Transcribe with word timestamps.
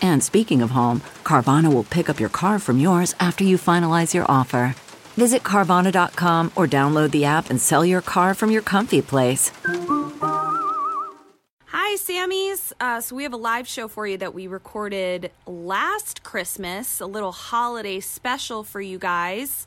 And 0.00 0.22
speaking 0.22 0.62
of 0.62 0.70
home, 0.70 1.00
Carvana 1.24 1.72
will 1.72 1.84
pick 1.84 2.08
up 2.08 2.20
your 2.20 2.28
car 2.28 2.58
from 2.58 2.78
yours 2.78 3.14
after 3.20 3.44
you 3.44 3.56
finalize 3.56 4.14
your 4.14 4.24
offer. 4.28 4.74
Visit 5.16 5.42
Carvana.com 5.42 6.52
or 6.56 6.66
download 6.66 7.10
the 7.10 7.24
app 7.24 7.48
and 7.48 7.60
sell 7.60 7.84
your 7.84 8.02
car 8.02 8.34
from 8.34 8.50
your 8.50 8.62
comfy 8.62 9.00
place. 9.00 9.50
Hi, 11.66 11.96
Sammys. 11.96 12.72
Uh, 12.80 13.00
so, 13.00 13.16
we 13.16 13.22
have 13.22 13.32
a 13.32 13.38
live 13.38 13.66
show 13.66 13.88
for 13.88 14.06
you 14.06 14.18
that 14.18 14.34
we 14.34 14.46
recorded 14.46 15.30
last 15.46 16.22
Christmas, 16.22 17.00
a 17.00 17.06
little 17.06 17.32
holiday 17.32 18.00
special 18.00 18.62
for 18.62 18.80
you 18.80 18.98
guys. 18.98 19.66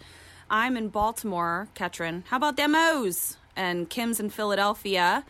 I'm 0.49 0.77
in 0.77 0.89
Baltimore, 0.89 1.67
Ketron. 1.75 2.23
How 2.27 2.37
about 2.37 2.57
them 2.57 2.75
O's? 2.75 3.37
And 3.55 3.89
Kim's 3.89 4.19
in 4.19 4.29
Philadelphia. 4.29 5.25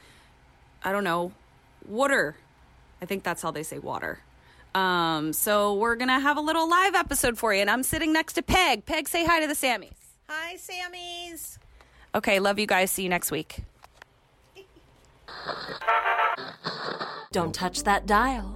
I 0.83 0.91
don't 0.91 1.03
know, 1.03 1.31
water. 1.87 2.35
I 3.01 3.05
think 3.05 3.23
that's 3.23 3.41
how 3.41 3.51
they 3.51 3.63
say 3.63 3.79
water. 3.79 4.19
Um, 4.75 5.33
so, 5.33 5.75
we're 5.75 5.95
going 5.95 6.09
to 6.09 6.19
have 6.19 6.37
a 6.37 6.41
little 6.41 6.69
live 6.69 6.95
episode 6.95 7.37
for 7.37 7.53
you. 7.53 7.61
And 7.61 7.69
I'm 7.69 7.83
sitting 7.83 8.11
next 8.13 8.33
to 8.33 8.41
Peg. 8.41 8.85
Peg, 8.85 9.07
say 9.07 9.25
hi 9.25 9.39
to 9.39 9.47
the 9.47 9.53
Sammys. 9.55 9.91
Hi, 10.27 10.55
Sammys. 10.55 11.57
Okay, 12.13 12.39
love 12.39 12.59
you 12.59 12.67
guys. 12.67 12.91
See 12.91 13.03
you 13.03 13.09
next 13.09 13.31
week. 13.31 13.59
Don't 17.31 17.53
touch 17.53 17.83
that 17.83 18.05
dial. 18.07 18.55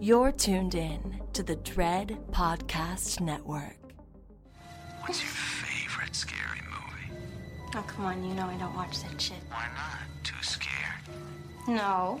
You're 0.00 0.32
tuned 0.32 0.74
in 0.74 1.20
to 1.32 1.42
the 1.42 1.56
Dread 1.56 2.18
Podcast 2.32 3.20
Network. 3.20 3.76
What's 5.00 5.20
your 5.22 5.30
favorite 5.30 6.14
scary 6.14 6.60
movie? 6.68 7.20
Oh, 7.76 7.82
come 7.86 8.04
on, 8.06 8.24
you 8.24 8.34
know 8.34 8.46
I 8.46 8.56
don't 8.56 8.74
watch 8.74 9.00
that 9.02 9.20
shit. 9.20 9.36
Why 9.48 9.66
not? 9.76 9.98
Too 10.24 10.34
scared? 10.42 10.68
No, 11.68 12.20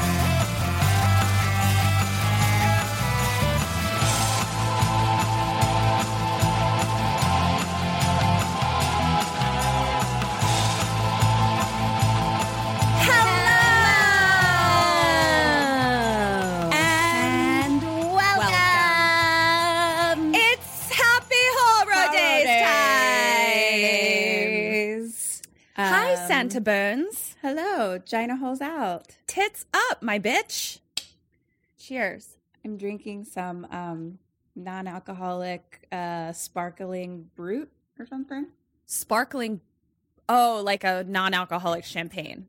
Days. 25.81 25.89
Hi, 25.89 26.27
Santa 26.27 26.61
Burns. 26.61 27.35
Hello, 27.41 27.97
Gina 27.97 28.35
holes 28.35 28.61
out. 28.61 29.17
Tits 29.25 29.65
up, 29.73 30.03
my 30.03 30.19
bitch. 30.19 30.77
Cheers. 31.79 32.37
I'm 32.63 32.77
drinking 32.77 33.25
some 33.25 33.65
um, 33.71 34.19
non-alcoholic 34.55 35.87
uh, 35.91 36.33
sparkling 36.33 37.31
brute 37.35 37.71
or 37.97 38.05
something. 38.05 38.45
Sparkling. 38.85 39.59
Oh, 40.29 40.61
like 40.63 40.83
a 40.83 41.03
non-alcoholic 41.07 41.83
champagne. 41.83 42.45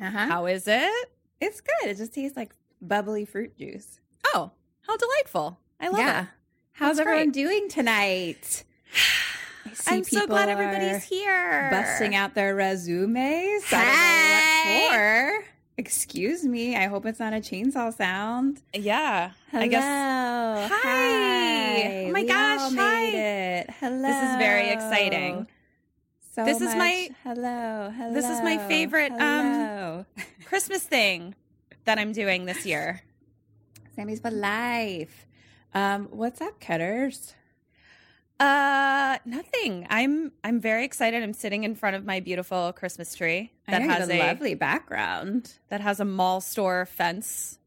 Uh-huh. 0.00 0.28
How 0.28 0.46
is 0.46 0.68
it? 0.68 1.10
It's 1.40 1.60
good. 1.60 1.90
It 1.90 1.96
just 1.96 2.14
tastes 2.14 2.36
like 2.36 2.52
bubbly 2.80 3.24
fruit 3.24 3.58
juice. 3.58 3.98
Oh, 4.34 4.52
how 4.82 4.96
delightful! 4.96 5.58
I 5.80 5.88
love 5.88 5.98
yeah. 5.98 6.22
it. 6.22 6.28
How's 6.74 6.98
That's 6.98 7.08
everyone 7.08 7.32
great. 7.32 7.44
doing 7.44 7.68
tonight? 7.68 8.62
See 9.80 9.94
I'm 9.96 10.04
so 10.04 10.26
glad 10.26 10.48
everybody's 10.48 11.04
here. 11.04 11.68
Busting 11.70 12.14
out 12.14 12.34
their 12.34 12.54
resumes. 12.54 13.64
Hey. 13.64 13.76
don't 13.76 14.66
know 14.66 14.88
what 14.88 15.40
for. 15.40 15.44
Excuse 15.76 16.42
me. 16.44 16.74
I 16.76 16.86
hope 16.88 17.06
it's 17.06 17.20
not 17.20 17.32
a 17.32 17.36
chainsaw 17.36 17.94
sound. 17.96 18.60
Yeah, 18.74 19.30
Hello. 19.52 19.62
I 19.62 19.68
guess 19.68 19.84
Hi. 20.72 20.78
Hi. 20.82 22.04
Oh 22.08 22.12
my 22.12 22.20
We 22.22 22.26
gosh, 22.26 22.74
hi. 22.74 23.04
it. 23.06 23.70
Hello. 23.78 24.02
this 24.02 24.30
is 24.30 24.36
very 24.38 24.70
exciting. 24.70 25.46
So 26.34 26.44
This 26.44 26.60
is 26.60 26.74
my- 26.74 27.10
hello. 27.22 27.92
Hello. 27.96 28.12
this 28.14 28.28
is 28.28 28.42
my 28.42 28.58
favorite, 28.68 29.12
um, 29.12 30.04
Christmas 30.44 30.82
thing 30.82 31.34
that 31.84 31.98
I'm 31.98 32.12
doing 32.12 32.44
this 32.44 32.66
year. 32.66 33.02
Sammy's 33.96 34.20
for 34.20 34.30
life. 34.32 35.26
Um, 35.74 36.06
what's 36.10 36.40
up, 36.40 36.60
Cutters? 36.60 37.34
Uh, 38.40 39.18
nothing. 39.24 39.86
I'm 39.90 40.32
I'm 40.44 40.60
very 40.60 40.84
excited. 40.84 41.22
I'm 41.22 41.32
sitting 41.32 41.64
in 41.64 41.74
front 41.74 41.96
of 41.96 42.04
my 42.04 42.20
beautiful 42.20 42.72
Christmas 42.72 43.14
tree 43.14 43.50
that 43.66 43.82
has 43.82 44.08
a 44.08 44.12
a 44.16 44.18
lovely 44.18 44.54
background 44.54 45.52
that 45.70 45.80
has 45.80 45.98
a 45.98 46.04
mall 46.04 46.40
store 46.40 46.86
fence 46.86 47.58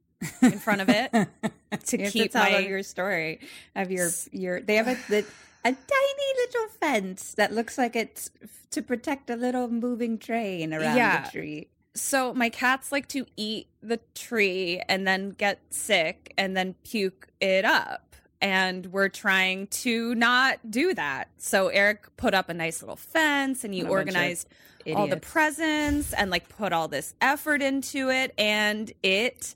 in 0.41 0.51
front 0.59 0.81
of 0.81 0.87
it 0.89 1.11
to 1.87 1.99
You 1.99 2.09
keep 2.11 2.23
to 2.23 2.29
tell 2.29 2.43
my 2.43 2.49
of 2.59 2.65
your 2.65 2.83
story 2.83 3.39
of 3.75 3.91
your 3.91 4.09
your. 4.31 4.61
They 4.61 4.75
have 4.75 4.87
a 4.87 4.95
the, 5.09 5.19
a 5.65 5.71
tiny 5.71 6.29
little 6.37 6.67
fence 6.79 7.33
that 7.33 7.51
looks 7.53 7.77
like 7.77 7.95
it's 7.95 8.31
to 8.71 8.81
protect 8.81 9.29
a 9.29 9.35
little 9.35 9.67
moving 9.67 10.17
train 10.17 10.73
around 10.73 10.95
Yeah. 10.95 11.25
the 11.25 11.31
tree. 11.31 11.67
so 11.95 12.33
my 12.33 12.47
cats 12.49 12.91
like 12.93 13.07
to 13.09 13.25
eat 13.35 13.67
the 13.83 13.99
tree 14.15 14.81
and 14.87 15.05
then 15.05 15.31
get 15.31 15.59
sick 15.69 16.33
and 16.37 16.55
then 16.55 16.75
puke 16.85 17.27
it 17.41 17.65
up. 17.65 18.10
And 18.41 18.87
we're 18.87 19.09
trying 19.09 19.67
to 19.67 20.15
not 20.15 20.59
do 20.69 20.93
that. 20.95 21.29
So 21.37 21.67
Eric 21.67 22.05
put 22.17 22.33
up 22.33 22.49
a 22.49 22.53
nice 22.53 22.81
little 22.81 22.95
fence 22.95 23.63
and 23.63 23.73
he 23.73 23.81
A 23.81 23.83
bunch 23.83 23.89
of 23.91 23.97
organized 23.97 24.49
all 24.95 25.05
the 25.05 25.13
idiots. 25.17 25.31
presents 25.31 26.13
and 26.13 26.31
like 26.31 26.49
put 26.49 26.73
all 26.73 26.87
this 26.87 27.13
effort 27.21 27.61
into 27.61 28.09
it 28.09 28.33
and 28.37 28.91
it 29.03 29.53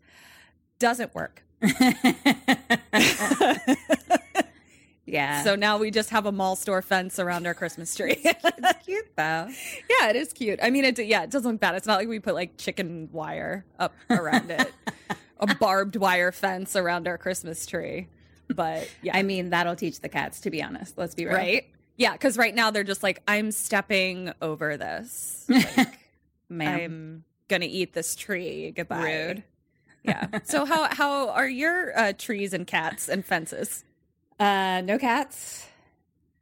doesn't 0.79 1.15
work. 1.15 1.43
Yeah. 5.07 5.43
So 5.43 5.55
now 5.55 5.77
we 5.77 5.91
just 5.91 6.09
have 6.09 6.25
a 6.25 6.31
mall 6.31 6.55
store 6.55 6.81
fence 6.81 7.19
around 7.19 7.45
our 7.45 7.53
Christmas 7.53 7.93
tree. 7.95 8.17
it's 8.23 8.85
cute 8.85 9.05
though. 9.15 9.47
yeah, 9.99 10.09
it 10.09 10.15
is 10.15 10.33
cute. 10.33 10.59
I 10.63 10.71
mean, 10.71 10.83
it 10.83 10.97
yeah, 10.97 11.23
it 11.23 11.29
doesn't 11.29 11.49
look 11.51 11.61
bad. 11.61 11.75
It's 11.75 11.85
not 11.85 11.99
like 11.99 12.07
we 12.07 12.19
put 12.19 12.33
like 12.33 12.57
chicken 12.57 13.09
wire 13.11 13.65
up 13.77 13.93
around 14.09 14.49
it, 14.49 14.73
a 15.39 15.53
barbed 15.55 15.95
wire 15.95 16.31
fence 16.31 16.75
around 16.75 17.07
our 17.07 17.19
Christmas 17.19 17.67
tree. 17.67 18.07
But 18.47 18.89
yeah, 19.01 19.17
I 19.17 19.23
mean, 19.23 19.49
that'll 19.51 19.75
teach 19.75 20.01
the 20.01 20.09
cats. 20.09 20.41
To 20.41 20.49
be 20.51 20.61
honest, 20.61 20.97
let's 20.97 21.15
be 21.15 21.25
real. 21.25 21.35
right? 21.35 21.65
Yeah, 21.97 22.11
because 22.13 22.37
right 22.37 22.53
now 22.53 22.71
they're 22.71 22.83
just 22.83 23.03
like, 23.03 23.21
I'm 23.27 23.51
stepping 23.51 24.31
over 24.41 24.77
this. 24.77 25.45
Like. 25.49 25.99
I'm 26.51 27.23
gonna 27.47 27.65
eat 27.65 27.93
this 27.93 28.15
tree. 28.15 28.71
Goodbye. 28.71 29.01
Rude. 29.01 29.43
Yeah. 30.03 30.27
So 30.43 30.65
how 30.65 30.93
how 30.93 31.29
are 31.29 31.47
your 31.47 31.97
uh, 31.97 32.13
trees 32.17 32.53
and 32.53 32.67
cats 32.67 33.09
and 33.09 33.25
fences? 33.25 33.83
Uh, 34.39 34.81
no 34.81 34.99
cats, 34.99 35.65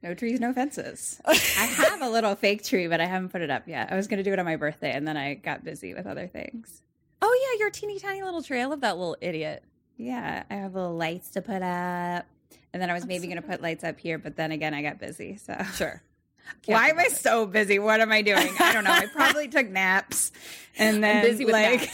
no 0.01 0.13
trees, 0.13 0.39
no 0.41 0.51
fences. 0.51 1.21
I 1.25 1.33
have 1.35 2.01
a 2.01 2.09
little 2.09 2.35
fake 2.35 2.63
tree, 2.63 2.87
but 2.87 2.99
I 2.99 3.05
haven't 3.05 3.29
put 3.29 3.41
it 3.41 3.49
up 3.49 3.67
yet. 3.67 3.91
I 3.91 3.95
was 3.95 4.07
going 4.07 4.17
to 4.17 4.23
do 4.23 4.33
it 4.33 4.39
on 4.39 4.45
my 4.45 4.55
birthday, 4.57 4.91
and 4.91 5.07
then 5.07 5.15
I 5.15 5.35
got 5.35 5.63
busy 5.63 5.93
with 5.93 6.05
other 6.07 6.27
things. 6.27 6.81
Oh 7.21 7.51
yeah, 7.53 7.59
your 7.59 7.69
teeny 7.69 7.99
tiny 7.99 8.21
little 8.23 8.41
tree. 8.43 8.59
I 8.59 8.65
love 8.65 8.81
that 8.81 8.97
little 8.97 9.15
idiot. 9.21 9.63
Yeah, 10.03 10.43
I 10.49 10.55
have 10.55 10.75
little 10.75 10.95
lights 10.95 11.29
to 11.31 11.41
put 11.41 11.61
up. 11.61 12.25
And 12.73 12.81
then 12.81 12.89
I 12.89 12.93
was 12.93 13.05
maybe 13.05 13.27
going 13.27 13.41
to 13.41 13.47
put 13.47 13.61
lights 13.61 13.83
up 13.85 13.99
here, 13.99 14.17
but 14.17 14.35
then 14.35 14.51
again, 14.51 14.73
I 14.73 14.81
got 14.81 14.99
busy. 14.99 15.37
So 15.37 15.55
Sure. 15.75 16.01
why 16.65 16.89
am 16.89 16.99
I 16.99 17.07
so 17.07 17.45
busy? 17.45 17.79
What 17.79 18.01
am 18.01 18.11
I 18.11 18.21
doing? 18.21 18.49
I 18.59 18.73
don't 18.73 18.83
know. 18.83 18.91
I 18.91 19.05
probably 19.13 19.47
took 19.47 19.69
naps 19.69 20.33
and 20.77 21.01
then 21.01 21.23
busy 21.23 21.45
with 21.45 21.53
like, 21.53 21.89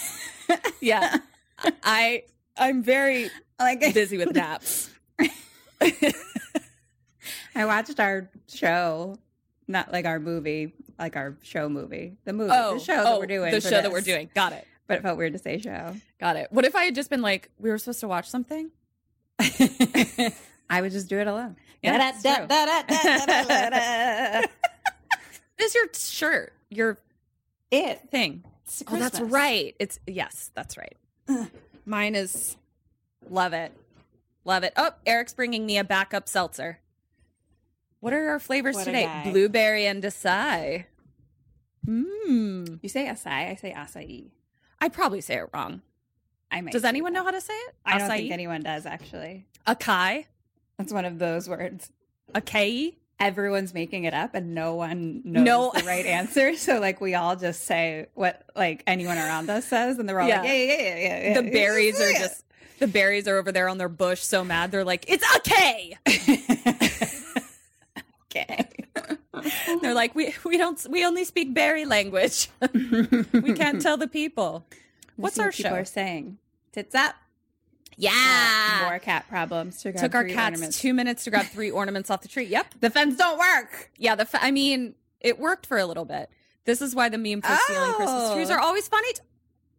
Yeah. 0.81 1.17
I 1.83 2.23
I'm 2.57 2.81
very 2.81 3.29
like 3.59 3.81
busy 3.93 4.17
with 4.17 4.33
naps. 4.33 4.89
I 7.55 7.65
watched 7.65 7.99
our 7.99 8.29
show, 8.47 9.17
not 9.67 9.91
like 9.91 10.05
our 10.05 10.19
movie, 10.19 10.73
like 10.97 11.15
our 11.15 11.37
show 11.43 11.69
movie, 11.69 12.17
the 12.25 12.33
movie, 12.33 12.51
Oh, 12.53 12.75
the 12.75 12.79
show 12.79 12.95
that 12.95 13.05
oh, 13.05 13.19
we're 13.19 13.27
doing, 13.27 13.51
The 13.51 13.61
show 13.61 13.81
that 13.81 13.91
we're 13.91 14.01
doing. 14.01 14.29
Got 14.33 14.53
it. 14.53 14.65
But 14.89 14.97
it 14.97 15.03
felt 15.03 15.17
weird 15.19 15.33
to 15.33 15.39
say 15.39 15.59
show. 15.59 15.95
Got 16.19 16.35
it. 16.35 16.51
What 16.51 16.65
if 16.65 16.75
I 16.75 16.85
had 16.85 16.95
just 16.95 17.11
been 17.11 17.21
like, 17.21 17.51
we 17.59 17.69
were 17.69 17.77
supposed 17.77 17.99
to 17.99 18.07
watch 18.07 18.27
something? 18.27 18.71
I 19.39 20.81
would 20.81 20.91
just 20.91 21.07
do 21.07 21.19
it 21.19 21.27
alone. 21.27 21.57
Yeah, 21.83 22.09
it's 22.09 22.25
it's 22.25 22.35
true. 22.35 22.47
This 25.59 25.69
is 25.69 25.75
your 25.75 25.85
shirt, 25.93 26.53
your 26.69 26.97
it. 27.69 28.09
thing. 28.09 28.43
Oh, 28.87 28.97
that's 28.97 29.21
right. 29.21 29.75
It's 29.79 29.99
yes, 30.07 30.49
that's 30.55 30.75
right. 30.75 30.97
Mine 31.85 32.15
is 32.15 32.57
love 33.29 33.53
it. 33.53 33.71
Love 34.43 34.63
it. 34.63 34.73
Oh, 34.75 34.89
Eric's 35.05 35.33
bringing 35.33 35.67
me 35.67 35.77
a 35.77 35.83
backup 35.83 36.27
seltzer. 36.27 36.79
What 37.99 38.13
are 38.13 38.29
our 38.29 38.39
flavors 38.39 38.75
What 38.75 38.85
today? 38.85 39.21
Blueberry 39.25 39.85
and 39.85 40.03
acai. 40.03 40.85
Mmm. 41.85 42.79
You 42.81 42.89
say 42.89 43.05
acai, 43.05 43.51
I 43.51 43.55
say 43.55 43.71
acai. 43.71 44.31
I 44.81 44.89
probably 44.89 45.21
say 45.21 45.35
it 45.35 45.49
wrong. 45.53 45.81
I 46.51 46.61
might 46.61 46.71
Does 46.73 46.83
anyone 46.83 47.13
that. 47.13 47.19
know 47.19 47.25
how 47.25 47.31
to 47.31 47.41
say 47.41 47.53
it? 47.53 47.75
I 47.85 47.97
don't 47.99 48.09
think 48.09 48.31
anyone 48.31 48.61
does 48.61 48.85
actually. 48.85 49.45
Acai? 49.67 50.25
That's 50.77 50.93
one 50.93 51.05
of 51.05 51.19
those 51.19 51.47
words. 51.49 51.91
Acai? 52.33 52.95
Everyone's 53.19 53.73
making 53.73 54.05
it 54.05 54.13
up 54.13 54.33
and 54.33 54.55
no 54.55 54.75
one 54.75 55.21
knows 55.25 55.43
No. 55.45 55.71
the 55.75 55.83
right 55.83 56.05
answer. 56.05 56.53
So 56.55 56.79
like 56.79 57.01
we 57.01 57.15
all 57.15 57.35
just 57.35 57.65
say 57.65 58.07
what 58.13 58.43
like 58.55 58.83
anyone 58.87 59.17
around 59.17 59.49
us 59.49 59.65
says 59.65 59.99
and 59.99 60.07
they're 60.07 60.21
all 60.21 60.27
Yeah. 60.27 60.39
like, 60.41 60.47
yeah, 60.49 60.55
yeah, 60.55 60.73
yeah, 60.73 60.97
yeah, 60.97 61.27
yeah. 61.33 61.41
The 61.41 61.51
berries 61.51 61.99
are 61.99 62.11
just 62.13 62.45
the 62.79 62.87
berries 62.87 63.27
are 63.27 63.37
over 63.37 63.51
there 63.51 63.67
on 63.67 63.77
their 63.77 63.89
bush 63.89 64.21
so 64.21 64.45
mad 64.45 64.71
they're 64.71 64.85
like, 64.85 65.05
it's 65.09 65.25
acai. 65.25 65.97
okay. 68.31 68.69
They're 69.81 69.93
like, 69.93 70.15
we 70.15 70.33
we 70.45 70.57
don't 70.57 70.85
we 70.89 71.05
only 71.05 71.23
speak 71.25 71.53
berry 71.53 71.85
language. 71.85 72.49
we 73.33 73.53
can't 73.53 73.81
tell 73.81 73.97
the 73.97 74.07
people. 74.07 74.65
What's 75.15 75.37
our 75.39 75.47
what 75.47 75.55
people 75.55 75.71
show? 75.71 75.75
are 75.77 75.85
saying? 75.85 76.37
Tits 76.71 76.95
up. 76.95 77.15
Yeah. 77.97 78.85
More 78.89 78.99
cat 78.99 79.27
problems. 79.27 79.81
To 79.81 79.91
Took 79.91 80.15
our 80.15 80.23
cats 80.23 80.51
ornaments. 80.55 80.79
two 80.79 80.93
minutes 80.93 81.25
to 81.25 81.31
grab 81.31 81.45
three 81.47 81.69
ornaments 81.69 82.09
off 82.09 82.21
the 82.21 82.27
tree. 82.29 82.45
Yep. 82.45 82.75
The 82.79 82.89
fence 82.89 83.17
don't 83.17 83.37
work. 83.37 83.91
Yeah. 83.97 84.15
The 84.15 84.25
fa- 84.25 84.41
I 84.41 84.51
mean, 84.51 84.95
it 85.19 85.37
worked 85.37 85.65
for 85.65 85.77
a 85.77 85.85
little 85.85 86.05
bit. 86.05 86.29
This 86.65 86.81
is 86.81 86.95
why 86.95 87.09
the 87.09 87.17
meme 87.17 87.41
for 87.41 87.53
stealing 87.65 87.93
Christmas 87.95 88.33
trees 88.33 88.49
Oh. 88.49 88.53
are 88.53 88.59
always 88.59 88.87
funny. 88.87 89.11
t- 89.13 89.19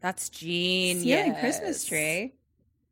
That's 0.02 0.28
genius. 0.28 1.00
Stealing 1.02 1.34
Christmas 1.40 1.84
tree. 1.84 2.34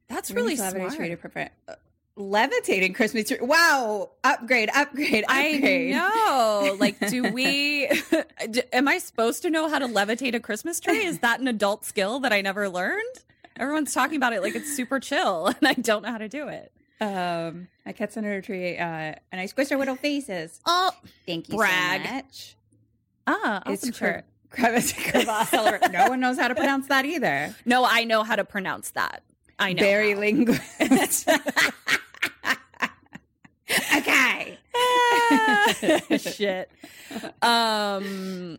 That's 0.09 0.31
really 0.31 0.57
smart. 0.57 0.95
tree 0.95 1.11
to 1.11 1.17
prevent 1.19 1.53
uh, 1.69 1.75
levitating 2.19 2.93
Christmas 2.93 3.29
tree. 3.29 3.39
Wow! 3.41 4.11
Upgrade, 4.25 4.69
upgrade, 4.75 5.25
I 5.29 5.55
upgrade. 5.55 5.91
know. 5.93 6.77
Like, 6.79 6.99
do 7.11 7.33
we? 7.33 7.89
d- 8.51 8.63
am 8.73 8.89
I 8.89 8.99
supposed 8.99 9.43
to 9.43 9.51
know 9.51 9.69
how 9.69 9.79
to 9.79 9.87
levitate 9.87 10.35
a 10.35 10.41
Christmas 10.41 10.81
tree? 10.81 11.05
Is 11.05 11.21
that 11.21 11.41
an 11.41 11.49
adult 11.49 11.85
skill 11.85 12.21
that 12.21 12.33
I 12.33 12.41
never 12.41 12.69
learned? 12.69 13.05
Everyone's 13.57 13.93
talking 13.95 14.17
about 14.17 14.33
it 14.33 14.43
like 14.43 14.55
it's 14.55 14.75
super 14.75 15.01
chill, 15.01 15.47
and 15.61 15.67
I 15.67 15.75
don't 15.75 16.03
know 16.03 16.11
how 16.13 16.19
to 16.19 16.29
do 16.29 16.49
it. 16.49 16.73
Um, 17.01 17.69
my 17.87 17.93
cat's 17.93 18.17
under 18.17 18.35
a 18.35 18.43
tree, 18.43 18.77
uh, 18.77 18.83
and 18.85 19.41
I 19.41 19.47
squished 19.47 19.71
her 19.71 19.77
little 19.77 19.97
faces. 19.97 20.61
Oh, 20.67 20.91
Thank 21.27 21.49
you 21.49 21.57
Brag. 21.57 22.05
so 22.07 22.13
much. 22.15 22.57
ah, 23.29 23.63
It's 23.67 23.83
awesome 23.85 23.93
shirt. 23.95 24.25
crevice 24.51 24.93
crevasse. 24.93 25.53
No 25.93 26.09
one 26.09 26.19
knows 26.21 26.39
how 26.39 26.49
to 26.49 26.55
pronounce 26.57 26.89
that 26.89 27.05
either. 27.05 27.55
No, 27.65 27.85
I 27.85 28.03
know 28.05 28.25
how 28.25 28.35
to 28.37 28.45
pronounce 28.45 28.91
that. 28.91 29.23
I 29.61 29.73
know. 29.75 29.83
Very 29.83 30.15
linguist. 30.15 31.29
Okay. 33.97 34.59
Shit. 36.19 36.71
Um. 37.43 38.59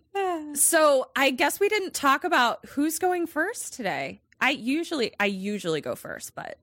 So 0.53 1.09
I 1.15 1.31
guess 1.31 1.59
we 1.59 1.69
didn't 1.69 1.93
talk 1.93 2.23
about 2.23 2.65
who's 2.69 2.99
going 2.99 3.27
first 3.27 3.73
today. 3.73 4.21
I 4.41 4.51
usually, 4.51 5.11
I 5.19 5.25
usually 5.25 5.81
go 5.81 5.95
first, 5.95 6.33
but 6.35 6.57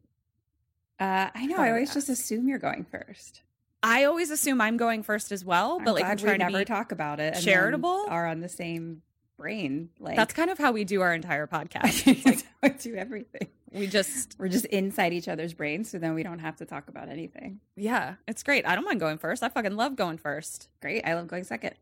Uh, 0.99 1.29
I 1.35 1.47
know. 1.47 1.57
I 1.57 1.69
always 1.71 1.93
just 1.93 2.09
assume 2.09 2.49
you're 2.49 2.59
going 2.59 2.85
first. 2.85 3.43
I 3.83 4.05
always 4.05 4.31
assume 4.31 4.61
I'm 4.61 4.77
going 4.79 5.03
first 5.03 5.31
as 5.31 5.45
well. 5.45 5.79
But 5.79 5.91
I'm 5.91 5.95
like, 5.95 6.03
glad 6.05 6.11
I'm 6.13 6.17
trying 6.19 6.33
we 6.33 6.39
to 6.39 6.45
never 6.45 6.59
be 6.59 6.65
talk 6.65 6.93
about 6.93 7.21
it. 7.21 7.35
charitable? 7.41 8.07
Are 8.09 8.27
on 8.27 8.41
the 8.41 8.49
same 8.49 9.03
brain. 9.37 9.91
Like 9.99 10.17
That's 10.17 10.35
kind 10.35 10.51
of 10.51 10.59
how 10.59 10.73
we 10.73 10.85
do 10.85 11.01
our 11.03 11.13
entire 11.15 11.47
podcast. 11.47 12.05
how 12.25 12.41
I 12.63 12.69
do 12.71 12.95
everything. 12.95 13.49
we 13.73 13.87
just, 13.87 14.37
We're 14.39 14.49
just 14.49 14.65
inside 14.67 15.13
each 15.13 15.29
other's 15.29 15.53
brains, 15.55 15.91
so 15.91 15.99
then 15.99 16.15
we 16.15 16.23
don't 16.23 16.39
have 16.41 16.57
to 16.57 16.65
talk 16.65 16.89
about 16.89 17.09
anything. 17.09 17.61
yeah, 17.77 18.15
it's 18.27 18.43
great. 18.43 18.67
I 18.67 18.75
don't 18.75 18.85
mind 18.85 19.01
going 19.01 19.19
first. 19.19 19.43
I 19.43 19.49
fucking 19.49 19.77
love 19.77 19.97
going 19.97 20.19
first. 20.19 20.69
Great. 20.81 21.05
I 21.07 21.15
love 21.15 21.27
going 21.29 21.45
second. 21.45 21.75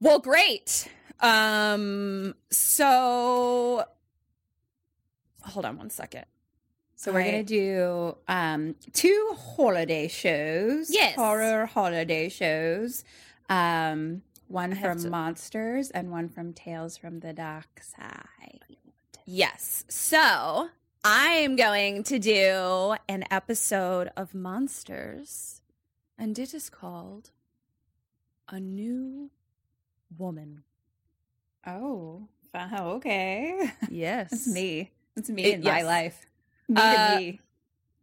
Well, 0.00 0.18
great. 0.18 0.88
Um, 1.20 2.34
so 2.50 3.84
hold 5.42 5.64
on 5.64 5.78
one 5.78 5.90
second. 5.90 6.26
So 6.96 7.12
we're 7.12 7.20
I- 7.20 7.30
gonna 7.30 7.44
do 7.44 8.16
um 8.28 8.74
two 8.92 9.34
holiday 9.56 10.08
shows. 10.08 10.88
Yes. 10.90 11.14
Horror 11.16 11.66
holiday 11.66 12.28
shows. 12.28 13.04
Um 13.48 14.22
one 14.48 14.74
from 14.74 15.00
to- 15.00 15.10
Monsters 15.10 15.90
and 15.90 16.10
one 16.10 16.28
from 16.28 16.52
Tales 16.52 16.96
from 16.96 17.20
the 17.20 17.32
Dark 17.32 17.80
Side. 17.82 18.60
Yes. 19.24 19.84
So 19.88 20.68
I 21.04 21.26
am 21.32 21.56
going 21.56 22.02
to 22.04 22.18
do 22.18 22.94
an 23.08 23.24
episode 23.30 24.10
of 24.16 24.34
Monsters, 24.34 25.60
and 26.18 26.38
it 26.38 26.54
is 26.54 26.70
called 26.70 27.30
A 28.48 28.60
New 28.60 29.30
Woman. 30.16 30.62
Oh, 31.66 32.28
wow, 32.54 32.90
okay. 32.96 33.70
Yes. 33.90 34.30
That's 34.30 34.46
me. 34.48 34.92
It's 35.16 35.28
me 35.30 35.42
It- 35.44 35.54
in 35.54 35.64
my 35.64 35.82
life. 35.82 36.26
Me 36.68 36.80
Uh, 36.80 37.18
me. 37.18 37.40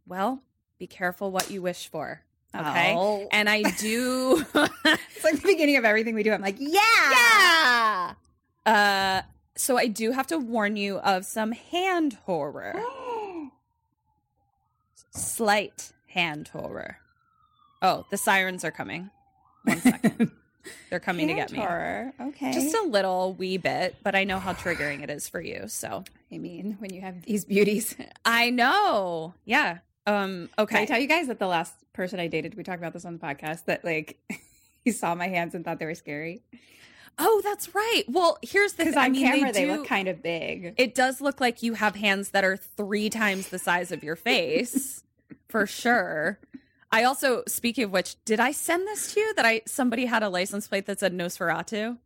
Well, 0.06 0.42
be 0.78 0.86
careful 0.86 1.30
what 1.30 1.50
you 1.50 1.62
wish 1.62 1.88
for. 1.88 2.23
Okay. 2.54 2.94
Oh. 2.96 3.28
And 3.32 3.48
I 3.48 3.62
do. 3.62 4.44
It's 5.16 5.24
like 5.32 5.40
the 5.40 5.48
beginning 5.48 5.76
of 5.76 5.84
everything 5.86 6.14
we 6.14 6.22
do. 6.22 6.32
I'm 6.32 6.42
like, 6.42 6.56
yeah. 6.58 6.80
yeah. 7.10 8.14
Uh, 8.66 9.22
so 9.56 9.78
I 9.78 9.86
do 9.86 10.10
have 10.12 10.26
to 10.26 10.38
warn 10.38 10.76
you 10.76 10.98
of 10.98 11.24
some 11.24 11.52
hand 11.52 12.18
horror. 12.26 12.74
Slight 15.12 15.92
hand 16.08 16.48
horror. 16.48 16.98
Oh, 17.80 18.04
the 18.10 18.18
sirens 18.18 18.64
are 18.64 18.70
coming. 18.70 19.10
One 19.64 19.80
second. 19.80 20.30
They're 20.90 21.00
coming 21.00 21.28
to 21.28 21.34
get 21.34 21.52
me. 21.52 21.58
Horror. 21.58 22.12
Okay. 22.20 22.52
Just 22.52 22.74
a 22.74 22.82
little 22.82 23.34
wee 23.34 23.56
bit, 23.58 23.96
but 24.02 24.14
I 24.14 24.24
know 24.24 24.38
how 24.38 24.52
triggering 24.52 25.02
it 25.02 25.10
is 25.10 25.28
for 25.28 25.40
you. 25.40 25.64
So 25.68 26.04
I 26.32 26.38
mean, 26.38 26.76
when 26.78 26.92
you 26.92 27.00
have 27.00 27.22
these 27.22 27.44
beauties. 27.44 27.96
I 28.24 28.50
know. 28.50 29.34
Yeah. 29.44 29.78
Um, 30.06 30.50
Can 30.58 30.76
I 30.76 30.84
tell 30.84 30.98
you 30.98 31.06
guys 31.06 31.28
that 31.28 31.38
the 31.38 31.46
last 31.46 31.74
person 31.92 32.20
I 32.20 32.26
dated, 32.28 32.56
we 32.56 32.62
talked 32.62 32.78
about 32.78 32.92
this 32.92 33.04
on 33.04 33.14
the 33.16 33.18
podcast, 33.24 33.64
that 33.66 33.84
like 33.84 34.18
he 34.84 34.90
saw 34.90 35.14
my 35.14 35.28
hands 35.28 35.54
and 35.54 35.64
thought 35.64 35.78
they 35.78 35.86
were 35.86 35.94
scary. 35.94 36.42
Oh, 37.16 37.40
that's 37.44 37.74
right. 37.74 38.02
Well, 38.08 38.38
here's 38.42 38.72
the 38.72 38.84
Because 38.84 38.94
thing. 38.94 38.98
on 38.98 39.04
I 39.06 39.08
mean, 39.10 39.26
camera 39.26 39.52
they, 39.52 39.64
do- 39.66 39.72
look 39.76 39.86
kind 39.86 40.08
of 40.08 40.20
big. 40.22 40.74
it 40.76 40.94
does 40.96 41.20
look 41.20 41.40
like 41.40 41.62
you 41.62 41.74
have 41.74 41.94
hands 41.94 42.30
that 42.30 42.44
are 42.44 42.56
three 42.56 43.08
times 43.08 43.48
the 43.50 43.58
size 43.58 43.92
of 43.92 44.02
your 44.02 44.16
face 44.16 45.04
for 45.48 45.64
sure 45.66 46.40
i 46.90 47.04
also 47.04 47.44
speaking 47.46 47.84
of 47.84 47.92
which 47.92 48.16
did 48.24 48.40
i 48.40 48.50
send 48.50 48.86
this 48.88 49.14
to 49.14 49.20
you 49.20 49.32
that 49.34 49.46
i 49.46 49.60
somebody 49.66 50.06
had 50.06 50.24
a 50.24 50.28
license 50.28 50.66
plate 50.66 50.86
that 50.86 50.98
said 50.98 51.12
nosferatu 51.12 51.96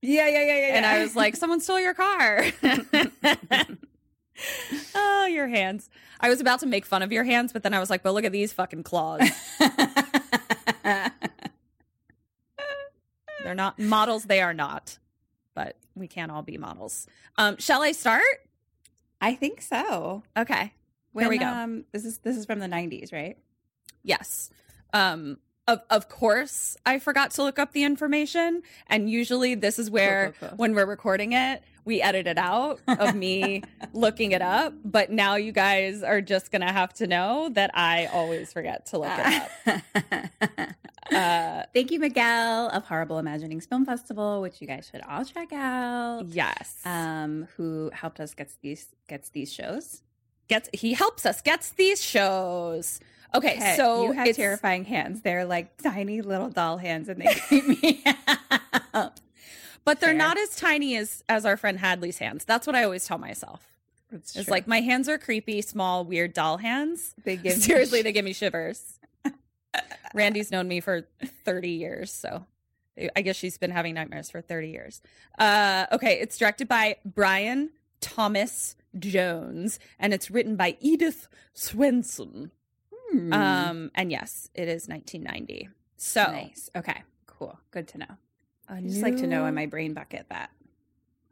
Yeah, 0.00 0.28
yeah, 0.28 0.38
yeah, 0.44 0.44
yeah. 0.68 0.76
and 0.76 0.86
i 0.86 1.02
was 1.02 1.16
like 1.16 1.34
someone 1.34 1.58
stole 1.60 1.80
your 1.80 1.94
car 1.94 2.44
oh 4.94 5.26
your 5.26 5.48
hands 5.48 5.88
i 6.20 6.28
was 6.28 6.40
about 6.40 6.60
to 6.60 6.66
make 6.66 6.84
fun 6.84 7.02
of 7.02 7.12
your 7.12 7.24
hands 7.24 7.52
but 7.52 7.62
then 7.62 7.72
i 7.74 7.78
was 7.78 7.90
like 7.90 8.02
but 8.02 8.12
look 8.12 8.24
at 8.24 8.32
these 8.32 8.52
fucking 8.52 8.82
claws 8.82 9.20
they're 13.42 13.54
not 13.54 13.78
models 13.78 14.24
they 14.24 14.40
are 14.40 14.54
not 14.54 14.98
but 15.54 15.76
we 15.94 16.08
can't 16.08 16.32
all 16.32 16.42
be 16.42 16.56
models 16.58 17.06
um 17.38 17.56
shall 17.58 17.82
i 17.82 17.92
start 17.92 18.22
I 19.20 19.34
think 19.36 19.62
so. 19.62 20.22
okay 20.36 20.74
When, 21.12 21.24
Here 21.24 21.30
we 21.30 21.38
go. 21.38 21.46
Um, 21.46 21.84
this 21.92 22.04
is 22.04 22.18
this 22.18 22.36
is 22.36 22.44
from 22.44 22.58
the 22.58 22.66
'90s, 22.66 23.10
right? 23.10 23.38
Yes. 24.02 24.50
Um 24.92 25.38
of 25.66 25.80
of 25.88 26.10
course 26.10 26.76
I 26.84 26.98
forgot 26.98 27.30
to 27.32 27.42
look 27.42 27.58
up 27.58 27.72
the 27.72 27.84
information 27.84 28.60
and 28.86 29.08
usually 29.08 29.54
this 29.54 29.78
is 29.78 29.90
where 29.90 30.34
cool, 30.38 30.48
cool. 30.50 30.58
when 30.58 30.74
we're 30.74 30.84
recording 30.84 31.32
it 31.32 31.62
we 31.84 32.00
edited 32.02 32.38
out 32.38 32.80
of 32.86 33.14
me 33.14 33.62
looking 33.92 34.32
it 34.32 34.42
up. 34.42 34.72
But 34.84 35.10
now 35.10 35.36
you 35.36 35.52
guys 35.52 36.02
are 36.02 36.20
just 36.20 36.50
going 36.50 36.62
to 36.62 36.72
have 36.72 36.92
to 36.94 37.06
know 37.06 37.48
that 37.52 37.70
I 37.74 38.06
always 38.06 38.52
forget 38.52 38.86
to 38.86 38.98
look 38.98 39.10
it 39.16 39.52
up. 39.66 40.68
Uh, 41.12 41.64
Thank 41.74 41.90
you, 41.90 42.00
Miguel 42.00 42.68
of 42.70 42.84
Horrible 42.86 43.18
Imaginings 43.18 43.66
Film 43.66 43.84
Festival, 43.84 44.40
which 44.40 44.60
you 44.62 44.66
guys 44.66 44.88
should 44.90 45.02
all 45.06 45.22
check 45.24 45.52
out. 45.52 46.24
yes. 46.28 46.80
Um, 46.86 47.46
who 47.56 47.90
helped 47.92 48.20
us 48.20 48.32
get 48.34 48.50
these 48.62 48.86
gets 49.06 49.28
these 49.28 49.52
shows. 49.52 50.02
gets 50.48 50.70
he 50.72 50.94
helps 50.94 51.26
us 51.26 51.42
gets 51.42 51.70
these 51.70 52.02
shows. 52.02 53.00
Okay, 53.34 53.56
Okay, 53.56 53.76
so 53.76 54.04
you 54.04 54.12
have 54.12 54.34
terrifying 54.34 54.84
hands. 54.84 55.20
They're 55.20 55.44
like 55.44 55.76
tiny 55.82 56.22
little 56.22 56.48
doll 56.48 56.78
hands, 56.78 57.08
and 57.10 57.20
they 57.20 57.34
creep 57.34 57.66
me 57.82 58.02
out. 58.94 59.20
But 59.84 60.00
they're 60.00 60.10
Fair. 60.10 60.18
not 60.18 60.38
as 60.38 60.56
tiny 60.56 60.96
as 60.96 61.22
as 61.28 61.44
our 61.44 61.56
friend 61.56 61.78
Hadley's 61.78 62.18
hands. 62.18 62.44
That's 62.44 62.66
what 62.66 62.76
I 62.76 62.84
always 62.84 63.04
tell 63.06 63.18
myself. 63.18 63.66
It's, 64.12 64.36
It's 64.36 64.44
true. 64.46 64.52
like 64.52 64.66
my 64.68 64.80
hands 64.80 65.08
are 65.08 65.18
creepy, 65.18 65.60
small, 65.62 66.04
weird 66.04 66.32
doll 66.34 66.58
hands. 66.58 67.14
they 67.24 67.36
give 67.44 67.54
Seriously, 67.54 68.02
they 68.02 68.12
give 68.12 68.24
me 68.24 68.32
shivers. 68.32 68.98
Randy's 70.14 70.50
known 70.50 70.68
me 70.68 70.80
for 70.80 71.06
30 71.44 71.70
years, 71.70 72.12
so 72.12 72.46
I 73.16 73.22
guess 73.22 73.34
she's 73.34 73.58
been 73.58 73.72
having 73.72 73.94
nightmares 73.94 74.30
for 74.30 74.40
30 74.40 74.68
years. 74.68 75.02
Uh, 75.38 75.86
okay, 75.90 76.20
it's 76.20 76.38
directed 76.38 76.68
by 76.68 76.96
Brian 77.04 77.70
Thomas 78.00 78.76
Jones, 78.96 79.80
and 79.98 80.14
it's 80.14 80.30
written 80.30 80.54
by 80.54 80.76
Edith 80.80 81.26
Swenson. 81.54 82.52
Hmm. 83.10 83.32
Um, 83.32 83.90
and 83.96 84.12
yes, 84.12 84.48
it 84.54 84.68
is 84.68 84.86
1990. 84.86 85.70
So 85.96 86.22
nice. 86.22 86.70
Okay, 86.76 87.02
cool. 87.26 87.58
Good 87.72 87.88
to 87.88 87.98
know. 87.98 88.06
I 88.68 88.80
just 88.80 89.02
like 89.02 89.16
to 89.18 89.26
know 89.26 89.46
in 89.46 89.54
my 89.54 89.66
brain 89.66 89.92
bucket 89.94 90.26
that. 90.30 90.50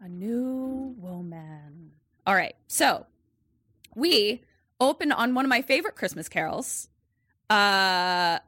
a 0.01 0.09
new 0.09 0.95
woman. 0.99 1.93
All 2.27 2.35
right, 2.35 2.55
so 2.69 3.07
we 3.95 4.43
open 4.81 5.13
on 5.13 5.35
one 5.35 5.45
of 5.45 5.49
my 5.49 5.63
favorite 5.63 5.95
Christmas 5.97 6.29
carols, 6.29 6.89
uh, 7.51 8.39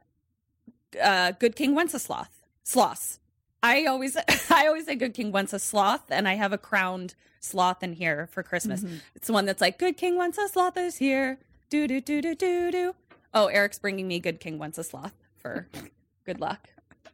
uh, 1.02 1.32
Good 1.38 1.56
King 1.56 1.74
Wenceslas. 1.74 2.28
Sloth. 2.62 3.18
I 3.62 3.84
always, 3.86 4.16
I 4.50 4.66
always 4.66 4.86
say 4.86 4.94
Good 4.94 5.14
King 5.14 5.32
Wenceslas, 5.32 6.00
and 6.10 6.28
I 6.28 6.34
have 6.34 6.52
a 6.52 6.58
crowned 6.58 7.14
sloth 7.40 7.82
in 7.82 7.92
here 7.94 8.28
for 8.32 8.42
Christmas. 8.42 8.84
It's 9.14 9.26
the 9.26 9.32
one 9.32 9.44
that's 9.44 9.60
like 9.60 9.78
Good 9.78 9.96
King 9.96 10.16
Wenceslas 10.16 10.76
is 10.76 10.96
here. 10.96 11.38
Do 11.70 11.86
do 11.88 12.00
do 12.00 12.20
do 12.22 12.34
do 12.34 12.70
do. 12.70 12.94
Oh, 13.32 13.46
Eric's 13.46 13.78
bringing 13.78 14.06
me 14.08 14.20
Good 14.20 14.40
King 14.40 14.58
Wenceslas 14.58 15.12
for 15.36 15.68
good 16.24 16.40
luck. 16.40 16.68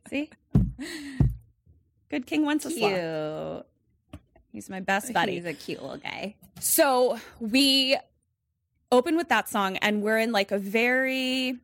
See, 0.08 0.30
Good 2.10 2.26
King 2.26 2.44
Wenceslas. 2.44 2.78
Cute. 2.78 3.66
He's 4.52 4.68
my 4.68 4.80
best 4.80 5.12
buddy. 5.12 5.34
He's 5.36 5.44
a 5.44 5.54
cute 5.54 5.80
little 5.80 5.96
guy. 5.98 6.34
So 6.60 7.18
we 7.38 7.96
open 8.92 9.16
with 9.16 9.28
that 9.28 9.48
song, 9.48 9.76
and 9.78 10.02
we're 10.02 10.18
in 10.18 10.32
like 10.32 10.50
a 10.50 10.58
very 10.58 11.56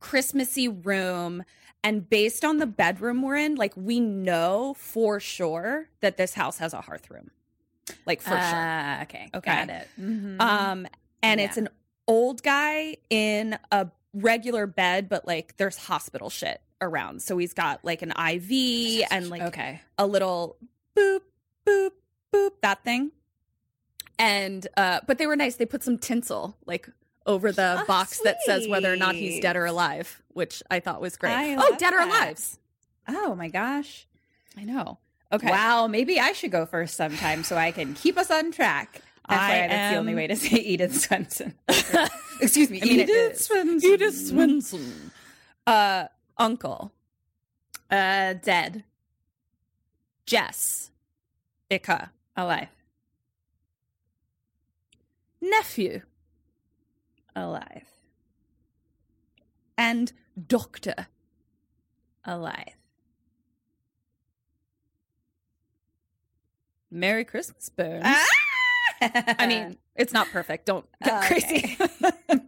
Christmassy 0.00 0.68
room. 0.68 1.42
And 1.82 2.08
based 2.08 2.44
on 2.44 2.58
the 2.58 2.66
bedroom 2.66 3.22
we're 3.22 3.36
in, 3.36 3.54
like 3.54 3.72
we 3.76 4.00
know 4.00 4.74
for 4.78 5.20
sure 5.20 5.88
that 6.00 6.16
this 6.16 6.34
house 6.34 6.58
has 6.58 6.74
a 6.74 6.80
hearth 6.80 7.10
room. 7.10 7.30
Like 8.04 8.20
for 8.20 8.30
sure. 8.30 8.38
Ah, 8.40 9.02
okay. 9.02 9.30
Okay. 9.34 9.50
Got 9.66 9.70
it. 9.70 9.88
Mhm. 9.98 10.40
Um, 10.40 10.86
and 11.22 11.40
it's 11.40 11.56
an 11.56 11.68
old 12.08 12.42
guy 12.42 12.96
in 13.08 13.56
a 13.70 13.88
regular 14.12 14.66
bed, 14.66 15.08
but 15.08 15.26
like 15.26 15.56
there's 15.56 15.76
hospital 15.76 16.28
shit 16.28 16.60
around. 16.80 17.22
So 17.22 17.38
he's 17.38 17.52
got 17.52 17.84
like 17.84 18.02
an 18.02 18.10
IV 18.10 19.06
and 19.10 19.28
like 19.30 19.42
okay. 19.42 19.80
a 19.98 20.06
little 20.06 20.56
boop, 20.96 21.20
boop, 21.66 21.90
boop, 22.32 22.50
that 22.62 22.84
thing. 22.84 23.12
And 24.18 24.66
uh 24.76 25.00
but 25.06 25.18
they 25.18 25.26
were 25.26 25.36
nice. 25.36 25.56
They 25.56 25.66
put 25.66 25.82
some 25.82 25.98
tinsel 25.98 26.56
like 26.66 26.88
over 27.26 27.52
the 27.52 27.80
Oh, 27.82 27.86
box 27.86 28.20
that 28.20 28.38
says 28.42 28.68
whether 28.68 28.92
or 28.92 28.96
not 28.96 29.14
he's 29.14 29.40
dead 29.40 29.56
or 29.56 29.66
alive, 29.66 30.22
which 30.28 30.62
I 30.70 30.80
thought 30.80 31.00
was 31.00 31.16
great. 31.16 31.32
I 31.32 31.56
oh, 31.56 31.76
dead 31.76 31.92
or 31.92 31.98
that. 31.98 32.08
alive. 32.08 32.58
Oh 33.08 33.34
my 33.34 33.48
gosh. 33.48 34.06
I 34.56 34.64
know. 34.64 34.98
Okay. 35.32 35.50
Wow, 35.50 35.86
maybe 35.88 36.20
I 36.20 36.32
should 36.32 36.52
go 36.52 36.66
first 36.66 36.94
sometime 36.96 37.42
so 37.42 37.56
I 37.56 37.72
can 37.72 37.94
keep 37.94 38.16
us 38.16 38.30
on 38.30 38.52
track. 38.52 39.02
That's 39.28 39.42
I 39.42 39.66
that's 39.68 39.94
the 39.94 39.98
only 39.98 40.14
way 40.14 40.26
to 40.28 40.36
say 40.36 40.56
Edith 40.56 40.98
Swenson. 40.98 41.54
Excuse 42.40 42.70
me, 42.70 42.80
Edith, 42.82 43.40
Swenson. 43.42 43.90
Edith 43.90 44.26
Swenson. 44.28 45.10
Uh 45.66 46.06
uncle. 46.38 46.92
Uh, 47.90 48.32
dead, 48.34 48.84
Jess. 50.26 50.90
Ika. 51.70 52.10
alive, 52.36 52.68
Nephew. 55.40 56.02
alive, 57.34 57.84
And 59.78 60.12
doctor. 60.48 61.06
alive. 62.24 62.76
Merry 66.90 67.24
Christmas, 67.24 67.68
Bones. 67.68 68.02
Ah! 68.04 68.24
I 69.38 69.46
mean, 69.46 69.76
it's 69.96 70.12
not 70.12 70.28
perfect. 70.28 70.66
Don't 70.66 70.86
get 71.04 71.24
Okay. 71.24 71.76
crazy, 71.76 71.78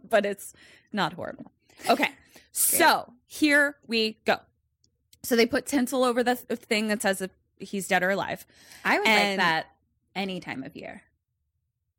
but 0.09 0.25
it's 0.25 0.53
not 0.91 1.13
horrible. 1.13 1.51
Okay, 1.89 2.09
so 2.51 3.13
here 3.25 3.75
we 3.87 4.17
go. 4.25 4.37
So 5.23 5.35
they 5.35 5.45
put 5.45 5.65
tinsel 5.65 6.03
over 6.03 6.23
the 6.23 6.35
thing 6.35 6.87
that 6.87 7.01
says 7.01 7.21
if 7.21 7.31
he's 7.59 7.87
dead 7.87 8.03
or 8.03 8.09
alive. 8.09 8.45
I 8.85 8.99
would 8.99 9.07
And- 9.07 9.37
like 9.37 9.45
that 9.45 9.67
any 10.15 10.39
time 10.39 10.63
of 10.63 10.75
year. 10.75 11.03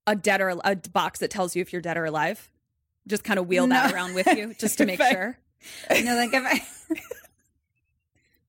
A 0.07 0.17
dead 0.17 0.41
or 0.41 0.59
a 0.65 0.75
box 0.77 1.21
that 1.21 1.31
tells 1.31 1.55
you 1.55 1.63
if 1.63 1.73
you're 1.73 1.83
dead 1.83 1.97
or 1.97 2.05
alive. 2.05 2.51
Just 3.07 3.23
kind 3.25 3.39
of 3.39 3.47
wheel 3.47 3.67
that 3.69 3.93
around 3.93 4.15
with 4.15 4.27
you, 4.27 4.55
just 4.59 4.79
to 4.79 4.87
make 4.87 5.01
I- 5.01 5.13
sure. 5.13 5.39
You 5.95 6.05
know, 6.05 6.15
like 6.17 6.33
if 6.33 6.43
I, 6.43 6.95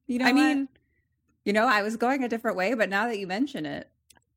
you 0.07 0.19
know, 0.19 0.25
I 0.25 0.31
what? 0.31 0.35
mean, 0.35 0.69
you 1.43 1.51
know, 1.53 1.67
I 1.67 1.81
was 1.81 1.97
going 1.97 2.23
a 2.23 2.29
different 2.29 2.55
way, 2.57 2.73
but 2.73 2.89
now 2.89 3.07
that 3.07 3.19
you 3.19 3.27
mention 3.27 3.65
it, 3.65 3.89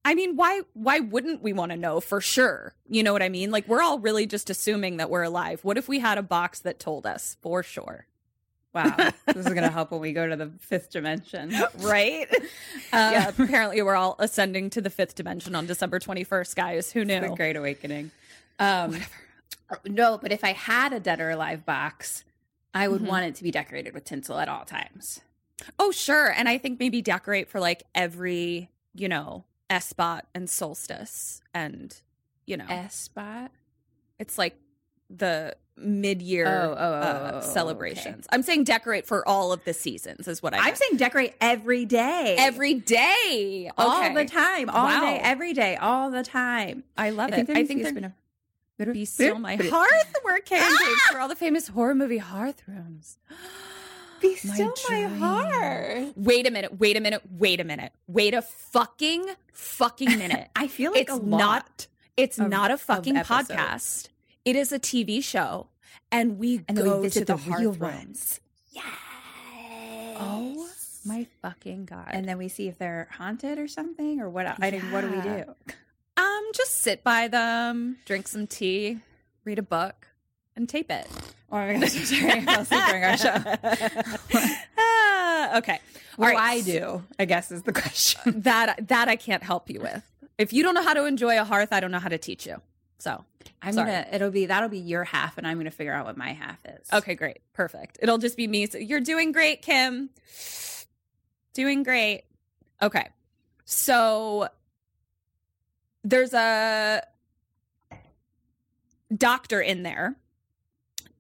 I 0.05 0.15
mean, 0.15 0.37
why 0.37 0.61
why 0.75 1.01
wouldn't 1.01 1.43
we 1.43 1.53
want 1.53 1.73
to 1.73 1.77
know 1.77 2.01
for 2.01 2.21
sure? 2.21 2.75
You 2.89 3.03
know 3.03 3.13
what 3.13 3.23
I 3.23 3.29
mean? 3.29 3.51
Like 3.51 3.67
we're 3.67 3.83
all 3.83 3.99
really 3.99 4.27
just 4.27 4.51
assuming 4.51 4.99
that 4.99 5.09
we're 5.11 5.23
alive. 5.23 5.61
What 5.65 5.79
if 5.79 5.89
we 5.89 5.99
had 6.01 6.19
a 6.19 6.23
box 6.23 6.61
that 6.61 6.79
told 6.79 7.07
us 7.07 7.37
for 7.41 7.63
sure? 7.63 8.07
wow, 8.75 8.93
this 9.27 9.37
is 9.37 9.45
going 9.45 9.63
to 9.63 9.71
help 9.71 9.93
when 9.93 10.01
we 10.01 10.13
go 10.13 10.27
to 10.29 10.35
the 10.35 10.51
fifth 10.59 10.91
dimension. 10.91 11.55
Right? 11.79 12.27
yeah, 12.93 13.29
apparently 13.39 13.81
we're 13.83 13.95
all 13.95 14.17
ascending 14.19 14.71
to 14.71 14.81
the 14.81 14.91
fifth 14.91 15.15
dimension 15.15 15.55
on 15.55 15.67
December 15.67 16.01
21st, 16.01 16.57
guys. 16.57 16.91
Who 16.91 17.05
knew? 17.05 17.21
the 17.21 17.29
Great 17.37 17.55
Awakening. 17.55 18.11
Um, 18.59 18.97
no, 19.87 20.19
but 20.19 20.33
if 20.33 20.43
I 20.43 20.55
had 20.55 20.93
a 20.93 20.99
dead 20.99 21.21
or 21.21 21.31
alive 21.31 21.65
box, 21.65 22.25
I 22.75 22.89
would 22.89 23.03
Mhm. 23.03 23.07
want 23.07 23.27
it 23.27 23.37
to 23.37 23.45
be 23.45 23.53
decorated 23.53 23.95
with 23.95 24.05
tinsel 24.05 24.41
at 24.41 24.49
all 24.49 24.65
times. 24.65 25.21
Oh, 25.79 25.93
sure. 25.93 26.33
And 26.33 26.49
I 26.49 26.59
think 26.59 26.81
maybe 26.81 27.01
decorate 27.01 27.49
for 27.49 27.61
like 27.61 27.85
every, 27.95 28.71
you 28.93 29.09
know, 29.09 29.45
Espot 29.71 30.23
and 30.35 30.49
solstice. 30.49 31.41
And, 31.53 31.95
you 32.47 32.57
know, 32.57 32.67
S 32.69 32.95
spot. 32.95 33.51
it's 34.19 34.39
like 34.39 34.57
the 35.11 35.57
mid 35.77 36.23
year 36.23 36.47
Oh, 36.47 36.71
oh, 36.71 36.77
oh, 36.79 36.79
uh, 36.79 37.31
oh, 37.35 37.37
okay. 37.39 37.47
celebrations. 37.47 38.27
I'm 38.31 38.43
saying 38.43 38.65
decorate 38.65 39.07
for 39.07 39.27
all 39.29 39.53
of 39.53 39.65
the 39.65 39.75
seasons, 39.75 40.29
is 40.29 40.43
what 40.43 40.55
I 40.55 40.59
I'm 40.59 40.75
saying 40.77 40.97
decorate 40.99 41.35
every 41.41 41.85
day, 41.85 42.37
every 42.39 42.75
day. 42.75 43.71
all 43.77 44.15
the 44.15 44.25
time, 44.25 44.71
all 44.71 44.87
Wow. 44.87 45.01
day, 45.01 45.19
every 45.23 45.53
day, 45.53 45.77
all 45.77 46.11
the 46.11 46.23
time. 46.23 46.85
I 46.97 47.11
love 47.11 47.31
I 47.33 47.37
think 47.37 47.49
it. 47.49 47.53
there 47.53 47.57
I 47.57 47.67
think 47.67 47.81
be 47.83 48.05
a 48.05 48.13
there 48.79 48.93
be 48.93 49.05
still 49.05 49.39
my 49.39 49.57
hearth 49.57 50.15
where 50.23 50.39
for 51.13 51.19
all 51.21 51.29
the 51.29 51.37
famous 51.37 51.69
horror 51.69 51.95
movie 51.95 52.19
hearth 52.19 52.63
rooms. 52.69 53.19
Be 54.21 54.35
still 54.37 54.73
my 54.89 54.97
dream. 55.07 55.19
heart. 55.19 56.13
Wait 56.17 56.47
a 56.47 56.51
minute, 56.51 56.79
wait 56.79 56.97
a 56.97 57.01
minute, 57.01 57.23
wait 57.31 57.61
a 57.61 57.65
minute. 57.65 57.93
Wait 58.07 58.35
a 58.35 58.43
fucking 58.43 59.25
fucking 59.53 60.19
minute. 60.19 60.49
I 60.57 60.69
feel 60.69 60.93
like 60.93 61.03
it's 61.09 61.21
not 61.23 61.87
it's 62.17 62.39
of- 62.39 62.49
not 62.51 62.71
a 62.71 62.79
fucking 62.79 63.17
podcast. 63.17 64.09
It 64.45 64.57
is 64.57 64.73
a 64.73 64.79
TV 64.79 65.23
show 65.25 65.69
and 66.13 66.39
we 66.39 66.63
And 66.69 66.77
we 66.79 66.85
go 66.85 67.01
visit 67.01 67.27
to 67.27 67.33
the 67.37 67.37
the, 67.43 67.51
real 67.57 67.73
ones. 67.73 68.41
Yes. 68.71 68.85
Oh 70.17 70.69
my 71.05 71.27
fucking 71.43 71.85
god. 71.87 72.09
And 72.11 72.27
then 72.29 72.39
we 72.39 72.49
see 72.49 72.69
if 72.69 72.79
they're 72.79 73.09
haunted 73.13 73.59
or 73.59 73.69
something, 73.69 74.21
or 74.21 74.31
what? 74.31 74.47
I 74.47 74.71
mean, 74.71 74.81
what 74.93 75.01
do 75.03 75.11
we 75.11 75.21
do? 75.21 75.45
um 76.17 76.51
just 76.55 76.77
sit 76.81 77.03
by 77.03 77.27
them, 77.29 77.99
drink 78.05 78.29
some 78.29 78.47
tea, 78.47 79.01
read 79.45 79.59
a 79.59 79.63
book, 79.63 80.09
and 80.55 80.69
tape 80.69 80.91
it. 80.91 81.09
Oh 81.51 81.57
my 81.57 81.75
gosh, 81.75 81.97
I'm 81.97 82.05
sorry, 82.05 82.31
I 82.33 82.41
fell 82.45 82.61
asleep 82.61 82.83
during 82.89 83.05
our 83.05 83.17
show. 83.17 84.55
Okay. 85.57 85.79
What 86.17 86.31
do 86.31 86.37
right, 86.37 86.59
I 86.59 86.61
do? 86.63 87.03
I 87.19 87.25
guess 87.25 87.51
is 87.51 87.63
the 87.63 87.73
question. 87.73 88.41
That 88.43 88.89
that 88.89 89.09
I 89.09 89.17
can't 89.17 89.43
help 89.43 89.69
you 89.71 89.81
with. 89.81 90.03
If 90.39 90.53
you 90.53 90.63
don't 90.63 90.75
know 90.75 90.83
how 90.83 90.95
to 90.95 91.05
enjoy 91.05 91.39
a 91.39 91.45
hearth, 91.45 91.73
I 91.73 91.81
don't 91.81 91.91
know 91.91 91.99
how 91.99 92.09
to 92.09 92.19
teach 92.19 92.47
you. 92.47 92.61
So 92.99 93.25
I'm 93.63 93.75
Sorry. 93.75 93.87
gonna. 93.91 94.07
It'll 94.13 94.31
be 94.31 94.47
that'll 94.47 94.69
be 94.69 94.79
your 94.79 95.05
half, 95.05 95.39
and 95.39 95.47
I'm 95.47 95.59
gonna 95.59 95.71
figure 95.71 95.93
out 95.93 96.07
what 96.07 96.17
my 96.17 96.33
half 96.33 96.59
is. 96.65 96.89
Okay, 96.93 97.15
great. 97.15 97.39
Perfect. 97.53 97.99
It'll 98.03 98.19
just 98.19 98.37
be 98.37 98.47
me. 98.47 98.67
So 98.67 98.79
you're 98.79 99.01
doing 99.01 99.33
great, 99.33 99.63
Kim. 99.63 100.11
Doing 101.53 101.83
great. 101.83 102.25
Okay. 102.83 103.09
So 103.65 104.49
there's 106.03 106.35
a 106.35 107.03
doctor 109.15 109.61
in 109.61 109.83
there 109.83 110.17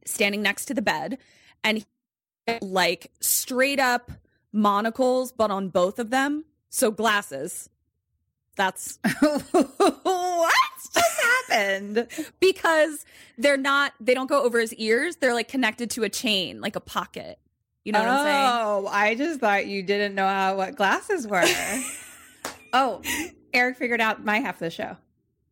standing 0.04 0.42
next 0.42 0.66
to 0.66 0.74
the 0.74 0.82
bed 0.82 1.18
and 1.62 1.78
he, 1.78 1.84
like 2.60 3.10
straight 3.20 3.80
up 3.80 4.10
monocles 4.52 5.32
but 5.32 5.50
on 5.50 5.68
both 5.68 5.98
of 5.98 6.10
them 6.10 6.44
so 6.70 6.90
glasses 6.90 7.68
that's 8.56 8.98
what 9.20 10.54
just 10.94 11.20
happened? 11.50 12.06
because 12.38 13.04
they're 13.38 13.56
not 13.56 13.92
they 14.00 14.14
don't 14.14 14.28
go 14.28 14.42
over 14.42 14.60
his 14.60 14.72
ears 14.74 15.16
they're 15.16 15.34
like 15.34 15.48
connected 15.48 15.90
to 15.90 16.02
a 16.04 16.08
chain 16.08 16.60
like 16.60 16.76
a 16.76 16.80
pocket 16.80 17.38
you 17.84 17.92
know 17.92 17.98
what 18.00 18.08
i'm 18.08 18.24
saying 18.24 18.34
Oh, 18.84 18.88
I 18.90 19.14
just 19.14 19.40
thought 19.40 19.66
you 19.66 19.82
didn't 19.82 20.14
know 20.14 20.26
how 20.26 20.56
what 20.56 20.74
glasses 20.76 21.26
were. 21.26 21.44
oh, 22.72 23.02
Eric 23.52 23.76
figured 23.76 24.00
out 24.00 24.24
my 24.24 24.38
half 24.40 24.56
of 24.56 24.60
the 24.60 24.70
show. 24.70 24.96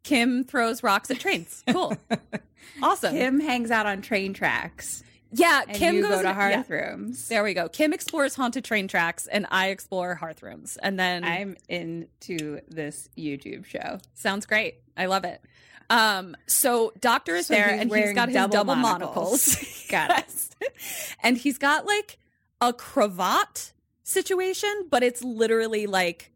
Kim 0.03 0.45
throws 0.45 0.83
rocks 0.83 1.11
at 1.11 1.19
trains 1.21 1.63
cool 1.71 1.97
awesome 2.83 3.15
Kim 3.15 3.41
hangs 3.41 3.71
out 3.71 3.87
on 3.87 4.01
train 4.03 4.33
tracks. 4.35 5.03
yeah 5.31 5.63
And 5.69 5.77
kim 5.77 5.95
you 5.97 6.03
goes 6.03 6.11
go 6.11 6.23
to 6.23 6.29
yeah. 6.29 6.33
hearth 6.35 6.71
rooms. 6.71 7.29
There 7.29 7.43
we 7.45 7.55
go. 7.55 7.69
Kim 7.69 7.93
explores 7.93 8.35
haunted 8.35 8.65
train 8.65 8.89
tracks, 8.89 9.27
and 9.27 9.47
I 9.51 9.69
explore 9.69 10.15
hearth 10.15 10.43
rooms. 10.43 10.77
And 10.83 10.99
then 10.99 11.25
I'm 11.25 11.57
into 11.69 12.61
this 12.69 13.09
YouTube 13.17 13.65
show. 13.65 13.99
sounds 14.15 14.47
great. 14.47 14.77
I 14.97 15.07
love 15.07 15.25
it. 15.25 15.41
Um, 15.91 16.37
so 16.47 16.93
Doctor 17.01 17.35
is 17.37 17.47
So 17.47 17.55
there, 17.55 17.69
and 17.69 17.95
he's 17.95 18.13
got 18.15 18.29
his 18.29 18.35
double 18.35 18.53
double 18.53 18.75
monocles. 18.77 19.47
monocles. 19.57 19.87
Got 19.91 20.19
it. 20.61 20.73
and 21.23 21.37
he's 21.37 21.59
got 21.59 21.85
like 21.87 22.19
a 22.61 22.73
cravat 22.73 23.73
situation, 24.03 24.73
but 24.91 25.03
it's 25.03 25.23
literally 25.23 25.87
like 25.87 26.32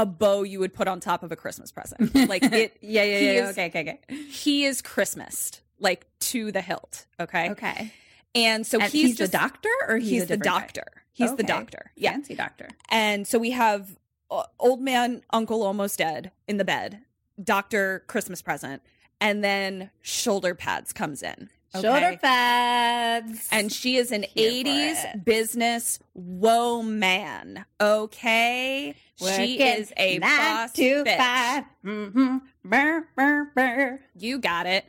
a 0.00 0.06
bow 0.06 0.42
you 0.42 0.58
would 0.60 0.72
put 0.72 0.88
on 0.88 0.98
top 1.00 1.22
of 1.22 1.30
a 1.30 1.36
Christmas 1.36 1.70
present. 1.72 2.14
Like 2.28 2.42
it. 2.42 2.76
Yeah, 2.80 3.02
yeah, 3.04 3.18
yeah. 3.18 3.30
is- 3.44 3.50
okay, 3.50 3.66
okay, 3.66 3.80
okay. 4.08 4.22
He 4.24 4.64
is 4.64 4.80
Christmased, 4.82 5.60
like 5.78 6.06
to 6.20 6.50
the 6.52 6.60
hilt. 6.62 7.06
Okay. 7.18 7.50
Okay. 7.50 7.92
And 8.34 8.66
so 8.66 8.78
And 8.80 8.90
he's, 8.90 9.08
he's, 9.08 9.16
just 9.18 9.32
the 9.32 9.38
doctor, 9.38 9.68
or 9.88 9.98
he's, 9.98 10.10
he's 10.10 10.20
the 10.22 10.36
different 10.38 10.44
guy? 10.44 10.60
doctor. 10.60 10.84
He's 11.12 11.34
the 11.34 11.42
doctor. 11.42 11.90
Yeah. 11.96 12.12
fancy 12.12 12.34
doctor. 12.34 12.68
And 12.88 13.26
so 13.26 13.38
we 13.38 13.50
have 13.50 13.98
uh, 14.30 14.44
old 14.58 14.80
man, 14.80 15.22
uncle 15.32 15.62
almost 15.62 15.98
dead 15.98 16.30
in 16.48 16.56
the 16.56 16.64
bed, 16.64 17.00
doctor 17.42 18.04
Christmas 18.06 18.40
present, 18.40 18.82
and 19.20 19.44
then 19.44 19.90
shoulder 20.00 20.54
pads 20.54 20.92
comes 20.94 21.22
in. 21.22 21.50
Okay? 21.74 21.82
Shoulder 21.88 22.18
pads. 22.20 23.48
And 23.52 23.70
she 23.72 23.96
is 23.96 24.10
an 24.12 24.24
Here 24.34 24.64
80s 24.64 25.14
it. 25.14 25.24
business 25.24 25.98
woman. 26.14 27.64
Okay. 27.80 28.94
she 29.18 29.60
is 29.62 29.92
a 29.96 30.18
boss 30.18 30.72
to 30.72 31.04
bitch. 31.04 31.16
five. 31.16 31.64
Mm-hmm. 31.84 32.36
Brr, 32.64 33.04
brr, 33.14 33.44
brr. 33.54 34.00
You 34.16 34.38
got 34.38 34.66
it. 34.66 34.84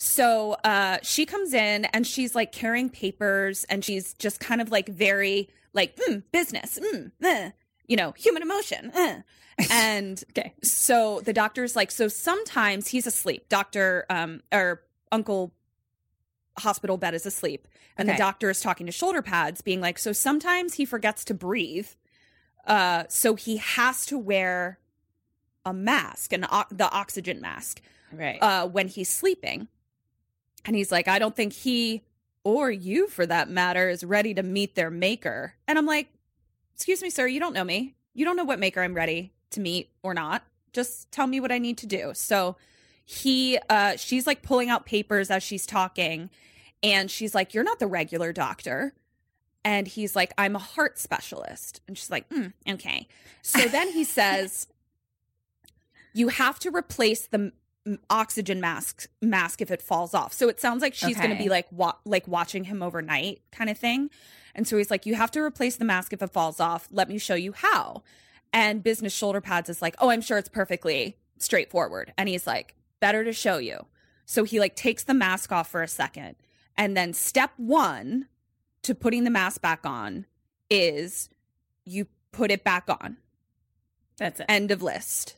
So 0.00 0.52
uh 0.64 0.98
she 1.02 1.26
comes 1.26 1.52
in 1.54 1.84
and 1.86 2.06
she's 2.06 2.34
like 2.34 2.52
carrying 2.52 2.88
papers 2.88 3.64
and 3.64 3.84
she's 3.84 4.14
just 4.14 4.38
kind 4.40 4.60
of 4.60 4.70
like 4.70 4.88
very 4.88 5.48
like 5.72 5.96
mm, 5.96 6.22
business, 6.32 6.78
mm, 6.78 7.10
eh, 7.22 7.50
you 7.86 7.96
know, 7.96 8.12
human 8.12 8.42
emotion. 8.42 8.90
eh. 8.94 9.20
And 9.72 10.22
Okay. 10.30 10.54
so 10.62 11.20
the 11.24 11.32
doctor's 11.32 11.74
like, 11.74 11.90
so 11.90 12.06
sometimes 12.06 12.86
he's 12.88 13.06
asleep. 13.08 13.48
Doctor 13.48 14.06
um 14.08 14.40
or 14.52 14.82
Uncle 15.10 15.52
hospital 16.58 16.96
bed 16.96 17.14
is 17.14 17.26
asleep. 17.26 17.66
And 17.96 18.08
Okay. 18.08 18.16
the 18.16 18.18
doctor 18.18 18.50
is 18.50 18.60
talking 18.60 18.86
to 18.86 18.92
shoulder 18.92 19.22
pads, 19.22 19.60
being 19.60 19.80
like, 19.80 19.98
so 19.98 20.12
sometimes 20.12 20.74
he 20.74 20.84
forgets 20.84 21.24
to 21.24 21.34
breathe. 21.34 21.88
Uh 22.66 23.04
so 23.08 23.34
he 23.34 23.56
has 23.58 24.04
to 24.06 24.18
wear 24.18 24.78
a 25.64 25.72
mask, 25.72 26.32
and 26.32 26.46
o- 26.50 26.64
the 26.70 26.90
oxygen 26.90 27.40
mask 27.40 27.80
Right. 28.12 28.38
uh, 28.42 28.66
when 28.66 28.88
he's 28.88 29.08
sleeping. 29.10 29.68
And 30.64 30.74
he's 30.76 30.90
like, 30.90 31.08
I 31.08 31.18
don't 31.18 31.36
think 31.36 31.52
he 31.52 32.02
or 32.44 32.70
you, 32.70 33.08
for 33.08 33.26
that 33.26 33.50
matter, 33.50 33.88
is 33.90 34.02
ready 34.04 34.32
to 34.34 34.42
meet 34.42 34.74
their 34.74 34.90
maker. 34.90 35.54
And 35.66 35.76
I'm 35.78 35.86
like, 35.86 36.08
Excuse 36.74 37.02
me, 37.02 37.10
sir, 37.10 37.26
you 37.26 37.40
don't 37.40 37.54
know 37.54 37.64
me. 37.64 37.96
You 38.14 38.24
don't 38.24 38.36
know 38.36 38.44
what 38.44 38.58
maker 38.60 38.80
I'm 38.82 38.94
ready 38.94 39.32
to 39.50 39.60
meet 39.60 39.90
or 40.02 40.14
not. 40.14 40.44
Just 40.72 41.10
tell 41.10 41.26
me 41.26 41.40
what 41.40 41.50
I 41.50 41.58
need 41.58 41.76
to 41.78 41.86
do. 41.86 42.12
So 42.14 42.56
he, 43.10 43.58
uh, 43.70 43.96
she's 43.96 44.26
like 44.26 44.42
pulling 44.42 44.68
out 44.68 44.84
papers 44.84 45.30
as 45.30 45.42
she's 45.42 45.64
talking. 45.64 46.28
And 46.82 47.10
she's 47.10 47.34
like, 47.34 47.54
You're 47.54 47.64
not 47.64 47.78
the 47.78 47.86
regular 47.86 48.34
doctor. 48.34 48.92
And 49.64 49.88
he's 49.88 50.14
like, 50.14 50.34
I'm 50.36 50.54
a 50.54 50.58
heart 50.60 50.98
specialist. 50.98 51.80
And 51.88 51.96
she's 51.96 52.10
like, 52.10 52.28
"Mm, 52.28 52.52
Okay. 52.68 53.08
So 53.42 53.66
then 53.66 53.90
he 53.92 54.04
says, 54.18 54.66
You 56.12 56.28
have 56.28 56.58
to 56.60 56.70
replace 56.70 57.26
the 57.26 57.52
oxygen 58.10 58.60
mask 58.60 59.06
mask 59.22 59.62
if 59.62 59.70
it 59.70 59.80
falls 59.80 60.12
off. 60.12 60.34
So 60.34 60.48
it 60.50 60.60
sounds 60.60 60.82
like 60.82 60.92
she's 60.94 61.16
going 61.16 61.30
to 61.30 61.42
be 61.42 61.48
like 61.48 61.66
wa- 61.72 61.96
like 62.04 62.28
watching 62.28 62.64
him 62.64 62.82
overnight 62.82 63.40
kind 63.52 63.70
of 63.70 63.78
thing. 63.78 64.10
And 64.54 64.68
so 64.68 64.76
he's 64.76 64.90
like, 64.90 65.06
"You 65.06 65.14
have 65.14 65.30
to 65.30 65.40
replace 65.40 65.76
the 65.76 65.84
mask 65.86 66.12
if 66.12 66.20
it 66.22 66.30
falls 66.30 66.60
off. 66.60 66.88
Let 66.90 67.08
me 67.08 67.16
show 67.16 67.34
you 67.34 67.52
how." 67.52 68.02
And 68.52 68.82
business 68.82 69.14
shoulder 69.14 69.40
pads 69.40 69.68
is 69.70 69.80
like, 69.80 69.94
"Oh, 69.98 70.10
I'm 70.10 70.20
sure 70.20 70.36
it's 70.36 70.48
perfectly 70.50 71.16
straightforward." 71.38 72.12
And 72.18 72.28
he's 72.28 72.46
like, 72.46 72.74
"Better 73.00 73.24
to 73.24 73.32
show 73.32 73.58
you." 73.58 73.86
So 74.26 74.44
he 74.44 74.60
like 74.60 74.76
takes 74.76 75.04
the 75.04 75.14
mask 75.14 75.52
off 75.52 75.70
for 75.70 75.82
a 75.82 75.88
second, 75.88 76.36
and 76.76 76.96
then 76.96 77.12
step 77.12 77.52
1 77.56 78.28
to 78.82 78.94
putting 78.94 79.24
the 79.24 79.30
mask 79.30 79.60
back 79.60 79.80
on 79.84 80.26
is 80.70 81.28
you 81.84 82.06
put 82.32 82.50
it 82.50 82.62
back 82.64 82.84
on. 82.88 83.16
That's 84.18 84.40
it. 84.40 84.46
End 84.48 84.70
of 84.70 84.82
list. 84.82 85.36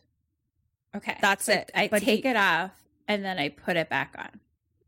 okay. 0.96 1.16
that's 1.20 1.44
So 1.44 1.52
it. 1.52 1.70
I 1.74 1.88
But 1.88 2.02
take 2.02 2.22
he- 2.24 2.28
it 2.30 2.36
off 2.36 2.72
and 3.06 3.24
then 3.24 3.38
I 3.38 3.48
put 3.50 3.76
it 3.76 3.88
back 3.88 4.14
on. 4.18 4.40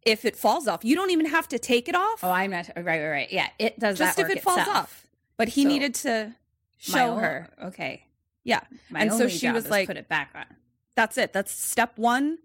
If 0.04 0.24
it 0.24 0.34
falls 0.34 0.66
off, 0.66 0.84
you 0.84 0.96
don't 0.96 1.10
even 1.10 1.26
have 1.26 1.46
to 1.48 1.58
take 1.60 1.88
it 1.88 1.94
off. 1.94 2.24
Oh, 2.24 2.30
I'm 2.30 2.50
not 2.50 2.68
right, 2.76 2.84
right, 2.84 3.06
right. 3.08 3.32
Yeah, 3.32 3.48
it 3.60 3.78
does 3.78 3.98
just 3.98 4.18
if 4.18 4.28
it 4.30 4.42
falls 4.42 4.58
itself. 4.58 4.76
off. 4.76 5.06
But 5.36 5.48
he 5.50 5.62
So, 5.62 5.68
needed 5.68 5.94
to 5.94 6.34
show 6.78 7.14
her. 7.16 7.48
Okay. 7.66 8.04
Yeah. 8.42 8.60
My 8.90 9.02
and 9.02 9.12
so 9.12 9.28
she 9.28 9.50
was 9.52 9.68
like, 9.70 9.86
put 9.86 9.96
it 9.96 10.08
back 10.08 10.30
on. 10.34 10.46
that's 10.96 11.16
it. 11.18 11.32
That's 11.32 11.52
step 11.52 11.96
one 11.98 12.38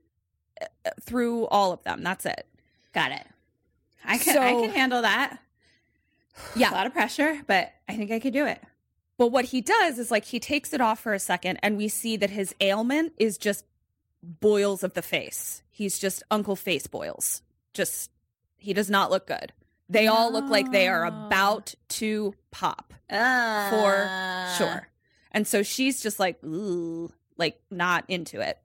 through 1.02 1.48
all 1.48 1.72
of 1.72 1.84
them. 1.84 2.04
That's 2.04 2.26
it. 2.26 2.46
Got 2.94 3.12
it. 3.12 3.26
I 4.04 4.18
can 4.18 4.38
I 4.38 4.52
can 4.54 4.70
handle 4.72 5.02
that. 5.02 5.38
Yeah. 6.56 6.70
A 6.72 6.74
lot 6.74 6.88
of 6.88 6.94
pressure, 6.94 7.42
but 7.48 7.72
I 7.88 7.96
think 7.96 8.12
I 8.12 8.20
could 8.20 8.34
do 8.34 8.46
it. 8.46 8.62
But 9.18 9.28
what 9.28 9.46
he 9.46 9.62
does 9.62 9.98
is 9.98 10.12
like 10.12 10.26
he 10.26 10.40
takes 10.40 10.74
it 10.74 10.82
off 10.82 11.00
for 11.00 11.14
a 11.14 11.20
second 11.20 11.58
and 11.64 11.76
we 11.76 11.88
see 11.88 12.18
that 12.18 12.30
his 12.30 12.54
ailment 12.62 13.14
is 13.18 13.38
just 13.38 13.66
boils 14.22 14.84
of 14.84 14.94
the 14.94 15.02
face. 15.02 15.64
He's 15.72 16.00
just 16.00 16.24
Uncle 16.30 16.56
Face 16.56 16.88
boils. 16.88 17.42
Just, 17.74 18.12
he 18.58 18.74
does 18.74 18.90
not 18.90 19.12
look 19.12 19.28
good. 19.28 19.54
They 19.90 20.08
all 20.08 20.32
look 20.32 20.50
like 20.50 20.72
they 20.72 20.88
are 20.88 21.06
about 21.06 21.74
to 21.90 22.34
pop. 22.52 22.94
Uh, 23.10 23.70
for 23.70 24.56
sure. 24.58 24.90
And 25.32 25.48
so 25.48 25.64
she's 25.64 26.02
just 26.02 26.20
like, 26.20 26.44
Ooh, 26.44 27.12
like 27.38 27.60
not 27.72 28.04
into 28.08 28.42
it. 28.42 28.60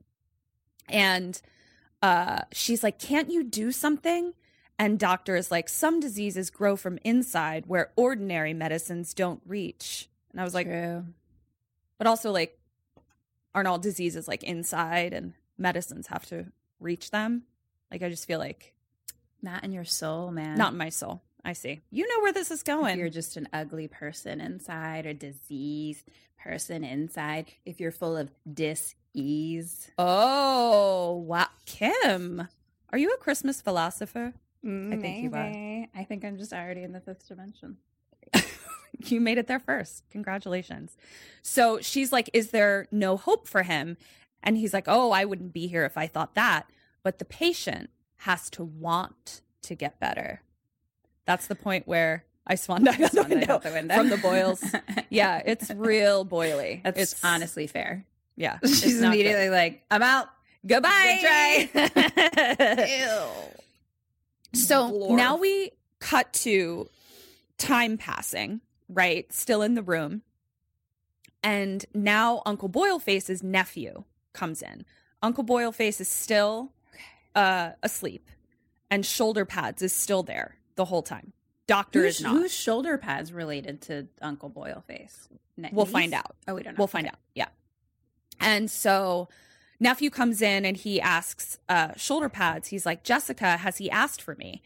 And 0.89 1.39
uh, 2.03 2.41
she's 2.51 2.83
like, 2.83 2.99
Can't 2.99 3.31
you 3.31 3.43
do 3.43 3.71
something? 3.71 4.33
And 4.77 4.99
doctor 4.99 5.35
is 5.35 5.49
like, 5.49 5.69
Some 5.69 5.99
diseases 5.99 6.49
grow 6.51 6.75
from 6.75 6.99
inside 7.03 7.65
where 7.65 7.91
ordinary 7.95 8.53
medicines 8.53 9.13
don't 9.15 9.41
reach. 9.47 10.09
And 10.31 10.39
I 10.41 10.43
was 10.43 10.53
like, 10.53 10.67
True. 10.67 11.05
But 11.97 12.07
also, 12.07 12.31
like, 12.31 12.59
aren't 13.55 13.67
all 13.67 13.79
diseases 13.79 14.27
like 14.27 14.43
inside 14.43 15.13
and 15.13 15.33
medicines 15.57 16.07
have 16.07 16.25
to 16.27 16.47
reach 16.79 17.09
them? 17.11 17.43
Like, 17.89 18.03
I 18.03 18.09
just 18.09 18.27
feel 18.27 18.39
like 18.39 18.73
Not 19.41 19.63
in 19.63 19.71
your 19.71 19.85
soul, 19.85 20.29
man. 20.31 20.57
not 20.57 20.73
in 20.73 20.77
my 20.77 20.89
soul. 20.89 21.21
I 21.45 21.53
see. 21.53 21.81
You 21.91 22.07
know 22.07 22.21
where 22.21 22.33
this 22.33 22.51
is 22.51 22.63
going. 22.63 22.93
if 22.93 22.97
you're 22.97 23.09
just 23.09 23.37
an 23.37 23.47
ugly 23.53 23.87
person 23.87 24.39
inside 24.41 25.05
or 25.05 25.13
diseased 25.13 26.09
person 26.37 26.83
inside. 26.83 27.51
If 27.65 27.79
you're 27.79 27.91
full 27.91 28.17
of 28.17 28.31
dis-ease. 29.13 29.91
Oh, 29.97 31.23
wow. 31.27 31.47
Kim, 31.65 32.47
are 32.91 32.97
you 32.97 33.11
a 33.11 33.17
Christmas 33.17 33.61
philosopher? 33.61 34.33
I 34.65 34.97
think 34.97 35.23
you 35.23 35.29
are. 35.33 35.49
Maybe. 35.49 35.89
I 35.95 36.03
think 36.03 36.23
I'm 36.23 36.37
just 36.37 36.53
already 36.53 36.83
in 36.83 36.93
the 36.93 37.01
fifth 37.01 37.27
dimension. 37.27 37.77
You 39.05 39.19
made 39.19 39.37
it 39.37 39.47
there 39.47 39.59
first. 39.59 40.03
Congratulations. 40.11 40.95
So 41.41 41.79
she's 41.81 42.13
like, 42.13 42.29
Is 42.31 42.51
there 42.51 42.87
no 42.89 43.17
hope 43.17 43.49
for 43.49 43.63
him? 43.63 43.97
And 44.41 44.55
he's 44.55 44.71
like, 44.71 44.85
Oh, 44.87 45.11
I 45.11 45.25
wouldn't 45.25 45.51
be 45.51 45.67
here 45.67 45.83
if 45.83 45.97
I 45.97 46.07
thought 46.07 46.35
that. 46.35 46.67
But 47.01 47.19
the 47.19 47.25
patient 47.25 47.89
has 48.17 48.49
to 48.51 48.63
want 48.63 49.41
to 49.63 49.75
get 49.75 49.99
better. 49.99 50.41
That's 51.25 51.47
the 51.47 51.55
point 51.55 51.85
where 51.85 52.23
I 52.47 52.55
swan 52.55 52.83
dive 52.85 53.01
out 53.01 53.11
the 53.11 53.17
Swan 53.17 53.29
dive 53.29 53.39
window, 53.39 53.53
out 53.55 53.63
the 53.63 53.71
window. 53.71 53.95
from 53.95 54.09
the 54.09 54.17
boils. 54.17 54.63
yeah, 55.09 55.41
it's 55.45 55.69
real 55.71 56.25
boily. 56.25 56.81
That's 56.83 56.99
it's 57.13 57.23
honestly 57.25 57.67
fair. 57.67 58.05
Yeah. 58.35 58.57
She's 58.65 58.99
not 58.99 59.13
good. 59.13 59.21
immediately 59.21 59.49
like, 59.49 59.83
I'm 59.91 60.01
out. 60.01 60.27
Goodbye. 60.65 61.69
Ew. 61.75 63.27
So 64.59 64.91
Blorf. 64.91 65.17
now 65.17 65.37
we 65.37 65.71
cut 65.99 66.31
to 66.33 66.89
time 67.57 67.97
passing, 67.97 68.61
right? 68.87 69.31
Still 69.33 69.61
in 69.61 69.73
the 69.73 69.83
room. 69.83 70.21
And 71.43 71.85
now 71.93 72.41
Uncle 72.45 72.69
Boilface's 72.69 73.43
nephew 73.43 74.05
comes 74.31 74.61
in. 74.61 74.85
Uncle 75.21 75.43
Boilface 75.43 75.99
is 75.99 76.07
still 76.07 76.71
uh, 77.35 77.71
asleep, 77.81 78.29
and 78.89 79.05
shoulder 79.05 79.45
pads 79.45 79.81
is 79.81 79.93
still 79.93 80.23
there 80.23 80.57
the 80.75 80.85
whole 80.85 81.01
time. 81.01 81.33
Doctor 81.67 82.03
Who's, 82.03 82.17
is 82.17 82.21
not. 82.21 82.33
whose 82.33 82.53
shoulder 82.53 82.97
pads 82.97 83.33
related 83.33 83.81
to 83.83 84.07
Uncle 84.21 84.49
Boilface? 84.49 85.27
We'll 85.71 85.85
find 85.85 86.13
out. 86.13 86.35
Oh, 86.47 86.55
we 86.55 86.63
don't 86.63 86.73
know. 86.73 86.79
We'll 86.79 86.87
find 86.87 87.07
out. 87.07 87.15
Yeah. 87.35 87.47
And 88.43 88.69
so 88.69 89.29
nephew 89.79 90.09
comes 90.09 90.41
in 90.41 90.65
and 90.65 90.77
he 90.77 91.01
asks 91.01 91.57
uh, 91.69 91.93
shoulder 91.95 92.29
pads. 92.29 92.69
He's 92.69 92.85
like, 92.85 93.03
Jessica, 93.03 93.57
has 93.57 93.77
he 93.77 93.89
asked 93.89 94.21
for 94.21 94.35
me? 94.35 94.61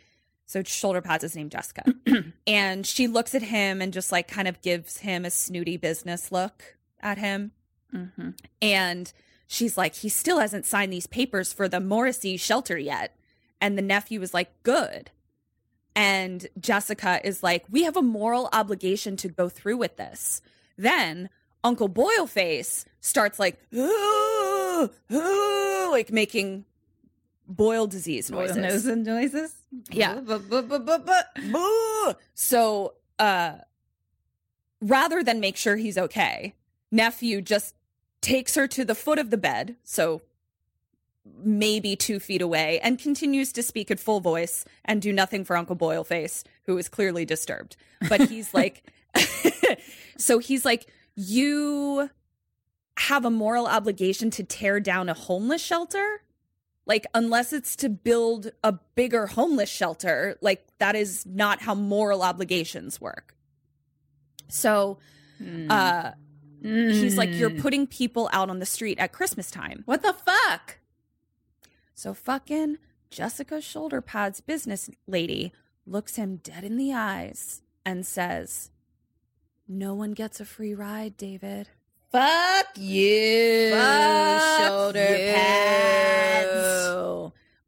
So 0.46 0.64
shoulder 0.64 1.02
pads 1.02 1.24
is 1.24 1.36
named 1.36 1.52
Jessica. 1.52 1.84
and 2.48 2.86
she 2.86 3.08
looks 3.08 3.36
at 3.36 3.42
him 3.44 3.82
and 3.82 3.92
just 3.92 4.12
like 4.12 4.28
kind 4.28 4.48
of 4.48 4.62
gives 4.62 5.00
him 5.00 5.26
a 5.26 5.30
snooty 5.30 5.76
business 5.78 6.32
look 6.32 6.78
at 7.02 7.18
him. 7.18 7.52
Mm-hmm. 7.94 8.30
And 8.62 9.12
she's 9.46 9.78
like, 9.78 9.96
he 9.96 10.10
still 10.10 10.40
hasn't 10.40 10.66
signed 10.66 10.94
these 10.94 11.08
papers 11.08 11.52
for 11.52 11.68
the 11.68 11.80
Morrissey 11.80 12.38
shelter 12.38 12.78
yet. 12.78 13.16
And 13.60 13.78
the 13.78 13.82
nephew 13.82 14.22
is 14.22 14.34
like, 14.34 14.52
good. 14.64 15.12
And 15.96 16.48
Jessica 16.60 17.20
is 17.28 17.42
like, 17.42 17.66
we 17.70 17.84
have 17.84 17.98
a 17.98 18.02
moral 18.02 18.50
obligation 18.54 19.18
to 19.18 19.28
go 19.28 19.50
through 19.50 19.78
with 19.78 19.98
this. 19.98 20.42
Then 20.78 21.30
Uncle 21.68 21.90
Boilface 21.90 22.86
starts 23.02 23.40
like, 23.40 23.60
"Ah, 23.76 24.90
ah," 25.12 25.88
like 25.92 26.14
making 26.14 26.64
boil 27.46 27.88
disease 27.88 28.32
noises. 28.32 28.56
Nose 28.56 28.86
and 28.86 29.06
noises. 29.06 29.54
Yeah. 29.92 30.22
Boo! 31.52 32.14
So, 32.34 32.94
uh, 33.20 33.56
rather 34.80 35.24
than 35.24 35.42
make 35.42 35.58
sure 35.58 35.76
he's 35.76 35.98
okay, 35.98 36.56
nephew 36.90 37.42
just 37.42 37.76
takes 38.22 38.56
her 38.56 38.68
to 38.68 38.86
the 38.86 38.96
foot 38.96 39.20
of 39.20 39.30
the 39.30 39.38
bed, 39.38 39.76
so 39.84 40.22
maybe 41.44 41.98
two 41.98 42.22
feet 42.22 42.42
away, 42.42 42.80
and 42.80 42.98
continues 42.98 43.52
to 43.52 43.62
speak 43.62 43.92
at 43.92 44.00
full 44.00 44.22
voice 44.22 44.64
and 44.86 45.02
do 45.02 45.12
nothing 45.12 45.44
for 45.44 45.58
Uncle 45.58 45.76
Boilface, 45.76 46.44
who 46.64 46.78
is 46.78 46.88
clearly 46.88 47.26
disturbed. 47.26 47.76
But 48.08 48.30
he's 48.30 48.54
like, 48.62 48.90
so 50.18 50.40
he's 50.40 50.64
like, 50.64 50.88
you 51.18 52.10
have 52.98 53.26
a 53.26 53.30
moral 53.30 53.66
obligation 53.68 54.30
to 54.32 54.44
tear 54.44 54.80
down 54.80 55.10
a 55.10 55.14
homeless 55.14 55.62
shelter? 55.62 56.22
Like, 56.86 57.06
unless 57.14 57.52
it's 57.52 57.76
to 57.78 57.90
build 57.90 58.52
a 58.64 58.72
bigger 58.96 59.28
homeless 59.28 59.70
shelter, 59.70 60.38
like, 60.42 60.66
that 60.78 60.96
is 60.96 61.26
not 61.26 61.62
how 61.62 61.76
moral 61.76 62.22
obligations 62.22 63.02
work. 63.02 63.36
So, 64.48 65.00
uh, 65.70 66.12
he's 66.62 67.18
like, 67.18 67.38
You're 67.38 67.50
Mm. 67.50 67.60
putting 67.62 67.88
people 67.88 68.30
out 68.32 68.50
on 68.50 68.60
the 68.60 68.66
street 68.66 69.00
at 69.00 69.12
Christmas 69.12 69.52
time. 69.52 69.82
What 69.86 70.02
the 70.02 70.14
fuck? 70.14 70.78
So, 71.94 72.14
fucking 72.14 72.78
Jessica 73.10 73.60
Shoulder 73.60 74.02
Pads 74.02 74.40
business 74.42 74.90
lady 75.08 75.52
looks 75.86 76.16
him 76.16 76.38
dead 76.38 76.64
in 76.64 76.78
the 76.78 76.94
eyes 76.94 77.62
and 77.86 78.06
says, 78.06 78.70
No 79.68 79.94
one 79.94 80.12
gets 80.14 80.40
a 80.40 80.46
free 80.46 80.74
ride, 80.74 81.18
David. 81.18 81.68
Fuck 82.12 82.68
you, 82.76 83.72
Fuck 83.72 84.62
shoulder 84.68 85.00
you. 85.00 85.34
pads. 85.34 86.78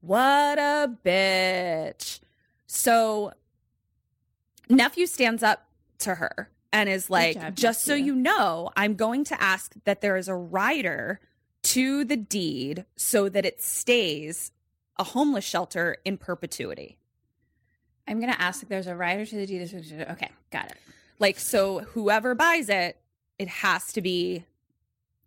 What 0.02 0.58
a 0.58 0.96
bitch. 1.04 2.20
So 2.66 3.34
nephew 4.70 5.06
stands 5.08 5.44
up 5.44 5.68
to 6.00 6.16
her 6.16 6.50
and 6.72 6.88
is 6.88 7.10
like, 7.10 7.40
job, 7.40 7.56
just 7.56 7.84
so 7.84 7.96
you 7.96 8.16
know, 8.16 8.70
I'm 8.78 8.96
going 8.96 9.26
to 9.26 9.42
ask 9.42 9.74
that 9.84 10.02
there 10.02 10.16
is 10.16 10.28
a 10.28 10.36
rider 10.36 11.20
to 11.64 12.06
the 12.06 12.16
deed 12.16 12.86
so 12.96 13.28
that 13.28 13.46
it 13.46 13.62
stays 13.62 14.52
a 14.98 15.04
homeless 15.04 15.44
shelter 15.44 15.98
in 16.06 16.18
perpetuity. 16.18 16.98
I'm 18.08 18.20
gonna 18.20 18.36
ask 18.40 18.64
if 18.64 18.70
there's 18.70 18.88
a 18.88 18.96
rider 18.96 19.26
to 19.26 19.36
the 19.36 19.46
deed. 19.46 19.62
Okay, 20.10 20.30
got 20.52 20.72
it. 20.72 20.78
Like, 21.20 21.40
so 21.40 21.80
whoever 21.80 22.34
buys 22.34 22.70
it, 22.70 23.00
it 23.38 23.48
has 23.48 23.92
to 23.94 24.02
be 24.02 24.46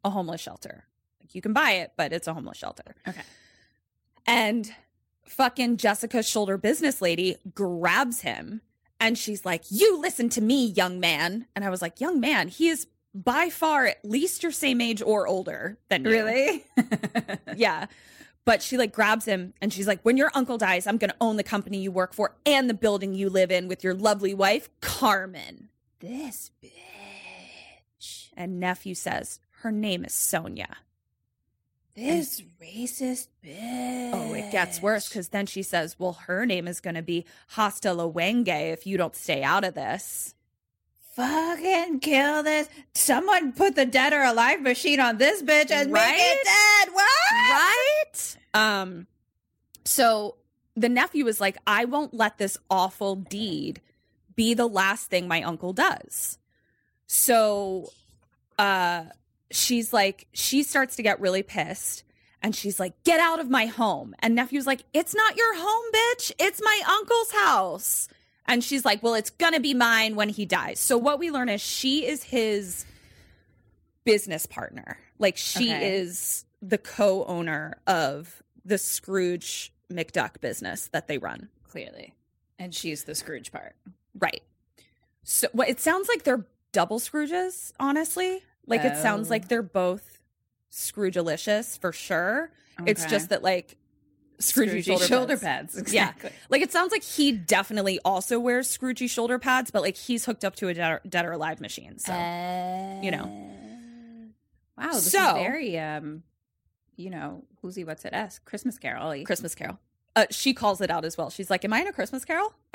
a 0.04 0.10
homeless 0.10 0.40
shelter. 0.40 0.84
Like, 1.20 1.34
you 1.34 1.42
can 1.42 1.52
buy 1.52 1.72
it, 1.72 1.92
but 1.96 2.12
it's 2.12 2.26
a 2.26 2.34
homeless 2.34 2.58
shelter. 2.58 2.94
Okay. 3.06 3.22
And 4.26 4.72
fucking 5.24 5.76
Jessica's 5.76 6.28
shoulder 6.28 6.56
business 6.56 7.00
lady 7.02 7.36
grabs 7.54 8.20
him 8.20 8.60
and 9.00 9.18
she's 9.18 9.44
like, 9.44 9.64
You 9.68 9.98
listen 9.98 10.28
to 10.30 10.40
me, 10.40 10.66
young 10.66 11.00
man. 11.00 11.46
And 11.56 11.64
I 11.64 11.70
was 11.70 11.82
like, 11.82 12.00
Young 12.00 12.20
man, 12.20 12.48
he 12.48 12.68
is 12.68 12.86
by 13.14 13.50
far 13.50 13.86
at 13.86 14.04
least 14.04 14.42
your 14.42 14.52
same 14.52 14.80
age 14.80 15.02
or 15.02 15.26
older 15.26 15.78
than 15.88 16.04
you. 16.04 16.10
Really? 16.10 16.64
Yeah. 17.56 17.86
But 18.44 18.60
she 18.60 18.76
like 18.76 18.92
grabs 18.92 19.24
him 19.24 19.54
and 19.60 19.72
she's 19.72 19.86
like, 19.86 20.00
When 20.02 20.16
your 20.16 20.30
uncle 20.34 20.58
dies, 20.58 20.86
I'm 20.86 20.98
going 20.98 21.10
to 21.10 21.16
own 21.20 21.36
the 21.36 21.42
company 21.42 21.78
you 21.78 21.90
work 21.90 22.14
for 22.14 22.34
and 22.46 22.70
the 22.70 22.74
building 22.74 23.14
you 23.14 23.28
live 23.28 23.50
in 23.50 23.68
with 23.68 23.82
your 23.82 23.94
lovely 23.94 24.34
wife, 24.34 24.68
Carmen. 24.80 25.68
This 26.02 26.50
bitch. 26.62 28.28
And 28.36 28.60
nephew 28.60 28.94
says, 28.94 29.38
Her 29.60 29.72
name 29.72 30.04
is 30.04 30.12
Sonia. 30.12 30.76
This 31.94 32.42
racist 32.60 33.28
bitch. 33.44 34.10
Oh, 34.12 34.34
it 34.34 34.50
gets 34.50 34.82
worse 34.82 35.08
because 35.08 35.28
then 35.28 35.46
she 35.46 35.62
says, 35.62 35.96
Well, 35.98 36.14
her 36.26 36.44
name 36.44 36.66
is 36.66 36.80
going 36.80 36.96
to 36.96 37.02
be 37.02 37.24
Hasta 37.48 37.88
Lawenge 37.88 38.72
if 38.72 38.86
you 38.86 38.96
don't 38.98 39.14
stay 39.14 39.42
out 39.42 39.64
of 39.64 39.74
this. 39.74 40.34
Fucking 41.14 42.00
kill 42.00 42.42
this. 42.42 42.68
Someone 42.94 43.52
put 43.52 43.76
the 43.76 43.84
dead 43.84 44.14
or 44.14 44.22
alive 44.22 44.62
machine 44.62 44.98
on 44.98 45.18
this 45.18 45.42
bitch 45.42 45.70
and 45.70 45.92
make 45.92 46.16
it 46.16 46.44
dead. 46.44 46.88
What? 46.94 47.06
Right? 47.32 48.36
Um, 48.54 49.06
so 49.84 50.36
the 50.74 50.88
nephew 50.88 51.26
is 51.26 51.38
like, 51.40 51.58
I 51.66 51.84
won't 51.84 52.14
let 52.14 52.38
this 52.38 52.56
awful 52.70 53.14
deed 53.16 53.82
be 54.36 54.54
the 54.54 54.66
last 54.68 55.08
thing 55.10 55.28
my 55.28 55.42
uncle 55.42 55.72
does. 55.72 56.38
So 57.06 57.90
uh 58.58 59.04
she's 59.50 59.92
like, 59.92 60.26
she 60.32 60.62
starts 60.62 60.96
to 60.96 61.02
get 61.02 61.20
really 61.20 61.42
pissed. 61.42 62.04
And 62.44 62.56
she's 62.56 62.80
like, 62.80 62.94
get 63.04 63.20
out 63.20 63.38
of 63.38 63.48
my 63.50 63.66
home. 63.66 64.14
And 64.18 64.34
nephew's 64.34 64.66
like, 64.66 64.82
it's 64.92 65.14
not 65.14 65.36
your 65.36 65.54
home, 65.56 65.84
bitch. 65.94 66.32
It's 66.40 66.60
my 66.60 66.80
uncle's 66.98 67.30
house. 67.32 68.08
And 68.46 68.64
she's 68.64 68.84
like, 68.84 69.00
well, 69.02 69.14
it's 69.14 69.30
going 69.30 69.52
to 69.52 69.60
be 69.60 69.74
mine 69.74 70.16
when 70.16 70.28
he 70.28 70.44
dies. 70.46 70.80
So 70.80 70.98
what 70.98 71.20
we 71.20 71.30
learn 71.30 71.48
is 71.48 71.60
she 71.60 72.04
is 72.04 72.24
his 72.24 72.84
business 74.04 74.46
partner. 74.46 74.98
Like 75.20 75.36
she 75.36 75.70
Okay. 75.72 75.94
is 75.98 76.44
the 76.60 76.78
co-owner 76.78 77.76
of 77.86 78.42
the 78.64 78.78
Scrooge 78.78 79.72
McDuck 79.92 80.40
business 80.40 80.88
that 80.88 81.06
they 81.06 81.18
run. 81.18 81.48
Clearly. 81.68 82.12
And 82.58 82.74
she's 82.74 83.04
the 83.04 83.14
Scrooge 83.14 83.52
part. 83.52 83.76
Right. 84.18 84.42
So 85.24 85.48
well, 85.52 85.68
it 85.68 85.80
sounds 85.80 86.08
like 86.08 86.24
they're 86.24 86.46
double 86.72 86.98
Scrooges, 86.98 87.72
honestly. 87.80 88.42
Like 88.66 88.84
it 88.84 88.96
sounds 88.96 89.28
Oh. 89.28 89.30
like 89.30 89.48
they're 89.48 89.62
both 89.62 90.20
Scrooge-alicious 90.70 91.76
for 91.78 91.92
sure. 91.92 92.50
It's 92.86 93.04
just 93.06 93.28
that 93.30 93.42
like 93.42 93.76
Scroogey 94.38 94.84
Scroogey 94.84 95.06
shoulder, 95.08 95.36
pads. 95.36 95.74
Yeah. 95.76 95.80
Exactly. 96.10 96.30
Like 96.48 96.62
it 96.62 96.72
sounds 96.72 96.90
like 96.92 97.02
he 97.04 97.32
definitely 97.32 98.00
also 98.04 98.40
wears 98.40 98.76
Scroogey 98.76 99.08
shoulder 99.08 99.38
pads, 99.38 99.70
but 99.70 99.82
like 99.82 99.96
he's 99.96 100.24
hooked 100.24 100.44
up 100.44 100.56
to 100.56 100.68
a 100.68 100.74
dead 100.74 100.90
or, 100.92 101.00
dead 101.08 101.24
or 101.24 101.32
alive 101.32 101.60
machine. 101.60 101.98
So 101.98 102.12
you 103.02 103.10
know. 103.10 103.50
Wow, 104.76 104.92
this 104.92 105.12
So- 105.12 105.26
is 105.28 105.32
very 105.34 105.78
um, 105.78 106.22
you 106.96 107.10
know, 107.10 107.44
who's 107.60 107.76
he? 107.76 107.84
What's 107.84 108.04
it? 108.04 108.12
S 108.12 108.38
Christmas 108.44 108.78
Carol. 108.78 109.22
Christmas 109.24 109.54
Carol. 109.54 109.78
Uh, 110.14 110.26
she 110.30 110.52
calls 110.52 110.80
it 110.80 110.90
out 110.90 111.04
as 111.04 111.16
well. 111.16 111.30
She's 111.30 111.48
like, 111.50 111.64
"Am 111.64 111.72
I 111.72 111.80
in 111.80 111.86
a 111.88 111.92
Christmas 111.92 112.24
Carol?" 112.24 112.52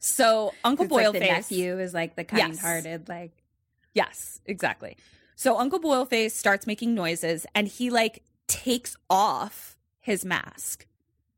So 0.00 0.52
Uncle 0.64 0.84
It's 0.86 0.92
like 0.92 1.06
Boilface 1.06 1.12
the 1.12 1.20
nephew 1.20 1.78
is 1.78 1.94
like 1.94 2.16
the 2.16 2.24
kind-hearted, 2.24 3.08
like 3.08 3.32
Yes, 3.94 4.40
exactly. 4.46 4.96
So 5.36 5.58
Uncle 5.58 5.80
Boilface 5.80 6.32
starts 6.32 6.66
making 6.66 6.94
noises 6.94 7.46
and 7.54 7.68
he 7.68 7.90
like 7.90 8.22
takes 8.46 8.96
off 9.08 9.76
his 10.00 10.24
mask. 10.24 10.86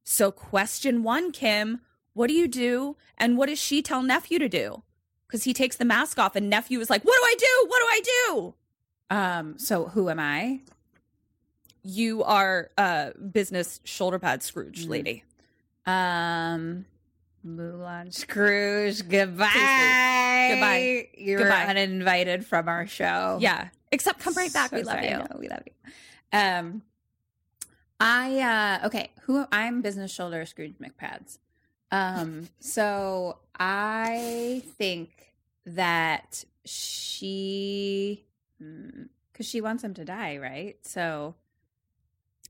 So 0.05 0.31
question 0.31 1.03
one, 1.03 1.31
Kim, 1.33 1.81
what 2.13 2.29
do 2.29 2.35
you 2.35 2.49
do? 2.49 2.97
And 3.19 3.37
what 3.39 3.49
does 3.49 3.59
she 3.59 3.83
tell 3.83 4.03
nephew 4.03 4.39
to 4.39 4.49
do? 4.49 4.83
Because 5.27 5.45
he 5.45 5.53
takes 5.55 5.77
the 5.77 5.85
mask 5.85 6.19
off 6.19 6.37
and 6.37 6.49
nephew 6.51 6.81
is 6.81 6.91
like, 6.91 7.05
What 7.05 7.17
do 7.17 7.23
I 7.25 7.35
do? 7.39 7.69
What 7.69 7.81
do 7.81 7.87
I 7.87 8.01
do? 8.27 8.55
um. 9.17 9.59
So 9.59 9.85
who 9.87 10.09
am 10.09 10.19
I? 10.21 10.61
You 11.85 12.25
are 12.25 12.71
uh 12.79 13.11
business 13.13 13.81
shoulder 13.85 14.19
pad 14.19 14.43
Scrooge 14.43 14.87
lady. 14.87 15.23
Um, 15.87 16.87
Moulin 17.43 18.11
Scrooge. 18.11 19.07
Goodbye. 19.09 20.49
Goodbye. 20.51 21.09
You're 21.19 21.41
Goodbye. 21.41 21.67
uninvited 21.67 22.47
from 22.47 22.69
our 22.69 22.87
show. 22.87 23.39
Yeah. 23.41 23.69
Except 23.93 24.19
come 24.21 24.35
right 24.35 24.53
back. 24.53 24.71
So 24.71 24.77
we 24.77 24.83
love 24.83 24.95
sorry. 24.95 25.11
You. 25.11 25.25
we 25.39 25.49
love 25.49 25.63
you. 25.67 25.93
Um, 26.33 26.83
I 28.01 28.81
uh 28.83 28.87
okay. 28.87 29.11
Who 29.23 29.47
I'm 29.53 29.83
business 29.83 30.11
shoulder 30.11 30.45
Scrooge 30.47 30.75
McPads. 30.79 31.39
Um, 31.91 32.49
so 32.59 33.39
I 33.59 34.63
think 34.79 35.11
that 35.65 36.45
she, 36.65 38.25
because 38.59 39.47
she 39.47 39.61
wants 39.61 39.85
him 39.85 39.95
to 39.95 40.05
die, 40.05 40.39
right? 40.39 40.77
So 40.83 41.37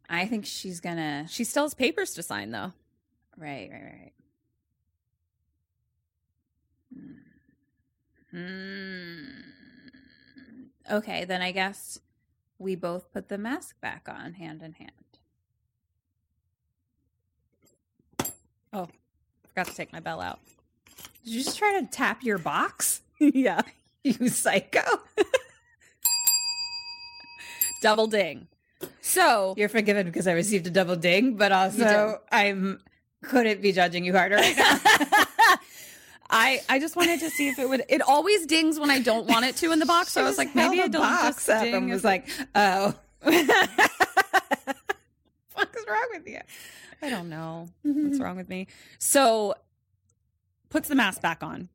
I 0.08 0.26
think 0.26 0.46
she's 0.46 0.80
gonna. 0.80 1.26
She 1.28 1.44
still 1.44 1.64
has 1.64 1.74
papers 1.74 2.14
to 2.14 2.22
sign, 2.22 2.50
though. 2.50 2.72
Right, 3.36 3.70
right, 3.72 3.82
right. 3.82 4.12
Hmm. 8.30 9.24
Okay, 10.90 11.24
then 11.24 11.40
I 11.40 11.52
guess 11.52 11.98
we 12.58 12.74
both 12.74 13.12
put 13.12 13.28
the 13.28 13.38
mask 13.38 13.80
back 13.80 14.08
on, 14.08 14.34
hand 14.34 14.62
in 14.62 14.72
hand. 14.72 14.90
Oh, 18.72 18.88
forgot 19.48 19.66
to 19.68 19.74
take 19.74 19.92
my 19.92 20.00
bell 20.00 20.20
out. 20.20 20.40
Did 21.24 21.32
you 21.34 21.44
just 21.44 21.56
try 21.56 21.80
to 21.80 21.86
tap 21.86 22.22
your 22.22 22.38
box? 22.38 23.02
yeah. 23.18 23.62
You 24.06 24.28
psycho. 24.28 24.82
Double 27.80 28.06
ding. 28.06 28.48
So 29.00 29.54
You're 29.56 29.68
forgiven 29.68 30.06
because 30.06 30.26
I 30.26 30.32
received 30.32 30.66
a 30.66 30.70
double 30.70 30.96
ding, 30.96 31.36
but 31.36 31.52
also 31.52 32.20
I'm 32.30 32.80
couldn't 33.22 33.62
be 33.62 33.72
judging 33.72 34.04
you 34.04 34.12
harder 34.12 34.36
right 34.36 34.56
now. 34.56 34.78
I 36.30 36.60
I 36.68 36.78
just 36.78 36.96
wanted 36.96 37.20
to 37.20 37.30
see 37.30 37.48
if 37.48 37.58
it 37.58 37.68
would. 37.68 37.84
It 37.88 38.02
always 38.02 38.46
dings 38.46 38.78
when 38.78 38.90
I 38.90 39.00
don't 39.00 39.26
want 39.26 39.44
it 39.44 39.56
to 39.56 39.72
in 39.72 39.78
the 39.78 39.86
box. 39.86 40.12
So 40.12 40.22
I 40.22 40.24
was 40.24 40.38
like, 40.38 40.54
maybe 40.54 40.78
I 40.78 40.82
Held 40.82 40.92
the 40.92 40.98
don't 40.98 41.02
box 41.02 41.36
just 41.36 41.50
up 41.50 41.62
ding. 41.62 41.74
and 41.74 41.90
was 41.90 42.04
like, 42.04 42.28
oh. 42.54 42.94
What's 43.22 43.48
wrong 45.88 46.08
with 46.12 46.26
you? 46.26 46.40
I 47.00 47.10
don't 47.10 47.28
know 47.28 47.68
what's 47.82 47.96
mm-hmm. 47.96 48.22
wrong 48.22 48.36
with 48.36 48.48
me. 48.48 48.66
So 48.98 49.54
puts 50.70 50.88
the 50.88 50.94
mask 50.94 51.20
back 51.20 51.42
on, 51.42 51.68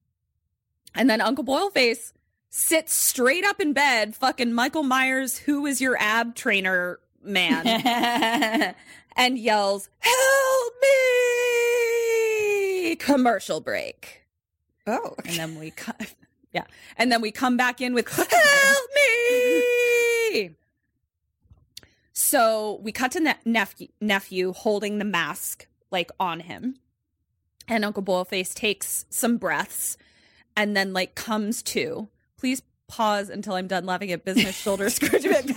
and 0.95 1.09
then 1.09 1.21
Uncle 1.21 1.45
Boilface 1.45 2.11
sits 2.49 2.93
straight 2.93 3.45
up 3.45 3.59
in 3.59 3.73
bed, 3.73 4.15
fucking 4.15 4.53
Michael 4.53 4.83
Myers, 4.83 5.37
who 5.37 5.65
is 5.65 5.81
your 5.81 5.97
ab 5.99 6.35
trainer 6.35 6.99
man, 7.21 8.75
and 9.15 9.37
yells, 9.37 9.89
"Help 9.99 10.73
me!" 10.81 12.95
Commercial 12.95 13.61
break. 13.61 14.23
Oh, 14.87 15.15
and 15.25 15.35
then 15.35 15.59
we 15.59 15.71
co- 15.71 15.91
yeah 16.53 16.63
and 16.97 17.11
then 17.11 17.21
we 17.21 17.31
come 17.31 17.57
back 17.57 17.81
in 17.81 17.93
with 17.93 18.07
help 18.09 18.27
me 18.95 20.51
so 22.13 22.79
we 22.81 22.91
cut 22.91 23.11
to 23.11 23.19
ne- 23.19 23.35
nephew 23.45 23.87
nephew 24.01 24.53
holding 24.53 24.97
the 24.97 25.05
mask 25.05 25.67
like 25.91 26.11
on 26.19 26.41
him 26.41 26.75
and 27.67 27.85
uncle 27.85 28.03
boilface 28.03 28.53
takes 28.53 29.05
some 29.09 29.37
breaths 29.37 29.97
and 30.55 30.75
then 30.75 30.93
like 30.93 31.15
comes 31.15 31.61
to 31.61 32.09
please 32.39 32.61
pause 32.87 33.29
until 33.29 33.53
i'm 33.53 33.67
done 33.67 33.85
laughing 33.85 34.11
at 34.11 34.25
business 34.25 34.55
shoulder 34.55 34.89
scrooge 34.89 35.21
it's 35.25 35.53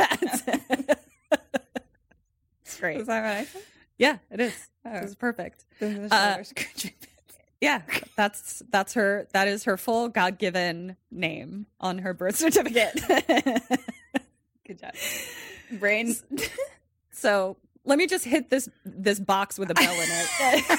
great 2.78 3.00
Is 3.00 3.06
that 3.06 3.46
said? 3.48 3.62
yeah 3.98 4.18
it 4.30 4.40
is 4.40 4.68
Oh. 4.84 5.00
this 5.00 5.10
is 5.10 5.14
perfect 5.16 5.64
Business 5.78 6.10
Uh, 6.10 6.30
shoulder 6.32 6.44
scrunching. 6.44 6.90
yeah, 7.60 7.82
that's 8.16 8.60
that's 8.70 8.94
her. 8.94 9.28
That 9.32 9.46
is 9.46 9.62
her 9.62 9.76
full 9.76 10.08
God 10.08 10.38
given 10.38 10.96
name 11.12 11.66
on 11.80 11.98
her 11.98 12.12
birth 12.12 12.34
certificate. 12.34 12.94
Good 14.66 14.80
job. 14.80 14.92
Brain. 15.78 16.16
so 17.12 17.56
let 17.84 17.96
me 17.96 18.08
just 18.08 18.24
hit 18.24 18.50
this 18.50 18.68
this 18.84 19.20
box 19.20 19.56
with 19.56 19.70
a 19.70 19.74
bell 19.74 19.94
in 19.94 20.08
it. 20.10 20.78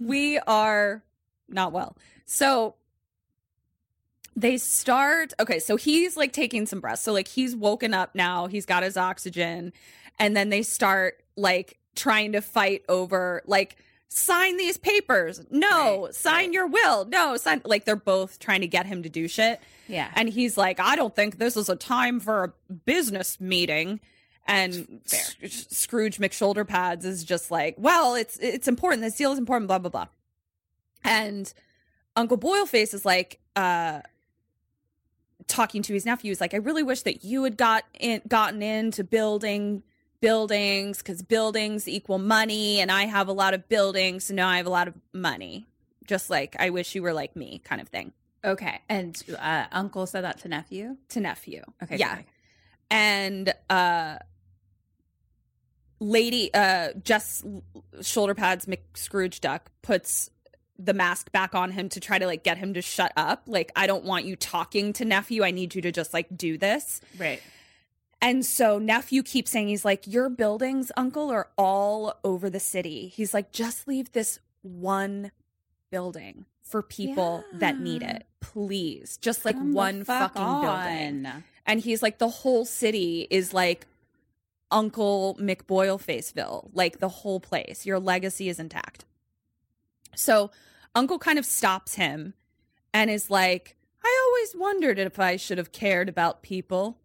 We 0.00 0.38
are 0.38 1.02
not 1.46 1.72
well. 1.72 1.94
So 2.24 2.74
they 4.34 4.56
start 4.56 5.34
okay, 5.38 5.58
so 5.58 5.76
he's 5.76 6.16
like 6.16 6.32
taking 6.32 6.64
some 6.66 6.80
breaths. 6.80 7.02
So 7.02 7.12
like 7.12 7.28
he's 7.28 7.54
woken 7.54 7.92
up 7.92 8.14
now, 8.14 8.46
he's 8.46 8.64
got 8.64 8.82
his 8.82 8.96
oxygen, 8.96 9.72
and 10.18 10.34
then 10.34 10.48
they 10.48 10.62
start 10.62 11.22
like 11.36 11.78
trying 11.94 12.32
to 12.32 12.40
fight 12.40 12.82
over 12.88 13.42
like 13.46 13.76
sign 14.08 14.56
these 14.56 14.78
papers. 14.78 15.44
No, 15.50 16.06
Right, 16.06 16.14
sign 16.14 16.52
your 16.54 16.66
will. 16.66 17.04
No, 17.04 17.36
sign 17.36 17.60
like 17.66 17.84
they're 17.84 17.94
both 17.96 18.38
trying 18.38 18.62
to 18.62 18.68
get 18.68 18.86
him 18.86 19.02
to 19.02 19.10
do 19.10 19.28
shit. 19.28 19.60
Yeah. 19.86 20.08
And 20.14 20.30
he's 20.30 20.56
like, 20.56 20.80
I 20.80 20.96
don't 20.96 21.14
think 21.14 21.36
this 21.36 21.58
is 21.58 21.68
a 21.68 21.76
time 21.76 22.20
for 22.20 22.44
a 22.44 22.74
business 22.86 23.38
meeting. 23.38 24.00
And 24.52 25.00
Scrooge 25.46 26.18
McShoulder 26.18 26.66
Pads 26.66 27.04
is 27.04 27.22
just 27.24 27.50
like, 27.50 27.76
well, 27.78 28.14
it's 28.16 28.36
it's 28.38 28.66
important. 28.68 29.02
This 29.02 29.16
deal 29.16 29.32
is 29.32 29.38
important. 29.38 29.68
Blah 29.68 29.78
blah 29.78 29.90
blah. 29.90 30.06
And 31.04 31.52
Uncle 32.16 32.36
Boilface 32.36 32.92
is 32.92 33.04
like, 33.04 33.38
uh, 33.54 34.00
talking 35.46 35.82
to 35.82 35.92
his 35.92 36.04
nephew. 36.04 36.30
He's 36.30 36.40
like, 36.40 36.52
I 36.54 36.58
really 36.58 36.82
wish 36.82 37.02
that 37.02 37.24
you 37.24 37.44
had 37.44 37.56
got 37.56 37.84
in, 37.98 38.22
gotten 38.28 38.60
into 38.62 39.04
building 39.04 39.82
buildings 40.20 40.98
because 40.98 41.22
buildings 41.22 41.88
equal 41.88 42.18
money, 42.18 42.80
and 42.80 42.90
I 42.92 43.04
have 43.06 43.28
a 43.28 43.32
lot 43.32 43.54
of 43.54 43.68
buildings, 43.68 44.24
so 44.24 44.34
now 44.34 44.48
I 44.48 44.58
have 44.58 44.66
a 44.66 44.70
lot 44.70 44.88
of 44.88 44.94
money. 45.12 45.66
Just 46.04 46.28
like 46.28 46.56
I 46.58 46.70
wish 46.70 46.94
you 46.94 47.02
were 47.02 47.12
like 47.12 47.36
me, 47.36 47.60
kind 47.64 47.80
of 47.80 47.88
thing. 47.88 48.12
Okay. 48.44 48.80
And 48.88 49.22
uh, 49.38 49.66
uncle 49.70 50.06
said 50.06 50.24
that 50.24 50.40
to 50.40 50.48
nephew? 50.48 50.96
To 51.10 51.20
nephew, 51.20 51.62
Okay. 51.82 51.96
yeah 51.98 52.14
okay. 52.14 52.26
and 52.90 53.54
uh 53.70 54.16
lady 56.00 56.52
uh 56.54 56.88
just 57.04 57.44
shoulder 58.00 58.34
pads 58.34 58.66
mcscrooge 58.66 59.40
duck 59.40 59.70
puts 59.82 60.30
the 60.78 60.94
mask 60.94 61.30
back 61.30 61.54
on 61.54 61.70
him 61.70 61.90
to 61.90 62.00
try 62.00 62.18
to 62.18 62.24
like 62.26 62.42
get 62.42 62.56
him 62.56 62.72
to 62.72 62.80
shut 62.80 63.12
up. 63.16 63.42
Like 63.46 63.70
i 63.76 63.86
don't 63.86 64.04
want 64.04 64.24
you 64.24 64.34
talking 64.34 64.94
to 64.94 65.04
nephew. 65.04 65.44
I 65.44 65.50
need 65.50 65.74
you 65.74 65.82
to 65.82 65.92
just 65.92 66.14
like 66.14 66.26
do 66.34 66.56
this. 66.56 67.02
Right. 67.18 67.42
and 68.22 68.44
so 68.46 68.78
nephew 68.78 69.22
keeps 69.22 69.50
saying 69.50 69.68
he's 69.68 69.84
like 69.84 70.06
your 70.06 70.30
buildings 70.30 70.90
uncle 70.96 71.30
are 71.30 71.48
all 71.58 72.14
over 72.24 72.48
the 72.48 72.60
city. 72.60 73.08
He's 73.08 73.34
like 73.34 73.52
just 73.52 73.86
leave 73.86 74.12
this 74.12 74.38
one 74.62 75.32
building 75.90 76.46
for 76.62 76.80
people 76.82 77.44
that 77.52 77.78
need 77.78 78.02
it 78.02 78.24
please. 78.40 79.18
Just 79.18 79.44
like 79.44 79.56
Come 79.56 79.74
one 79.74 80.04
fuck 80.04 80.34
fucking 80.34 81.22
building. 81.22 81.44
and 81.66 81.80
he's 81.80 82.02
like 82.02 82.16
the 82.16 82.28
whole 82.30 82.64
city 82.64 83.26
is 83.30 83.52
like 83.52 83.86
uncle 84.70 85.36
mcboilfaceville 85.40 86.70
like 86.72 86.98
the 87.00 87.08
whole 87.08 87.40
place 87.40 87.84
your 87.86 87.98
legacy 87.98 88.48
is 88.48 88.58
intact 88.60 89.04
so 90.14 90.50
uncle 90.94 91.18
kind 91.18 91.38
of 91.38 91.44
stops 91.46 91.94
him 91.94 92.34
and 92.94 93.10
is 93.10 93.30
like 93.30 93.76
i 94.04 94.26
always 94.28 94.54
wondered 94.56 94.98
if 94.98 95.18
i 95.18 95.36
should 95.36 95.58
have 95.58 95.72
cared 95.72 96.08
about 96.08 96.42
people 96.42 96.98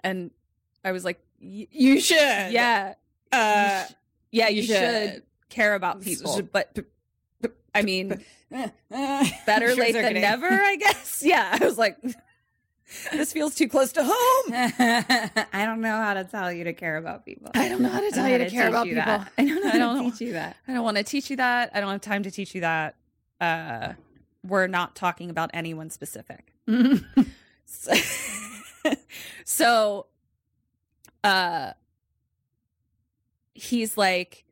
and 0.00 0.30
i 0.84 0.92
was 0.92 1.04
like 1.04 1.20
"Y- 1.40 1.66
You 1.70 2.00
should. 2.00 2.16
yeah 2.18 2.94
Uh, 3.32 3.84
yeah 4.30 4.48
you, 4.48 4.62
you 4.62 4.62
should. 4.62 5.12
should. 5.14 5.22
care 5.48 5.74
about 5.74 6.00
people 6.02 6.40
but 6.52 6.78
i 7.74 7.82
mean 7.82 8.24
better 8.50 9.74
late 9.74 9.92
than 9.92 10.14
never 10.14 10.48
i 10.48 10.76
guess 10.76 11.22
yeah 11.26 11.58
i 11.60 11.64
was 11.64 11.76
like 11.76 11.96
this 13.12 13.32
feels 13.32 13.54
too 13.54 13.68
close 13.68 13.92
to 13.92 14.02
home 14.04 14.12
I 15.52 15.64
don't 15.64 15.80
know 15.80 15.96
how 15.96 16.14
to 16.14 16.24
tell 16.24 16.52
you 16.52 16.64
to 16.64 16.72
care 16.72 16.96
about 16.96 17.24
people. 17.24 17.50
I 17.54 17.68
don't 17.68 17.82
know 17.82 17.88
how 17.88 18.00
to 18.00 18.10
tell 18.10 18.28
you 18.28 18.38
know 18.38 18.44
to 18.44 18.50
care 18.50 18.68
about 18.68 18.84
people. 18.86 19.02
that. 19.04 19.32
I 19.36 19.44
don't 19.44 19.62
know 19.62 19.68
I 19.68 19.72
how 19.72 19.78
don't 19.78 20.04
to 20.04 20.10
teach 20.12 20.20
you 20.28 20.32
that. 20.34 20.56
I 20.68 20.72
don't 20.72 20.84
want 20.84 20.96
to 20.96 21.02
teach 21.02 21.30
you 21.30 21.36
that. 21.36 21.70
I 21.74 21.80
don't 21.80 21.90
have 21.90 22.00
time 22.00 22.22
to 22.22 22.30
teach 22.30 22.54
you 22.54 22.60
that. 22.60 22.94
Uh, 23.40 23.94
we're 24.44 24.66
not 24.68 24.94
talking 24.94 25.30
about 25.30 25.50
anyone 25.52 25.90
specific. 25.90 26.52
so, 27.66 27.92
so, 29.44 30.06
uh, 31.24 31.72
he's 33.54 33.96
like, 33.98 34.44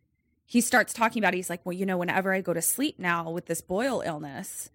he 0.44 0.60
starts 0.60 0.92
talking 0.92 1.22
about. 1.22 1.34
It. 1.34 1.38
He's 1.38 1.50
like, 1.50 1.64
well, 1.64 1.72
you 1.72 1.86
know, 1.86 1.96
whenever 1.98 2.32
I 2.32 2.40
go 2.40 2.52
to 2.52 2.62
sleep 2.62 2.98
now 2.98 3.30
with 3.30 3.46
this 3.46 3.60
boil 3.60 4.02
illness, 4.04 4.70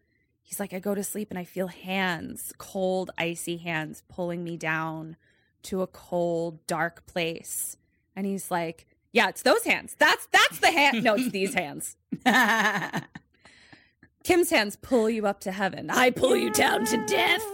he's 0.49 0.59
like, 0.59 0.73
I 0.73 0.79
go 0.79 0.95
to 0.95 1.03
sleep 1.03 1.29
and 1.29 1.37
I 1.37 1.43
feel 1.43 1.67
hands, 1.67 2.51
cold, 2.57 3.11
icy 3.19 3.57
hands, 3.57 4.01
pulling 4.09 4.43
me 4.43 4.57
down 4.57 5.15
to 5.63 5.83
a 5.83 5.87
cold, 5.87 6.65
dark 6.65 7.05
place. 7.05 7.77
And 8.15 8.25
he's 8.25 8.49
like, 8.49 8.87
yeah, 9.11 9.29
it's 9.29 9.43
those 9.43 9.63
hands. 9.63 9.95
That's 9.99 10.27
that's 10.31 10.59
the 10.59 10.71
hand. 10.71 11.03
No, 11.03 11.13
it's 11.15 11.29
these 11.29 11.53
hands. 11.53 11.97
Kim's 14.23 14.49
hands 14.49 14.75
pull 14.75 15.07
you 15.07 15.27
up 15.27 15.39
to 15.41 15.51
heaven. 15.51 15.91
I 15.91 16.09
pull 16.09 16.35
you 16.35 16.49
down 16.49 16.83
to 16.85 17.05
death. 17.05 17.45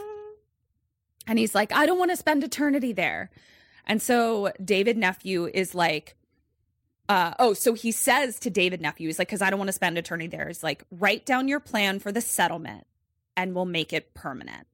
And 1.27 1.37
he's 1.37 1.53
like, 1.53 1.73
I 1.73 1.85
don't 1.85 1.99
want 1.99 2.11
to 2.11 2.17
spend 2.17 2.45
eternity 2.45 2.93
there. 2.93 3.29
And 3.85 4.01
so 4.01 4.53
David 4.63 4.95
Nephew 4.95 5.49
is 5.53 5.75
like, 5.75 6.14
uh, 7.09 7.33
oh, 7.39 7.53
so 7.53 7.73
he 7.73 7.91
says 7.91 8.39
to 8.39 8.49
David 8.49 8.81
Nephew, 8.81 9.07
he's 9.07 9.19
like, 9.19 9.27
because 9.27 9.41
I 9.41 9.49
don't 9.49 9.59
want 9.59 9.69
to 9.69 9.73
spend 9.73 9.97
attorney 9.97 10.27
there. 10.27 10.47
He's 10.47 10.63
like, 10.63 10.83
write 10.91 11.25
down 11.25 11.47
your 11.47 11.59
plan 11.59 11.99
for 11.99 12.11
the 12.11 12.21
settlement 12.21 12.85
and 13.37 13.53
we'll 13.53 13.65
make 13.65 13.93
it 13.93 14.13
permanent. 14.13 14.65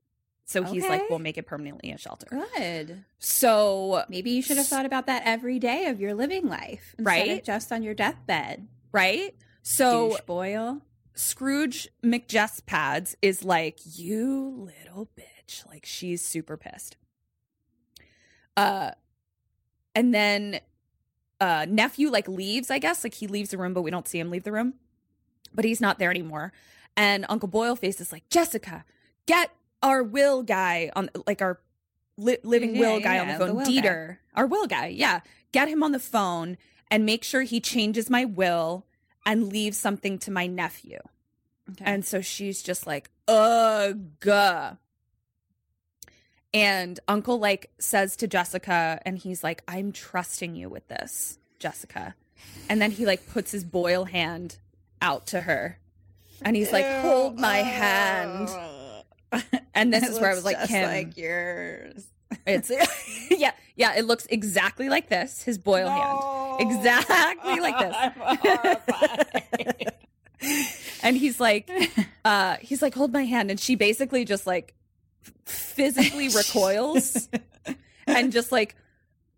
So 0.46 0.64
he's 0.64 0.88
like, 0.88 1.10
we'll 1.10 1.20
make 1.20 1.38
it 1.38 1.46
permanently 1.46 1.92
a 1.92 1.98
shelter. 1.98 2.28
Good. 2.58 3.06
So, 3.20 4.04
Maybe 4.10 4.32
you 4.32 4.42
should 4.42 4.58
have 4.58 4.68
thought 4.68 4.86
about 4.86 5.06
that 5.08 5.22
every 5.26 5.60
day 5.60 5.86
of 5.86 6.02
your 6.02 6.14
living 6.14 6.48
life, 6.50 6.94
instead 6.98 7.06
Right? 7.06 7.40
of 7.40 7.44
just 7.46 7.72
on 7.72 7.84
your 7.84 7.94
deathbed. 7.94 8.68
right? 8.92 9.34
So 9.62 10.10
Douche 10.10 10.22
boil. 10.26 10.82
Scrooge 11.14 11.88
McJesspads 12.04 13.16
is 13.22 13.44
like, 13.46 13.80
you 13.98 14.70
little 14.84 15.08
bitch. 15.18 15.66
Like 15.70 15.86
she's 15.86 16.22
super 16.26 16.58
pissed. 16.58 16.98
Uh 18.58 18.92
and 19.96 20.14
then 20.14 20.60
uh 21.42 21.66
nephew 21.68 22.10
like 22.10 22.28
leaves, 22.30 22.72
I 22.72 22.80
guess. 22.80 23.04
Like 23.04 23.16
he 23.16 23.28
leaves 23.28 23.50
the 23.50 23.58
room, 23.58 23.74
but 23.74 23.82
we 23.82 23.92
don't 23.92 24.08
see 24.08 24.20
him 24.20 24.30
leave 24.30 24.44
the 24.44 24.54
room. 24.54 24.76
But 25.54 25.66
he's 25.66 25.82
not 25.82 26.00
there 26.00 26.10
anymore. 26.10 26.54
And 26.96 27.26
Uncle 27.28 27.50
Boilface 27.50 28.00
is 28.00 28.12
like, 28.14 28.30
Jessica, 28.30 28.86
get 29.26 29.52
our 29.84 30.02
will 30.04 30.44
guy 30.44 30.92
on 30.96 31.10
like 31.28 31.42
our 31.42 31.60
li- 32.18 32.38
living 32.44 32.76
Yeah, 32.76 32.82
will 32.82 33.00
guy 33.02 33.20
on 33.20 33.28
yeah, 33.28 33.38
the 33.38 33.46
the 33.48 33.54
phone. 33.54 33.64
guy. 33.64 33.70
Dieter, 33.82 34.18
our 34.36 34.46
will 34.48 34.68
guy. 34.68 34.88
Yeah. 34.88 35.20
Get 35.52 35.68
him 35.68 35.84
on 35.84 35.92
the 35.92 36.00
phone 36.00 36.58
and 36.90 37.06
make 37.06 37.24
sure 37.26 37.42
he 37.42 37.60
changes 37.60 38.10
my 38.10 38.24
will 38.24 38.86
and 39.26 39.52
leaves 39.52 39.78
something 39.78 40.18
to 40.20 40.32
my 40.32 40.48
nephew. 40.48 41.00
Okay. 41.72 41.86
And 41.86 42.06
so 42.06 42.22
she's 42.22 42.62
just 42.62 42.86
like, 42.88 43.10
ugh. 43.28 44.00
And 46.54 47.00
Uncle 47.08 47.40
like 47.40 47.72
says 47.80 48.18
to 48.18 48.28
Jessica, 48.28 49.00
and 49.06 49.18
he's 49.18 49.44
like, 49.44 49.64
I'm 49.68 49.92
trusting 49.92 50.56
you 50.56 50.70
with 50.70 50.88
this, 50.88 51.40
Jessica. 51.60 52.16
And 52.70 52.82
then 52.82 52.92
he 52.92 53.06
like 53.06 53.28
puts 53.30 53.52
his 53.52 53.64
boil 53.64 54.06
hand 54.06 54.58
out 55.02 55.28
to 55.28 55.42
her. 55.42 55.80
And 56.42 56.56
he's 56.56 56.72
like, 56.72 56.86
hold 57.02 57.40
my 57.40 57.58
hand. 57.58 58.50
And 59.74 59.94
this 59.94 60.04
is 60.10 60.20
where 60.20 60.30
I 60.30 60.34
was 60.34 60.44
like, 60.44 60.68
Kim, 60.68 60.90
like 60.90 61.16
yours. 61.16 62.06
it's 62.46 62.70
yeah, 63.32 63.52
yeah, 63.78 63.96
it 63.96 64.04
looks 64.04 64.28
exactly 64.30 64.90
like 64.90 65.08
this, 65.08 65.42
his 65.42 65.58
boil 65.58 65.88
hand. 65.88 66.20
Exactly 66.60 67.62
like 67.62 67.80
this. 67.80 67.96
and 71.04 71.16
he's 71.16 71.40
like, 71.40 71.72
uh, 72.26 72.58
he's 72.60 72.82
like, 72.82 72.94
hold 72.94 73.14
my 73.14 73.24
hand. 73.24 73.50
And 73.50 73.58
she 73.58 73.76
basically 73.76 74.26
just 74.26 74.46
like 74.46 74.74
physically 75.46 76.30
recoils 76.30 77.30
and 78.08 78.32
just 78.32 78.52
like 78.52 78.76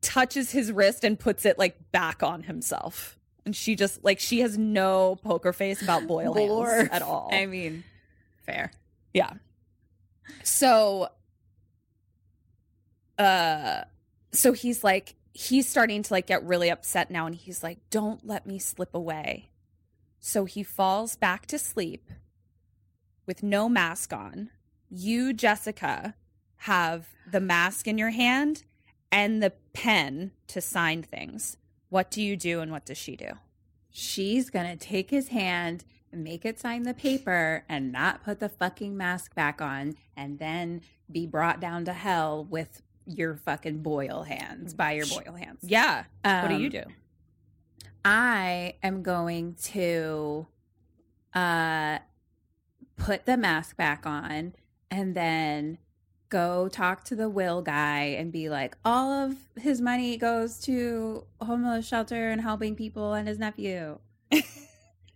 touches 0.01 0.51
his 0.51 0.71
wrist 0.71 1.03
and 1.03 1.19
puts 1.19 1.45
it 1.45 1.57
like 1.57 1.91
back 1.91 2.21
on 2.21 2.43
himself. 2.43 3.17
And 3.45 3.55
she 3.55 3.75
just 3.75 4.03
like 4.03 4.19
she 4.19 4.41
has 4.41 4.57
no 4.57 5.17
poker 5.23 5.53
face 5.53 5.81
about 5.81 6.07
boil 6.07 6.33
hands 6.33 6.89
at 6.91 7.01
all. 7.01 7.29
I 7.31 7.45
mean, 7.45 7.83
fair. 8.45 8.71
Yeah. 9.13 9.33
So 10.43 11.09
uh 13.17 13.81
so 14.31 14.53
he's 14.53 14.83
like 14.83 15.15
he's 15.33 15.67
starting 15.67 16.03
to 16.03 16.13
like 16.13 16.27
get 16.27 16.43
really 16.43 16.69
upset 16.69 17.09
now 17.09 17.25
and 17.25 17.35
he's 17.35 17.63
like 17.63 17.79
don't 17.89 18.25
let 18.25 18.45
me 18.45 18.59
slip 18.59 18.93
away. 18.93 19.49
So 20.19 20.45
he 20.45 20.63
falls 20.63 21.15
back 21.15 21.47
to 21.47 21.59
sleep 21.59 22.09
with 23.25 23.43
no 23.43 23.67
mask 23.67 24.13
on. 24.13 24.49
You 24.95 25.33
Jessica 25.33 26.13
have 26.57 27.07
the 27.29 27.39
mask 27.39 27.87
in 27.87 27.97
your 27.97 28.11
hand 28.11 28.63
and 29.11 29.41
the 29.41 29.53
pen 29.73 30.31
to 30.47 30.61
sign 30.61 31.01
things. 31.01 31.57
What 31.89 32.11
do 32.11 32.21
you 32.21 32.37
do 32.37 32.59
and 32.61 32.71
what 32.71 32.85
does 32.85 32.97
she 32.99 33.15
do? 33.15 33.29
She's 33.89 34.49
gonna 34.51 34.75
take 34.75 35.09
his 35.09 35.29
hand 35.29 35.83
and 36.11 36.23
make 36.23 36.45
it 36.45 36.59
sign 36.59 36.83
the 36.83 36.93
paper 36.93 37.63
and 37.67 37.91
not 37.91 38.23
put 38.23 38.39
the 38.39 38.49
fucking 38.49 38.95
mask 38.95 39.33
back 39.33 39.61
on 39.61 39.95
and 40.15 40.37
then 40.37 40.81
be 41.11 41.25
brought 41.25 41.59
down 41.59 41.85
to 41.85 41.93
hell 41.93 42.45
with 42.45 42.83
your 43.05 43.35
fucking 43.35 43.81
boil 43.81 44.23
hands 44.23 44.75
by 44.75 44.91
your 44.91 45.07
boil 45.07 45.33
hands. 45.35 45.59
Yeah. 45.63 46.03
what 46.23 46.49
do 46.49 46.55
you 46.57 46.65
Um, 46.67 46.69
do? 46.69 46.83
I 48.05 48.75
am 48.83 49.01
going 49.01 49.55
to 49.63 50.45
uh 51.33 51.97
put 52.95 53.25
the 53.25 53.37
mask 53.37 53.75
back 53.75 54.05
on 54.05 54.53
and 54.93 55.15
then 55.15 55.77
go 56.29 56.67
talk 56.67 57.03
to 57.05 57.15
the 57.15 57.29
will 57.29 57.61
guy 57.61 58.15
and 58.17 58.31
be 58.31 58.49
like 58.49 58.75
all 58.85 59.11
of 59.11 59.35
his 59.55 59.81
money 59.81 60.17
goes 60.17 60.59
to 60.61 61.25
homeless 61.41 61.87
shelter 61.87 62.29
and 62.29 62.41
helping 62.41 62.75
people 62.75 63.13
and 63.13 63.27
his 63.27 63.39
nephew. 63.39 63.99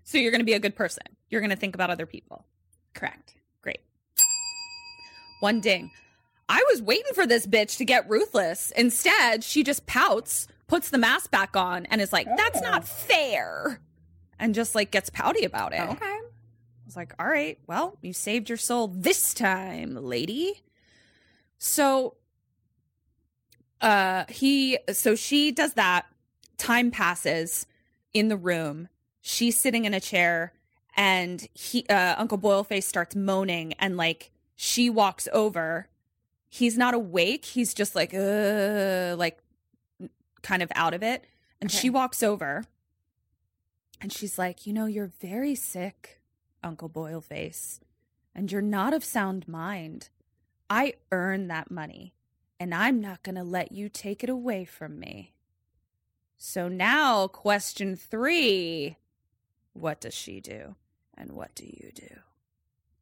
So 0.08 0.18
you're 0.18 0.32
going 0.32 0.40
to 0.40 0.46
be 0.46 0.54
a 0.54 0.60
good 0.60 0.78
person. 0.78 1.04
You're 1.30 1.42
going 1.42 1.50
to 1.50 1.58
think 1.58 1.76
about 1.76 1.90
other 1.90 2.06
people. 2.06 2.46
Correct. 2.94 3.36
Great. 3.62 3.82
One 5.42 5.60
ding. 5.60 5.92
I 6.48 6.64
was 6.70 6.82
waiting 6.82 7.14
for 7.14 7.28
this 7.28 7.46
bitch 7.46 7.76
to 7.76 7.84
get 7.84 8.10
ruthless. 8.10 8.72
Instead, 8.78 9.44
she 9.44 9.64
just 9.64 9.86
pouts, 9.86 10.48
puts 10.68 10.92
the 10.92 10.98
mask 10.98 11.30
back 11.30 11.58
on, 11.58 11.88
and 11.88 12.00
is 12.00 12.14
like, 12.14 12.26
that's 12.38 12.62
not 12.62 12.84
oh. 12.84 12.86
fair. 12.86 13.82
And 14.40 14.56
just 14.56 14.76
like 14.76 14.92
gets 14.92 15.10
pouty 15.10 15.44
about 15.44 15.74
it. 15.74 15.82
Okay. 15.82 16.20
I 16.88 16.90
was 16.90 16.96
like, 16.96 17.14
all 17.20 17.28
right, 17.28 17.60
well, 17.68 17.98
you 18.02 18.14
saved 18.14 18.48
your 18.48 18.58
soul 18.58 18.88
this 18.88 19.34
time, 19.34 19.96
lady. 19.96 20.64
So 21.58 22.16
uh 23.82 24.24
he 24.30 24.80
so 24.94 25.14
she 25.14 25.52
does 25.52 25.74
that. 25.74 26.06
Time 26.58 26.90
passes 26.90 27.66
in 28.14 28.30
the 28.30 28.38
room. 28.38 28.88
She's 29.20 29.60
sitting 29.60 29.84
in 29.84 29.94
a 29.94 30.00
chair 30.00 30.54
and 30.96 31.46
he 31.54 31.86
uh 31.90 32.16
Uncle 32.18 32.38
Boilface 32.38 32.84
starts 32.84 33.18
moaning 33.18 33.74
and 33.80 33.98
like 33.98 34.32
she 34.56 34.90
walks 34.90 35.28
over. 35.34 35.90
He's 36.48 36.78
not 36.78 36.94
awake. 36.94 37.44
He's 37.44 37.74
just 37.74 37.96
like 37.98 38.14
uh 38.14 39.14
like 39.18 39.40
kind 40.42 40.64
of 40.64 40.72
out 40.74 40.94
of 40.94 41.04
it. 41.04 41.26
And 41.60 41.70
she 41.70 41.90
walks 41.90 42.24
over 42.24 42.64
and 44.00 44.14
she's 44.14 44.38
like, 44.38 44.66
"You 44.66 44.72
know, 44.72 44.86
you're 44.86 45.12
very 45.20 45.56
sick, 45.56 46.17
Uncle 46.64 46.90
Boilface, 46.90 47.80
and 48.36 48.52
you're 48.52 48.62
not 48.62 48.94
of 48.94 49.04
sound 49.04 49.48
mind. 49.48 50.10
I 50.70 50.94
earn 51.12 51.48
that 51.48 51.72
money, 51.72 52.14
and 52.60 52.74
I'm 52.74 53.00
not 53.00 53.24
going 53.24 53.36
to 53.36 53.44
let 53.44 53.72
you 53.72 53.90
take 53.90 54.24
it 54.24 54.30
away 54.30 54.66
from 54.66 55.00
me." 55.00 55.34
So 56.38 56.68
now, 56.68 57.28
question 57.28 57.96
3, 57.96 58.96
what 59.74 60.00
does 60.00 60.14
she 60.14 60.40
do? 60.40 60.76
And 61.18 61.32
what 61.32 61.56
do 61.56 61.66
you 61.66 61.92
do? 61.94 62.20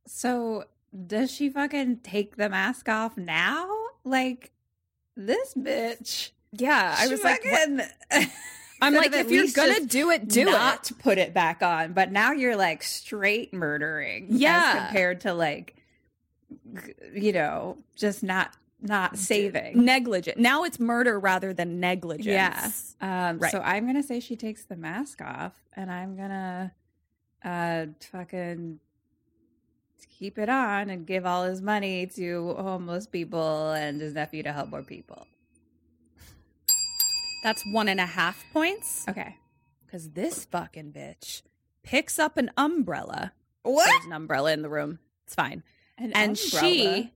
So 0.07 0.65
does 1.05 1.31
she 1.31 1.49
fucking 1.49 1.97
take 1.97 2.37
the 2.37 2.47
mask 2.47 2.87
off 2.87 3.17
now? 3.17 3.69
Like 4.05 4.51
this 5.17 5.53
bitch. 5.53 6.31
Yeah, 6.53 6.95
I 6.97 7.07
She 7.07 7.11
was 7.11 7.23
like, 7.23 7.43
I'm 8.81 8.93
like, 8.93 9.13
if 9.13 9.31
you're 9.31 9.47
gonna 9.53 9.85
do 9.85 10.09
it, 10.11 10.27
do 10.27 10.45
not 10.45 10.91
it. 10.91 10.99
put 10.99 11.17
it 11.17 11.33
back 11.33 11.61
on. 11.63 11.93
But 11.93 12.11
now 12.11 12.31
you're 12.31 12.55
like 12.57 12.83
straight 12.83 13.53
murdering. 13.53 14.27
as 14.33 14.39
Yeah. 14.39 14.85
compared 14.87 15.21
to 15.21 15.33
like, 15.33 15.75
you 17.13 17.31
know, 17.33 17.77
just 17.95 18.23
not 18.23 18.51
not 18.81 19.17
saving. 19.17 19.83
Negligent. 19.83 20.37
Now 20.37 20.63
it's 20.63 20.79
murder 20.79 21.17
rather 21.19 21.53
than 21.53 21.79
negligence. 21.79 22.95
Yeah. 23.01 23.29
Um, 23.29 23.39
Right. 23.39 23.51
So 23.51 23.59
I'm 23.61 23.85
gonna 23.87 24.03
say 24.03 24.19
she 24.19 24.35
takes 24.35 24.65
the 24.65 24.75
mask 24.75 25.21
off, 25.21 25.53
and 25.73 25.91
I'm 25.91 26.15
gonna 26.15 26.73
uh 27.43 27.85
fucking 28.11 28.79
keep 30.19 30.37
it 30.37 30.49
on 30.49 30.89
and 30.89 31.05
give 31.05 31.25
all 31.25 31.43
his 31.45 31.61
money 31.61 32.05
to 32.07 32.53
homeless 32.57 33.05
people 33.07 33.71
and 33.71 33.99
his 34.01 34.13
nephew 34.13 34.43
to 34.43 34.53
help 34.53 34.69
more 34.69 34.83
people. 34.83 35.25
That's 37.45 37.63
one 37.71 37.87
and 37.87 37.99
a 37.99 38.07
half 38.07 38.43
points. 38.51 39.05
Okay. 39.07 39.35
Because 39.85 40.09
this 40.09 40.45
fucking 40.45 40.91
bitch 40.93 41.43
picks 41.83 42.17
up 42.17 42.37
an 42.37 42.49
umbrella. 42.57 43.33
What? 43.61 43.85
There's 43.87 44.05
an 44.05 44.13
umbrella 44.13 44.51
in 44.51 44.63
the 44.63 44.69
room. 44.69 44.97
It's 45.27 45.35
fine. 45.35 45.61
An 45.99 46.11
and 46.13 46.39
umbrella? 46.39 46.67
she 46.67 47.13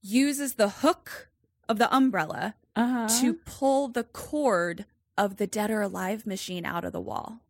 uses 0.00 0.54
the 0.54 0.68
hook 0.68 1.28
of 1.68 1.78
the 1.78 1.92
umbrella 1.92 2.54
Uh-huh. 2.76 3.08
to 3.20 3.34
pull 3.34 3.88
the 3.88 4.04
cord 4.04 4.84
of 5.18 5.38
the 5.38 5.48
dead 5.48 5.72
or 5.72 5.82
alive 5.82 6.24
machine 6.24 6.64
out 6.64 6.84
of 6.84 6.92
the 6.92 7.00
wall. 7.00 7.40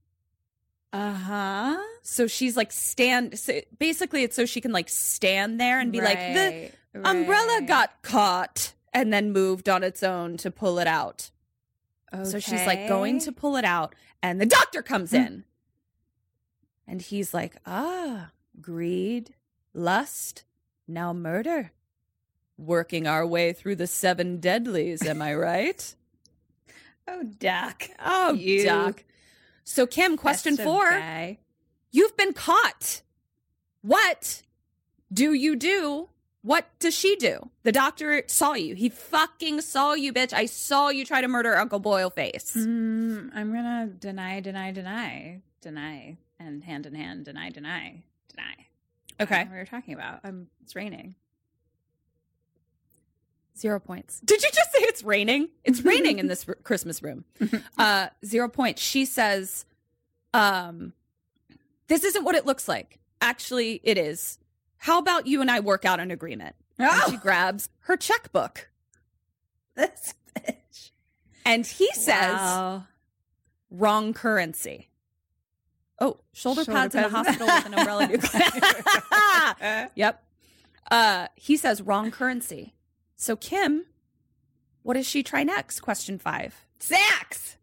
Uh 0.95 1.13
huh. 1.13 1.83
So 2.01 2.27
she's 2.27 2.57
like 2.57 2.73
stand. 2.73 3.39
So 3.39 3.61
basically, 3.79 4.23
it's 4.25 4.35
so 4.35 4.47
she 4.47 4.63
can 4.63 4.73
like 4.73 4.89
stand 4.89 5.61
there 5.61 5.79
and 5.79 5.93
be 5.93 6.01
like, 6.01 6.19
the 6.19 6.71
umbrella 6.95 7.61
got 7.67 8.01
caught 8.01 8.73
and 8.95 9.13
then 9.13 9.31
moved 9.33 9.69
on 9.69 9.83
its 9.85 10.03
own 10.03 10.39
to 10.39 10.51
pull 10.51 10.79
it 10.79 10.87
out. 10.87 11.31
So 12.25 12.39
she's 12.39 12.67
like 12.67 12.89
going 12.89 13.21
to 13.21 13.33
pull 13.33 13.57
it 13.57 13.65
out, 13.65 13.95
and 14.23 14.41
the 14.41 14.47
doctor 14.47 14.83
comes 14.83 15.13
in. 15.13 15.45
And 16.87 17.01
he's 17.01 17.33
like, 17.33 17.57
ah, 17.65 18.31
greed, 18.61 19.35
lust, 19.73 20.45
now 20.87 21.13
murder. 21.13 21.73
Working 22.59 23.07
our 23.07 23.27
way 23.27 23.53
through 23.53 23.77
the 23.77 23.87
seven 23.87 24.39
deadlies, 24.41 25.05
am 25.07 25.23
I 25.23 25.35
right? 25.35 25.95
Oh, 27.09 27.25
Doc. 27.25 27.89
Oh, 27.99 28.33
You 28.35 28.65
Doc. 28.65 29.03
So, 29.65 29.89
Kim, 29.89 30.17
question 30.17 30.57
four. 30.57 30.89
guy. 30.89 31.39
You've 31.91 32.17
been 32.17 32.33
caught. 32.33 33.03
What 33.81 34.43
do 35.13 35.33
you 35.33 35.57
do? 35.57 36.09
What 36.45 36.67
does 36.81 36.95
she 36.95 37.15
do? 37.17 37.51
The 37.63 37.71
doctor 37.73 38.25
saw 38.27 38.55
you. 38.55 38.75
He 38.75 38.89
fucking 38.89 39.61
saw 39.61 39.95
you, 39.95 40.13
bitch. 40.13 40.33
I 40.33 40.47
saw 40.47 40.89
you 40.89 41.05
try 41.05 41.21
to 41.21 41.29
murder 41.29 41.57
Uncle 41.57 41.81
Boilface. 41.81 42.57
Mm, 42.57 43.31
I'm 43.35 43.53
gonna 43.53 43.87
deny, 43.87 44.41
deny, 44.41 44.73
deny, 44.73 45.41
deny, 45.61 46.17
and 46.41 46.65
hand 46.65 46.87
in 46.87 46.95
hand, 46.97 47.25
deny, 47.27 47.51
deny, 47.51 48.03
deny. 48.29 48.55
Okay. 49.21 49.35
We 49.35 49.37
don't 49.37 49.45
know 49.45 49.51
what 49.51 49.57
you're 49.57 49.67
talking 49.67 49.95
about. 49.95 50.21
Um, 50.25 50.49
it's 50.65 50.75
raining. 50.75 51.15
Zero 53.57 53.79
points. 53.79 54.19
Did 54.25 54.43
you 54.43 54.51
just 54.53 54.73
say 54.73 54.79
it's 54.81 55.05
raining? 55.05 55.49
It's 55.63 55.83
raining 55.83 56.19
in 56.19 56.27
this 56.29 56.45
r- 56.49 56.57
Christmas 56.65 57.03
room. 57.03 57.25
Uh, 57.79 58.09
zero 58.25 58.49
points. 58.49 58.83
She 58.83 59.05
says, 59.05 59.65
um, 60.35 60.93
this 61.87 62.03
isn't 62.03 62.25
what 62.25 62.35
it 62.35 62.47
looks 62.47 62.67
like. 62.67 62.99
Actually, 63.21 63.81
it 63.85 63.99
is. 63.99 64.39
How 64.83 64.99
about 64.99 65.29
you 65.29 65.41
and 65.41 65.49
I 65.49 65.61
work 65.61 65.85
out 65.85 66.01
an 66.01 66.11
agreement? 66.11 66.57
And 66.79 66.91
she 67.09 67.17
grabs 67.17 67.69
her 67.83 67.97
checkbook. 67.97 68.69
This 69.77 70.15
bitch. 70.37 70.91
And 71.47 71.65
he 71.65 71.87
says, 71.93 72.33
Wow. 72.35 72.85
wrong 73.71 74.13
currency. 74.13 74.89
Oh, 76.01 76.19
shoulder, 76.33 76.65
Shoulder 76.65 76.73
pads 76.73 76.95
in 76.97 77.05
a 77.05 77.09
hospital 77.09 77.47
with 77.47 77.67
an 77.67 77.75
umbrella. 77.75 78.09
nuclear. 78.09 79.91
yep. 79.95 80.25
Uh, 80.91 81.29
he 81.37 81.57
says 81.57 81.81
wrong 81.81 82.11
currency. 82.11 82.75
So 83.15 83.37
Kim, 83.37 83.85
what 84.83 84.95
does 84.95 85.07
she 85.07 85.23
try 85.23 85.45
next? 85.45 85.79
Question 85.81 86.19
five. 86.19 86.67
sex. 86.81 87.57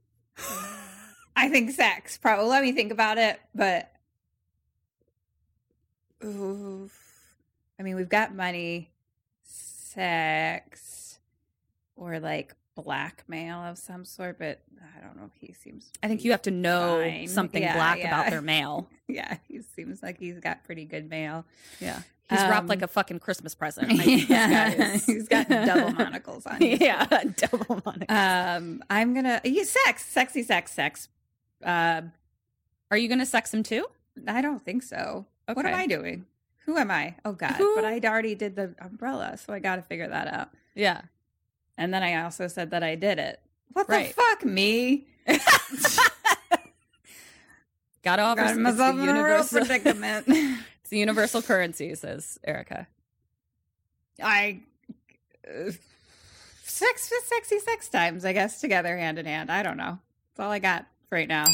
I 1.35 1.49
think 1.49 1.71
sex. 1.71 2.17
Probably. 2.17 2.45
Let 2.47 2.61
me 2.63 2.71
think 2.71 2.93
about 2.93 3.17
it. 3.17 3.37
But, 3.53 3.91
oof. 6.23 7.08
I 7.79 7.83
mean, 7.83 7.95
we've 7.95 8.09
got 8.09 8.35
money, 8.35 8.91
sex, 9.43 11.19
or 11.95 12.19
like 12.19 12.53
blackmail 12.75 13.59
of 13.59 13.77
some 13.77 14.05
sort. 14.05 14.37
But 14.39 14.61
I 14.97 15.01
don't 15.05 15.17
know 15.17 15.29
if 15.33 15.39
he 15.47 15.53
seems. 15.53 15.91
I 16.03 16.07
think 16.07 16.23
you 16.23 16.31
have 16.31 16.41
to 16.43 16.51
know 16.51 17.01
Fine. 17.01 17.27
something 17.27 17.61
Yeah, 17.61 17.73
black 17.73 17.99
yeah. 17.99 18.07
about 18.07 18.29
their 18.31 18.41
mail. 18.41 18.87
Yeah, 19.11 19.37
he 19.47 19.59
seems 19.63 20.03
like 20.03 20.19
he's 20.19 20.39
got 20.39 20.63
pretty 20.65 20.85
good 20.85 21.09
mail. 21.09 21.43
Yeah. 21.79 22.01
He's 22.29 22.37
wrapped 22.41 22.59
Um, 22.61 22.67
like 22.67 22.83
a 22.83 22.87
fucking 22.87 23.17
Christmas 23.17 23.55
present. 23.55 23.91
I 23.91 23.97
think 23.97 24.27
this 24.27 24.29
guy 24.29 24.49
Yeah, 24.51 24.93
is- 24.93 25.05
he's 25.07 25.27
got 25.27 25.49
double 25.49 25.89
monocles 25.97 26.45
on. 26.45 26.57
yeah, 26.61 27.05
double 27.07 27.81
monocles. 27.83 28.05
Um, 28.07 28.83
I'm 28.87 29.15
gonna 29.15 29.41
yeah, 29.43 29.63
sex, 29.63 30.05
sexy 30.05 30.43
sex, 30.43 30.71
sex. 30.73 31.09
Uh, 31.65 32.01
Are 32.91 32.97
you 32.97 33.07
going 33.07 33.17
to 33.19 33.25
sex 33.25 33.51
him 33.51 33.63
too? 33.63 33.85
I 34.27 34.41
don't 34.41 34.63
think 34.63 34.83
so. 34.83 35.25
What 35.51 35.65
am 35.65 35.73
I 35.73 35.87
doing? 35.87 36.27
Who 36.69 36.77
am 36.77 36.91
I? 36.91 37.15
Oh 37.25 37.31
God! 37.31 37.53
Who- 37.53 37.73
But 37.73 37.83
I 37.83 37.99
already 38.07 38.35
did 38.35 38.55
the 38.55 38.75
umbrella, 38.79 39.37
so 39.37 39.51
I 39.53 39.57
got 39.57 39.77
to 39.77 39.81
figure 39.81 40.07
that 40.07 40.27
out. 40.27 40.49
Yeah. 40.75 41.01
And 41.79 41.91
then 41.91 42.03
I 42.03 42.21
also 42.21 42.47
said 42.47 42.69
that 42.69 42.83
I 42.83 42.93
did 42.93 43.17
it. 43.17 43.41
What 43.73 43.89
Right. 43.89 44.09
the 44.09 44.13
fuck, 44.13 44.45
me? 44.45 45.07
Got 48.03 48.17
to 48.17 48.21
offer 48.21 48.41
Got 48.43 48.57
myself 48.57 48.93
in 48.93 48.99
a 48.99 49.03
real 49.03 49.15
universal, 49.15 49.59
predicament. 49.65 50.25
it's 50.81 50.89
the 50.91 50.99
universal 50.99 51.41
currency, 51.41 51.95
says 51.95 52.37
Erica. 52.43 52.87
I 54.21 54.59
uh, 55.47 55.71
sex, 56.63 57.11
sexy 57.25 57.57
sex 57.59 57.89
times, 57.89 58.25
I 58.25 58.33
guess, 58.33 58.61
together 58.61 58.95
hand 58.95 59.17
in 59.17 59.25
hand. 59.25 59.51
I 59.51 59.63
don't 59.63 59.77
know. 59.77 59.97
That's 60.35 60.45
all 60.45 60.51
I 60.51 60.59
got 60.59 60.85
right 61.09 61.27
now. 61.27 61.45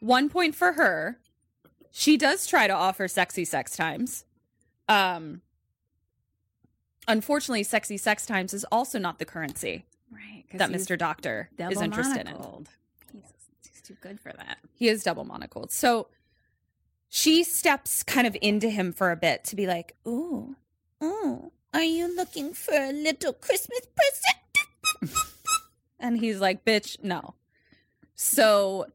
One 0.00 0.28
point 0.28 0.54
for 0.54 0.72
her. 0.72 1.18
She 1.98 2.16
does 2.16 2.46
try 2.46 2.68
to 2.68 2.72
offer 2.72 3.08
sexy 3.08 3.44
sex 3.44 3.76
times. 3.76 4.24
Um 4.88 5.42
unfortunately, 7.08 7.64
sexy 7.64 7.96
sex 7.96 8.24
times 8.24 8.54
is 8.54 8.64
also 8.70 9.00
not 9.00 9.18
the 9.18 9.24
currency 9.24 9.84
Right, 10.12 10.44
that 10.54 10.70
Mr. 10.70 10.96
Doctor 10.96 11.50
is 11.58 11.80
interested 11.82 12.28
in. 12.28 12.36
He's, 13.12 13.22
he's 13.68 13.82
too 13.82 13.96
good 14.00 14.20
for 14.20 14.32
that. 14.32 14.58
He 14.74 14.88
is 14.88 15.02
double 15.02 15.24
monocled. 15.24 15.72
So 15.72 16.06
she 17.08 17.42
steps 17.42 18.04
kind 18.04 18.28
of 18.28 18.36
into 18.40 18.70
him 18.70 18.92
for 18.92 19.10
a 19.10 19.16
bit 19.16 19.42
to 19.44 19.56
be 19.56 19.66
like, 19.66 19.96
Ooh, 20.06 20.54
ooh, 21.02 21.50
are 21.74 21.82
you 21.82 22.14
looking 22.14 22.54
for 22.54 22.74
a 22.74 22.92
little 22.92 23.32
Christmas 23.32 23.80
present? 23.96 25.16
and 25.98 26.20
he's 26.20 26.38
like, 26.40 26.64
Bitch, 26.64 27.02
no. 27.02 27.34
So 28.14 28.86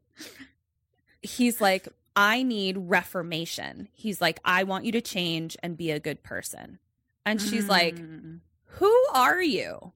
he's 1.21 1.59
like, 1.59 1.89
I 2.15 2.43
need 2.43 2.77
reformation. 2.77 3.87
He's 3.93 4.21
like, 4.21 4.39
I 4.45 4.63
want 4.63 4.85
you 4.85 4.91
to 4.93 5.01
change 5.01 5.57
and 5.63 5.75
be 5.77 5.91
a 5.91 5.99
good 5.99 6.23
person. 6.23 6.79
And 7.25 7.41
she's 7.41 7.67
like, 7.67 7.95
Mm. 7.95 8.39
Who 8.77 8.91
are 9.13 9.41
you? 9.41 9.93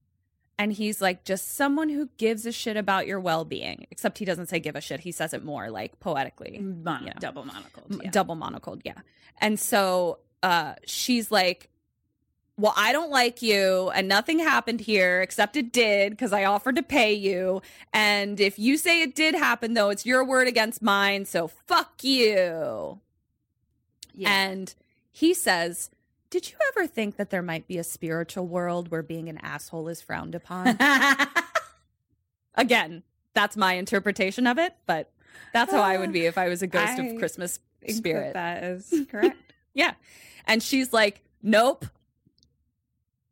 And 0.59 0.71
he's 0.71 1.01
like, 1.01 1.23
Just 1.25 1.55
someone 1.55 1.89
who 1.89 2.09
gives 2.17 2.45
a 2.45 2.51
shit 2.51 2.77
about 2.77 3.05
your 3.07 3.19
well 3.19 3.43
being. 3.45 3.85
Except 3.91 4.17
he 4.17 4.25
doesn't 4.25 4.47
say 4.47 4.59
give 4.59 4.75
a 4.75 4.81
shit. 4.81 4.99
He 5.01 5.11
says 5.11 5.33
it 5.33 5.43
more 5.43 5.69
like 5.69 5.99
poetically. 5.99 6.57
Mono- 6.59 6.99
you 7.01 7.05
know. 7.07 7.13
double 7.19 7.43
monocled. 7.43 8.01
Yeah. 8.03 8.09
double 8.11 8.35
monocled 8.35 8.81
yeah 8.85 8.93
and 9.39 9.59
so 9.59 10.19
uh 10.43 10.73
she's 10.85 11.31
like 11.31 11.69
well 12.57 12.73
i 12.75 12.91
don't 12.91 13.09
like 13.11 13.41
you 13.41 13.89
and 13.93 14.07
nothing 14.07 14.39
happened 14.39 14.79
here 14.79 15.21
except 15.21 15.55
it 15.55 15.71
did 15.71 16.11
because 16.11 16.33
i 16.33 16.43
offered 16.43 16.75
to 16.75 16.83
pay 16.83 17.13
you 17.13 17.61
and 17.93 18.39
if 18.39 18.57
you 18.57 18.77
say 18.77 19.01
it 19.01 19.15
did 19.15 19.35
happen 19.35 19.73
though 19.73 19.89
it's 19.89 20.05
your 20.05 20.23
word 20.25 20.47
against 20.47 20.81
mine 20.81 21.23
so 21.25 21.47
fuck 21.47 22.03
you 22.03 22.99
Yeah. 24.13 24.29
and 24.31 24.73
he 25.11 25.33
says 25.33 25.89
did 26.29 26.49
you 26.51 26.57
ever 26.69 26.87
think 26.87 27.15
that 27.17 27.29
there 27.29 27.41
might 27.41 27.67
be 27.67 27.77
a 27.77 27.83
spiritual 27.83 28.47
world 28.47 28.89
where 28.91 29.03
being 29.03 29.29
an 29.29 29.37
asshole 29.37 29.87
is 29.87 30.01
frowned 30.01 30.35
upon 30.35 30.77
again 32.55 33.03
that's 33.33 33.55
my 33.55 33.73
interpretation 33.73 34.47
of 34.47 34.57
it 34.57 34.75
but 34.85 35.11
that's 35.53 35.71
how 35.71 35.81
i 35.81 35.97
would 35.97 36.11
be 36.11 36.25
if 36.25 36.37
i 36.37 36.47
was 36.49 36.61
a 36.61 36.67
ghost 36.67 36.93
I 36.99 37.05
of 37.05 37.17
christmas 37.19 37.59
spirit 37.87 38.33
That 38.33 38.63
is 38.63 38.93
correct. 39.11 39.37
yeah. 39.73 39.93
And 40.45 40.63
she's 40.63 40.91
like, 40.91 41.23
nope. 41.43 41.85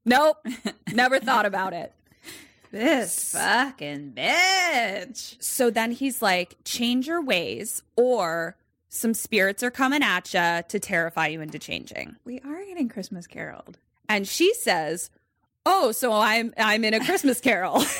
Nope. 0.06 0.38
Never 0.94 1.20
thought 1.20 1.46
about 1.46 1.74
it. 1.74 1.92
this 2.72 3.32
fucking 3.32 4.14
bitch. 4.16 5.42
So 5.42 5.70
then 5.70 5.92
he's 5.92 6.22
like, 6.22 6.58
change 6.64 7.08
your 7.08 7.22
ways, 7.24 7.82
or 7.96 8.56
some 8.90 9.14
spirits 9.14 9.64
are 9.64 9.72
coming 9.72 10.04
at 10.04 10.34
you 10.34 10.64
to 10.68 10.80
terrify 10.80 11.28
you 11.28 11.42
into 11.42 11.58
changing. 11.60 12.16
We 12.26 12.40
are 12.42 12.64
getting 12.66 12.88
Christmas 12.90 13.28
caroled. 13.28 13.78
And 14.08 14.28
she 14.28 14.54
says, 14.54 15.10
Oh, 15.66 15.92
so 15.92 16.12
I'm 16.14 16.54
I'm 16.58 16.84
in 16.84 16.94
a 16.94 17.04
Christmas 17.04 17.42
carol. 17.42 17.84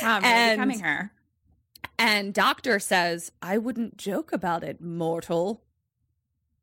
Wow, 0.00 0.18
I'm 0.18 0.24
And- 0.24 0.60
really 0.70 0.78
her. 0.80 1.10
and 1.98 2.32
Doctor 2.32 2.78
says, 2.78 3.32
I 3.42 3.58
wouldn't 3.58 3.96
joke 3.96 4.32
about 4.32 4.62
it, 4.62 4.80
mortal. 4.80 5.60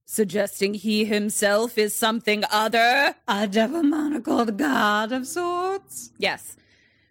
Suggesting 0.06 0.76
he 0.76 1.06
himself 1.06 1.78
is 1.78 1.95
something 1.95 2.43
other. 2.51 3.16
A 3.28 3.47
double 3.47 3.84
monocled 3.84 4.58
god 4.58 5.12
of 5.12 5.28
sorts. 5.28 6.12
Yes. 6.18 6.56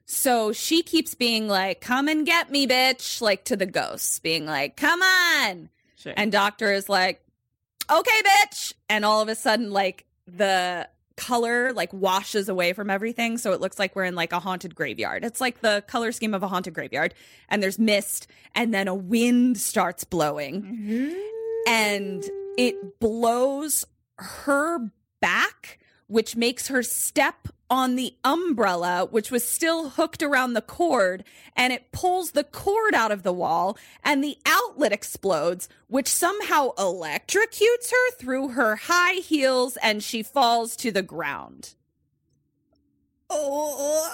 So 0.06 0.52
she 0.52 0.82
keeps 0.82 1.14
being 1.14 1.48
like, 1.48 1.80
come 1.80 2.08
and 2.08 2.24
get 2.24 2.50
me, 2.50 2.66
bitch, 2.66 3.20
like 3.20 3.44
to 3.46 3.56
the 3.56 3.66
ghosts, 3.66 4.20
being 4.20 4.46
like, 4.46 4.76
come 4.76 5.02
on. 5.02 5.70
Sure. 5.96 6.14
And 6.16 6.30
Doctor 6.30 6.72
is 6.72 6.88
like, 6.88 7.20
okay, 7.90 8.22
bitch. 8.22 8.74
And 8.88 9.04
all 9.04 9.20
of 9.20 9.28
a 9.28 9.34
sudden, 9.34 9.72
like, 9.72 10.04
the 10.26 10.88
color 11.16 11.72
like 11.72 11.92
washes 11.92 12.48
away 12.48 12.72
from 12.72 12.90
everything. 12.90 13.38
So 13.38 13.52
it 13.52 13.60
looks 13.60 13.78
like 13.78 13.94
we're 13.94 14.04
in 14.04 14.14
like 14.14 14.32
a 14.32 14.40
haunted 14.40 14.74
graveyard. 14.74 15.24
It's 15.24 15.40
like 15.40 15.60
the 15.60 15.84
color 15.86 16.10
scheme 16.12 16.34
of 16.34 16.42
a 16.42 16.48
haunted 16.48 16.74
graveyard. 16.74 17.14
And 17.48 17.62
there's 17.62 17.78
mist, 17.78 18.26
and 18.54 18.74
then 18.74 18.88
a 18.88 18.94
wind 18.94 19.58
starts 19.58 20.04
blowing. 20.04 20.62
Mm-hmm. 20.62 21.20
And 21.66 22.24
it 22.56 23.00
blows 23.00 23.84
her 24.18 24.90
back, 25.20 25.78
which 26.06 26.36
makes 26.36 26.68
her 26.68 26.82
step 26.82 27.48
on 27.70 27.96
the 27.96 28.14
umbrella, 28.24 29.06
which 29.10 29.30
was 29.30 29.46
still 29.48 29.88
hooked 29.90 30.22
around 30.22 30.52
the 30.52 30.60
cord, 30.62 31.24
and 31.56 31.72
it 31.72 31.90
pulls 31.92 32.32
the 32.32 32.44
cord 32.44 32.94
out 32.94 33.10
of 33.10 33.22
the 33.22 33.32
wall, 33.32 33.76
and 34.04 34.22
the 34.22 34.36
outlet 34.46 34.92
explodes, 34.92 35.68
which 35.88 36.08
somehow 36.08 36.70
electrocutes 36.76 37.90
her 37.90 38.10
through 38.18 38.48
her 38.50 38.76
high 38.76 39.14
heels, 39.14 39.76
and 39.82 40.02
she 40.02 40.22
falls 40.22 40.76
to 40.76 40.90
the 40.92 41.02
ground. 41.02 41.74
Oh, 43.30 44.10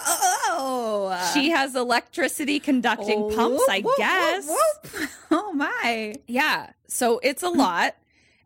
She 1.34 1.50
has 1.50 1.74
electricity 1.74 2.60
conducting 2.60 3.24
oh, 3.24 3.34
pumps, 3.34 3.64
I 3.68 3.80
Whoop, 3.80 3.84
whoop, 3.86 3.96
guess. 3.98 4.48
whoop, 4.48 4.92
whoop. 5.00 5.08
Oh 5.32 5.52
my. 5.52 6.14
Yeah. 6.26 6.70
So 6.88 7.20
it's 7.22 7.42
a 7.42 7.48
lot. 7.48 7.94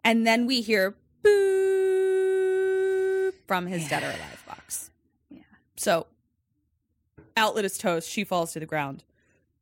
And 0.05 0.27
then 0.27 0.47
we 0.47 0.61
hear 0.61 0.95
boop 1.25 1.33
from 3.47 3.67
his 3.67 3.89
dead 3.89 4.03
or 4.03 4.11
alive 4.11 4.45
box. 4.47 4.91
Yeah. 5.31 5.43
So 5.77 6.07
outlet 7.37 7.65
is 7.65 7.79
toast. 7.79 8.09
She 8.09 8.25
falls 8.25 8.53
to 8.53 8.61
the 8.61 8.67
ground. 8.67 9.05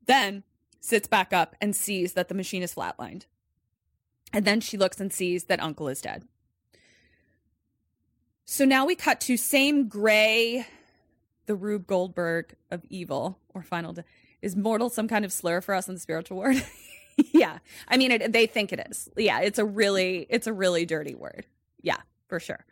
Then 0.06 0.42
sits 0.80 1.06
back 1.06 1.32
up 1.32 1.54
and 1.60 1.76
sees 1.76 2.14
that 2.14 2.28
the 2.28 2.34
machine 2.34 2.62
is 2.62 2.74
flatlined. 2.74 3.26
And 4.32 4.44
then 4.44 4.60
she 4.60 4.76
looks 4.76 5.00
and 5.00 5.12
sees 5.12 5.44
that 5.44 5.62
Uncle 5.62 5.88
is 5.88 6.00
dead. 6.00 6.24
So 8.44 8.64
now 8.64 8.84
we 8.84 8.96
cut 8.96 9.20
to 9.22 9.36
same 9.36 9.88
gray, 9.88 10.66
the 11.46 11.54
Rube 11.54 11.86
Goldberg 11.86 12.54
of 12.70 12.84
evil 12.88 13.38
or 13.54 13.62
final. 13.62 13.92
De- 13.92 14.04
is 14.40 14.56
mortal 14.56 14.90
some 14.90 15.06
kind 15.06 15.24
of 15.24 15.32
slur 15.32 15.60
for 15.60 15.74
us 15.74 15.88
in 15.88 15.94
the 15.94 16.00
spiritual 16.00 16.38
world? 16.38 16.62
yeah. 17.32 17.58
I 17.88 17.96
mean, 17.96 18.10
it, 18.12 18.32
they 18.32 18.46
think 18.46 18.72
it 18.72 18.86
is. 18.90 19.08
Yeah, 19.16 19.40
it's 19.40 19.58
a 19.58 19.64
really, 19.64 20.26
it's 20.28 20.46
a 20.46 20.52
really 20.52 20.86
dirty 20.86 21.14
word. 21.14 21.46
Yeah, 21.80 21.98
for 22.28 22.40
sure. 22.40 22.64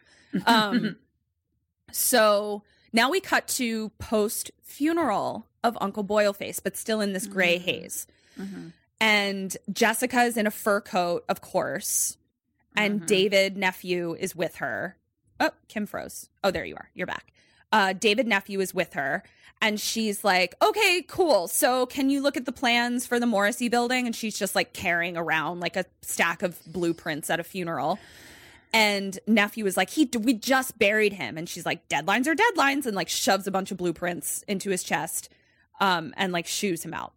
Um, 0.47 0.97
so 1.93 2.62
now 2.93 3.11
we 3.11 3.20
cut 3.20 3.49
to 3.49 3.91
post 3.99 4.51
funeral 4.62 5.47
of 5.62 5.76
Uncle 5.80 6.05
Boilface, 6.05 6.61
but 6.62 6.76
still 6.76 7.01
in 7.01 7.12
this 7.12 7.26
gray 7.26 7.57
mm-hmm. 7.57 7.64
haze. 7.64 8.07
Mm-hmm. 8.38 8.68
And 9.01 9.57
Jessica 9.72 10.22
is 10.22 10.36
in 10.36 10.47
a 10.47 10.51
fur 10.51 10.80
coat, 10.80 11.24
of 11.28 11.41
course, 11.41 12.18
and 12.76 12.97
mm-hmm. 12.97 13.07
David 13.07 13.57
nephew 13.57 14.14
is 14.18 14.36
with 14.36 14.57
her. 14.57 14.97
Oh, 15.38 15.51
Kim 15.68 15.86
froze. 15.86 16.28
Oh, 16.45 16.51
there 16.51 16.64
you 16.64 16.76
are. 16.76 16.91
You're 16.95 17.07
back. 17.07 17.32
Uh, 17.72 17.92
David 17.92 18.26
nephew 18.26 18.60
is 18.60 18.74
with 18.74 18.94
her, 18.94 19.22
and 19.62 19.78
she's 19.80 20.24
like, 20.24 20.54
"Okay, 20.62 21.04
cool. 21.08 21.46
So, 21.48 21.86
can 21.86 22.10
you 22.10 22.20
look 22.22 22.36
at 22.36 22.44
the 22.46 22.52
plans 22.52 23.06
for 23.06 23.20
the 23.20 23.26
Morrissey 23.26 23.68
building?" 23.68 24.06
And 24.06 24.14
she's 24.16 24.38
just 24.38 24.54
like 24.54 24.72
carrying 24.72 25.16
around 25.16 25.60
like 25.60 25.76
a 25.76 25.84
stack 26.02 26.42
of 26.42 26.58
blueprints 26.66 27.30
at 27.30 27.38
a 27.40 27.44
funeral. 27.44 27.98
And 28.72 29.18
nephew 29.26 29.66
is 29.66 29.76
like, 29.76 29.90
"He, 29.90 30.08
we 30.18 30.32
just 30.34 30.78
buried 30.78 31.12
him," 31.12 31.36
and 31.36 31.48
she's 31.48 31.66
like, 31.66 31.88
"Deadlines 31.88 32.26
are 32.26 32.34
deadlines," 32.34 32.86
and 32.86 32.94
like 32.94 33.08
shoves 33.08 33.46
a 33.46 33.50
bunch 33.50 33.70
of 33.70 33.76
blueprints 33.76 34.44
into 34.48 34.70
his 34.70 34.82
chest, 34.82 35.28
um, 35.80 36.14
and 36.16 36.32
like 36.32 36.46
shoos 36.46 36.84
him 36.84 36.94
out. 36.94 37.12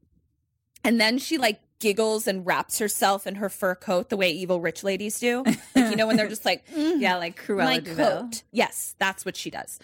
And 0.84 0.99
then 0.99 1.18
she 1.18 1.38
like 1.38 1.62
giggles 1.80 2.28
and 2.28 2.45
wraps 2.45 2.80
herself 2.80 3.28
in 3.28 3.36
her 3.36 3.49
fur 3.49 3.76
coat 3.76 4.10
the 4.10 4.18
way 4.18 4.32
evil 4.32 4.60
rich 4.62 4.84
ladies 4.84 5.20
do. 5.20 5.43
Like, 5.43 5.60
you 5.76 5.95
know, 5.95 6.08
when 6.08 6.18
they're 6.18 6.28
just 6.38 6.45
like, 6.45 6.68
"Mm, 6.70 6.99
Yeah, 6.99 7.18
like 7.18 7.39
Cruella 7.43 7.58
my 7.58 7.80
coat. 7.82 8.43
Yes, 8.51 8.95
that's 8.99 9.24
what 9.26 9.36
she 9.38 9.49
does. 9.49 9.80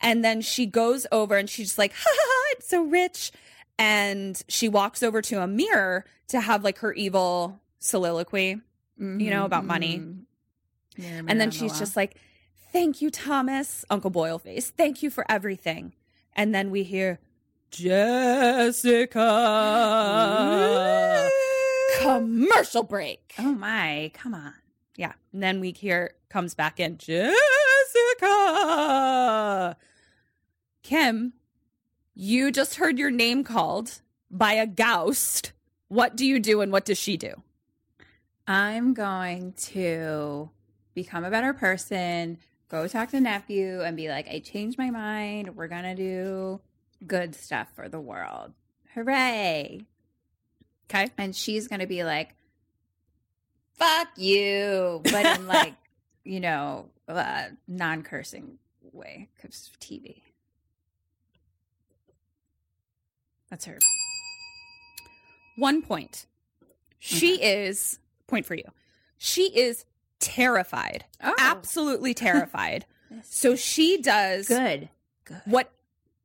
And 0.00 0.24
then 0.24 0.40
she 0.40 0.66
goes 0.66 1.06
over 1.10 1.36
and 1.36 1.48
she's 1.48 1.68
just 1.68 1.78
like, 1.78 1.92
ha 1.92 2.04
ha, 2.04 2.14
ha, 2.14 2.54
I'm 2.54 2.60
so 2.60 2.82
rich. 2.82 3.32
And 3.78 4.40
she 4.48 4.68
walks 4.68 5.02
over 5.02 5.22
to 5.22 5.40
a 5.40 5.46
mirror 5.46 6.04
to 6.28 6.40
have 6.40 6.64
like 6.64 6.78
her 6.78 6.92
evil 6.92 7.60
soliloquy, 7.78 8.60
you 8.98 9.30
know, 9.30 9.44
about 9.44 9.60
mm-hmm, 9.60 9.68
money. 9.68 9.98
Mm-hmm. 9.98 11.28
And 11.28 11.40
then 11.40 11.50
she's 11.50 11.78
just 11.78 11.96
like, 11.96 12.16
Thank 12.70 13.00
you, 13.00 13.10
Thomas, 13.10 13.84
Uncle 13.88 14.10
Boilface. 14.10 14.64
Thank 14.64 15.02
you 15.02 15.08
for 15.08 15.24
everything. 15.30 15.94
And 16.34 16.54
then 16.54 16.70
we 16.70 16.82
hear, 16.82 17.18
Jessica. 17.70 19.18
Commercial 22.00 22.82
break. 22.82 23.34
Oh 23.38 23.52
my, 23.54 24.10
come 24.14 24.34
on. 24.34 24.52
Yeah. 24.96 25.12
And 25.32 25.42
then 25.42 25.60
we 25.60 25.72
hear 25.72 26.12
comes 26.28 26.54
back 26.54 26.78
in 26.78 26.98
Jessica. 26.98 27.34
Kim, 30.88 31.34
you 32.14 32.50
just 32.50 32.76
heard 32.76 32.98
your 32.98 33.10
name 33.10 33.44
called 33.44 34.00
by 34.30 34.54
a 34.54 34.66
ghost. 34.66 35.52
What 35.88 36.16
do 36.16 36.24
you 36.24 36.40
do 36.40 36.62
and 36.62 36.72
what 36.72 36.86
does 36.86 36.96
she 36.96 37.18
do? 37.18 37.42
I'm 38.46 38.94
going 38.94 39.52
to 39.64 40.48
become 40.94 41.24
a 41.24 41.30
better 41.30 41.52
person, 41.52 42.38
go 42.70 42.88
talk 42.88 43.10
to 43.10 43.20
nephew 43.20 43.82
and 43.82 43.98
be 43.98 44.08
like, 44.08 44.28
I 44.28 44.38
changed 44.38 44.78
my 44.78 44.88
mind. 44.88 45.56
We're 45.56 45.68
going 45.68 45.82
to 45.82 45.94
do 45.94 46.60
good 47.06 47.34
stuff 47.34 47.68
for 47.76 47.90
the 47.90 48.00
world. 48.00 48.54
Hooray. 48.94 49.82
Okay. 50.88 51.10
And 51.18 51.36
she's 51.36 51.68
going 51.68 51.80
to 51.80 51.86
be 51.86 52.02
like, 52.02 52.34
fuck 53.74 54.08
you. 54.16 55.02
But 55.04 55.38
in 55.38 55.46
like, 55.48 55.74
you 56.24 56.40
know, 56.40 56.88
uh, 57.06 57.48
non 57.66 58.02
cursing 58.02 58.56
way 58.94 59.28
because 59.36 59.70
TV. 59.82 60.22
That's 63.50 63.64
her. 63.64 63.78
One 65.56 65.82
point. 65.82 66.26
She 66.98 67.42
is, 67.42 67.98
point 68.26 68.46
for 68.46 68.54
you. 68.54 68.64
She 69.16 69.44
is 69.58 69.84
terrified. 70.20 71.04
Oh. 71.22 71.34
Absolutely 71.38 72.14
terrified. 72.28 72.86
so 73.22 73.56
she 73.56 74.00
does 74.00 74.48
Good. 74.48 74.88
Good. 75.24 75.40
what 75.44 75.72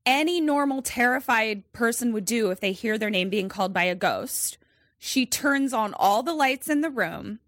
any 0.06 0.42
normal 0.42 0.82
terrified 0.82 1.72
person 1.72 2.12
would 2.14 2.26
do 2.26 2.52
if 2.52 2.60
they 2.60 2.74
hear 2.74 2.98
their 2.98 3.10
name 3.10 3.30
being 3.30 3.50
called 3.50 3.74
by 3.74 3.84
a 3.84 3.96
ghost. 3.96 4.58
She 5.00 5.26
turns 5.26 5.74
on 5.74 5.94
all 5.96 6.24
the 6.24 6.34
lights 6.34 6.70
in 6.70 6.82
the 6.82 6.90
room, 6.90 7.40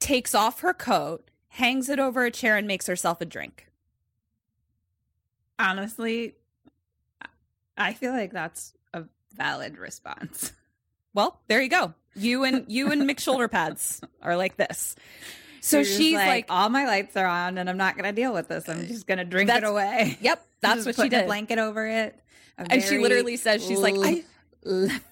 takes 0.00 0.34
off 0.34 0.60
her 0.60 0.72
coat, 0.74 1.28
hangs 1.48 1.88
it 1.88 1.98
over 1.98 2.24
a 2.24 2.30
chair, 2.30 2.56
and 2.56 2.66
makes 2.66 2.86
herself 2.86 3.20
a 3.20 3.24
drink. 3.24 3.66
Honestly, 5.58 6.34
I 7.76 7.92
feel 7.94 8.12
like 8.12 8.32
that's 8.32 8.74
valid 9.34 9.78
response. 9.78 10.52
Well, 11.12 11.40
there 11.48 11.62
you 11.62 11.68
go. 11.68 11.94
You 12.16 12.44
and 12.44 12.64
you 12.68 12.90
and 12.92 13.02
Mick 13.02 13.18
shoulder 13.20 13.48
pads 13.48 14.00
are 14.22 14.36
like 14.36 14.56
this. 14.56 14.96
So 15.60 15.78
You're 15.78 15.84
she's 15.86 16.14
like, 16.14 16.46
all 16.50 16.68
my 16.68 16.84
lights 16.86 17.16
are 17.16 17.26
on, 17.26 17.56
and 17.56 17.70
I'm 17.70 17.76
not 17.78 17.96
going 17.96 18.04
to 18.04 18.12
deal 18.12 18.32
with 18.34 18.48
this. 18.48 18.68
I'm 18.68 18.86
just 18.86 19.06
going 19.06 19.18
to 19.18 19.24
drink 19.24 19.48
it 19.50 19.64
away. 19.64 20.18
"Yep, 20.20 20.46
that's 20.60 20.84
what 20.84 20.94
she 20.94 21.02
putting 21.02 21.14
a 21.14 21.20
did." 21.20 21.26
blanket 21.26 21.58
over 21.58 21.86
it, 21.86 22.20
And 22.58 22.82
she 22.82 22.98
literally 22.98 23.36
says, 23.36 23.64
she's 23.66 23.78
like, 23.78 23.94
I- 23.96 24.24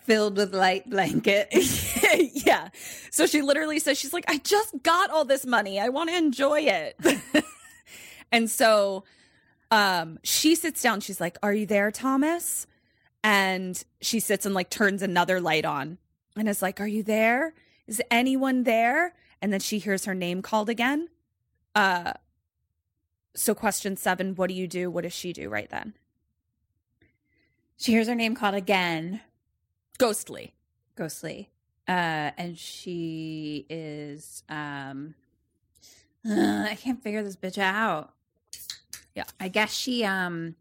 filled 0.04 0.36
with 0.36 0.54
light 0.54 0.88
blanket. 0.88 1.48
yeah. 2.46 2.68
So 3.10 3.26
she 3.26 3.42
literally 3.42 3.78
says, 3.78 3.98
she's 3.98 4.12
like, 4.12 4.24
I 4.28 4.38
just 4.38 4.82
got 4.82 5.10
all 5.10 5.24
this 5.24 5.44
money. 5.46 5.78
I 5.80 5.88
want 5.88 6.10
to 6.10 6.16
enjoy 6.16 6.60
it. 6.60 6.98
and 8.30 8.50
so 8.50 9.04
um 9.70 10.18
she 10.22 10.54
sits 10.54 10.82
down. 10.82 11.00
She's 11.00 11.20
like, 11.20 11.36
Are 11.42 11.52
you 11.52 11.66
there, 11.66 11.90
Thomas? 11.90 12.66
And 13.24 13.82
she 14.00 14.18
sits 14.20 14.44
and 14.46 14.54
like 14.54 14.68
turns 14.70 15.02
another 15.02 15.40
light 15.40 15.64
on 15.64 15.98
and 16.36 16.48
is 16.48 16.62
like, 16.62 16.80
Are 16.80 16.86
you 16.88 17.02
there? 17.02 17.54
Is 17.86 18.02
anyone 18.10 18.64
there? 18.64 19.14
And 19.40 19.52
then 19.52 19.60
she 19.60 19.78
hears 19.78 20.04
her 20.06 20.14
name 20.14 20.42
called 20.42 20.68
again. 20.68 21.08
Uh 21.74 22.14
so 23.34 23.54
question 23.54 23.96
seven, 23.96 24.34
what 24.34 24.48
do 24.48 24.54
you 24.54 24.66
do? 24.68 24.90
What 24.90 25.04
does 25.04 25.12
she 25.14 25.32
do 25.32 25.48
right 25.48 25.70
then? 25.70 25.94
she 27.78 27.92
hears 27.92 28.06
her 28.06 28.14
name 28.14 28.34
called 28.36 28.54
again, 28.54 29.20
Ghostly. 29.98 30.52
ghostly, 30.94 31.50
uh, 31.88 32.30
and 32.36 32.56
she 32.58 33.66
is. 33.70 34.42
um 34.48 35.14
uh, 36.28 36.66
I 36.70 36.76
can't 36.80 37.02
figure 37.02 37.22
this 37.24 37.34
bitch 37.36 37.58
out. 37.58 38.12
Yeah. 39.14 39.24
I 39.40 39.48
guess 39.48 39.72
she. 39.72 40.04
um 40.04 40.54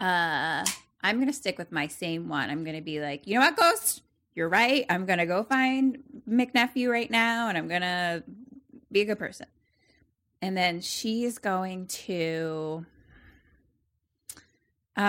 uh 0.00 0.64
I'm 1.06 1.20
gonna 1.20 1.32
stick 1.32 1.56
with 1.56 1.70
my 1.70 1.86
same 1.86 2.28
one. 2.28 2.50
I'm 2.50 2.64
gonna 2.64 2.82
be 2.82 3.00
like, 3.00 3.28
you 3.28 3.34
know 3.34 3.40
what, 3.40 3.56
Ghost? 3.56 4.02
You're 4.34 4.48
right. 4.48 4.84
I'm 4.90 5.06
gonna 5.06 5.24
go 5.24 5.44
find 5.44 5.98
McNephew 6.28 6.90
right 6.90 7.08
now, 7.08 7.48
and 7.48 7.56
I'm 7.56 7.68
gonna 7.68 8.24
be 8.90 9.02
a 9.02 9.04
good 9.04 9.20
person. 9.20 9.46
And 10.42 10.56
then 10.56 10.80
she's 10.80 11.38
going 11.38 11.86
to 11.86 12.84
uh 14.96 15.06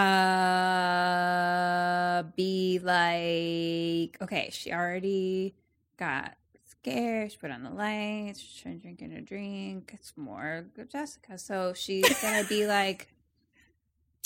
be 2.36 2.80
like, 2.84 4.22
okay, 4.22 4.50
she 4.52 4.72
already 4.72 5.56
got 5.98 6.38
scared. 6.66 7.32
She 7.32 7.40
put 7.40 7.50
on 7.50 7.64
the 7.64 7.72
lights. 7.72 8.40
She's 8.40 8.62
trying 8.62 8.76
to 8.76 8.82
drink 8.84 9.02
in 9.02 9.14
a 9.14 9.22
drink. 9.22 9.90
It's 9.96 10.14
more 10.16 10.68
good 10.76 10.92
Jessica. 10.92 11.40
So 11.40 11.74
she's 11.74 12.22
gonna 12.22 12.44
be 12.48 12.68
like, 12.78 13.08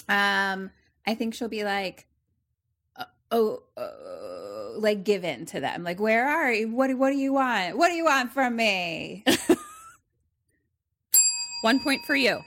um, 0.09 0.72
I 1.06 1.16
think 1.16 1.34
she'll 1.34 1.47
be 1.47 1.64
like, 1.64 2.08
uh, 2.95 3.06
oh, 3.32 3.64
uh, 3.78 4.80
like 4.80 5.04
give 5.04 5.24
in 5.24 5.45
to 5.47 5.60
them. 5.60 5.84
Like, 5.84 5.99
where 5.99 6.28
are 6.28 6.52
you? 6.52 6.70
What 6.70 6.88
do- 6.88 6.97
what 6.97 7.12
do 7.12 7.18
you 7.18 7.34
want? 7.34 7.78
What 7.78 7.89
do 7.89 7.93
you 7.95 8.06
want 8.06 8.32
from 8.32 8.56
me? 8.56 9.24
One 11.62 11.80
point 11.84 12.02
for 12.06 12.16
you. 12.16 12.39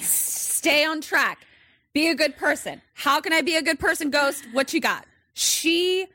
Stay 0.00 0.84
on 0.84 1.00
track. 1.00 1.46
Be 1.94 2.08
a 2.08 2.14
good 2.14 2.36
person. 2.36 2.82
How 2.94 3.20
can 3.20 3.32
I 3.32 3.40
be 3.40 3.56
a 3.56 3.62
good 3.62 3.78
person, 3.80 4.10
Ghost? 4.10 4.44
What 4.52 4.72
you 4.74 4.80
got? 4.80 5.06
She 5.34 6.06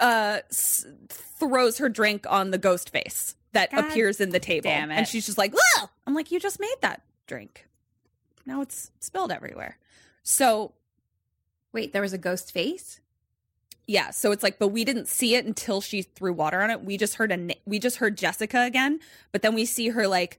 uh 0.00 0.38
s- 0.48 0.86
throws 1.10 1.78
her 1.78 1.88
drink 1.88 2.24
on 2.28 2.50
the 2.50 2.58
ghost 2.58 2.90
face 2.90 3.34
that 3.52 3.70
God 3.72 3.84
appears 3.84 4.20
in 4.20 4.30
the 4.30 4.38
table. 4.40 4.70
And 4.98 5.06
she's 5.08 5.26
just 5.26 5.36
like, 5.38 5.52
Ugh! 5.76 5.88
I'm 6.06 6.14
like, 6.14 6.30
you 6.30 6.40
just 6.40 6.60
made 6.60 6.76
that 6.80 7.02
drink. 7.26 7.66
Now 8.46 8.62
it's 8.62 8.90
spilled 9.00 9.30
everywhere. 9.32 9.76
So 10.22 10.72
Wait, 11.72 11.92
there 11.92 12.02
was 12.02 12.12
a 12.12 12.18
ghost 12.18 12.52
face. 12.52 13.00
yeah, 13.86 14.10
so 14.10 14.32
it's 14.32 14.42
like, 14.42 14.58
but 14.58 14.68
we 14.68 14.84
didn't 14.84 15.08
see 15.08 15.34
it 15.34 15.44
until 15.46 15.80
she 15.80 16.02
threw 16.02 16.32
water 16.32 16.60
on 16.62 16.70
it. 16.70 16.82
We 16.84 16.96
just 16.96 17.14
heard 17.16 17.30
a, 17.32 17.54
we 17.66 17.78
just 17.78 17.96
heard 17.96 18.16
Jessica 18.18 18.62
again, 18.64 19.00
but 19.32 19.42
then 19.42 19.54
we 19.54 19.64
see 19.64 19.88
her 19.90 20.06
like 20.08 20.38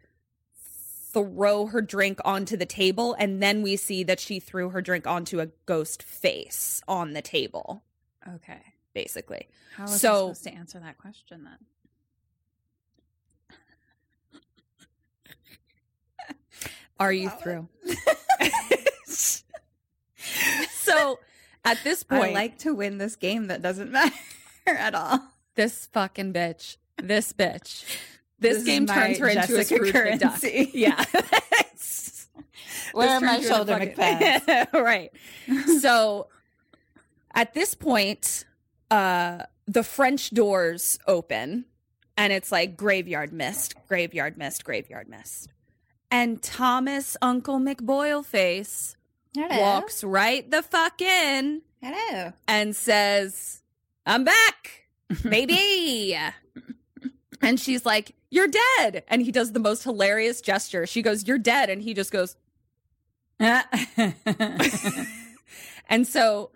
throw 1.12 1.66
her 1.68 1.82
drink 1.82 2.20
onto 2.24 2.56
the 2.56 2.66
table, 2.68 3.16
and 3.18 3.42
then 3.42 3.62
we 3.64 3.76
see 3.76 4.04
that 4.04 4.20
she 4.20 4.40
threw 4.40 4.70
her 4.70 4.82
drink 4.82 5.08
onto 5.08 5.40
a 5.40 5.48
ghost 5.66 6.04
face 6.04 6.82
on 6.88 7.14
the 7.14 7.22
table, 7.22 7.82
Okay. 8.36 8.62
basically. 8.94 9.48
How 9.76 9.84
was 9.84 9.94
I 9.94 9.98
So- 9.98 10.28
supposed 10.34 10.44
to 10.44 10.54
answer 10.54 10.80
that 10.80 10.98
question 11.00 11.44
then? 11.44 11.58
Are 17.00 17.14
you 17.14 17.30
through? 17.30 17.70
so 20.90 21.20
at 21.66 21.84
this 21.84 22.04
point, 22.04 22.32
I 22.32 22.34
like 22.34 22.58
to 22.60 22.74
win 22.74 22.98
this 22.98 23.16
game 23.16 23.48
that 23.48 23.62
doesn't 23.62 23.92
matter 23.92 24.14
at 24.66 24.96
all. 24.96 25.20
this 25.56 25.88
fucking 25.88 26.34
bitch 26.34 26.78
this 27.02 27.34
bitch. 27.34 27.86
This, 28.42 28.60
This 28.60 28.64
game 28.68 28.86
turns 28.86 29.18
her 29.18 29.28
into 29.28 29.42
a 29.42 29.48
Jessica 29.48 29.66
Scrooge 29.66 29.94
McDuck. 29.94 30.22
currency. 30.22 30.72
Yeah. 30.74 31.04
Where 32.94 33.10
are 33.10 33.20
my 33.20 33.42
shoulder 33.42 33.74
McPads? 33.74 34.72
right. 34.72 35.12
So 35.82 36.28
at 37.36 37.54
this 37.54 37.76
point, 37.76 38.46
uh, 38.90 39.44
the 39.68 39.84
French 39.84 40.30
doors 40.30 41.00
open 41.06 41.66
and 42.16 42.32
it's 42.32 42.50
like 42.50 42.78
graveyard 42.78 43.34
mist, 43.34 43.74
graveyard 43.90 44.38
mist, 44.38 44.64
graveyard 44.64 45.10
mist. 45.10 45.50
And 46.10 46.42
Thomas 46.42 47.18
Uncle 47.22 47.60
McBoilface 47.60 48.96
Hello. 49.36 49.60
walks 49.62 50.04
right 50.04 50.50
the 50.50 50.64
fuck 50.64 51.02
in 51.02 51.62
Hello. 51.82 52.34
and 52.48 52.76
says, 52.76 53.62
I'm 54.06 54.24
back, 54.24 54.88
baby. 55.30 56.18
and 57.42 57.60
she's 57.60 57.86
like, 57.86 58.16
You're 58.32 58.48
dead. 58.78 59.04
And 59.08 59.22
he 59.22 59.32
does 59.32 59.52
the 59.52 59.60
most 59.60 59.84
hilarious 59.84 60.42
gesture. 60.42 60.86
She 60.88 61.02
goes, 61.02 61.28
You're 61.28 61.38
dead. 61.38 61.70
And 61.70 61.82
he 61.82 61.94
just 61.94 62.12
goes, 62.12 62.36
ah. 63.40 63.66
and 65.90 66.06
so 66.08 66.52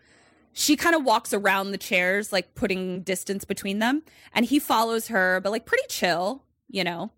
she 0.52 0.76
kind 0.76 0.96
of 0.96 1.04
walks 1.04 1.34
around 1.34 1.72
the 1.72 1.78
chairs, 1.78 2.34
like 2.34 2.56
putting 2.56 3.02
distance 3.02 3.46
between 3.46 3.80
them. 3.80 4.04
And 4.34 4.46
he 4.46 4.60
follows 4.60 5.08
her, 5.08 5.40
but 5.42 5.52
like 5.52 5.66
pretty 5.66 5.86
chill, 5.90 6.44
you 6.70 6.84
know? 6.84 7.12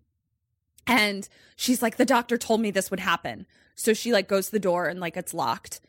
And 0.86 1.28
she's 1.56 1.82
like, 1.82 1.96
the 1.96 2.04
doctor 2.04 2.38
told 2.38 2.60
me 2.60 2.70
this 2.70 2.90
would 2.90 3.00
happen. 3.00 3.46
So 3.74 3.92
she 3.92 4.12
like 4.12 4.28
goes 4.28 4.46
to 4.46 4.52
the 4.52 4.58
door 4.58 4.86
and 4.86 5.00
like 5.00 5.16
it's 5.16 5.34
locked. 5.34 5.80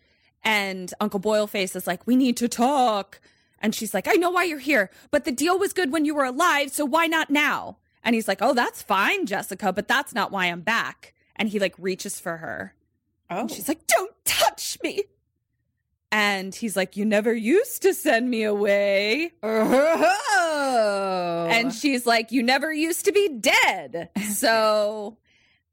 And 0.43 0.93
Uncle 0.99 1.19
Boilface 1.19 1.75
is 1.75 1.87
like, 1.87 2.05
we 2.05 2.15
need 2.15 2.37
to 2.37 2.47
talk. 2.47 3.19
And 3.59 3.73
she's 3.73 3.93
like, 3.93 4.07
I 4.07 4.13
know 4.13 4.29
why 4.29 4.43
you're 4.43 4.59
here, 4.59 4.91
but 5.11 5.25
the 5.25 5.31
deal 5.31 5.57
was 5.57 5.73
good 5.73 5.91
when 5.91 6.05
you 6.05 6.13
were 6.15 6.25
alive. 6.25 6.71
So 6.71 6.85
why 6.85 7.07
not 7.07 7.29
now? 7.29 7.77
And 8.03 8.13
he's 8.13 8.27
like, 8.27 8.41
oh, 8.41 8.53
that's 8.53 8.81
fine, 8.81 9.25
Jessica, 9.25 9.73
but 9.73 9.87
that's 9.87 10.13
not 10.13 10.31
why 10.31 10.45
I'm 10.45 10.61
back. 10.61 11.13
And 11.35 11.49
he 11.49 11.59
like 11.59 11.75
reaches 11.77 12.19
for 12.19 12.37
her. 12.37 12.73
Oh. 13.29 13.41
And 13.41 13.51
she's 13.51 13.67
like, 13.67 13.85
don't 13.87 14.13
touch 14.25 14.77
me. 14.83 15.03
And 16.11 16.55
he's 16.55 16.77
like, 16.77 16.95
you 16.95 17.05
never 17.05 17.33
used 17.33 17.81
to 17.81 17.93
send 17.93 18.29
me 18.29 18.43
away. 18.43 19.31
Oh. 19.43 21.47
And 21.49 21.73
she's 21.73 22.05
like, 22.05 22.31
You 22.31 22.43
never 22.43 22.71
used 22.71 23.05
to 23.05 23.11
be 23.11 23.29
dead. 23.29 24.09
So, 24.37 25.17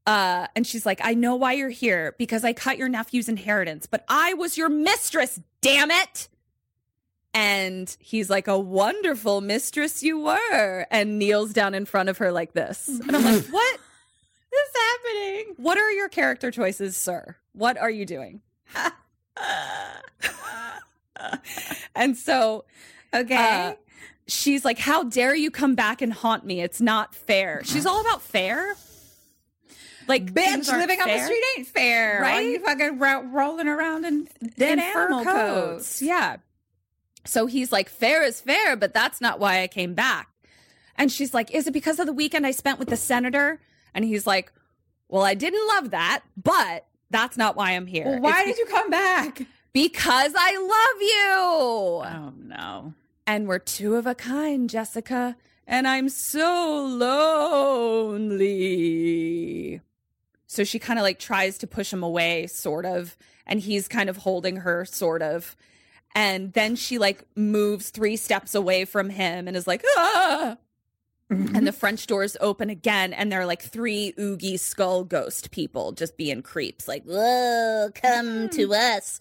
uh, 0.07 0.47
and 0.57 0.67
she's 0.67 0.87
like, 0.87 1.01
I 1.03 1.15
know 1.15 1.35
why 1.35 1.53
you're 1.53 1.69
here 1.69 2.15
because 2.19 2.45
I 2.45 2.55
cut 2.55 2.79
your 2.79 2.89
nephew's 2.89 3.29
inheritance, 3.29 3.87
but 3.87 4.05
I 4.09 4.35
was 4.35 4.57
your 4.57 4.71
mistress, 4.71 5.39
damn 5.61 5.91
it. 5.91 6.29
And 7.35 7.95
he's 7.99 8.31
like, 8.31 8.49
A 8.49 8.59
wonderful 8.59 9.41
mistress 9.41 10.03
you 10.03 10.21
were. 10.21 10.87
And 10.91 11.19
kneels 11.19 11.53
down 11.53 11.75
in 11.75 11.85
front 11.85 12.09
of 12.09 12.19
her 12.19 12.33
like 12.33 12.55
this. 12.55 12.89
And 12.89 13.15
I'm 13.15 13.25
like, 13.25 13.45
What 13.51 13.81
is 14.53 14.81
happening? 14.81 15.55
What 15.59 15.79
are 15.79 15.91
your 15.91 16.09
character 16.09 16.51
choices, 16.51 16.97
sir? 16.97 17.37
What 17.53 17.77
are 17.77 17.91
you 17.91 18.07
doing? 18.07 18.41
and 21.95 22.17
so, 22.17 22.65
okay. 23.13 23.37
uh, 23.37 23.75
she's 24.27 24.65
like, 24.65 24.79
How 24.79 25.05
dare 25.05 25.35
you 25.35 25.51
come 25.51 25.75
back 25.75 26.03
and 26.03 26.13
haunt 26.13 26.45
me? 26.45 26.61
It's 26.61 26.81
not 26.81 27.15
fair. 27.15 27.63
She's 27.65 27.87
all 27.87 28.01
about 28.01 28.23
fair. 28.23 28.77
Like, 30.07 30.33
Bitch, 30.35 30.71
living 30.71 31.01
on 31.01 31.09
the 31.09 31.25
street 31.25 31.43
ain't 31.57 31.67
fair. 31.67 32.21
Right? 32.21 32.35
All 32.35 32.41
you 32.43 32.61
fucking 32.61 32.99
ro- 32.99 33.25
rolling 33.25 33.69
around 33.69 34.05
in 34.05 34.29
dead 34.57 34.75
in 34.75 34.81
animal 34.81 35.25
coats. 35.25 35.35
coats. 35.35 36.03
Yeah. 36.03 36.37
So 37.25 37.47
he's 37.47 37.73
like, 37.73 37.89
Fair 37.89 38.23
is 38.23 38.41
fair, 38.41 38.77
but 38.77 38.93
that's 38.93 39.21
not 39.21 39.41
why 39.41 39.63
I 39.63 39.67
came 39.67 39.95
back. 39.95 40.29
And 40.97 41.11
she's 41.11 41.33
like, 41.35 41.51
Is 41.53 41.67
it 41.67 41.73
because 41.73 41.99
of 41.99 42.07
the 42.07 42.13
weekend 42.13 42.47
I 42.47 42.51
spent 42.51 42.79
with 42.79 42.89
the 42.89 42.97
senator? 42.97 43.61
And 43.95 44.05
he's 44.05 44.27
like, 44.27 44.53
Well, 45.09 45.23
I 45.23 45.35
didn't 45.35 45.67
love 45.69 45.91
that, 45.91 46.23
but 46.37 46.87
that's 47.15 47.37
not 47.37 47.57
why 47.57 47.73
I'm 47.73 47.87
here. 47.87 48.05
Well, 48.07 48.21
why 48.21 48.45
It's 48.47 48.57
did 48.57 48.59
you 48.59 48.67
come 48.67 48.91
back? 48.91 49.47
Because 49.73 50.33
I 50.37 50.57
love 50.57 51.01
you. 51.01 51.31
Oh 52.19 52.33
no. 52.37 52.95
And 53.27 53.49
we're 53.49 53.59
two 53.59 53.95
of 53.97 54.07
a 54.07 54.15
kind, 54.15 54.69
Jessica. 54.69 55.37
And 55.67 55.89
I'm 55.89 56.11
so 56.11 56.85
lonely. 58.19 59.81
So 60.47 60.63
she 60.63 60.79
kind 60.79 60.99
of 60.99 61.03
like 61.03 61.19
tries 61.19 61.57
to 61.59 61.67
push 61.67 61.93
him 61.93 62.03
away, 62.03 62.47
sort 62.47 62.85
of. 62.85 63.17
And 63.47 63.61
he's 63.61 63.89
kind 63.89 64.09
of 64.11 64.19
holding 64.19 64.57
her, 64.59 64.85
sort 64.85 65.23
of. 65.23 65.57
And 66.15 66.53
then 66.53 66.77
she 66.77 66.99
like 66.99 67.27
moves 67.35 67.91
three 67.91 68.17
steps 68.17 68.55
away 68.55 68.85
from 68.85 69.11
him 69.11 69.49
and 69.49 69.57
is 69.57 69.67
like, 69.67 69.83
ah. 69.97 70.57
And 71.31 71.67
the 71.67 71.73
French 71.73 72.07
doors 72.07 72.37
open 72.41 72.71
again, 72.71 73.13
and 73.13 73.33
there 73.33 73.41
are 73.41 73.47
like 73.47 73.63
three 73.63 74.15
oogie 74.19 74.57
skull 74.57 75.05
ghost 75.05 75.51
people 75.51 75.93
just 75.93 76.17
being 76.17 76.43
creeps, 76.43 76.87
like, 76.87 77.03
whoa, 77.05 77.91
come 77.95 78.49
to 78.51 78.75
us. 78.75 79.21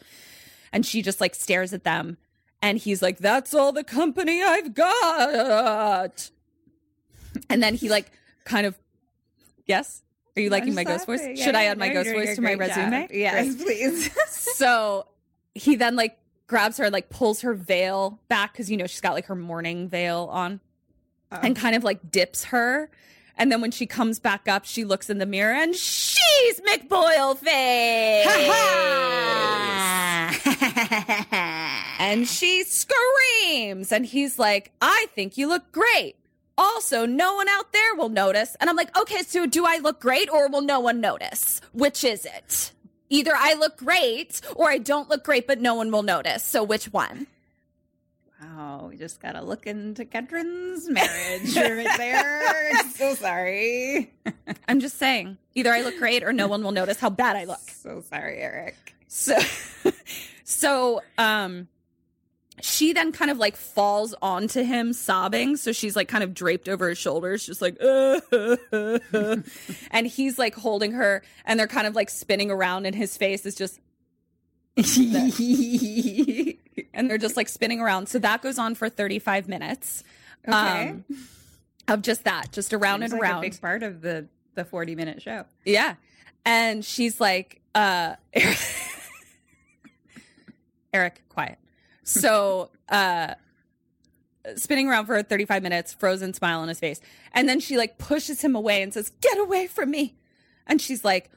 And 0.72 0.86
she 0.86 1.02
just 1.02 1.22
like 1.22 1.34
stares 1.34 1.74
at 1.74 1.84
them. 1.84 2.18
And 2.62 2.78
he's 2.78 3.02
like, 3.02 3.18
that's 3.18 3.54
all 3.54 3.72
the 3.72 3.84
company 3.84 4.44
I've 4.44 4.74
got. 4.74 6.30
And 7.50 7.64
then 7.64 7.76
he 7.76 7.90
like 7.90 8.12
kind 8.44 8.68
of, 8.68 8.78
yes? 9.66 10.04
Are 10.36 10.42
you 10.42 10.50
liking 10.50 10.74
my 10.76 10.84
ghost 10.84 11.06
voice? 11.06 11.22
Should 11.40 11.56
I 11.56 11.66
add 11.66 11.78
my 11.78 11.90
ghost 11.90 12.12
voice 12.12 12.36
to 12.36 12.42
my 12.42 12.56
resume? 12.56 13.08
Yes, 13.12 13.56
please. 13.56 14.10
so 14.56 15.08
he 15.56 15.76
then 15.76 15.96
like 15.96 16.18
grabs 16.48 16.78
her 16.78 16.90
like 16.90 17.10
pulls 17.10 17.42
her 17.42 17.54
veil 17.54 18.20
back 18.28 18.54
because 18.54 18.70
you 18.70 18.78
know 18.78 18.88
she's 18.88 19.02
got 19.02 19.14
like 19.14 19.26
her 19.26 19.36
mourning 19.36 19.88
veil 19.88 20.28
on 20.32 20.60
and 21.42 21.56
uh-huh. 21.58 21.62
kind 21.62 21.76
of 21.76 21.84
like 21.84 22.12
dips 22.12 22.46
her. 22.46 22.90
And 23.38 23.52
then 23.52 23.62
when 23.62 23.72
she 23.72 23.88
comes 23.88 24.20
back 24.20 24.48
up, 24.48 24.66
she 24.66 24.86
looks 24.86 25.10
in 25.10 25.18
the 25.18 25.26
mirror 25.26 25.54
and 25.54 25.76
she's 25.76 26.62
McBoil 26.62 27.38
face. 27.38 28.28
and 32.00 32.28
she 32.28 32.64
screams. 32.64 33.92
And 33.92 34.06
he's 34.06 34.38
like, 34.38 34.72
I 34.82 35.08
think 35.16 35.38
you 35.38 35.48
look 35.48 35.72
great. 35.72 36.16
Also, 36.58 37.08
no 37.08 37.34
one 37.34 37.50
out 37.50 37.74
there 37.74 37.96
will 37.96 38.10
notice. 38.10 38.56
And 38.60 38.70
I'm 38.70 38.76
like, 38.76 38.96
okay, 38.98 39.24
so 39.24 39.48
do 39.48 39.66
I 39.66 39.80
look 39.80 40.00
great 40.00 40.30
or 40.30 40.48
will 40.48 40.62
no 40.62 40.80
one 40.80 41.02
notice? 41.02 41.60
Which 41.72 42.04
is 42.04 42.26
it? 42.26 42.72
Either 43.10 43.34
I 43.36 43.56
look 43.56 43.78
great 43.78 44.42
or 44.56 44.70
I 44.70 44.78
don't 44.78 45.10
look 45.10 45.24
great, 45.24 45.48
but 45.48 45.60
no 45.60 45.74
one 45.74 45.92
will 45.92 46.04
notice. 46.04 46.44
So 46.44 46.64
which 46.64 46.86
one? 46.94 47.28
Wow, 48.44 48.88
we 48.90 48.98
just 48.98 49.22
gotta 49.22 49.42
look 49.42 49.68
into 49.68 50.06
Ketrin's 50.06 50.90
marriage 50.90 51.56
right 51.56 51.98
there. 51.98 52.84
so 52.96 53.16
sorry. 53.16 54.12
I'm 54.68 54.80
just 54.80 54.98
saying, 54.98 55.38
either 55.56 55.72
I 55.72 55.82
look 55.82 55.98
great 55.98 56.24
or 56.24 56.34
no 56.34 56.48
one 56.48 56.64
will 56.64 56.72
notice 56.72 57.00
how 57.00 57.10
bad 57.10 57.36
I 57.36 57.46
look. 57.46 57.62
So 57.70 58.02
sorry, 58.02 58.40
Eric. 58.40 58.96
So, 59.08 59.38
so, 60.44 61.02
um, 61.18 61.68
she 62.62 62.94
then 62.94 63.12
kind 63.12 63.32
of 63.32 63.38
like 63.38 63.56
falls 63.56 64.14
onto 64.22 64.64
him 64.64 64.94
sobbing. 64.94 65.56
So 65.58 65.72
she's 65.72 65.96
like 65.96 66.08
kind 66.08 66.24
of 66.24 66.34
draped 66.34 66.68
over 66.68 66.90
his 66.90 66.98
shoulders, 66.98 67.46
just 67.46 67.62
like, 67.62 67.78
and 69.92 70.08
he's 70.08 70.38
like 70.40 70.56
holding 70.56 70.94
her 70.94 71.24
and 71.46 71.60
they're 71.60 71.68
kind 71.68 71.88
of 71.88 71.96
like 71.96 72.10
spinning 72.10 72.52
around 72.52 72.86
and 72.86 72.96
his 72.96 73.18
face 73.18 73.46
is 73.46 73.56
just, 73.56 73.80
and 76.94 77.10
they're 77.10 77.18
just 77.18 77.38
like 77.38 77.50
spinning 77.50 77.80
around. 77.80 78.08
So 78.08 78.20
that 78.20 78.42
goes 78.42 78.60
on 78.60 78.76
for 78.76 78.90
35 78.90 79.48
minutes. 79.48 80.04
Okay. 80.48 80.90
um, 80.90 81.06
of 81.88 82.02
just 82.02 82.24
that, 82.24 82.52
just 82.52 82.74
around 82.74 83.02
Seems 83.02 83.12
and 83.14 83.22
like 83.22 83.30
around. 83.30 83.40
A 83.40 83.50
big 83.50 83.60
part 83.62 83.84
of 83.84 84.02
the 84.02 84.28
the 84.56 84.64
forty 84.64 84.96
minute 84.96 85.22
show. 85.22 85.46
Yeah. 85.66 85.96
And 86.46 86.86
she's 86.86 87.20
like, 87.20 87.62
uh 87.76 88.16
Eric, 90.94 91.24
quiet. 91.30 91.58
So 92.04 92.70
uh 92.90 93.36
spinning 94.56 94.90
around 94.90 95.06
for 95.06 95.22
35 95.24 95.64
minutes, 95.64 95.94
frozen 95.94 96.34
smile 96.34 96.60
on 96.60 96.68
his 96.68 96.80
face. 96.80 97.00
And 97.34 97.48
then 97.48 97.60
she 97.60 97.78
like 97.78 97.98
pushes 97.98 98.42
him 98.42 98.56
away 98.56 98.82
and 98.82 98.94
says, 98.94 99.12
Get 99.22 99.38
away 99.40 99.68
from 99.68 99.92
me. 99.92 100.16
And 100.68 100.82
she's 100.82 101.04
like, 101.04 101.30